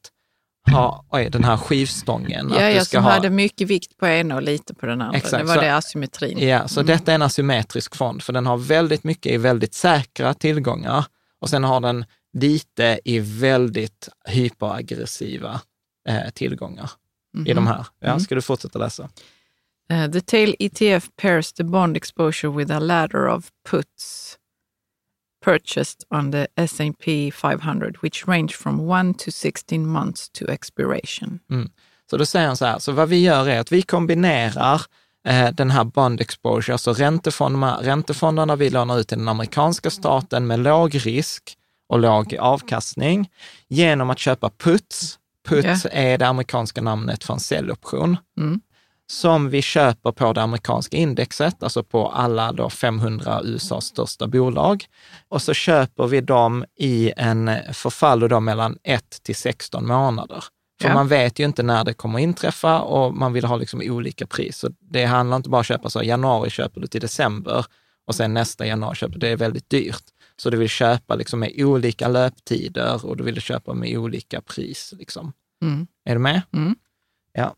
Ha, 0.72 1.04
oj, 1.10 1.30
den 1.30 1.44
här 1.44 1.56
skivstången. 1.56 2.52
Ja, 2.54 2.70
ja 2.70 2.84
som 2.84 3.04
ha... 3.04 3.10
hade 3.10 3.30
mycket 3.30 3.68
vikt 3.68 3.98
på 3.98 4.06
ena 4.06 4.36
och 4.36 4.42
lite 4.42 4.74
på 4.74 4.86
den 4.86 5.00
andra. 5.00 5.16
Exakt, 5.16 5.42
det 5.42 5.48
var 5.48 5.54
så, 5.54 5.60
det 5.60 5.76
asymmetrin. 5.76 6.48
Ja, 6.48 6.68
så 6.68 6.80
mm. 6.80 6.86
detta 6.86 7.10
är 7.10 7.14
en 7.14 7.22
asymmetrisk 7.22 7.94
fond, 7.94 8.22
för 8.22 8.32
den 8.32 8.46
har 8.46 8.56
väldigt 8.56 9.04
mycket 9.04 9.32
i 9.32 9.36
väldigt 9.36 9.74
säkra 9.74 10.34
tillgångar 10.34 11.04
och 11.40 11.50
sen 11.50 11.64
har 11.64 11.80
den 11.80 12.04
lite 12.32 13.00
i 13.04 13.18
väldigt 13.18 14.08
hyperaggressiva 14.24 15.60
eh, 16.08 16.30
tillgångar 16.30 16.90
mm 17.34 17.46
-hmm. 17.46 17.50
i 17.50 17.54
de 17.54 17.66
här. 17.66 17.86
Ja, 18.00 18.08
mm. 18.08 18.20
Ska 18.20 18.34
du 18.34 18.42
fortsätta 18.42 18.78
läsa? 18.78 19.08
Uh, 19.92 20.10
the 20.10 20.20
tail 20.20 20.56
ETF 20.58 21.08
pairs 21.16 21.52
the 21.52 21.64
bond 21.64 21.96
exposure 21.96 22.56
with 22.56 22.72
a 22.72 22.78
ladder 22.78 23.28
of 23.28 23.50
puts 23.70 24.23
purchased 25.44 26.04
on 26.10 26.32
the 26.32 26.46
S&P 26.56 27.30
500, 27.30 27.96
which 28.02 28.26
range 28.28 28.56
from 28.56 28.80
1 28.80 29.14
to 29.14 29.30
16 29.30 29.86
months 29.86 30.28
to 30.28 30.44
expiration. 30.50 31.40
Mm. 31.50 31.70
Så 32.10 32.16
då 32.16 32.26
säger 32.26 32.46
han 32.46 32.56
så 32.56 32.64
här, 32.64 32.78
så 32.78 32.92
vad 32.92 33.08
vi 33.08 33.20
gör 33.20 33.48
är 33.48 33.60
att 33.60 33.72
vi 33.72 33.82
kombinerar 33.82 34.82
eh, 35.26 35.50
den 35.50 35.70
här 35.70 35.84
bond 35.84 36.20
exposure, 36.20 36.74
alltså 36.74 36.92
räntefonderna, 36.92 37.78
räntefonderna 37.82 38.56
vi 38.56 38.70
lånar 38.70 38.98
ut 38.98 39.08
till 39.08 39.18
den 39.18 39.28
amerikanska 39.28 39.90
staten 39.90 40.46
med 40.46 40.60
låg 40.60 41.06
risk 41.06 41.56
och 41.88 41.98
låg 41.98 42.36
avkastning 42.36 43.30
genom 43.68 44.10
att 44.10 44.18
köpa 44.18 44.50
puts. 44.50 45.18
Puts 45.48 45.86
yeah. 45.86 46.06
är 46.06 46.18
det 46.18 46.26
amerikanska 46.26 46.80
namnet 46.80 47.24
för 47.24 47.34
en 47.34 47.40
säljoption. 47.40 48.16
Mm 48.38 48.60
som 49.06 49.50
vi 49.50 49.62
köper 49.62 50.12
på 50.12 50.32
det 50.32 50.42
amerikanska 50.42 50.96
indexet, 50.96 51.62
alltså 51.62 51.82
på 51.82 52.08
alla 52.08 52.52
då 52.52 52.70
500 52.70 53.40
USAs 53.44 53.84
största 53.84 54.26
bolag. 54.26 54.84
Och 55.28 55.42
så 55.42 55.54
köper 55.54 56.06
vi 56.06 56.20
dem 56.20 56.64
i 56.76 57.12
en 57.16 57.50
förfall 57.72 58.28
då 58.28 58.40
mellan 58.40 58.78
1 58.82 59.22
till 59.22 59.36
16 59.36 59.86
månader. 59.86 60.44
För 60.80 60.88
ja. 60.88 60.94
man 60.94 61.08
vet 61.08 61.38
ju 61.38 61.44
inte 61.44 61.62
när 61.62 61.84
det 61.84 61.94
kommer 61.94 62.18
inträffa 62.18 62.80
och 62.80 63.14
man 63.14 63.32
vill 63.32 63.44
ha 63.44 63.56
liksom 63.56 63.82
olika 63.84 64.26
pris. 64.26 64.58
Så 64.58 64.68
det 64.80 65.04
handlar 65.04 65.36
inte 65.36 65.48
bara 65.48 65.56
om 65.56 65.60
att 65.60 65.66
köpa 65.66 65.90
så 65.90 66.02
januari 66.02 66.50
köper 66.50 66.80
du 66.80 66.86
till 66.86 67.00
december 67.00 67.66
och 68.06 68.14
sen 68.14 68.34
nästa 68.34 68.66
januari 68.66 68.96
köper 68.96 69.12
du, 69.12 69.18
det 69.18 69.28
är 69.28 69.36
väldigt 69.36 69.70
dyrt. 69.70 70.04
Så 70.36 70.50
du 70.50 70.56
vill 70.56 70.68
köpa 70.68 71.14
liksom 71.14 71.40
med 71.40 71.52
olika 71.56 72.08
löptider 72.08 73.06
och 73.06 73.16
du 73.16 73.24
vill 73.24 73.40
köpa 73.40 73.74
med 73.74 73.98
olika 73.98 74.40
pris. 74.40 74.94
Liksom. 74.98 75.32
Mm. 75.62 75.86
Är 76.04 76.14
du 76.14 76.18
med? 76.18 76.42
Mm. 76.52 76.76
Ja. 77.32 77.54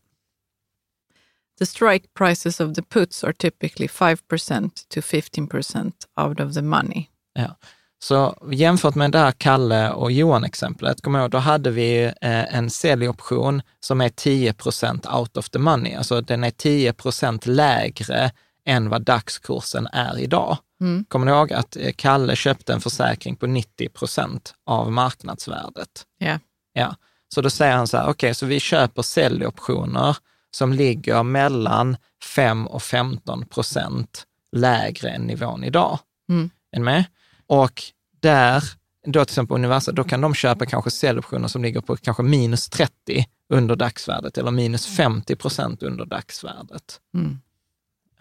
The 1.59 1.65
strike 1.65 2.07
prices 2.13 2.59
of 2.59 2.75
the 2.75 2.81
puts 2.81 3.23
are 3.23 3.33
typically 3.33 3.87
5% 3.87 4.87
to 4.89 5.01
15% 5.01 5.91
out 6.21 6.39
of 6.39 6.53
the 6.53 6.61
money. 6.61 7.05
Ja. 7.33 7.57
Så 7.99 8.47
jämfört 8.51 8.95
med 8.95 9.11
det 9.11 9.19
här 9.19 9.31
Kalle 9.31 9.91
och 9.91 10.11
Johan-exemplet, 10.11 11.01
kom 11.01 11.15
ihåg, 11.15 11.31
då 11.31 11.37
hade 11.37 11.71
vi 11.71 12.03
eh, 12.03 12.55
en 12.55 12.69
säljoption 12.69 13.61
som 13.79 14.01
är 14.01 14.09
10% 14.09 15.17
out 15.19 15.37
of 15.37 15.49
the 15.49 15.59
money. 15.59 15.95
Alltså 15.95 16.21
den 16.21 16.43
är 16.43 16.49
10% 16.49 17.47
lägre 17.49 18.31
än 18.65 18.89
vad 18.89 19.01
dagskursen 19.01 19.87
är 19.91 20.19
idag. 20.19 20.57
Mm. 20.81 21.05
Kommer 21.05 21.25
ni 21.25 21.31
ihåg 21.31 21.53
att 21.53 21.75
eh, 21.75 21.91
Kalle 21.95 22.35
köpte 22.35 22.73
en 22.73 22.81
försäkring 22.81 23.35
på 23.35 23.45
90% 23.45 24.53
av 24.65 24.91
marknadsvärdet? 24.91 26.05
Yeah. 26.21 26.39
Ja. 26.73 26.95
Så 27.33 27.41
då 27.41 27.49
säger 27.49 27.75
han 27.75 27.87
så 27.87 27.97
här, 27.97 28.03
okej, 28.03 28.11
okay, 28.11 28.33
så 28.33 28.45
vi 28.45 28.59
köper 28.59 29.01
säljoptioner 29.01 30.17
som 30.57 30.73
ligger 30.73 31.23
mellan 31.23 31.97
5 32.23 32.67
och 32.67 32.83
15 32.83 33.45
procent 33.45 34.25
lägre 34.51 35.09
än 35.09 35.21
nivån 35.21 35.63
idag. 35.63 35.99
Mm. 36.29 36.49
Är 36.71 36.79
med? 36.79 37.05
Och 37.47 37.83
där, 38.19 38.63
då 39.05 39.25
till 39.25 39.31
exempel 39.31 39.55
Universal, 39.55 39.95
då 39.95 40.03
kan 40.03 40.21
de 40.21 40.33
köpa 40.33 40.65
kanske 40.65 40.91
säljoptioner 40.91 41.47
som 41.47 41.63
ligger 41.63 41.81
på 41.81 41.97
kanske 41.97 42.23
minus 42.23 42.69
30 42.69 43.25
under 43.49 43.75
dagsvärdet 43.75 44.37
eller 44.37 44.51
minus 44.51 44.87
50 44.87 45.35
procent 45.35 45.83
under 45.83 46.05
dagsvärdet. 46.05 47.01
Mm. 47.13 47.39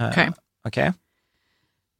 Eh, 0.00 0.08
Okej. 0.08 0.26
Uh, 0.26 0.32
okay. 0.64 0.92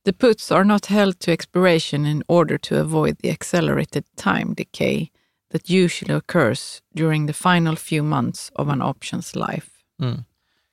The 0.04 0.12
puts 0.12 0.52
are 0.52 0.64
not 0.64 0.86
held 0.86 1.18
to 1.18 1.30
expiration 1.30 2.06
in 2.06 2.22
order 2.28 2.58
to 2.58 2.80
avoid 2.80 3.18
the 3.18 3.30
accelerated 3.30 4.04
time 4.16 4.54
decay 4.56 5.10
that 5.52 5.70
usually 5.70 6.14
occurs 6.14 6.82
during 6.94 7.26
the 7.26 7.32
final 7.32 7.76
few 7.76 8.02
months 8.02 8.52
of 8.54 8.68
an 8.68 8.82
option's 8.82 9.36
life. 9.36 9.75
Mm. 10.02 10.24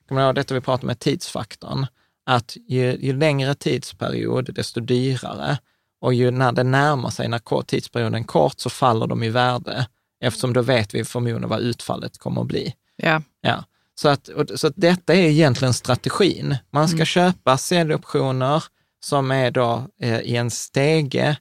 Kommer 0.08 0.20
du 0.20 0.26
ihåg 0.26 0.34
detta 0.34 0.54
vi 0.54 0.60
pratade 0.60 0.86
med 0.86 0.98
tidsfaktorn? 0.98 1.86
Att 2.26 2.56
ju, 2.68 2.96
ju, 3.00 3.16
längre 3.16 3.54
tidsperiod, 3.54 4.54
desto 4.54 4.80
dyrare. 4.80 5.58
Och 6.00 6.14
ju 6.14 6.30
när 6.30 6.52
det 6.52 6.62
närmar 6.62 7.10
sig, 7.10 7.28
när 7.28 7.62
tidsperioden 7.62 8.14
är 8.14 8.24
kort, 8.24 8.60
så 8.60 8.70
faller 8.70 9.06
de 9.06 9.22
i 9.22 9.28
värde. 9.28 9.86
Eftersom 10.20 10.52
då 10.52 10.62
vet 10.62 10.94
vi 10.94 11.04
förmodligen 11.04 11.48
vad 11.48 11.60
utfallet 11.60 12.18
kommer 12.18 12.40
att 12.40 12.46
bli. 12.46 12.74
Ja. 12.96 13.22
ja. 13.40 13.64
Så, 13.94 14.08
att, 14.08 14.28
så 14.54 14.66
att 14.66 14.74
detta 14.76 15.14
är 15.14 15.18
egentligen 15.18 15.74
strategin. 15.74 16.56
Man 16.70 16.88
ska 16.88 16.96
mm. 16.96 17.06
köpa 17.06 17.56
säljoptioner 17.56 18.64
som 19.04 19.30
är 19.30 19.50
då 19.50 19.88
eh, 20.00 20.20
i 20.20 20.36
en 20.36 20.50
stege 20.50 21.36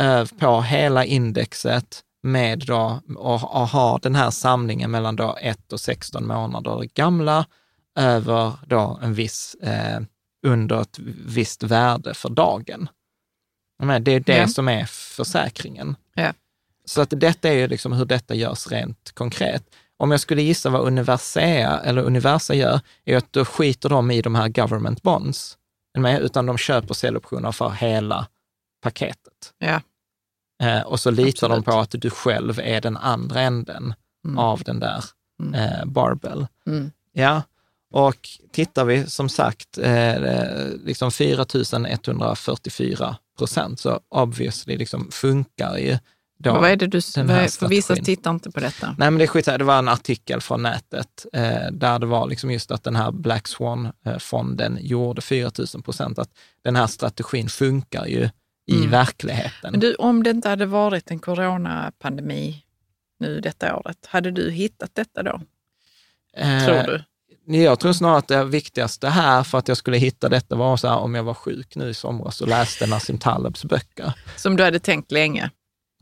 eh, 0.00 0.24
på 0.24 0.62
hela 0.62 1.04
indexet 1.04 2.03
med 2.24 2.58
då, 2.66 3.00
och, 3.16 3.34
och 3.34 3.68
ha 3.68 3.98
den 3.98 4.14
här 4.14 4.30
samlingen 4.30 4.90
mellan 4.90 5.16
då 5.16 5.36
1 5.40 5.72
och 5.72 5.80
16 5.80 6.26
månader 6.26 6.88
gamla 6.94 7.46
över 7.98 8.52
då 8.66 8.98
en 9.02 9.14
viss, 9.14 9.54
eh, 9.54 10.00
under 10.46 10.80
ett 10.80 10.98
visst 11.26 11.62
värde 11.62 12.14
för 12.14 12.28
dagen. 12.28 12.88
Men 13.82 14.04
det 14.04 14.12
är 14.12 14.20
det 14.20 14.36
ja. 14.36 14.48
som 14.48 14.68
är 14.68 14.84
försäkringen. 14.84 15.96
Ja. 16.14 16.32
Så 16.84 17.00
att 17.00 17.12
detta 17.16 17.48
är 17.48 17.52
ju 17.52 17.66
liksom 17.66 17.92
hur 17.92 18.04
detta 18.04 18.34
görs 18.34 18.66
rent 18.66 19.12
konkret. 19.14 19.64
Om 19.96 20.10
jag 20.10 20.20
skulle 20.20 20.42
gissa 20.42 20.70
vad 20.70 20.86
Universea, 20.86 21.80
eller 21.80 22.02
Universa 22.02 22.54
gör, 22.54 22.80
är 23.04 23.16
att 23.16 23.32
då 23.32 23.44
skiter 23.44 23.88
de 23.88 24.10
i 24.10 24.22
de 24.22 24.34
här 24.34 24.48
government 24.48 25.02
bonds, 25.02 25.58
utan 26.20 26.46
de 26.46 26.58
köper 26.58 26.94
säljoptioner 26.94 27.52
för 27.52 27.70
hela 27.70 28.26
paketet. 28.82 29.52
Ja. 29.58 29.80
Eh, 30.64 30.80
och 30.80 31.00
så 31.00 31.10
litar 31.10 31.28
Absolut. 31.28 31.64
de 31.64 31.70
på 31.72 31.78
att 31.78 31.90
du 31.90 32.10
själv 32.10 32.60
är 32.64 32.80
den 32.80 32.96
andra 32.96 33.40
änden 33.40 33.94
mm. 34.24 34.38
av 34.38 34.62
den 34.62 34.80
där 34.80 35.04
mm. 35.40 35.54
eh, 35.54 35.84
barbell. 35.84 36.46
Mm. 36.66 36.90
Ja, 37.12 37.42
och 37.92 38.28
tittar 38.52 38.84
vi 38.84 39.06
som 39.06 39.28
sagt 39.28 39.78
eh, 39.78 40.14
liksom 40.84 41.10
4 41.12 41.46
144 41.88 43.16
procent, 43.38 43.80
så 43.80 44.00
obviously 44.08 44.76
liksom 44.76 45.10
funkar 45.10 45.76
ju 45.76 45.98
då 46.38 46.52
vad 46.52 46.70
är 46.70 46.76
det 46.76 46.86
du, 46.86 47.00
den 47.14 47.28
här 47.28 47.48
för 47.48 47.68
vissa 47.68 47.96
tittar 47.96 48.30
inte 48.30 48.50
på 48.50 48.60
detta. 48.60 48.86
Nej, 48.98 49.10
men 49.10 49.18
det 49.18 49.24
är 49.24 49.26
skit, 49.26 49.44
det 49.44 49.64
var 49.64 49.78
en 49.78 49.88
artikel 49.88 50.40
från 50.40 50.62
nätet 50.62 51.26
eh, 51.32 51.70
där 51.72 51.98
det 51.98 52.06
var 52.06 52.28
liksom 52.28 52.50
just 52.50 52.70
att 52.70 52.84
den 52.84 52.96
här 52.96 53.12
Black 53.12 53.48
Swan-fonden 53.48 54.78
gjorde 54.80 55.22
4 55.22 55.50
000 55.74 55.82
procent, 55.82 56.18
att 56.18 56.30
den 56.62 56.76
här 56.76 56.86
strategin 56.86 57.48
funkar 57.48 58.06
ju 58.06 58.28
i 58.66 58.76
mm. 58.76 58.90
verkligheten. 58.90 59.70
Men 59.70 59.80
du, 59.80 59.94
om 59.94 60.22
det 60.22 60.30
inte 60.30 60.48
hade 60.48 60.66
varit 60.66 61.10
en 61.10 61.18
coronapandemi 61.18 62.64
nu 63.18 63.40
detta 63.40 63.76
året, 63.76 64.06
hade 64.06 64.30
du 64.30 64.50
hittat 64.50 64.94
detta 64.94 65.22
då? 65.22 65.40
Eh, 66.36 66.64
tror 66.64 66.82
du? 66.82 67.04
Jag 67.46 67.80
tror 67.80 67.92
snarare 67.92 68.18
att 68.18 68.28
det 68.28 68.44
viktigaste 68.44 69.08
här 69.08 69.42
för 69.42 69.58
att 69.58 69.68
jag 69.68 69.76
skulle 69.76 69.96
hitta 69.96 70.28
detta 70.28 70.56
var 70.56 70.76
så 70.76 70.88
här, 70.88 70.98
om 70.98 71.14
jag 71.14 71.24
var 71.24 71.34
sjuk 71.34 71.76
nu 71.76 71.88
i 71.88 71.94
somras 71.94 72.40
och 72.40 72.48
läste 72.48 72.86
Nassim 72.86 73.18
Talebs 73.18 73.64
böcker. 73.64 74.12
Som 74.36 74.56
du 74.56 74.64
hade 74.64 74.78
tänkt 74.78 75.12
länge? 75.12 75.50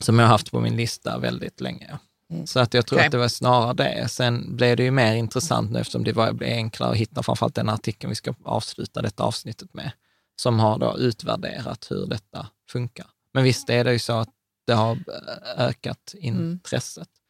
Som 0.01 0.19
jag 0.19 0.27
har 0.27 0.31
haft 0.31 0.51
på 0.51 0.61
min 0.61 0.77
lista 0.77 1.19
väldigt 1.19 1.61
länge. 1.61 1.99
Mm. 2.31 2.47
Så 2.47 2.61
att 2.61 2.75
jag 2.75 2.87
tror 2.87 2.99
okay. 2.99 3.07
att 3.07 3.13
det 3.13 3.19
var 3.19 3.29
snarare 3.29 3.75
det. 3.75 4.09
Sen 4.09 4.57
blev 4.57 4.77
det 4.77 4.83
ju 4.83 4.91
mer 4.91 5.15
intressant 5.15 5.71
nu 5.71 5.79
eftersom 5.81 6.05
det 6.05 6.13
var, 6.13 6.33
blev 6.33 6.51
enklare 6.51 6.91
att 6.91 6.97
hitta 6.97 7.23
framförallt 7.23 7.55
den 7.55 7.69
artikeln 7.69 8.09
vi 8.09 8.15
ska 8.15 8.35
avsluta 8.45 9.03
detta 9.03 9.23
avsnittet 9.23 9.75
med 9.75 9.91
som 10.37 10.61
har 10.61 10.79
då 10.79 10.99
utvärderat 10.99 11.87
hur 11.91 12.07
detta 12.07 12.47
funkar. 12.71 13.07
Men 13.35 13.45
visst 13.45 13.71
är 13.71 13.85
det 13.85 13.93
ju 13.93 13.99
så 13.99 14.13
att 14.13 14.29
det 14.67 14.73
har 14.73 14.99
ökat 15.57 16.15
intresset. 16.19 16.97
Mm. 16.97 17.23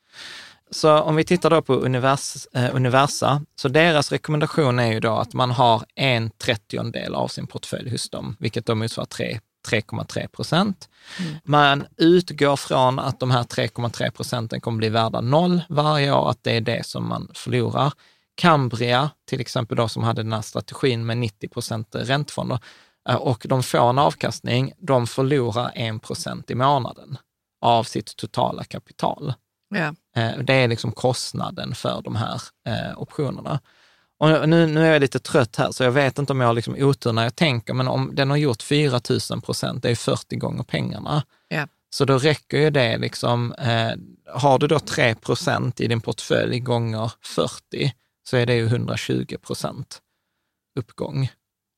Så 0.70 0.98
om 0.98 1.16
vi 1.16 1.24
tittar 1.24 1.50
då 1.50 1.62
på 1.62 1.74
univers, 1.74 2.46
eh, 2.52 2.74
Universa, 2.74 3.42
så 3.56 3.68
deras 3.68 4.12
rekommendation 4.12 4.78
är 4.78 4.92
ju 4.92 5.00
då 5.00 5.12
att 5.12 5.32
man 5.32 5.50
har 5.50 5.82
en 5.94 6.30
trettiondel 6.30 7.14
av 7.14 7.28
sin 7.28 7.46
portfölj 7.46 7.90
hos 7.90 8.10
dem, 8.10 8.36
vilket 8.38 8.66
då 8.66 8.74
motsvarar 8.74 9.06
3,3 9.06 10.28
procent. 10.28 10.88
Mm. 11.18 11.34
Man 11.44 11.86
utgår 11.96 12.56
från 12.56 12.98
att 12.98 13.20
de 13.20 13.30
här 13.30 13.42
3,3 13.42 14.10
procenten 14.10 14.60
kommer 14.60 14.78
bli 14.78 14.88
värda 14.88 15.20
noll 15.20 15.62
varje 15.68 16.12
år, 16.12 16.30
att 16.30 16.42
det 16.42 16.56
är 16.56 16.60
det 16.60 16.86
som 16.86 17.08
man 17.08 17.30
förlorar. 17.34 17.92
Cambria, 18.34 19.10
till 19.28 19.40
exempel 19.40 19.76
då 19.76 19.88
som 19.88 20.02
hade 20.02 20.22
den 20.22 20.32
här 20.32 20.42
strategin 20.42 21.06
med 21.06 21.18
90 21.18 21.48
procent 21.48 21.88
räntefonder, 21.94 22.58
Eh, 22.58 22.91
och 23.18 23.46
de 23.48 23.62
får 23.62 23.90
en 23.90 23.98
avkastning, 23.98 24.72
de 24.78 25.06
förlorar 25.06 25.72
1 25.74 26.02
procent 26.02 26.50
i 26.50 26.54
månaden 26.54 27.18
av 27.60 27.84
sitt 27.84 28.16
totala 28.16 28.64
kapital. 28.64 29.34
Ja. 29.68 29.94
Eh, 30.16 30.38
det 30.38 30.54
är 30.54 30.68
liksom 30.68 30.92
kostnaden 30.92 31.74
för 31.74 32.02
de 32.02 32.16
här 32.16 32.42
eh, 32.66 33.02
optionerna. 33.02 33.60
Och 34.18 34.48
nu, 34.48 34.66
nu 34.66 34.86
är 34.86 34.92
jag 34.92 35.00
lite 35.00 35.18
trött 35.18 35.56
här, 35.56 35.70
så 35.70 35.84
jag 35.84 35.92
vet 35.92 36.18
inte 36.18 36.32
om 36.32 36.40
jag 36.40 36.46
har 36.46 36.54
liksom 36.54 36.74
otur 36.78 37.12
när 37.12 37.22
jag 37.22 37.36
tänker, 37.36 37.74
men 37.74 37.88
om 37.88 38.10
den 38.14 38.30
har 38.30 38.36
gjort 38.36 38.62
4 38.62 39.00
000 39.30 39.40
procent, 39.40 39.82
det 39.82 39.90
är 39.90 39.94
40 39.94 40.36
gånger 40.36 40.62
pengarna. 40.62 41.22
Ja. 41.48 41.66
Så 41.90 42.04
då 42.04 42.18
räcker 42.18 42.58
ju 42.58 42.70
det 42.70 42.98
liksom, 42.98 43.52
eh, 43.52 43.92
har 44.34 44.58
du 44.58 44.66
då 44.66 44.78
3 44.78 45.14
procent 45.14 45.80
i 45.80 45.86
din 45.86 46.00
portfölj 46.00 46.60
gånger 46.60 47.12
40, 47.22 47.94
så 48.28 48.36
är 48.36 48.46
det 48.46 48.54
ju 48.54 48.66
120 48.66 49.36
procent 49.46 50.00
uppgång. 50.78 51.30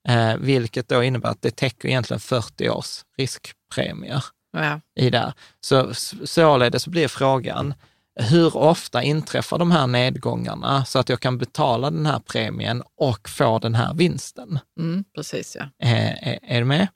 Eh, 0.08 0.36
vilket 0.36 0.88
då 0.88 1.02
innebär 1.02 1.28
att 1.28 1.42
det 1.42 1.56
täcker 1.56 1.88
egentligen 1.88 2.20
40 2.20 2.68
års 2.68 3.04
riskpremier 3.18 4.24
ja. 4.52 4.80
i 5.00 5.10
det. 5.10 5.34
Så 5.60 5.94
således 6.24 6.86
blir 6.86 7.08
frågan, 7.08 7.74
hur 8.20 8.56
ofta 8.56 9.02
inträffar 9.02 9.58
de 9.58 9.70
här 9.70 9.86
nedgångarna 9.86 10.84
så 10.84 10.98
att 10.98 11.08
jag 11.08 11.20
kan 11.20 11.38
betala 11.38 11.90
den 11.90 12.06
här 12.06 12.18
premien 12.18 12.82
och 12.96 13.28
få 13.28 13.58
den 13.58 13.74
här 13.74 13.94
vinsten? 13.94 14.58
Mm, 14.80 15.04
precis, 15.14 15.56
ja. 15.58 15.68
Eh, 15.88 16.28
är, 16.28 16.38
är 16.42 16.58
du 16.58 16.64
med? 16.64 16.88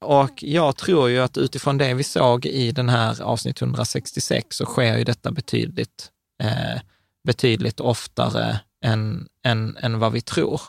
Och 0.00 0.42
jag 0.42 0.76
tror 0.76 1.10
ju 1.10 1.18
att 1.18 1.38
utifrån 1.38 1.78
det 1.78 1.94
vi 1.94 2.04
såg 2.04 2.46
i 2.46 2.72
den 2.72 2.88
här 2.88 3.22
avsnitt 3.22 3.62
166 3.62 4.56
så 4.56 4.64
sker 4.64 4.98
ju 4.98 5.04
detta 5.04 5.32
betydligt, 5.32 6.10
eh, 6.42 6.80
betydligt 7.24 7.80
oftare 7.80 8.60
än, 8.84 9.28
än, 9.44 9.76
än 9.76 9.98
vad 9.98 10.12
vi 10.12 10.20
tror. 10.20 10.60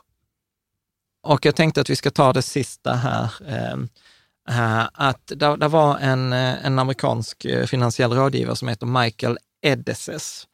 Och 1.23 1.45
jag 1.45 1.55
tänkte 1.55 1.81
att 1.81 1.89
vi 1.89 1.95
ska 1.95 2.11
ta 2.11 2.33
det 2.33 2.41
sista 2.41 2.93
här. 2.93 3.31
Ehm, 3.47 3.89
eh, 4.49 4.87
att 4.93 5.27
det, 5.27 5.57
det 5.57 5.67
var 5.67 5.97
en, 5.97 6.33
eh, 6.33 6.65
en 6.65 6.79
amerikansk 6.79 7.45
eh, 7.45 7.65
finansiell 7.65 8.11
rådgivare 8.13 8.55
som 8.55 8.67
heter 8.67 8.85
Michael 8.85 9.37
Edeses, 9.61 10.47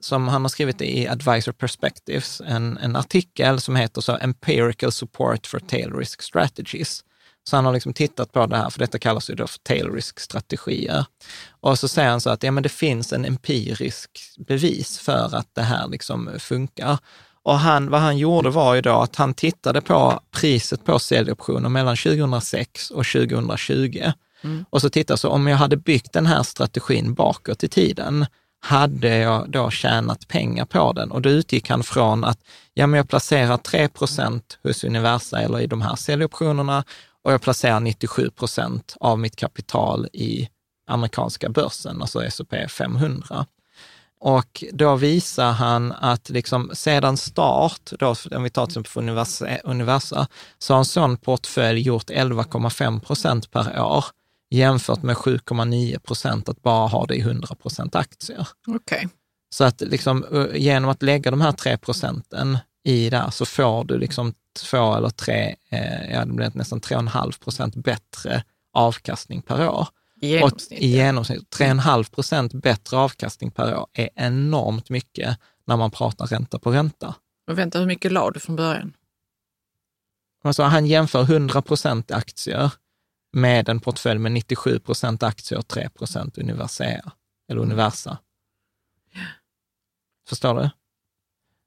som 0.00 0.28
han 0.28 0.42
har 0.42 0.48
skrivit 0.48 0.80
i 0.80 1.08
Advisor 1.08 1.52
Perspectives, 1.52 2.42
en, 2.46 2.78
en 2.78 2.96
artikel 2.96 3.60
som 3.60 3.76
heter 3.76 4.00
så 4.00 4.16
Empirical 4.16 4.92
Support 4.92 5.46
for 5.46 5.58
Tail 5.58 5.92
Risk 5.92 6.22
Strategies. 6.22 7.04
Så 7.48 7.56
han 7.56 7.64
har 7.64 7.72
liksom 7.72 7.92
tittat 7.92 8.32
på 8.32 8.46
det 8.46 8.56
här, 8.56 8.70
för 8.70 8.78
detta 8.78 8.98
kallas 8.98 9.30
ju 9.30 9.34
då 9.34 9.46
för 9.46 9.58
tail 9.58 9.90
risk-strategier. 9.90 11.04
Och 11.60 11.78
så 11.78 11.88
säger 11.88 12.10
han 12.10 12.20
så 12.20 12.30
att 12.30 12.42
ja, 12.42 12.50
men 12.50 12.62
det 12.62 12.68
finns 12.68 13.12
en 13.12 13.24
empirisk 13.24 14.10
bevis 14.38 14.98
för 14.98 15.36
att 15.36 15.54
det 15.54 15.62
här 15.62 15.88
liksom 15.88 16.30
funkar. 16.38 16.98
Och 17.44 17.58
han, 17.58 17.90
vad 17.90 18.00
han 18.00 18.18
gjorde 18.18 18.50
var 18.50 18.74
ju 18.74 18.80
då 18.80 18.94
att 18.94 19.16
han 19.16 19.34
tittade 19.34 19.80
på 19.80 20.20
priset 20.30 20.84
på 20.84 20.98
säljoptioner 20.98 21.68
mellan 21.68 21.96
2006 21.96 22.90
och 22.90 23.04
2020. 23.06 24.12
Mm. 24.44 24.64
Och 24.70 24.80
så 24.80 24.90
tittade 24.90 25.18
så 25.18 25.28
om 25.28 25.46
jag 25.46 25.56
hade 25.56 25.76
byggt 25.76 26.12
den 26.12 26.26
här 26.26 26.42
strategin 26.42 27.14
bakåt 27.14 27.64
i 27.64 27.68
tiden, 27.68 28.26
hade 28.60 29.16
jag 29.16 29.50
då 29.50 29.70
tjänat 29.70 30.28
pengar 30.28 30.64
på 30.64 30.92
den? 30.92 31.10
Och 31.10 31.22
då 31.22 31.30
utgick 31.30 31.70
han 31.70 31.82
från 31.82 32.24
att 32.24 32.38
ja, 32.74 32.86
men 32.86 32.98
jag 32.98 33.08
placerar 33.08 33.56
3% 33.56 34.42
hos 34.62 34.84
Universa 34.84 35.40
eller 35.40 35.60
i 35.60 35.66
de 35.66 35.82
här 35.82 35.96
säljoptionerna 35.96 36.84
och 37.22 37.32
jag 37.32 37.42
placerar 37.42 37.80
97 37.80 38.30
procent 38.30 38.96
av 39.00 39.18
mitt 39.18 39.36
kapital 39.36 40.06
i 40.12 40.48
amerikanska 40.86 41.48
börsen, 41.48 42.00
alltså 42.00 42.24
S&P 42.24 42.68
500. 42.68 43.46
Och 44.24 44.64
då 44.72 44.96
visar 44.96 45.52
han 45.52 45.92
att 45.92 46.30
liksom 46.30 46.70
sedan 46.74 47.16
start, 47.16 47.90
då, 47.98 48.14
om 48.30 48.42
vi 48.42 48.50
tar 48.50 48.66
till 48.66 48.80
exempel 48.80 49.02
Universa, 49.02 49.58
Universa, 49.64 50.26
så 50.58 50.74
har 50.74 50.78
en 50.78 50.84
sån 50.84 51.16
portfölj 51.16 51.80
gjort 51.80 52.10
11,5 52.10 53.00
procent 53.00 53.50
per 53.50 53.80
år 53.80 54.04
jämfört 54.50 55.02
med 55.02 55.16
7,9 55.16 55.98
procent 55.98 56.48
att 56.48 56.62
bara 56.62 56.88
ha 56.88 57.06
det 57.06 57.14
i 57.14 57.20
100 57.20 57.54
procent 57.54 57.94
aktier. 57.94 58.48
Okay. 58.66 59.08
Så 59.50 59.64
att 59.64 59.80
liksom, 59.80 60.48
genom 60.54 60.90
att 60.90 61.02
lägga 61.02 61.30
de 61.30 61.40
här 61.40 61.52
3 61.52 61.76
procenten 61.76 62.58
i 62.84 63.10
där 63.10 63.30
så 63.30 63.46
får 63.46 63.84
du 63.84 63.98
liksom 63.98 64.34
två 64.60 64.94
eller 64.94 65.10
tre, 65.10 65.56
eh, 65.70 66.12
ja 66.12 66.24
det 66.24 66.32
blir 66.32 66.50
nästan 66.54 66.80
3,5 66.80 67.40
procent 67.44 67.76
bättre 67.76 68.44
avkastning 68.72 69.42
per 69.42 69.68
år. 69.68 69.88
I 70.24 70.28
genomsnitt? 70.28 70.80
I 70.80 70.86
genomsnitt. 70.86 71.56
3,5 71.56 72.14
procent 72.14 72.54
bättre 72.54 72.96
avkastning 72.96 73.50
per 73.50 73.76
år 73.76 73.86
är 73.92 74.08
enormt 74.14 74.90
mycket 74.90 75.38
när 75.66 75.76
man 75.76 75.90
pratar 75.90 76.26
ränta 76.26 76.58
på 76.58 76.70
ränta. 76.70 77.14
Men 77.46 77.56
vänta, 77.56 77.78
hur 77.78 77.86
mycket 77.86 78.12
la 78.12 78.30
du 78.30 78.40
från 78.40 78.56
början? 78.56 78.96
Alltså, 80.44 80.62
han 80.62 80.86
jämför 80.86 81.22
100 81.22 81.62
procent 81.62 82.10
aktier 82.10 82.70
med 83.32 83.68
en 83.68 83.80
portfölj 83.80 84.18
med 84.18 84.32
97 84.32 84.78
procent 84.78 85.22
aktier 85.22 85.58
och 85.58 85.68
3 85.68 85.88
procent 85.88 86.38
Universea, 86.38 87.12
eller 87.48 87.60
Universa. 87.60 88.18
Förstår 90.28 90.54
du? 90.54 90.70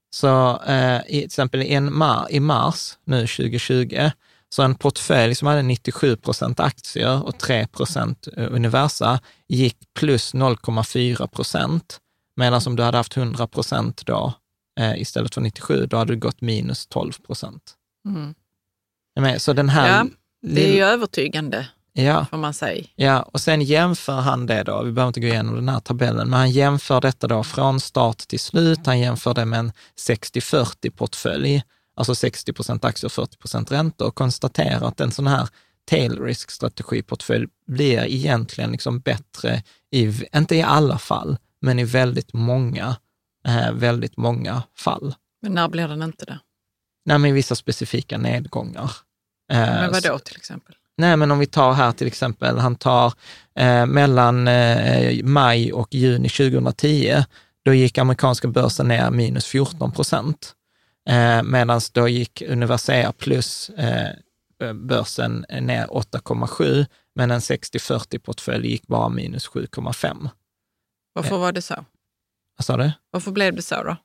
Så 0.10 0.62
eh, 0.62 1.02
i, 1.08 1.20
till 1.20 1.26
exempel 1.26 1.62
i, 1.62 1.74
en 1.74 1.98
mar, 1.98 2.28
i 2.30 2.40
mars 2.40 2.98
nu 3.04 3.28
2020, 3.28 4.10
så 4.58 4.64
en 4.64 4.76
portfölj 4.76 5.36
som 5.36 5.48
hade 5.48 5.62
97 5.62 6.16
procent 6.16 6.60
aktier 6.60 7.24
och 7.24 7.38
3 7.38 7.68
procent 7.68 8.28
eh, 8.38 8.54
Universa 8.54 9.20
gick 9.48 9.78
plus 9.94 10.34
0,4 10.34 11.28
procent. 11.28 11.98
Medan 12.36 12.62
om 12.68 12.76
du 12.76 12.84
hade 12.84 12.98
haft 12.98 13.18
100 13.18 13.48
procent 13.48 14.06
då 14.06 14.34
eh, 14.80 15.02
istället 15.02 15.34
för 15.34 15.42
97, 15.42 15.86
då 15.86 15.98
hade 15.98 16.14
du 16.14 16.20
gått 16.20 16.42
minus 16.42 16.88
12 16.88 17.12
procent. 17.12 17.74
Mm. 18.08 19.40
Så 19.40 19.54
den 19.54 19.70
här... 19.70 19.88
Ja, 19.88 20.06
det 20.42 20.70
är 20.70 20.76
ju 20.76 20.84
övertygande. 20.84 21.68
Ja. 21.94 22.26
Får 22.32 22.38
man 22.38 22.54
säga. 22.54 22.86
Ja, 22.96 23.22
och 23.22 23.42
sen 23.42 23.62
jämför 23.62 24.22
han 24.22 24.46
det 24.46 24.64
då, 24.64 24.84
vi 24.84 24.92
behöver 24.92 25.08
inte 25.08 25.20
gå 25.20 25.28
igenom 25.28 25.56
den 25.56 25.70
här 25.70 25.80
tabellen, 25.80 26.30
men 26.30 26.40
han 26.40 26.52
jämför 26.52 27.02
detta 27.02 27.28
då 27.28 27.44
från 27.44 27.80
start 27.80 28.18
till 28.18 28.40
slut. 28.40 28.86
Han 28.86 29.00
jämför 29.00 29.34
det 29.34 29.46
med 29.46 29.60
en 29.60 29.72
60-40 30.10 30.90
portfölj, 30.90 31.64
alltså 31.98 32.16
60 32.16 32.54
procent 32.54 32.86
aktier 32.86 33.06
och 33.06 33.12
40 33.12 33.38
procent 33.38 33.72
ränta 33.72 34.06
och 34.06 34.16
konstaterar 34.16 34.88
att 34.88 35.02
en 35.02 35.12
sån 35.12 35.28
här 35.28 35.50
tail 35.86 36.20
risk 36.20 36.52
strategiportfölj 36.52 37.48
blir 37.68 38.06
egentligen 38.06 38.72
liksom 38.72 39.00
bättre, 39.00 39.64
i, 39.92 40.14
inte 40.36 40.56
i 40.56 40.62
alla 40.62 40.98
fall, 40.98 41.38
men 41.62 41.80
i 41.80 41.84
väldigt 41.84 42.34
många, 42.34 42.96
eh, 43.48 43.72
väldigt 43.72 44.18
många 44.18 44.64
fall. 44.78 45.16
Men 45.42 45.54
när 45.54 45.68
blir 45.68 45.88
den 45.88 46.04
inte 46.04 46.26
det? 46.26 46.40
Nej, 47.06 47.18
men 47.18 47.32
i 47.32 47.34
vissa 47.34 47.56
specifika 47.56 48.18
nedgångar. 48.18 48.92
Eh, 49.52 49.60
men 49.60 49.92
vad 49.92 50.04
då 50.04 50.20
till 50.20 50.38
exempel? 50.38 50.76
Nej, 50.98 51.18
men 51.18 51.32
om 51.32 51.40
vi 51.40 51.46
tar 51.46 51.74
här 51.74 51.92
till 51.92 52.08
exempel, 52.08 52.58
han 52.58 52.76
tar 52.76 53.14
eh, 53.60 53.86
mellan 53.86 54.48
eh, 54.48 55.24
maj 55.24 55.74
och 55.74 55.94
juni 55.94 56.30
2010, 56.30 57.24
då 57.66 57.74
gick 57.74 57.98
amerikanska 57.98 58.48
börsen 58.48 58.88
ner 58.88 59.12
minus 59.12 59.46
14 59.46 59.92
procent. 59.92 60.54
Eh, 61.08 61.44
Medan 61.44 61.82
då 61.94 62.08
gick 62.08 62.42
Universea 62.42 63.12
plus 63.12 63.70
eh, 63.70 64.14
börsen 64.74 65.46
ner 65.62 65.88
8,7, 65.88 66.86
men 67.16 67.32
en 67.32 67.40
60-40 67.40 68.20
portfölj 68.20 68.68
gick 68.68 68.88
bara 68.88 69.10
minus 69.10 69.50
7,5. 69.50 70.30
Varför 71.14 71.36
eh. 71.36 71.42
var 71.42 71.52
det 71.52 71.62
så? 71.62 71.86
Vad 72.58 72.66
sa 72.66 72.78
du? 72.78 72.92
Varför 73.12 73.32
blev 73.32 73.56
det 73.56 73.62
så 73.62 73.84
då? 73.84 73.98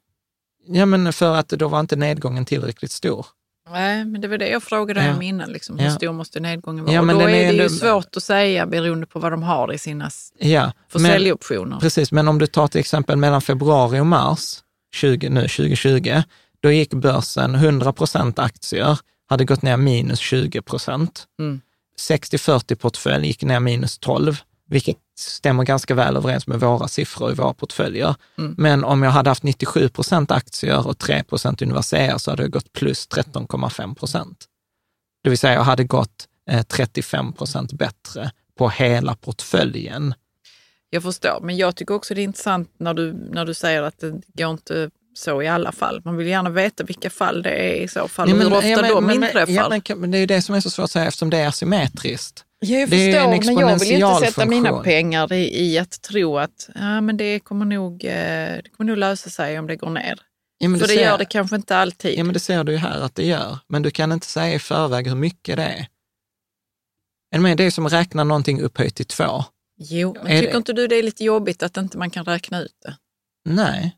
Ja, 0.66 0.86
men 0.86 1.12
för 1.12 1.36
att 1.36 1.48
då 1.48 1.68
var 1.68 1.80
inte 1.80 1.96
nedgången 1.96 2.44
tillräckligt 2.44 2.90
stor. 2.90 3.26
Nej, 3.70 4.04
men 4.04 4.20
det 4.20 4.28
var 4.28 4.38
det 4.38 4.48
jag 4.48 4.62
frågade 4.62 5.04
ja. 5.04 5.14
om 5.14 5.22
innan. 5.22 5.52
Liksom. 5.52 5.78
Hur 5.78 5.86
ja. 5.86 5.92
stor 5.92 6.12
måste 6.12 6.40
nedgången 6.40 6.84
vara? 6.84 6.94
Ja, 6.94 7.02
men 7.02 7.16
och 7.16 7.22
då 7.22 7.28
är, 7.28 7.52
det 7.52 7.62
ju 7.62 7.68
svårt 7.68 8.16
att 8.16 8.22
säga 8.22 8.66
beroende 8.66 9.06
på 9.06 9.18
vad 9.18 9.32
de 9.32 9.42
har 9.42 9.72
i 9.72 9.78
sina 9.78 10.10
ja, 10.38 10.72
försäljoptioner. 10.88 11.80
Precis, 11.80 12.12
men 12.12 12.28
om 12.28 12.38
du 12.38 12.46
tar 12.46 12.68
till 12.68 12.80
exempel 12.80 13.16
mellan 13.16 13.42
februari 13.42 14.00
och 14.00 14.06
mars 14.06 14.62
20, 14.94 15.28
nu 15.28 15.40
2020, 15.40 16.22
då 16.62 16.72
gick 16.72 16.94
börsen 16.94 17.54
100 17.54 17.92
procent 17.92 18.38
aktier, 18.38 18.98
hade 19.26 19.44
gått 19.44 19.62
ner 19.62 19.76
minus 19.76 20.18
20 20.18 20.62
procent. 20.62 21.26
Mm. 21.38 21.60
60-40 22.08 22.74
portfölj 22.74 23.26
gick 23.26 23.42
ner 23.42 23.60
minus 23.60 23.98
12 23.98 24.36
vilket 24.72 24.96
stämmer 25.18 25.64
ganska 25.64 25.94
väl 25.94 26.16
överens 26.16 26.46
med 26.46 26.60
våra 26.60 26.88
siffror 26.88 27.30
i 27.30 27.34
våra 27.34 27.54
portföljer. 27.54 28.14
Mm. 28.38 28.54
Men 28.58 28.84
om 28.84 29.02
jag 29.02 29.10
hade 29.10 29.30
haft 29.30 29.42
97 29.42 29.88
procent 29.88 30.30
aktier 30.30 30.86
och 30.86 30.98
3 30.98 31.22
procent 31.22 31.62
Universea 31.62 32.18
så 32.18 32.30
hade 32.30 32.42
jag 32.42 32.50
gått 32.50 32.72
plus 32.72 33.08
13,5 33.08 33.94
procent. 33.94 34.44
Det 35.22 35.30
vill 35.30 35.38
säga 35.38 35.54
jag 35.54 35.62
hade 35.62 35.84
gått 35.84 36.28
eh, 36.50 36.62
35 36.62 37.32
procent 37.32 37.72
bättre 37.72 38.30
på 38.58 38.68
hela 38.68 39.14
portföljen. 39.14 40.14
Jag 40.90 41.02
förstår, 41.02 41.40
men 41.42 41.56
jag 41.56 41.76
tycker 41.76 41.94
också 41.94 42.14
det 42.14 42.20
är 42.20 42.24
intressant 42.24 42.74
när 42.78 42.94
du, 42.94 43.12
när 43.12 43.44
du 43.44 43.54
säger 43.54 43.82
att 43.82 43.98
det 43.98 44.20
går 44.26 44.50
inte 44.50 44.90
så 45.14 45.42
i 45.42 45.48
alla 45.48 45.72
fall. 45.72 46.02
Man 46.04 46.16
vill 46.16 46.26
gärna 46.26 46.50
veta 46.50 46.84
vilka 46.84 47.10
fall 47.10 47.42
det 47.42 47.50
är 47.50 47.74
i 47.74 47.88
så 47.88 48.08
fall 48.08 48.28
ja, 48.28 48.34
men, 48.34 48.46
hur 48.46 48.56
ofta 48.56 48.68
ja, 48.68 48.80
men, 48.80 48.90
de 48.90 49.06
men, 49.06 49.14
inträffar. 49.16 49.52
Ja, 49.52 49.96
men, 49.96 50.10
det 50.10 50.18
är 50.18 50.26
det 50.26 50.42
som 50.42 50.54
är 50.54 50.60
så 50.60 50.70
svårt 50.70 50.84
att 50.84 50.90
säga 50.90 51.06
eftersom 51.06 51.30
det 51.30 51.38
är 51.38 51.48
asymmetriskt. 51.48 52.44
Ja, 52.58 52.78
jag 52.78 52.88
förstår, 52.88 53.46
men 53.46 53.68
jag 53.68 53.78
vill 53.78 53.92
inte 53.92 54.14
sätta 54.14 54.32
funktion. 54.32 54.48
mina 54.48 54.82
pengar 54.82 55.32
i, 55.32 55.64
i, 55.64 55.78
att 55.78 56.02
tro 56.02 56.38
att 56.38 56.68
ja, 56.74 57.00
men 57.00 57.16
det, 57.16 57.40
kommer 57.40 57.64
nog, 57.64 58.04
eh, 58.04 58.10
det 58.64 58.70
kommer 58.76 58.90
nog 58.90 58.98
lösa 58.98 59.30
sig 59.30 59.58
om 59.58 59.66
det 59.66 59.76
går 59.76 59.90
ner. 59.90 60.18
Ja, 60.58 60.68
För 60.68 60.74
det, 60.74 60.78
det 60.78 60.88
ser, 60.88 61.02
gör 61.02 61.18
det 61.18 61.24
kanske 61.24 61.56
inte 61.56 61.76
alltid. 61.76 62.18
Ja, 62.18 62.24
men 62.24 62.34
det 62.34 62.40
ser 62.40 62.64
du 62.64 62.72
ju 62.72 62.78
här 62.78 63.00
att 63.00 63.14
det 63.14 63.26
gör. 63.26 63.58
Men 63.68 63.82
du 63.82 63.90
kan 63.90 64.12
inte 64.12 64.26
säga 64.26 64.54
i 64.54 64.58
förväg 64.58 65.08
hur 65.08 65.14
mycket 65.14 65.56
det 65.56 65.62
är. 65.62 65.86
Men 67.38 67.56
det 67.56 67.64
är 67.64 67.70
som 67.70 67.86
att 67.86 67.92
räkna 67.92 68.24
någonting 68.24 68.60
upphöjt 68.60 68.94
till 68.94 69.06
två. 69.06 69.44
Jo, 69.78 70.16
men 70.22 70.32
är 70.32 70.40
tycker 70.40 70.52
det... 70.52 70.56
inte 70.56 70.72
du 70.72 70.86
det 70.86 70.96
är 70.96 71.02
lite 71.02 71.24
jobbigt 71.24 71.62
att 71.62 71.76
inte 71.76 71.98
man 71.98 72.10
kan 72.10 72.24
räkna 72.24 72.62
ut 72.62 72.76
det? 72.84 72.96
Nej. 73.44 73.96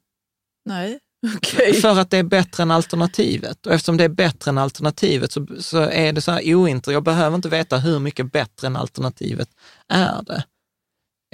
Nej. 0.64 0.98
Okay. 1.36 1.72
För 1.72 1.98
att 1.98 2.10
det 2.10 2.18
är 2.18 2.22
bättre 2.22 2.62
än 2.62 2.70
alternativet. 2.70 3.66
Och 3.66 3.72
eftersom 3.72 3.96
det 3.96 4.04
är 4.04 4.08
bättre 4.08 4.48
än 4.48 4.58
alternativet 4.58 5.32
så, 5.32 5.46
så 5.60 5.78
är 5.78 6.12
det 6.12 6.20
så 6.20 6.32
här 6.32 6.54
ointressant. 6.54 6.94
Jag 6.94 7.02
behöver 7.02 7.36
inte 7.36 7.48
veta 7.48 7.78
hur 7.78 7.98
mycket 7.98 8.32
bättre 8.32 8.66
än 8.66 8.76
alternativet 8.76 9.48
är 9.88 10.22
det. 10.22 10.44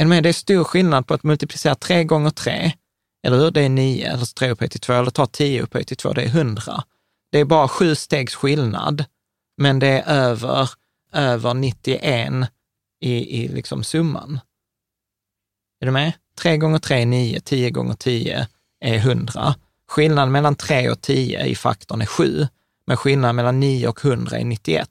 Är 0.01 0.07
med? 0.07 0.23
Det 0.23 0.29
är 0.29 0.33
stor 0.33 0.65
skillnad 0.65 1.07
på 1.07 1.15
att 1.15 1.23
multiplicera 1.23 1.75
tre 1.75 2.05
gånger 2.05 2.31
tre, 2.31 2.73
eller 3.27 3.39
hur? 3.39 3.51
Det 3.51 3.61
är 3.61 3.69
nio, 3.69 4.13
eller 4.13 4.35
tre 4.35 4.51
upphöjt 4.51 4.71
till 4.71 4.81
två, 4.81 4.93
eller 4.93 5.11
ta 5.11 5.27
tio 5.27 5.63
upphöjt 5.63 5.89
till 5.89 5.97
två, 5.97 6.13
det 6.13 6.23
är 6.23 6.27
100. 6.27 6.85
Det 7.33 7.39
är 7.39 7.45
bara 7.45 7.69
sju 7.69 7.95
stegs 7.95 8.35
skillnad, 8.35 9.05
men 9.57 9.79
det 9.79 9.89
är 9.89 10.15
över, 10.15 10.71
över 11.13 11.55
91 11.55 12.51
i, 13.01 13.45
i 13.45 13.49
liksom 13.49 13.85
summan. 13.85 14.41
Är 15.81 15.87
du 15.87 15.93
med? 15.93 16.13
Tre 16.39 16.57
gånger 16.57 16.79
tre 16.79 17.03
är 17.03 17.07
9, 17.07 17.41
10 17.41 17.71
gånger 17.71 17.95
tio, 17.95 18.49
är 18.81 18.95
100. 18.95 19.55
Skillnaden 19.89 20.33
mellan 20.33 20.55
3 20.55 20.91
och 20.91 21.01
10 21.01 21.47
i 21.47 21.55
faktorn 21.55 22.01
är 22.01 22.07
7, 22.07 22.49
men 22.87 22.97
skillnaden 22.97 23.37
mellan 23.37 23.61
9 23.61 23.89
och 23.89 24.05
100 24.05 24.39
är 24.39 24.45
91. 24.45 24.89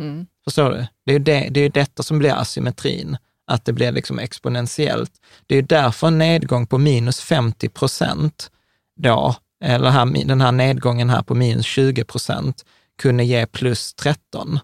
Mm. 0.00 0.26
Förstår 0.44 0.70
du? 0.70 0.86
Det 1.06 1.12
är 1.12 1.18
ju 1.18 1.24
det, 1.24 1.48
det 1.50 1.60
är 1.60 1.70
detta 1.70 2.02
som 2.02 2.18
blir 2.18 2.32
asymmetrin, 2.32 3.16
att 3.46 3.64
det 3.64 3.72
blir 3.72 3.92
liksom 3.92 4.18
exponentiellt. 4.18 5.12
Det 5.46 5.56
är 5.56 5.62
därför 5.62 6.06
en 6.06 6.18
nedgång 6.18 6.66
på 6.66 6.78
minus 6.78 7.20
50 7.20 7.68
procent 7.68 8.50
då, 8.96 9.34
eller 9.64 9.90
här, 9.90 10.24
den 10.26 10.40
här 10.40 10.52
nedgången 10.52 11.10
här 11.10 11.22
på 11.22 11.34
minus 11.34 11.66
20 11.66 12.04
procent, 12.04 12.64
kunde 12.98 13.24
ge 13.24 13.46
plus 13.46 13.94
13. 13.94 14.58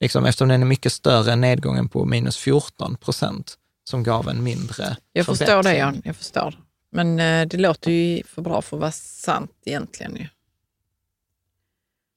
Liksom, 0.00 0.24
eftersom 0.24 0.48
den 0.48 0.62
är 0.62 0.66
mycket 0.66 0.92
större 0.92 1.32
än 1.32 1.40
nedgången 1.40 1.88
på 1.88 2.04
minus 2.04 2.36
14 2.36 2.96
procent, 2.96 3.54
som 3.84 4.02
gav 4.02 4.28
en 4.28 4.42
mindre 4.42 4.96
Jag 5.12 5.26
förstår 5.26 5.62
det, 5.62 5.76
Jan. 5.76 6.02
Jag 6.04 6.16
förstår. 6.16 6.61
Men 6.92 7.20
eh, 7.20 7.48
det 7.48 7.56
låter 7.56 7.90
ju 7.90 8.22
för 8.22 8.42
bra 8.42 8.62
för 8.62 8.76
att 8.76 8.80
vara 8.80 8.92
sant 8.92 9.52
egentligen. 9.64 10.16
Ju. 10.16 10.26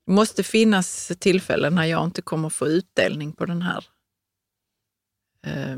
Det 0.05 0.11
måste 0.11 0.43
finnas 0.43 1.11
tillfällen 1.19 1.75
när 1.75 1.85
jag 1.85 2.05
inte 2.05 2.21
kommer 2.21 2.49
få 2.49 2.67
utdelning 2.67 3.31
på 3.31 3.45
den 3.45 3.61
här 3.61 3.85
eh, 5.45 5.77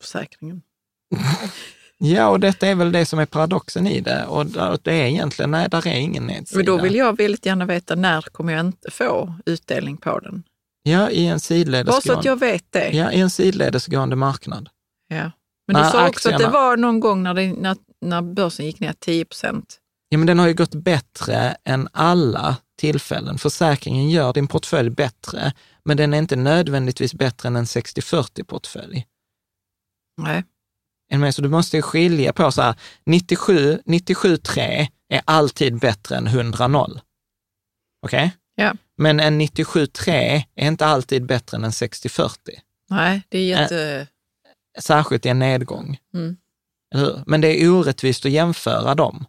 försäkringen. 0.00 0.62
Ja, 2.02 2.28
och 2.28 2.40
detta 2.40 2.66
är 2.66 2.74
väl 2.74 2.92
det 2.92 3.06
som 3.06 3.18
är 3.18 3.26
paradoxen 3.26 3.86
i 3.86 4.00
det. 4.00 4.26
Och 4.26 4.46
det 4.82 4.92
är 4.92 5.06
egentligen, 5.06 5.50
nej, 5.50 5.68
där 5.70 5.86
är 5.86 5.94
ingen 5.94 6.26
nedsida. 6.26 6.58
Men 6.58 6.66
då 6.66 6.82
vill 6.82 6.94
jag 6.94 7.16
väldigt 7.16 7.46
gärna 7.46 7.66
veta 7.66 7.94
när 7.94 8.22
kommer 8.22 8.52
jag 8.52 8.66
inte 8.66 8.90
få 8.90 9.34
utdelning 9.46 9.96
på 9.96 10.18
den? 10.18 10.42
Ja, 10.82 11.10
i 11.10 11.26
en 11.26 11.40
sidledesgående. 11.40 12.08
Bara 12.08 12.14
så 12.14 12.18
att 12.18 12.24
jag 12.24 12.40
vet 12.40 12.72
det. 12.72 12.90
Ja, 12.90 13.12
i 13.12 13.20
en 13.20 13.30
sidledesgående 13.30 14.16
marknad. 14.16 14.68
Ja. 15.08 15.30
Men 15.72 15.84
du 15.84 15.90
sa 15.90 16.08
också 16.08 16.28
aktierna... 16.28 16.36
att 16.36 16.42
det 16.42 16.58
var 16.58 16.76
någon 16.76 17.00
gång 17.00 17.22
när, 17.22 17.34
det, 17.34 17.52
när, 17.52 17.76
när 18.00 18.22
börsen 18.22 18.66
gick 18.66 18.80
ner 18.80 18.92
10 18.92 19.24
procent. 19.24 19.78
Ja, 20.08 20.18
men 20.18 20.26
den 20.26 20.38
har 20.38 20.46
ju 20.46 20.54
gått 20.54 20.74
bättre 20.74 21.56
än 21.64 21.88
alla 21.92 22.56
tillfällen. 22.78 23.38
Försäkringen 23.38 24.10
gör 24.10 24.32
din 24.32 24.46
portfölj 24.46 24.90
bättre, 24.90 25.52
men 25.84 25.96
den 25.96 26.14
är 26.14 26.18
inte 26.18 26.36
nödvändigtvis 26.36 27.14
bättre 27.14 27.46
än 27.46 27.56
en 27.56 27.64
60-40-portfölj. 27.64 29.04
Nej. 30.22 30.44
Så 31.32 31.42
du 31.42 31.48
måste 31.48 31.82
skilja 31.82 32.32
på 32.32 32.52
så 32.52 32.62
här, 32.62 32.74
97, 33.06 33.82
97 33.84 34.36
3 34.36 34.88
är 35.08 35.22
alltid 35.24 35.78
bättre 35.78 36.16
än 36.16 36.26
100 36.26 36.68
0. 36.68 37.00
Okej? 38.06 38.26
Okay? 38.26 38.30
Ja. 38.54 38.74
Men 38.96 39.20
en 39.20 39.38
97 39.38 39.86
3 39.86 40.44
är 40.54 40.68
inte 40.68 40.86
alltid 40.86 41.26
bättre 41.26 41.56
än 41.56 41.64
en 41.64 41.70
60-40. 41.70 42.30
Nej, 42.90 43.22
det 43.28 43.38
är 43.38 43.44
jätte... 43.44 44.06
Särskilt 44.78 45.26
i 45.26 45.28
en 45.28 45.38
nedgång. 45.38 45.98
Mm. 46.14 46.36
Men 47.26 47.40
det 47.40 47.62
är 47.62 47.70
orättvist 47.70 48.26
att 48.26 48.32
jämföra 48.32 48.94
dem, 48.94 49.24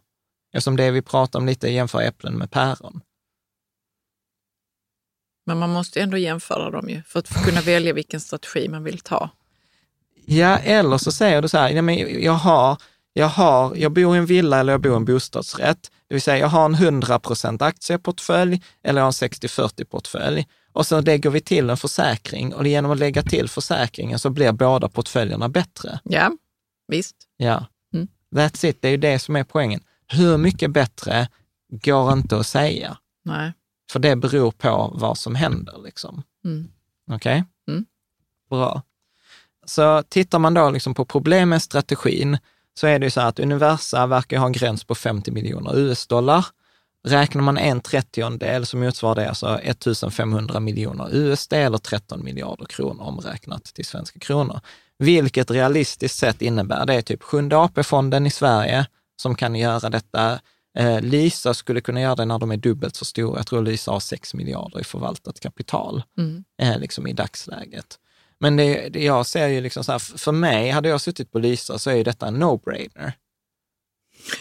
eftersom 0.52 0.76
det 0.76 0.90
vi 0.90 1.02
pratar 1.02 1.38
om 1.38 1.46
lite 1.46 1.68
är 1.68 1.72
jämföra 1.72 2.02
äpplen 2.02 2.38
med 2.38 2.50
päron. 2.50 3.00
Men 5.46 5.58
man 5.58 5.70
måste 5.70 6.00
ändå 6.00 6.16
jämföra 6.16 6.70
dem 6.70 6.88
ju, 6.88 7.02
för 7.02 7.18
att 7.18 7.44
kunna 7.44 7.60
välja 7.60 7.92
vilken 7.92 8.20
strategi 8.20 8.68
man 8.68 8.84
vill 8.84 8.98
ta. 8.98 9.30
Ja, 10.26 10.58
eller 10.58 10.98
så 10.98 11.12
säger 11.12 11.42
du 11.42 11.48
så 11.48 11.58
här, 11.58 11.70
ja, 11.70 11.82
men 11.82 12.22
jag, 12.22 12.32
har, 12.32 12.76
jag, 13.12 13.28
har, 13.28 13.76
jag 13.76 13.92
bor 13.92 14.16
i 14.16 14.18
en 14.18 14.26
villa 14.26 14.60
eller 14.60 14.72
jag 14.72 14.80
bor 14.80 14.92
i 14.92 14.96
en 14.96 15.04
bostadsrätt. 15.04 15.90
Det 16.08 16.14
vill 16.14 16.22
säga, 16.22 16.38
jag 16.38 16.48
har 16.48 16.64
en 16.64 16.76
100% 16.76 17.64
aktieportfölj 17.64 18.62
eller 18.82 19.00
jag 19.00 19.04
har 19.04 19.24
en 19.24 19.30
60-40 19.30 19.84
portfölj. 19.84 20.46
Och 20.72 20.86
så 20.86 21.00
lägger 21.00 21.30
vi 21.30 21.40
till 21.40 21.70
en 21.70 21.76
försäkring 21.76 22.54
och 22.54 22.66
genom 22.66 22.90
att 22.90 22.98
lägga 22.98 23.22
till 23.22 23.48
försäkringen 23.48 24.18
så 24.18 24.30
blir 24.30 24.52
båda 24.52 24.88
portföljerna 24.88 25.48
bättre. 25.48 26.00
Ja, 26.04 26.32
visst. 26.88 27.16
Ja, 27.36 27.66
mm. 27.94 28.08
that's 28.34 28.66
it. 28.66 28.82
Det 28.82 28.88
är 28.88 28.92
ju 28.92 28.96
det 28.96 29.18
som 29.18 29.36
är 29.36 29.44
poängen. 29.44 29.80
Hur 30.08 30.38
mycket 30.38 30.70
bättre 30.70 31.28
går 31.68 32.12
inte 32.12 32.38
att 32.38 32.46
säga. 32.46 32.98
Nej. 33.24 33.52
För 33.90 33.98
det 33.98 34.16
beror 34.16 34.50
på 34.50 34.92
vad 34.94 35.18
som 35.18 35.34
händer. 35.34 35.82
Liksom. 35.84 36.22
Mm. 36.44 36.68
Okej? 37.10 37.16
Okay? 37.16 37.74
Mm. 37.74 37.86
Bra. 38.50 38.82
Så 39.64 40.02
tittar 40.02 40.38
man 40.38 40.54
då 40.54 40.70
liksom 40.70 40.94
på 40.94 41.04
problem 41.04 41.48
med 41.48 41.62
strategin, 41.62 42.38
så 42.74 42.86
är 42.86 42.98
det 42.98 43.06
ju 43.06 43.10
så 43.10 43.20
att 43.20 43.40
Universa 43.40 44.06
verkar 44.06 44.38
ha 44.38 44.46
en 44.46 44.52
gräns 44.52 44.84
på 44.84 44.94
50 44.94 45.30
miljoner 45.30 45.78
US-dollar. 45.78 46.46
Räknar 47.04 47.42
man 47.42 47.58
en 47.58 47.80
trettiondel 47.80 48.66
så 48.66 48.76
motsvarar 48.76 49.14
det 49.14 49.28
alltså 49.28 49.58
1500 49.58 50.60
miljoner 50.60 51.08
USD 51.12 51.52
eller 51.52 51.78
13 51.78 52.24
miljarder 52.24 52.64
kronor 52.64 53.02
omräknat 53.02 53.64
till 53.64 53.84
svenska 53.84 54.18
kronor. 54.18 54.60
Vilket 54.98 55.50
realistiskt 55.50 56.18
sett 56.18 56.42
innebär, 56.42 56.86
det 56.86 56.94
är 56.94 57.02
typ 57.02 57.22
Sjunde 57.22 57.56
AP-fonden 57.56 58.26
i 58.26 58.30
Sverige 58.30 58.86
som 59.16 59.34
kan 59.34 59.54
göra 59.54 59.90
detta. 59.90 60.40
Eh, 60.78 61.00
Lysa 61.00 61.54
skulle 61.54 61.80
kunna 61.80 62.00
göra 62.00 62.14
det 62.14 62.24
när 62.24 62.38
de 62.38 62.50
är 62.50 62.56
dubbelt 62.56 62.96
så 62.96 63.04
stora. 63.04 63.38
Jag 63.38 63.46
tror 63.46 63.62
Lysa 63.62 63.90
har 63.90 64.00
6 64.00 64.34
miljarder 64.34 64.80
i 64.80 64.84
förvaltat 64.84 65.40
kapital 65.40 66.02
mm. 66.18 66.44
eh, 66.62 66.78
liksom 66.78 67.06
i 67.06 67.12
dagsläget. 67.12 67.98
Men 68.40 68.56
det, 68.56 68.88
det, 68.88 69.04
jag 69.04 69.26
ser 69.26 69.48
ju 69.48 69.60
liksom 69.60 69.84
så 69.84 69.92
här, 69.92 69.98
för 69.98 70.32
mig, 70.32 70.70
hade 70.70 70.88
jag 70.88 71.00
suttit 71.00 71.32
på 71.32 71.38
Lysa 71.38 71.78
så 71.78 71.90
är 71.90 71.94
ju 71.94 72.02
detta 72.02 72.26
en 72.26 72.42
no-brainer. 72.42 73.12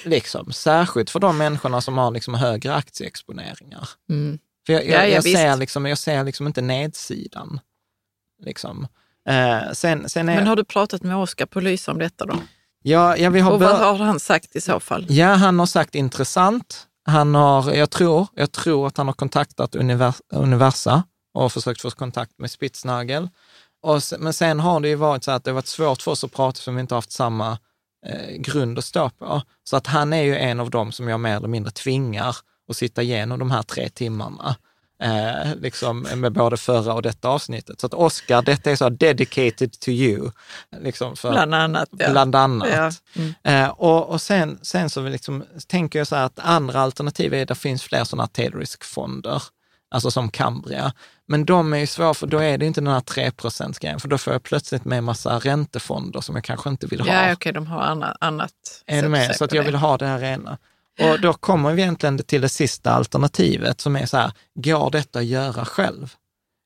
Liksom, 0.06 0.52
särskilt 0.52 1.10
för 1.10 1.20
de 1.20 1.38
människorna 1.38 1.82
som 1.82 1.98
har 1.98 2.12
liksom 2.12 2.34
högre 2.34 2.76
aktieexponeringar. 2.76 3.90
Mm. 4.10 4.40
För 4.66 4.74
jag, 4.74 4.88
jag, 4.88 5.10
ja, 5.10 5.14
jag 5.14 5.24
ser 5.24 5.58
liksom, 5.58 5.86
jag 5.86 5.98
ser 5.98 6.24
liksom 6.24 6.48
inte 6.48 6.62
nedsidan. 6.62 7.60
Liksom. 8.44 8.88
Eh, 9.30 9.72
sen, 9.74 10.10
sen 10.10 10.30
är, 10.30 10.36
Men 10.36 10.48
har 10.48 10.56
du 10.56 10.64
pratat 10.64 11.04
med 11.04 11.18
Oskar 11.18 11.46
på 11.46 11.60
Lysa 11.60 11.92
om 11.92 12.00
detta 12.00 12.26
då? 12.26 12.36
Ja, 12.84 13.18
ja, 13.18 13.30
vi 13.30 13.40
har 13.40 13.52
Och 13.52 13.60
vad 13.60 13.78
har 13.78 14.06
han 14.06 14.20
sagt 14.20 14.56
i 14.56 14.62
så 14.62 14.80
fall? 14.80 15.06
Ja, 15.10 15.34
han 15.34 15.60
har 15.60 15.66
sagt 15.66 15.96
intressant. 15.96 16.88
Han 17.06 17.36
har, 17.36 17.74
jag 17.74 17.90
tror, 17.90 18.28
jag 18.36 18.52
tror 18.52 18.88
att 18.88 18.98
han 18.98 19.08
har 19.08 19.14
kontaktat 19.14 19.76
Univers, 19.76 20.16
Universa 20.34 21.04
och 21.34 21.52
försökt 21.52 21.82
få 21.82 21.90
kontakt 21.90 22.40
med 22.40 22.52
Spitznagel. 22.52 23.30
Och 23.84 24.02
men 24.20 24.34
sen 24.34 24.60
har 24.60 24.80
det 24.80 24.90
ju 24.90 24.96
varit 24.96 25.24
så 25.24 25.32
att 25.32 25.44
det 25.44 25.52
har 25.52 25.56
varit 25.56 25.68
svårt 25.68 26.02
för 26.02 26.12
oss 26.12 26.24
att 26.24 26.34
prata 26.34 26.62
för 26.62 26.72
vi 26.72 26.82
inte 26.82 26.96
haft 26.96 27.12
samma 27.12 27.58
eh, 28.06 28.36
grund 28.38 28.78
att 28.78 28.86
stå 28.86 29.10
på. 29.10 29.42
Så 29.64 29.78
att 29.78 29.88
han 29.88 30.14
är 30.14 30.22
ju 30.22 30.38
en 30.38 30.60
av 30.60 30.70
dem 30.70 30.92
som 30.92 31.08
jag 31.08 31.20
mer 31.20 31.36
eller 31.36 31.48
mindre 31.48 31.72
tvingar 31.72 32.36
att 32.70 32.78
sitta 32.78 33.02
igenom 33.02 33.40
de 33.40 33.52
här 33.52 33.64
tre 33.64 33.90
timmarna. 33.90 34.56
Eh, 35.04 35.56
liksom 35.56 36.08
med 36.16 36.32
både 36.34 36.58
förra 36.58 36.94
och 36.94 37.02
detta 37.02 37.30
avsnittet. 37.30 37.80
Så 37.80 37.86
att 37.88 37.94
Oscar, 37.94 38.42
detta 38.42 38.72
är 38.72 38.76
så 38.76 38.90
dedicated 38.90 39.80
to 39.80 39.90
you. 39.90 40.32
Liksom 40.82 41.16
för, 41.16 41.32
bland 41.32 41.56
annat. 41.56 41.90
Ja. 41.92 42.12
Bland 42.12 42.36
annat. 42.36 42.70
Ja. 42.72 42.92
Mm. 43.16 43.34
Eh, 43.44 43.70
och, 43.70 44.10
och 44.10 44.22
sen, 44.22 44.60
sen 44.62 44.90
så 44.90 45.02
liksom, 45.02 45.44
tänker 45.68 46.00
jag 46.00 46.08
så 46.08 46.16
här 46.16 46.26
att 46.26 46.40
andra 46.40 46.82
alternativ 46.82 47.34
är, 47.34 47.46
det 47.46 47.56
finns 47.56 47.84
fler 47.84 48.04
sådana 48.04 48.28
tail 48.28 48.54
risk-fonder 48.54 49.44
alltså 49.92 50.12
som 50.12 50.32
Cambria. 50.32 50.94
Men 51.28 51.46
de 51.46 51.74
är 51.74 51.78
ju 51.78 51.88
svåra, 51.88 52.14
för 52.14 52.28
då 52.28 52.40
är 52.40 52.58
det 52.58 52.66
inte 52.66 52.82
den 52.82 52.94
här 52.94 53.02
3 53.02 53.32
grejen 53.80 54.00
för 54.00 54.08
då 54.08 54.18
får 54.18 54.34
jag 54.34 54.44
plötsligt 54.44 54.86
med 54.86 55.04
massa 55.04 55.40
räntefonder 55.40 56.22
som 56.22 56.36
jag 56.36 56.44
kanske 56.44 56.70
inte 56.70 56.88
vill 56.88 57.02
ha. 57.02 57.08
Ja, 57.08 57.22
okej, 57.22 57.34
okay, 57.34 57.52
de 57.52 57.68
har 57.68 57.82
annat. 57.82 58.18
annat 58.20 58.84
är 58.86 59.08
med? 59.08 59.36
Så 59.36 59.44
att 59.44 59.54
jag 59.54 59.64
vill 59.64 59.76
ha 59.76 59.98
det 59.98 60.06
här 60.06 60.20
rena. 60.20 60.58
Och 61.00 61.22
då 61.22 61.34
kommer 61.34 61.74
vi 61.74 61.82
egentligen 61.82 62.18
till 62.18 62.42
det 62.42 62.50
sista 62.50 62.92
alternativet 62.92 63.82
som 63.82 63.96
är 63.96 64.06
så 64.06 64.18
här, 64.18 64.32
går 64.54 64.92
detta 64.92 65.20
att 65.20 65.26
göra 65.26 65.66
själv? 65.66 66.14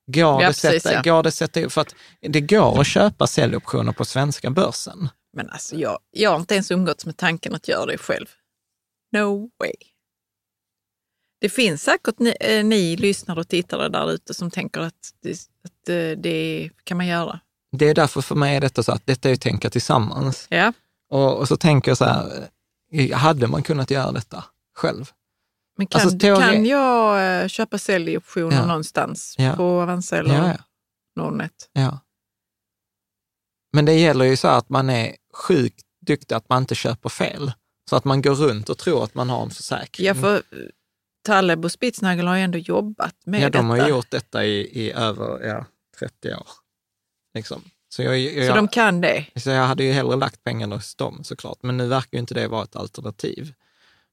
Går, 0.08 0.22
ja, 0.22 0.40
det, 0.40 0.46
precis, 0.46 0.84
sätta, 0.84 0.94
ja. 0.94 1.02
går 1.02 1.24
det 1.24 1.32
sätta 1.32 1.70
För 1.70 1.82
att 1.82 1.96
det 2.22 2.42
går 2.42 2.82
att 2.82 2.88
köpa 2.88 3.28
säljoptioner 3.28 3.92
på 3.92 4.06
svenska 4.06 4.50
börsen. 4.50 5.10
Men 5.34 5.50
alltså 5.50 5.76
jag, 5.76 6.00
jag 6.12 6.30
har 6.30 6.40
inte 6.40 6.54
ens 6.54 6.72
umgåtts 6.72 7.06
med 7.06 7.18
tanken 7.18 7.56
att 7.56 7.68
göra 7.68 7.86
det 7.86 7.98
själv. 7.98 8.26
No 9.12 9.50
way. 9.60 9.74
Det 11.46 11.50
finns 11.50 11.84
säkert 11.84 12.20
ni, 12.20 12.36
eh, 12.40 12.66
ni 12.66 12.96
lyssnare 12.96 13.40
och 13.40 13.48
tittare 13.48 13.90
där 13.90 14.12
ute 14.12 14.34
som 14.34 14.52
tänker 14.52 14.82
att, 14.82 14.94
det, 15.22 15.32
att 15.32 15.90
eh, 15.90 16.22
det 16.22 16.70
kan 16.84 16.98
man 16.98 17.08
göra. 17.08 17.40
Det 17.72 17.90
är 17.90 17.94
därför 17.94 18.22
för 18.22 18.36
mig 18.36 18.56
är 18.56 18.62
detta 18.62 18.84
så 18.84 18.92
att 18.92 19.06
detta 19.06 19.30
är 19.30 19.34
att 19.34 19.42
tänka 19.42 19.70
tillsammans. 19.70 20.48
Ja. 20.50 20.74
Och, 21.10 21.38
och 21.38 21.48
så 21.48 21.58
tänker 21.58 21.92
jag 21.92 21.98
så 21.98 22.06
här, 22.06 22.50
eh, 22.92 23.18
hade 23.18 23.48
man 23.48 23.64
kunnat 23.64 23.92
göra 23.92 24.12
detta 24.12 24.44
själv? 24.76 25.12
Men 25.78 25.88
kan, 25.88 26.02
alltså, 26.02 26.20
teori... 26.20 26.42
kan 26.42 26.66
jag 26.66 27.50
köpa 27.50 27.78
säljoptioner 27.78 28.58
ja. 28.58 28.66
någonstans 28.66 29.36
ja. 29.38 29.56
på 29.56 29.82
Avanza 29.82 30.18
eller 30.18 30.36
ja, 30.36 30.48
ja. 30.48 30.64
Nordnet? 31.16 31.70
Ja. 31.74 32.00
Men 33.74 33.86
det 33.86 33.94
gäller 33.94 34.26
ju 34.26 34.38
så 34.38 34.48
att 34.48 34.70
man 34.70 34.90
är 34.90 35.16
sjukt 35.34 35.86
duktig 36.06 36.36
att 36.36 36.50
man 36.50 36.64
inte 36.64 36.76
köper 36.76 37.10
fel. 37.10 37.52
Så 37.90 37.96
att 37.96 38.06
man 38.06 38.22
går 38.22 38.36
runt 38.36 38.70
och 38.70 38.78
tror 38.78 39.04
att 39.04 39.16
man 39.16 39.30
har 39.30 39.44
en 39.44 39.50
försäkring. 39.50 40.08
Ja, 40.08 40.16
för 40.16 40.42
Taleb 41.26 41.66
och 41.66 41.72
Spitznagel 41.72 42.28
har 42.28 42.36
ju 42.36 42.42
ändå 42.42 42.58
jobbat 42.58 43.16
med 43.26 43.42
detta. 43.42 43.58
Ja, 43.58 43.62
de 43.62 43.70
detta. 43.70 43.84
har 43.84 43.90
gjort 43.90 44.12
detta 44.12 44.46
i, 44.46 44.86
i 44.86 44.92
över 44.92 45.48
ja, 45.48 45.66
30 46.00 46.34
år. 46.34 46.48
Liksom. 47.34 47.62
Så, 47.90 48.04
jag, 48.04 48.20
jag, 48.20 48.48
så 48.48 48.56
de 48.56 48.68
kan 48.68 49.02
det? 49.02 49.26
Så 49.36 49.50
jag 49.50 49.64
hade 49.64 49.84
ju 49.84 49.92
hellre 49.92 50.16
lagt 50.16 50.44
pengarna 50.44 50.76
hos 50.76 50.96
dem 50.96 51.24
såklart, 51.24 51.58
men 51.62 51.78
nu 51.78 51.88
verkar 51.88 52.10
ju 52.12 52.20
inte 52.20 52.34
det 52.34 52.48
vara 52.48 52.64
ett 52.64 52.76
alternativ. 52.76 53.54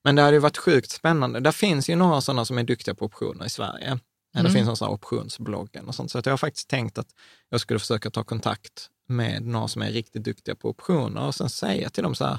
Men 0.04 0.14
det 0.14 0.22
hade 0.22 0.36
ju 0.36 0.40
varit 0.40 0.58
sjukt 0.58 0.90
spännande. 0.90 1.40
Det 1.40 1.52
finns 1.52 1.90
ju 1.90 1.96
några 1.96 2.20
sådana 2.20 2.44
som 2.44 2.58
är 2.58 2.64
duktiga 2.64 2.94
på 2.94 3.04
optioner 3.04 3.46
i 3.46 3.50
Sverige. 3.50 3.86
Mm. 3.86 4.44
Det 4.44 4.50
finns 4.50 4.68
en 4.68 4.76
sån 4.76 4.88
här 4.88 4.94
optionsbloggen 4.94 5.88
och 5.88 5.94
sånt. 5.94 6.10
Så 6.10 6.18
att 6.18 6.26
jag 6.26 6.32
har 6.32 6.38
faktiskt 6.38 6.68
tänkt 6.68 6.98
att 6.98 7.08
jag 7.48 7.60
skulle 7.60 7.78
försöka 7.78 8.10
ta 8.10 8.24
kontakt 8.24 8.90
med 9.08 9.42
några 9.42 9.68
som 9.68 9.82
är 9.82 9.90
riktigt 9.90 10.24
duktiga 10.24 10.54
på 10.54 10.68
optioner 10.68 11.26
och 11.26 11.34
sen 11.34 11.48
säga 11.48 11.90
till 11.90 12.02
dem 12.02 12.14
så 12.14 12.24
här, 12.24 12.38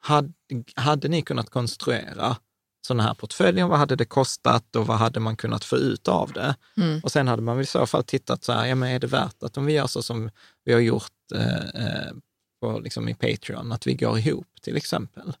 hade, 0.00 0.32
hade 0.74 1.08
ni 1.08 1.22
kunnat 1.22 1.50
konstruera 1.50 2.36
sådana 2.86 3.02
här 3.02 3.14
portföljer, 3.14 3.66
vad 3.66 3.78
hade 3.78 3.96
det 3.96 4.04
kostat 4.04 4.76
och 4.76 4.86
vad 4.86 4.96
hade 4.96 5.20
man 5.20 5.36
kunnat 5.36 5.64
få 5.64 5.76
ut 5.76 6.08
av 6.08 6.32
det? 6.32 6.54
Mm. 6.76 7.00
Och 7.00 7.12
sen 7.12 7.28
hade 7.28 7.42
man 7.42 7.60
i 7.60 7.66
så 7.66 7.86
fall 7.86 8.04
tittat 8.04 8.44
så 8.44 8.52
här, 8.52 8.66
ja 8.66 8.74
men 8.74 8.88
är 8.88 8.98
det 8.98 9.06
värt 9.06 9.42
att 9.42 9.56
om 9.56 9.66
vi 9.66 9.72
gör 9.72 9.86
så 9.86 10.02
som 10.02 10.30
vi 10.64 10.72
har 10.72 10.80
gjort 10.80 11.32
eh, 11.34 11.58
eh, 11.58 12.12
på, 12.60 12.78
liksom 12.78 13.08
i 13.08 13.14
Patreon, 13.14 13.72
att 13.72 13.86
vi 13.86 13.94
går 13.94 14.18
ihop 14.18 14.48
till 14.62 14.76
exempel. 14.76 15.36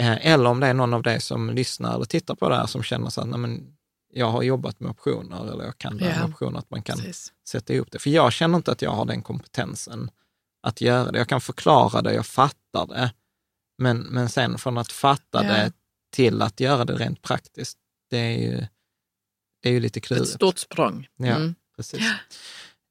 Eh, 0.00 0.26
eller 0.26 0.50
om 0.50 0.60
det 0.60 0.66
är 0.66 0.74
någon 0.74 0.94
av 0.94 1.02
dig 1.02 1.20
som 1.20 1.50
lyssnar 1.50 1.94
eller 1.94 2.04
tittar 2.04 2.34
på 2.34 2.48
det 2.48 2.56
här 2.56 2.66
som 2.66 2.82
känner 2.82 3.10
så 3.10 3.20
att 3.20 3.28
nej, 3.28 3.38
men 3.38 3.76
jag 4.12 4.30
har 4.30 4.42
jobbat 4.42 4.80
med 4.80 4.90
optioner 4.90 5.52
eller 5.52 5.64
jag 5.64 5.78
kan 5.78 5.96
det 5.96 6.04
yeah. 6.04 6.20
med 6.20 6.28
optioner, 6.28 6.58
att 6.58 6.70
man 6.70 6.82
kan 6.82 6.96
Precis. 6.96 7.32
sätta 7.48 7.72
ihop 7.72 7.88
det. 7.90 7.98
För 7.98 8.10
jag 8.10 8.32
känner 8.32 8.56
inte 8.56 8.72
att 8.72 8.82
jag 8.82 8.90
har 8.90 9.04
den 9.04 9.22
kompetensen 9.22 10.10
att 10.62 10.80
göra 10.80 11.12
det. 11.12 11.18
Jag 11.18 11.28
kan 11.28 11.40
förklara 11.40 12.02
det, 12.02 12.14
jag 12.14 12.26
fattar 12.26 12.86
det, 12.86 13.12
men, 13.78 13.98
men 13.98 14.28
sen 14.28 14.58
från 14.58 14.78
att 14.78 14.92
fatta 14.92 15.44
yeah. 15.44 15.64
det 15.64 15.72
till 16.16 16.42
att 16.42 16.60
göra 16.60 16.84
det 16.84 16.94
rent 16.94 17.22
praktiskt, 17.22 17.78
det 18.10 18.18
är 18.18 18.38
ju, 18.38 18.66
det 19.62 19.68
är 19.68 19.72
ju 19.72 19.80
lite 19.80 20.00
klurigt. 20.00 20.28
Ett 20.28 20.34
stort 20.34 20.58
språng. 20.58 21.08
Ja, 21.16 21.34
mm. 21.36 21.54
precis. 21.76 22.02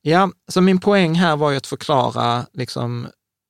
Ja, 0.01 0.31
så 0.47 0.61
min 0.61 0.79
poäng 0.79 1.15
här 1.15 1.35
var 1.35 1.51
ju 1.51 1.57
att 1.57 1.67
förklara 1.67 2.45
liksom 2.53 3.07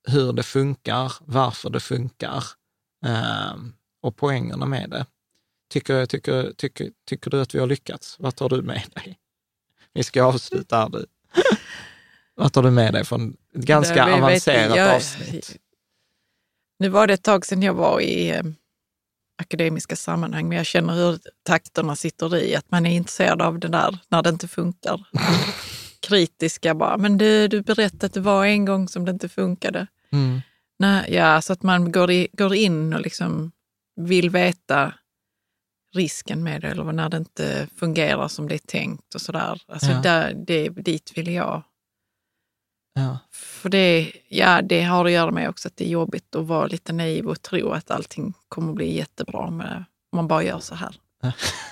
hur 0.07 0.33
det 0.33 0.43
funkar, 0.43 1.13
varför 1.19 1.69
det 1.69 1.79
funkar 1.79 2.43
eh, 3.05 3.55
och 4.01 4.15
poängerna 4.15 4.65
med 4.65 4.89
det. 4.89 5.05
Tycker, 5.69 6.05
tycker, 6.05 6.53
tycker, 6.57 6.91
tycker 7.07 7.31
du 7.31 7.41
att 7.41 7.55
vi 7.55 7.59
har 7.59 7.67
lyckats? 7.67 8.15
Vad 8.19 8.35
tar 8.35 8.49
du 8.49 8.61
med 8.61 8.83
dig? 8.93 9.19
Vi 9.93 10.03
ska 10.03 10.23
avsluta 10.23 10.77
här 10.77 10.89
nu. 10.89 11.05
Vad 12.35 12.53
tar 12.53 12.63
du 12.63 12.71
med 12.71 12.93
dig 12.93 13.05
från 13.05 13.37
ett 13.53 13.65
ganska 13.65 14.15
avancerat 14.15 14.77
jag, 14.77 14.95
avsnitt? 14.95 15.57
Nu 16.79 16.89
var 16.89 17.07
det 17.07 17.13
ett 17.13 17.23
tag 17.23 17.45
sedan 17.45 17.61
jag 17.61 17.73
var 17.73 17.99
i 17.99 18.29
eh, 18.29 18.43
akademiska 19.37 19.95
sammanhang, 19.95 20.49
men 20.49 20.57
jag 20.57 20.65
känner 20.65 20.93
hur 20.93 21.19
takterna 21.43 21.95
sitter 21.95 22.35
i, 22.35 22.55
att 22.55 22.71
man 22.71 22.85
är 22.85 22.95
intresserad 22.95 23.41
av 23.41 23.59
det 23.59 23.67
där 23.67 23.97
när 24.09 24.23
det 24.23 24.29
inte 24.29 24.47
funkar. 24.47 25.07
Kritiska 25.99 26.75
bara, 26.75 26.97
men 26.97 27.17
du, 27.17 27.47
du 27.47 27.61
berättade 27.61 28.05
att 28.05 28.13
det 28.13 28.19
var 28.19 28.45
en 28.45 28.65
gång 28.65 28.87
som 28.87 29.05
det 29.05 29.11
inte 29.11 29.29
funkade. 29.29 29.87
Mm. 30.11 30.41
Nej, 30.79 31.13
ja, 31.13 31.41
så 31.41 31.53
att 31.53 31.63
man 31.63 31.91
går, 31.91 32.11
i, 32.11 32.27
går 32.33 32.55
in 32.55 32.93
och 32.93 33.01
liksom 33.01 33.51
vill 33.95 34.29
veta 34.29 34.93
risken 35.95 36.43
med 36.43 36.61
det 36.61 36.67
eller 36.67 36.83
när 36.83 37.09
det 37.09 37.17
inte 37.17 37.67
fungerar 37.75 38.27
som 38.27 38.47
det 38.47 38.55
är 38.55 38.59
tänkt 38.59 39.15
och 39.15 39.21
sådär. 39.21 39.61
Alltså 39.67 39.91
ja. 39.91 40.01
där, 40.01 40.33
det, 40.47 40.69
dit 40.69 41.11
vill 41.15 41.33
jag. 41.33 41.63
Ja. 42.95 43.17
För 43.31 43.69
det, 43.69 44.11
ja, 44.27 44.61
det 44.61 44.81
har 44.81 45.05
att 45.05 45.11
göra 45.11 45.31
med 45.31 45.49
också 45.49 45.67
att 45.67 45.77
det 45.77 45.85
är 45.85 45.89
jobbigt 45.89 46.35
att 46.35 46.45
vara 46.45 46.67
lite 46.67 46.93
naiv 46.93 47.27
och 47.27 47.41
tro 47.41 47.71
att 47.71 47.91
allting 47.91 48.33
kommer 48.49 48.69
att 48.69 48.75
bli 48.75 48.97
jättebra 48.97 49.49
med, 49.49 49.85
om 50.11 50.17
man 50.17 50.27
bara 50.27 50.43
gör 50.43 50.59
så 50.59 50.75
här. 50.75 50.95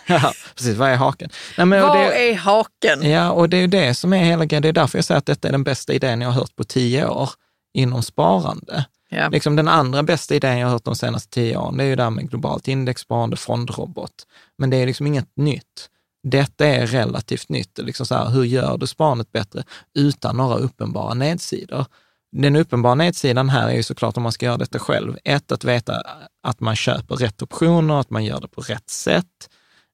ja, 0.07 0.33
precis. 0.55 0.77
Vad 0.77 0.89
är 0.89 0.95
haken? 0.95 1.29
Nej, 1.57 1.67
men, 1.67 1.81
Vad 1.81 1.97
det, 1.97 2.31
är 2.31 2.35
haken? 2.35 3.09
Ja, 3.11 3.31
och 3.31 3.49
det 3.49 3.57
är 3.57 3.67
det 3.67 3.95
som 3.95 4.13
är 4.13 4.23
hela 4.23 4.45
grejen. 4.45 4.61
Det 4.61 4.69
är 4.69 4.73
därför 4.73 4.97
jag 4.97 5.05
säger 5.05 5.19
att 5.19 5.25
detta 5.25 5.47
är 5.47 5.51
den 5.51 5.63
bästa 5.63 5.93
idén 5.93 6.21
jag 6.21 6.29
har 6.29 6.39
hört 6.39 6.55
på 6.55 6.63
tio 6.63 7.07
år 7.07 7.29
inom 7.73 8.03
sparande. 8.03 8.85
Ja. 9.09 9.29
Liksom 9.29 9.55
den 9.55 9.67
andra 9.67 10.03
bästa 10.03 10.35
idén 10.35 10.57
jag 10.57 10.67
har 10.67 10.73
hört 10.73 10.83
de 10.83 10.95
senaste 10.95 11.29
tio 11.29 11.57
åren, 11.57 11.77
det 11.77 11.83
är 11.83 11.87
ju 11.87 11.95
det 11.95 12.03
här 12.03 12.09
med 12.09 12.29
globalt 12.29 12.67
indexsparande, 12.67 13.37
fondrobot. 13.37 14.27
Men 14.57 14.69
det 14.69 14.77
är 14.77 14.85
liksom 14.85 15.07
inget 15.07 15.37
nytt. 15.37 15.89
Detta 16.23 16.65
är 16.65 16.87
relativt 16.87 17.49
nytt. 17.49 17.77
Liksom 17.77 18.05
så 18.05 18.15
här, 18.15 18.29
hur 18.29 18.43
gör 18.43 18.77
du 18.77 18.87
sparandet 18.87 19.31
bättre 19.31 19.63
utan 19.93 20.37
några 20.37 20.55
uppenbara 20.55 21.13
nedsidor? 21.13 21.85
Den 22.31 22.55
uppenbara 22.55 22.95
nedsidan 22.95 23.49
här 23.49 23.69
är 23.69 23.75
ju 23.75 23.83
såklart 23.83 24.17
om 24.17 24.23
man 24.23 24.31
ska 24.31 24.45
göra 24.45 24.57
detta 24.57 24.79
själv. 24.79 25.17
Ett, 25.23 25.51
att 25.51 25.63
veta 25.63 26.01
att 26.43 26.59
man 26.59 26.75
köper 26.75 27.15
rätt 27.15 27.41
optioner, 27.41 27.99
att 27.99 28.09
man 28.09 28.25
gör 28.25 28.41
det 28.41 28.47
på 28.47 28.61
rätt 28.61 28.89
sätt, 28.89 29.49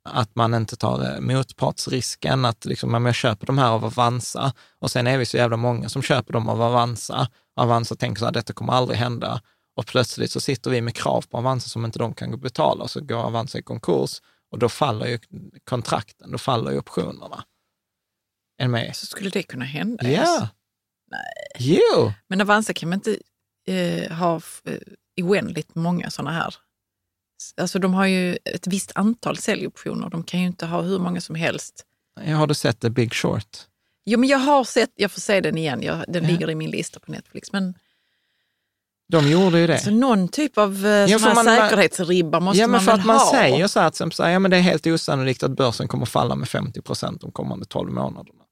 att 0.10 0.36
man 0.36 0.54
inte 0.54 0.76
tar 0.76 1.14
eh, 1.14 1.20
motpartsrisken, 1.20 2.46
att 2.46 2.66
liksom, 2.66 2.96
om 2.96 3.06
jag 3.06 3.16
köper 3.16 3.48
de 3.48 3.58
här 3.58 3.70
av 3.70 3.86
Avanza 3.86 4.54
och 4.80 4.92
sen 4.92 5.08
är 5.08 5.18
vi 5.18 5.26
så 5.26 5.38
jävla 5.38 5.58
många 5.58 5.90
som 5.90 6.02
köper 6.02 6.34
dem 6.34 6.50
av 6.50 6.62
Avanza 6.62 7.28
Avanza 7.60 7.96
tänker 7.96 8.20
så 8.20 8.26
här, 8.26 8.32
detta 8.32 8.54
kommer 8.54 8.74
aldrig 8.74 9.00
hända. 9.00 9.42
Och 9.76 9.86
plötsligt 9.86 10.32
så 10.32 10.40
sitter 10.40 10.72
vi 10.72 10.82
med 10.82 10.96
krav 10.96 11.26
på 11.30 11.38
Avanza 11.38 11.70
som 11.70 11.86
inte 11.86 12.00
de 12.00 12.14
kan 12.14 12.40
betala, 12.40 12.84
och 12.84 12.92
så 12.92 13.02
går 13.02 13.18
Avanza 13.18 13.58
i 13.58 13.62
konkurs 13.62 14.22
och 14.52 14.60
då 14.60 14.70
faller 14.70 15.06
ju 15.06 15.20
kontrakten, 15.64 16.32
då 16.32 16.38
faller 16.38 16.72
ju 16.72 16.78
optionerna. 16.80 17.44
Med? 18.68 18.96
Så 18.96 19.06
skulle 19.06 19.30
det 19.30 19.44
kunna 19.44 19.66
hända? 19.66 20.10
Ja. 20.10 20.22
Alltså? 20.22 20.48
Nej. 21.12 21.80
Jo. 21.80 22.14
Men 22.28 22.42
Avanza 22.42 22.74
kan 22.74 22.90
man 22.90 22.98
inte 22.98 23.18
eh, 23.68 24.12
ha 24.12 24.42
eh, 24.64 24.80
oändligt 25.22 25.76
många 25.76 26.10
sådana 26.10 26.32
här? 26.32 26.56
Alltså 27.62 27.80
de 27.80 27.94
har 27.94 28.06
ju 28.06 28.38
ett 28.46 28.68
visst 28.68 28.92
antal 28.96 29.38
säljoptioner. 29.38 30.10
De 30.10 30.24
kan 30.24 30.40
ju 30.40 30.48
inte 30.48 30.66
ha 30.66 30.82
hur 30.82 31.00
många 31.00 31.22
som 31.22 31.36
helst. 31.36 31.86
Har 32.26 32.48
du 32.48 32.54
sett 32.54 32.80
The 32.80 32.90
Big 32.90 33.14
Short? 33.14 33.58
Jo, 34.06 34.20
men 34.20 34.30
jag 34.30 34.38
har 34.38 34.64
sett, 34.64 34.92
jag 34.96 35.12
får 35.12 35.22
se 35.22 35.42
den 35.42 35.58
igen, 35.58 35.82
jag, 35.82 36.06
den 36.08 36.24
ja. 36.24 36.30
ligger 36.30 36.50
i 36.50 36.56
min 36.56 36.72
lista 36.72 37.00
på 37.00 37.12
Netflix. 37.12 37.52
Men, 37.52 37.74
de 39.12 39.30
gjorde 39.32 39.60
ju 39.60 39.68
det. 39.68 39.74
Alltså, 39.74 39.92
någon 39.92 40.28
typ 40.28 40.58
av 40.58 40.86
eh, 40.86 40.92
ja, 40.92 41.20
man, 41.20 41.46
säkerhetsribba 41.46 42.40
måste 42.40 42.62
ja, 42.62 42.68
men 42.68 42.72
man 42.72 42.82
för 42.82 42.92
väl 42.92 43.00
att 43.00 43.06
man 43.06 43.18
ha? 43.18 43.32
säger 43.32 43.68
så 43.68 43.80
att 43.80 43.96
som 43.96 44.12
säger, 44.12 44.32
ja, 44.32 44.40
men 44.40 44.52
det 44.52 44.58
är 44.58 44.62
helt 44.62 44.88
osannolikt 44.88 45.44
att 45.44 45.52
börsen 45.52 45.88
kommer 45.88 46.06
falla 46.06 46.36
med 46.36 46.50
50 46.50 46.82
procent 46.82 47.22
de 47.22 47.32
kommande 47.32 47.66
12 47.66 47.92
månaderna. 47.94 48.44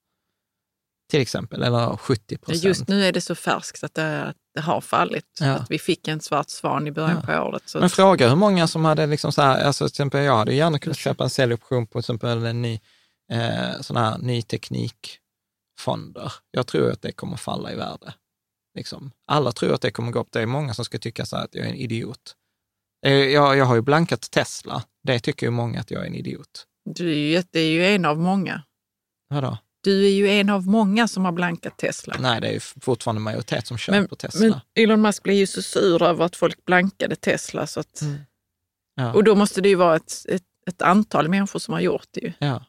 Till 1.10 1.22
exempel, 1.22 1.64
eller 1.64 1.98
70 1.98 2.38
procent. 2.38 2.64
Just 2.64 2.88
nu 2.88 3.06
är 3.06 3.12
det 3.12 3.22
så 3.22 3.36
färskt 3.36 3.84
att 3.84 3.94
det, 3.94 4.34
det 4.56 4.62
har 4.62 4.82
fallit. 4.82 5.38
Ja. 5.40 5.52
Att 5.52 5.72
vi 5.72 5.80
fick 5.80 6.08
en 6.08 6.20
svart 6.20 6.50
svan 6.50 6.88
i 6.88 6.92
början 6.92 7.24
ja. 7.28 7.34
på 7.36 7.44
året. 7.44 7.64
men 7.74 7.84
att... 7.84 7.94
fråga 7.94 8.30
hur 8.30 8.36
många 8.36 8.68
som 8.68 8.86
hade, 8.86 9.06
liksom 9.06 9.32
så 9.32 9.42
här, 9.42 9.64
alltså 9.64 9.86
till 9.86 9.94
exempel 9.94 10.24
jag 10.24 10.38
hade 10.38 10.54
gärna 10.54 10.80
kunnat 10.80 10.98
köpa 10.98 11.24
en 11.24 11.30
säljoption 11.30 11.88
på 11.88 11.92
till 11.92 12.00
exempel 12.00 12.46
en 12.46 12.62
ny, 12.62 12.80
eh, 13.32 13.82
sån 13.82 13.98
här 13.98 14.18
ny 14.18 14.42
teknik 14.42 15.20
fonder. 15.80 16.34
Jag 16.52 16.68
tror 16.68 16.92
att 16.92 17.02
det 17.02 17.12
kommer 17.12 17.38
falla 17.38 17.72
i 17.72 17.76
värde. 17.76 18.14
Liksom. 18.78 19.12
Alla 19.28 19.52
tror 19.52 19.74
att 19.74 19.82
det 19.82 19.92
kommer 19.92 20.12
gå 20.12 20.20
upp. 20.20 20.32
Det 20.32 20.42
är 20.42 20.46
många 20.46 20.74
som 20.74 20.86
ska 20.86 20.98
tycka 20.98 21.26
så 21.26 21.36
att 21.36 21.56
jag 21.56 21.66
är 21.66 21.70
en 21.70 21.76
idiot. 21.76 22.36
Eh, 23.06 23.14
jag, 23.14 23.58
jag 23.58 23.66
har 23.66 23.76
ju 23.76 23.82
blankat 23.82 24.32
Tesla. 24.32 24.84
Det 25.04 25.20
tycker 25.20 25.48
ju 25.48 25.52
många 25.52 25.80
att 25.80 25.92
jag 25.92 26.02
är 26.02 26.08
en 26.08 26.16
idiot. 26.16 26.66
Du 26.96 27.12
är 27.12 27.16
ju, 27.16 27.44
det 27.52 27.60
är 27.60 27.70
ju 27.70 27.86
en 27.86 28.06
av 28.06 28.20
många. 28.20 28.64
Vadå? 29.30 29.58
Du 29.84 30.06
är 30.06 30.10
ju 30.10 30.30
en 30.30 30.50
av 30.50 30.68
många 30.68 31.08
som 31.08 31.26
har 31.26 31.32
blankat 31.32 31.78
Tesla. 31.78 32.16
Nej, 32.20 32.42
det 32.42 32.48
är 32.48 32.54
ju 32.54 32.60
fortfarande 32.60 33.22
majoritet 33.22 33.68
som 33.68 33.78
köper 33.78 34.00
men, 34.00 34.08
Tesla. 34.08 34.62
Men 34.76 34.84
Elon 34.84 35.02
Musk 35.02 35.24
blev 35.24 35.36
ju 35.36 35.48
så 35.48 35.62
sur 35.62 36.04
över 36.04 36.26
att 36.26 36.36
folk 36.36 36.66
blankade 36.66 37.16
Tesla. 37.16 37.68
Så 37.68 37.80
att, 37.80 38.02
mm. 38.02 38.18
ja. 38.96 39.14
Och 39.14 39.24
då 39.24 39.36
måste 39.36 39.62
det 39.62 39.70
ju 39.70 39.76
vara 39.76 39.96
ett, 39.96 40.26
ett, 40.30 40.44
ett, 40.68 40.82
antal 40.82 41.30
människor 41.30 41.60
som 41.60 41.74
har 41.74 41.82
gjort 41.82 42.08
det. 42.12 42.22
Ju. 42.22 42.34
Ja. 42.40 42.66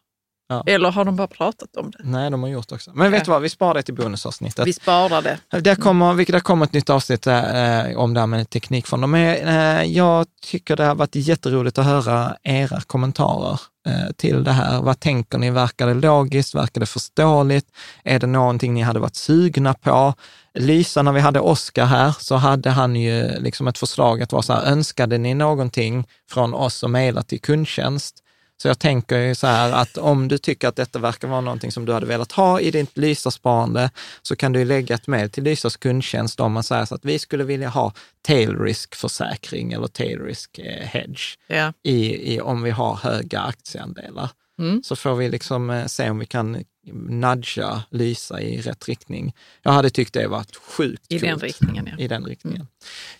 Ja. 0.49 0.63
Eller 0.67 0.91
har 0.91 1.05
de 1.05 1.17
bara 1.17 1.27
pratat 1.27 1.77
om 1.77 1.91
det? 1.91 1.99
Nej, 2.03 2.31
de 2.31 2.43
har 2.43 2.51
gjort 2.51 2.73
också. 2.73 2.91
Men 2.95 3.13
vet 3.13 3.25
du 3.25 3.31
vad, 3.31 3.43
vi 3.43 3.49
sparar 3.49 3.75
det 3.75 3.83
till 3.83 3.95
bonusavsnittet. 3.95 4.67
Vi 4.67 4.73
sparar 4.73 5.23
det. 5.23 5.61
Där 5.61 5.75
kommer, 5.75 6.33
där 6.33 6.41
kommer 6.41 6.65
ett 6.65 6.73
nytt 6.73 6.91
avsnitt 6.91 7.27
eh, 7.27 7.97
om 7.97 8.15
det 8.15 8.21
här 8.21 8.27
med 8.27 8.51
teknikfonder. 8.51 9.09
Men 9.09 9.49
eh, 9.49 9.85
jag 9.85 10.27
tycker 10.43 10.77
det 10.77 10.85
har 10.85 10.95
varit 10.95 11.15
jätteroligt 11.15 11.79
att 11.79 11.85
höra 11.85 12.37
era 12.43 12.81
kommentarer 12.81 13.61
eh, 13.87 14.13
till 14.17 14.45
det 14.45 14.53
här. 14.53 14.83
Vad 14.83 15.01
tänker 15.01 15.39
ni? 15.39 15.51
Verkar 15.51 15.87
det 15.87 15.95
logiskt? 15.95 16.55
Verkar 16.55 16.81
det 16.81 16.87
förståeligt? 16.87 17.67
Är 18.05 18.19
det 18.19 18.27
någonting 18.27 18.75
ni 18.75 18.83
hade 18.83 19.01
varit 19.01 19.17
sugna 19.17 19.75
på? 19.75 20.15
Lysa, 20.55 21.03
när 21.03 21.13
vi 21.13 21.21
hade 21.21 21.41
Oskar 21.41 21.87
här, 21.87 22.15
så 22.19 22.37
hade 22.37 22.71
han 22.71 22.97
ju 22.97 23.41
liksom 23.41 23.69
ett 23.69 23.79
förslag 23.79 24.23
att 24.23 24.33
vara 24.33 24.43
så 24.43 24.53
här, 24.53 24.73
önskade 24.73 25.19
ni 25.19 25.35
någonting 25.35 26.07
från 26.31 26.55
oss 26.55 26.83
och 26.83 26.91
mejla 26.91 27.23
till 27.23 27.41
kundtjänst? 27.41 28.25
Så 28.63 28.69
jag 28.69 28.79
tänker 28.79 29.19
ju 29.19 29.35
så 29.35 29.47
här 29.47 29.73
att 29.73 29.99
om 29.99 30.29
du 30.29 30.39
tycker 30.39 30.69
att 30.69 30.77
detta 30.77 30.99
verkar 30.99 31.29
vara 31.29 31.41
någonting 31.41 31.73
som 31.73 31.85
du 31.85 31.93
hade 31.93 32.07
velat 32.07 32.33
ha 32.33 32.61
i 32.61 32.71
ditt 32.71 32.99
Lysa-sparande, 32.99 33.91
så 34.23 34.37
kan 34.37 34.53
du 34.53 34.65
lägga 34.65 34.95
ett 34.95 35.07
mejl 35.07 35.31
till 35.31 35.45
Lysas 35.45 35.77
kundtjänst 35.77 36.41
om 36.41 36.53
man 36.53 36.63
säger 36.63 36.85
så 36.85 36.95
att 36.95 37.05
vi 37.05 37.19
skulle 37.19 37.45
vilja 37.45 37.69
ha 37.69 37.93
tail 38.23 38.59
risk-försäkring 38.59 39.73
eller 39.73 39.87
tail 39.87 40.21
risk 40.21 40.59
eh, 40.59 40.87
hedge 40.87 41.37
ja. 41.47 41.73
i, 41.83 42.35
i, 42.35 42.41
om 42.41 42.63
vi 42.63 42.71
har 42.71 42.97
höga 42.97 43.41
aktieandelar. 43.41 44.31
Mm. 44.59 44.83
Så 44.83 44.97
får 44.97 45.15
vi 45.15 45.29
liksom 45.29 45.71
eh, 45.71 45.87
se 45.87 46.11
om 46.11 46.19
vi 46.19 46.27
kan 46.27 46.65
nudga 46.93 47.83
Lysa 47.91 48.41
i 48.41 48.61
rätt 48.61 48.89
riktning. 48.89 49.35
Jag 49.63 49.73
hade 49.73 49.91
tyckt 49.91 50.15
det 50.15 50.27
varit 50.27 50.57
sjukt 50.57 51.03
I 51.09 51.21
coolt. 51.21 51.31
den 51.31 51.39
riktningen, 51.39 51.89
ja. 51.93 52.05
I 52.05 52.09
den 52.09 52.25
riktningen. 52.25 52.61
Mm. 52.61 52.69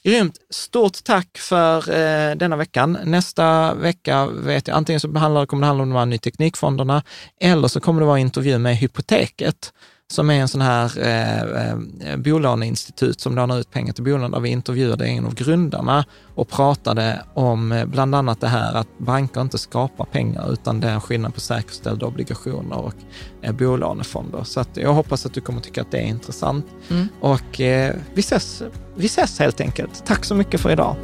Grymt. 0.03 0.37
Stort 0.51 1.05
tack 1.05 1.39
för 1.39 1.91
eh, 1.91 2.37
denna 2.37 2.57
veckan. 2.57 2.99
Nästa 3.05 3.75
vecka 3.75 4.27
vet 4.27 4.69
jag, 4.69 4.77
antingen 4.77 5.01
så 5.01 5.09
behandlar, 5.09 5.47
kommer 5.47 5.61
det 5.61 5.67
handla 5.67 5.83
om 5.83 5.89
de 5.89 5.99
här 5.99 6.07
ny 6.07 6.19
teknikfonderna 6.19 7.03
eller 7.41 7.69
så 7.69 7.81
kommer 7.81 8.01
det 8.01 8.07
vara 8.07 8.19
intervju 8.19 8.59
med 8.59 8.77
Hypoteket 8.77 9.73
som 10.13 10.31
är 10.31 10.41
en 10.41 10.49
sån 10.49 10.61
här 10.61 10.99
eh, 10.99 11.71
eh, 12.11 12.17
bolåneinstitut 12.17 13.21
som 13.21 13.35
lånar 13.35 13.59
ut 13.59 13.71
pengar 13.71 13.93
till 13.93 14.05
bolån, 14.05 14.31
där 14.31 14.41
vi 14.41 14.49
intervjuade 14.49 15.07
en 15.07 15.27
av 15.27 15.35
grundarna 15.35 16.05
och 16.35 16.49
pratade 16.49 17.23
om 17.35 17.73
eh, 17.73 17.85
bland 17.85 18.15
annat 18.15 18.41
det 18.41 18.49
här 18.49 18.75
att 18.75 18.99
banker 18.99 19.41
inte 19.41 19.59
skapar 19.59 20.05
pengar, 20.05 20.53
utan 20.53 20.81
det 20.81 20.89
är 20.89 20.93
en 20.93 21.01
skillnad 21.01 21.35
på 21.35 21.41
säkerställda 21.41 22.07
obligationer 22.07 22.77
och 22.77 22.95
eh, 23.43 23.53
bolånefonder. 23.53 24.45
Så 24.45 24.65
jag 24.75 24.93
hoppas 24.93 25.27
att 25.27 25.35
du 25.35 25.41
kommer 25.41 25.61
tycka 25.61 25.81
att 25.81 25.91
det 25.91 25.99
är 25.99 26.07
intressant. 26.07 26.67
Mm. 26.89 27.09
Och 27.21 27.61
eh, 27.61 27.95
vi, 28.15 28.21
ses, 28.21 28.63
vi 28.95 29.07
ses 29.07 29.39
helt 29.39 29.61
enkelt. 29.61 30.07
Tack 30.07 30.25
så 30.25 30.35
mycket 30.35 30.61
för 30.61 30.71
idag. 30.71 30.97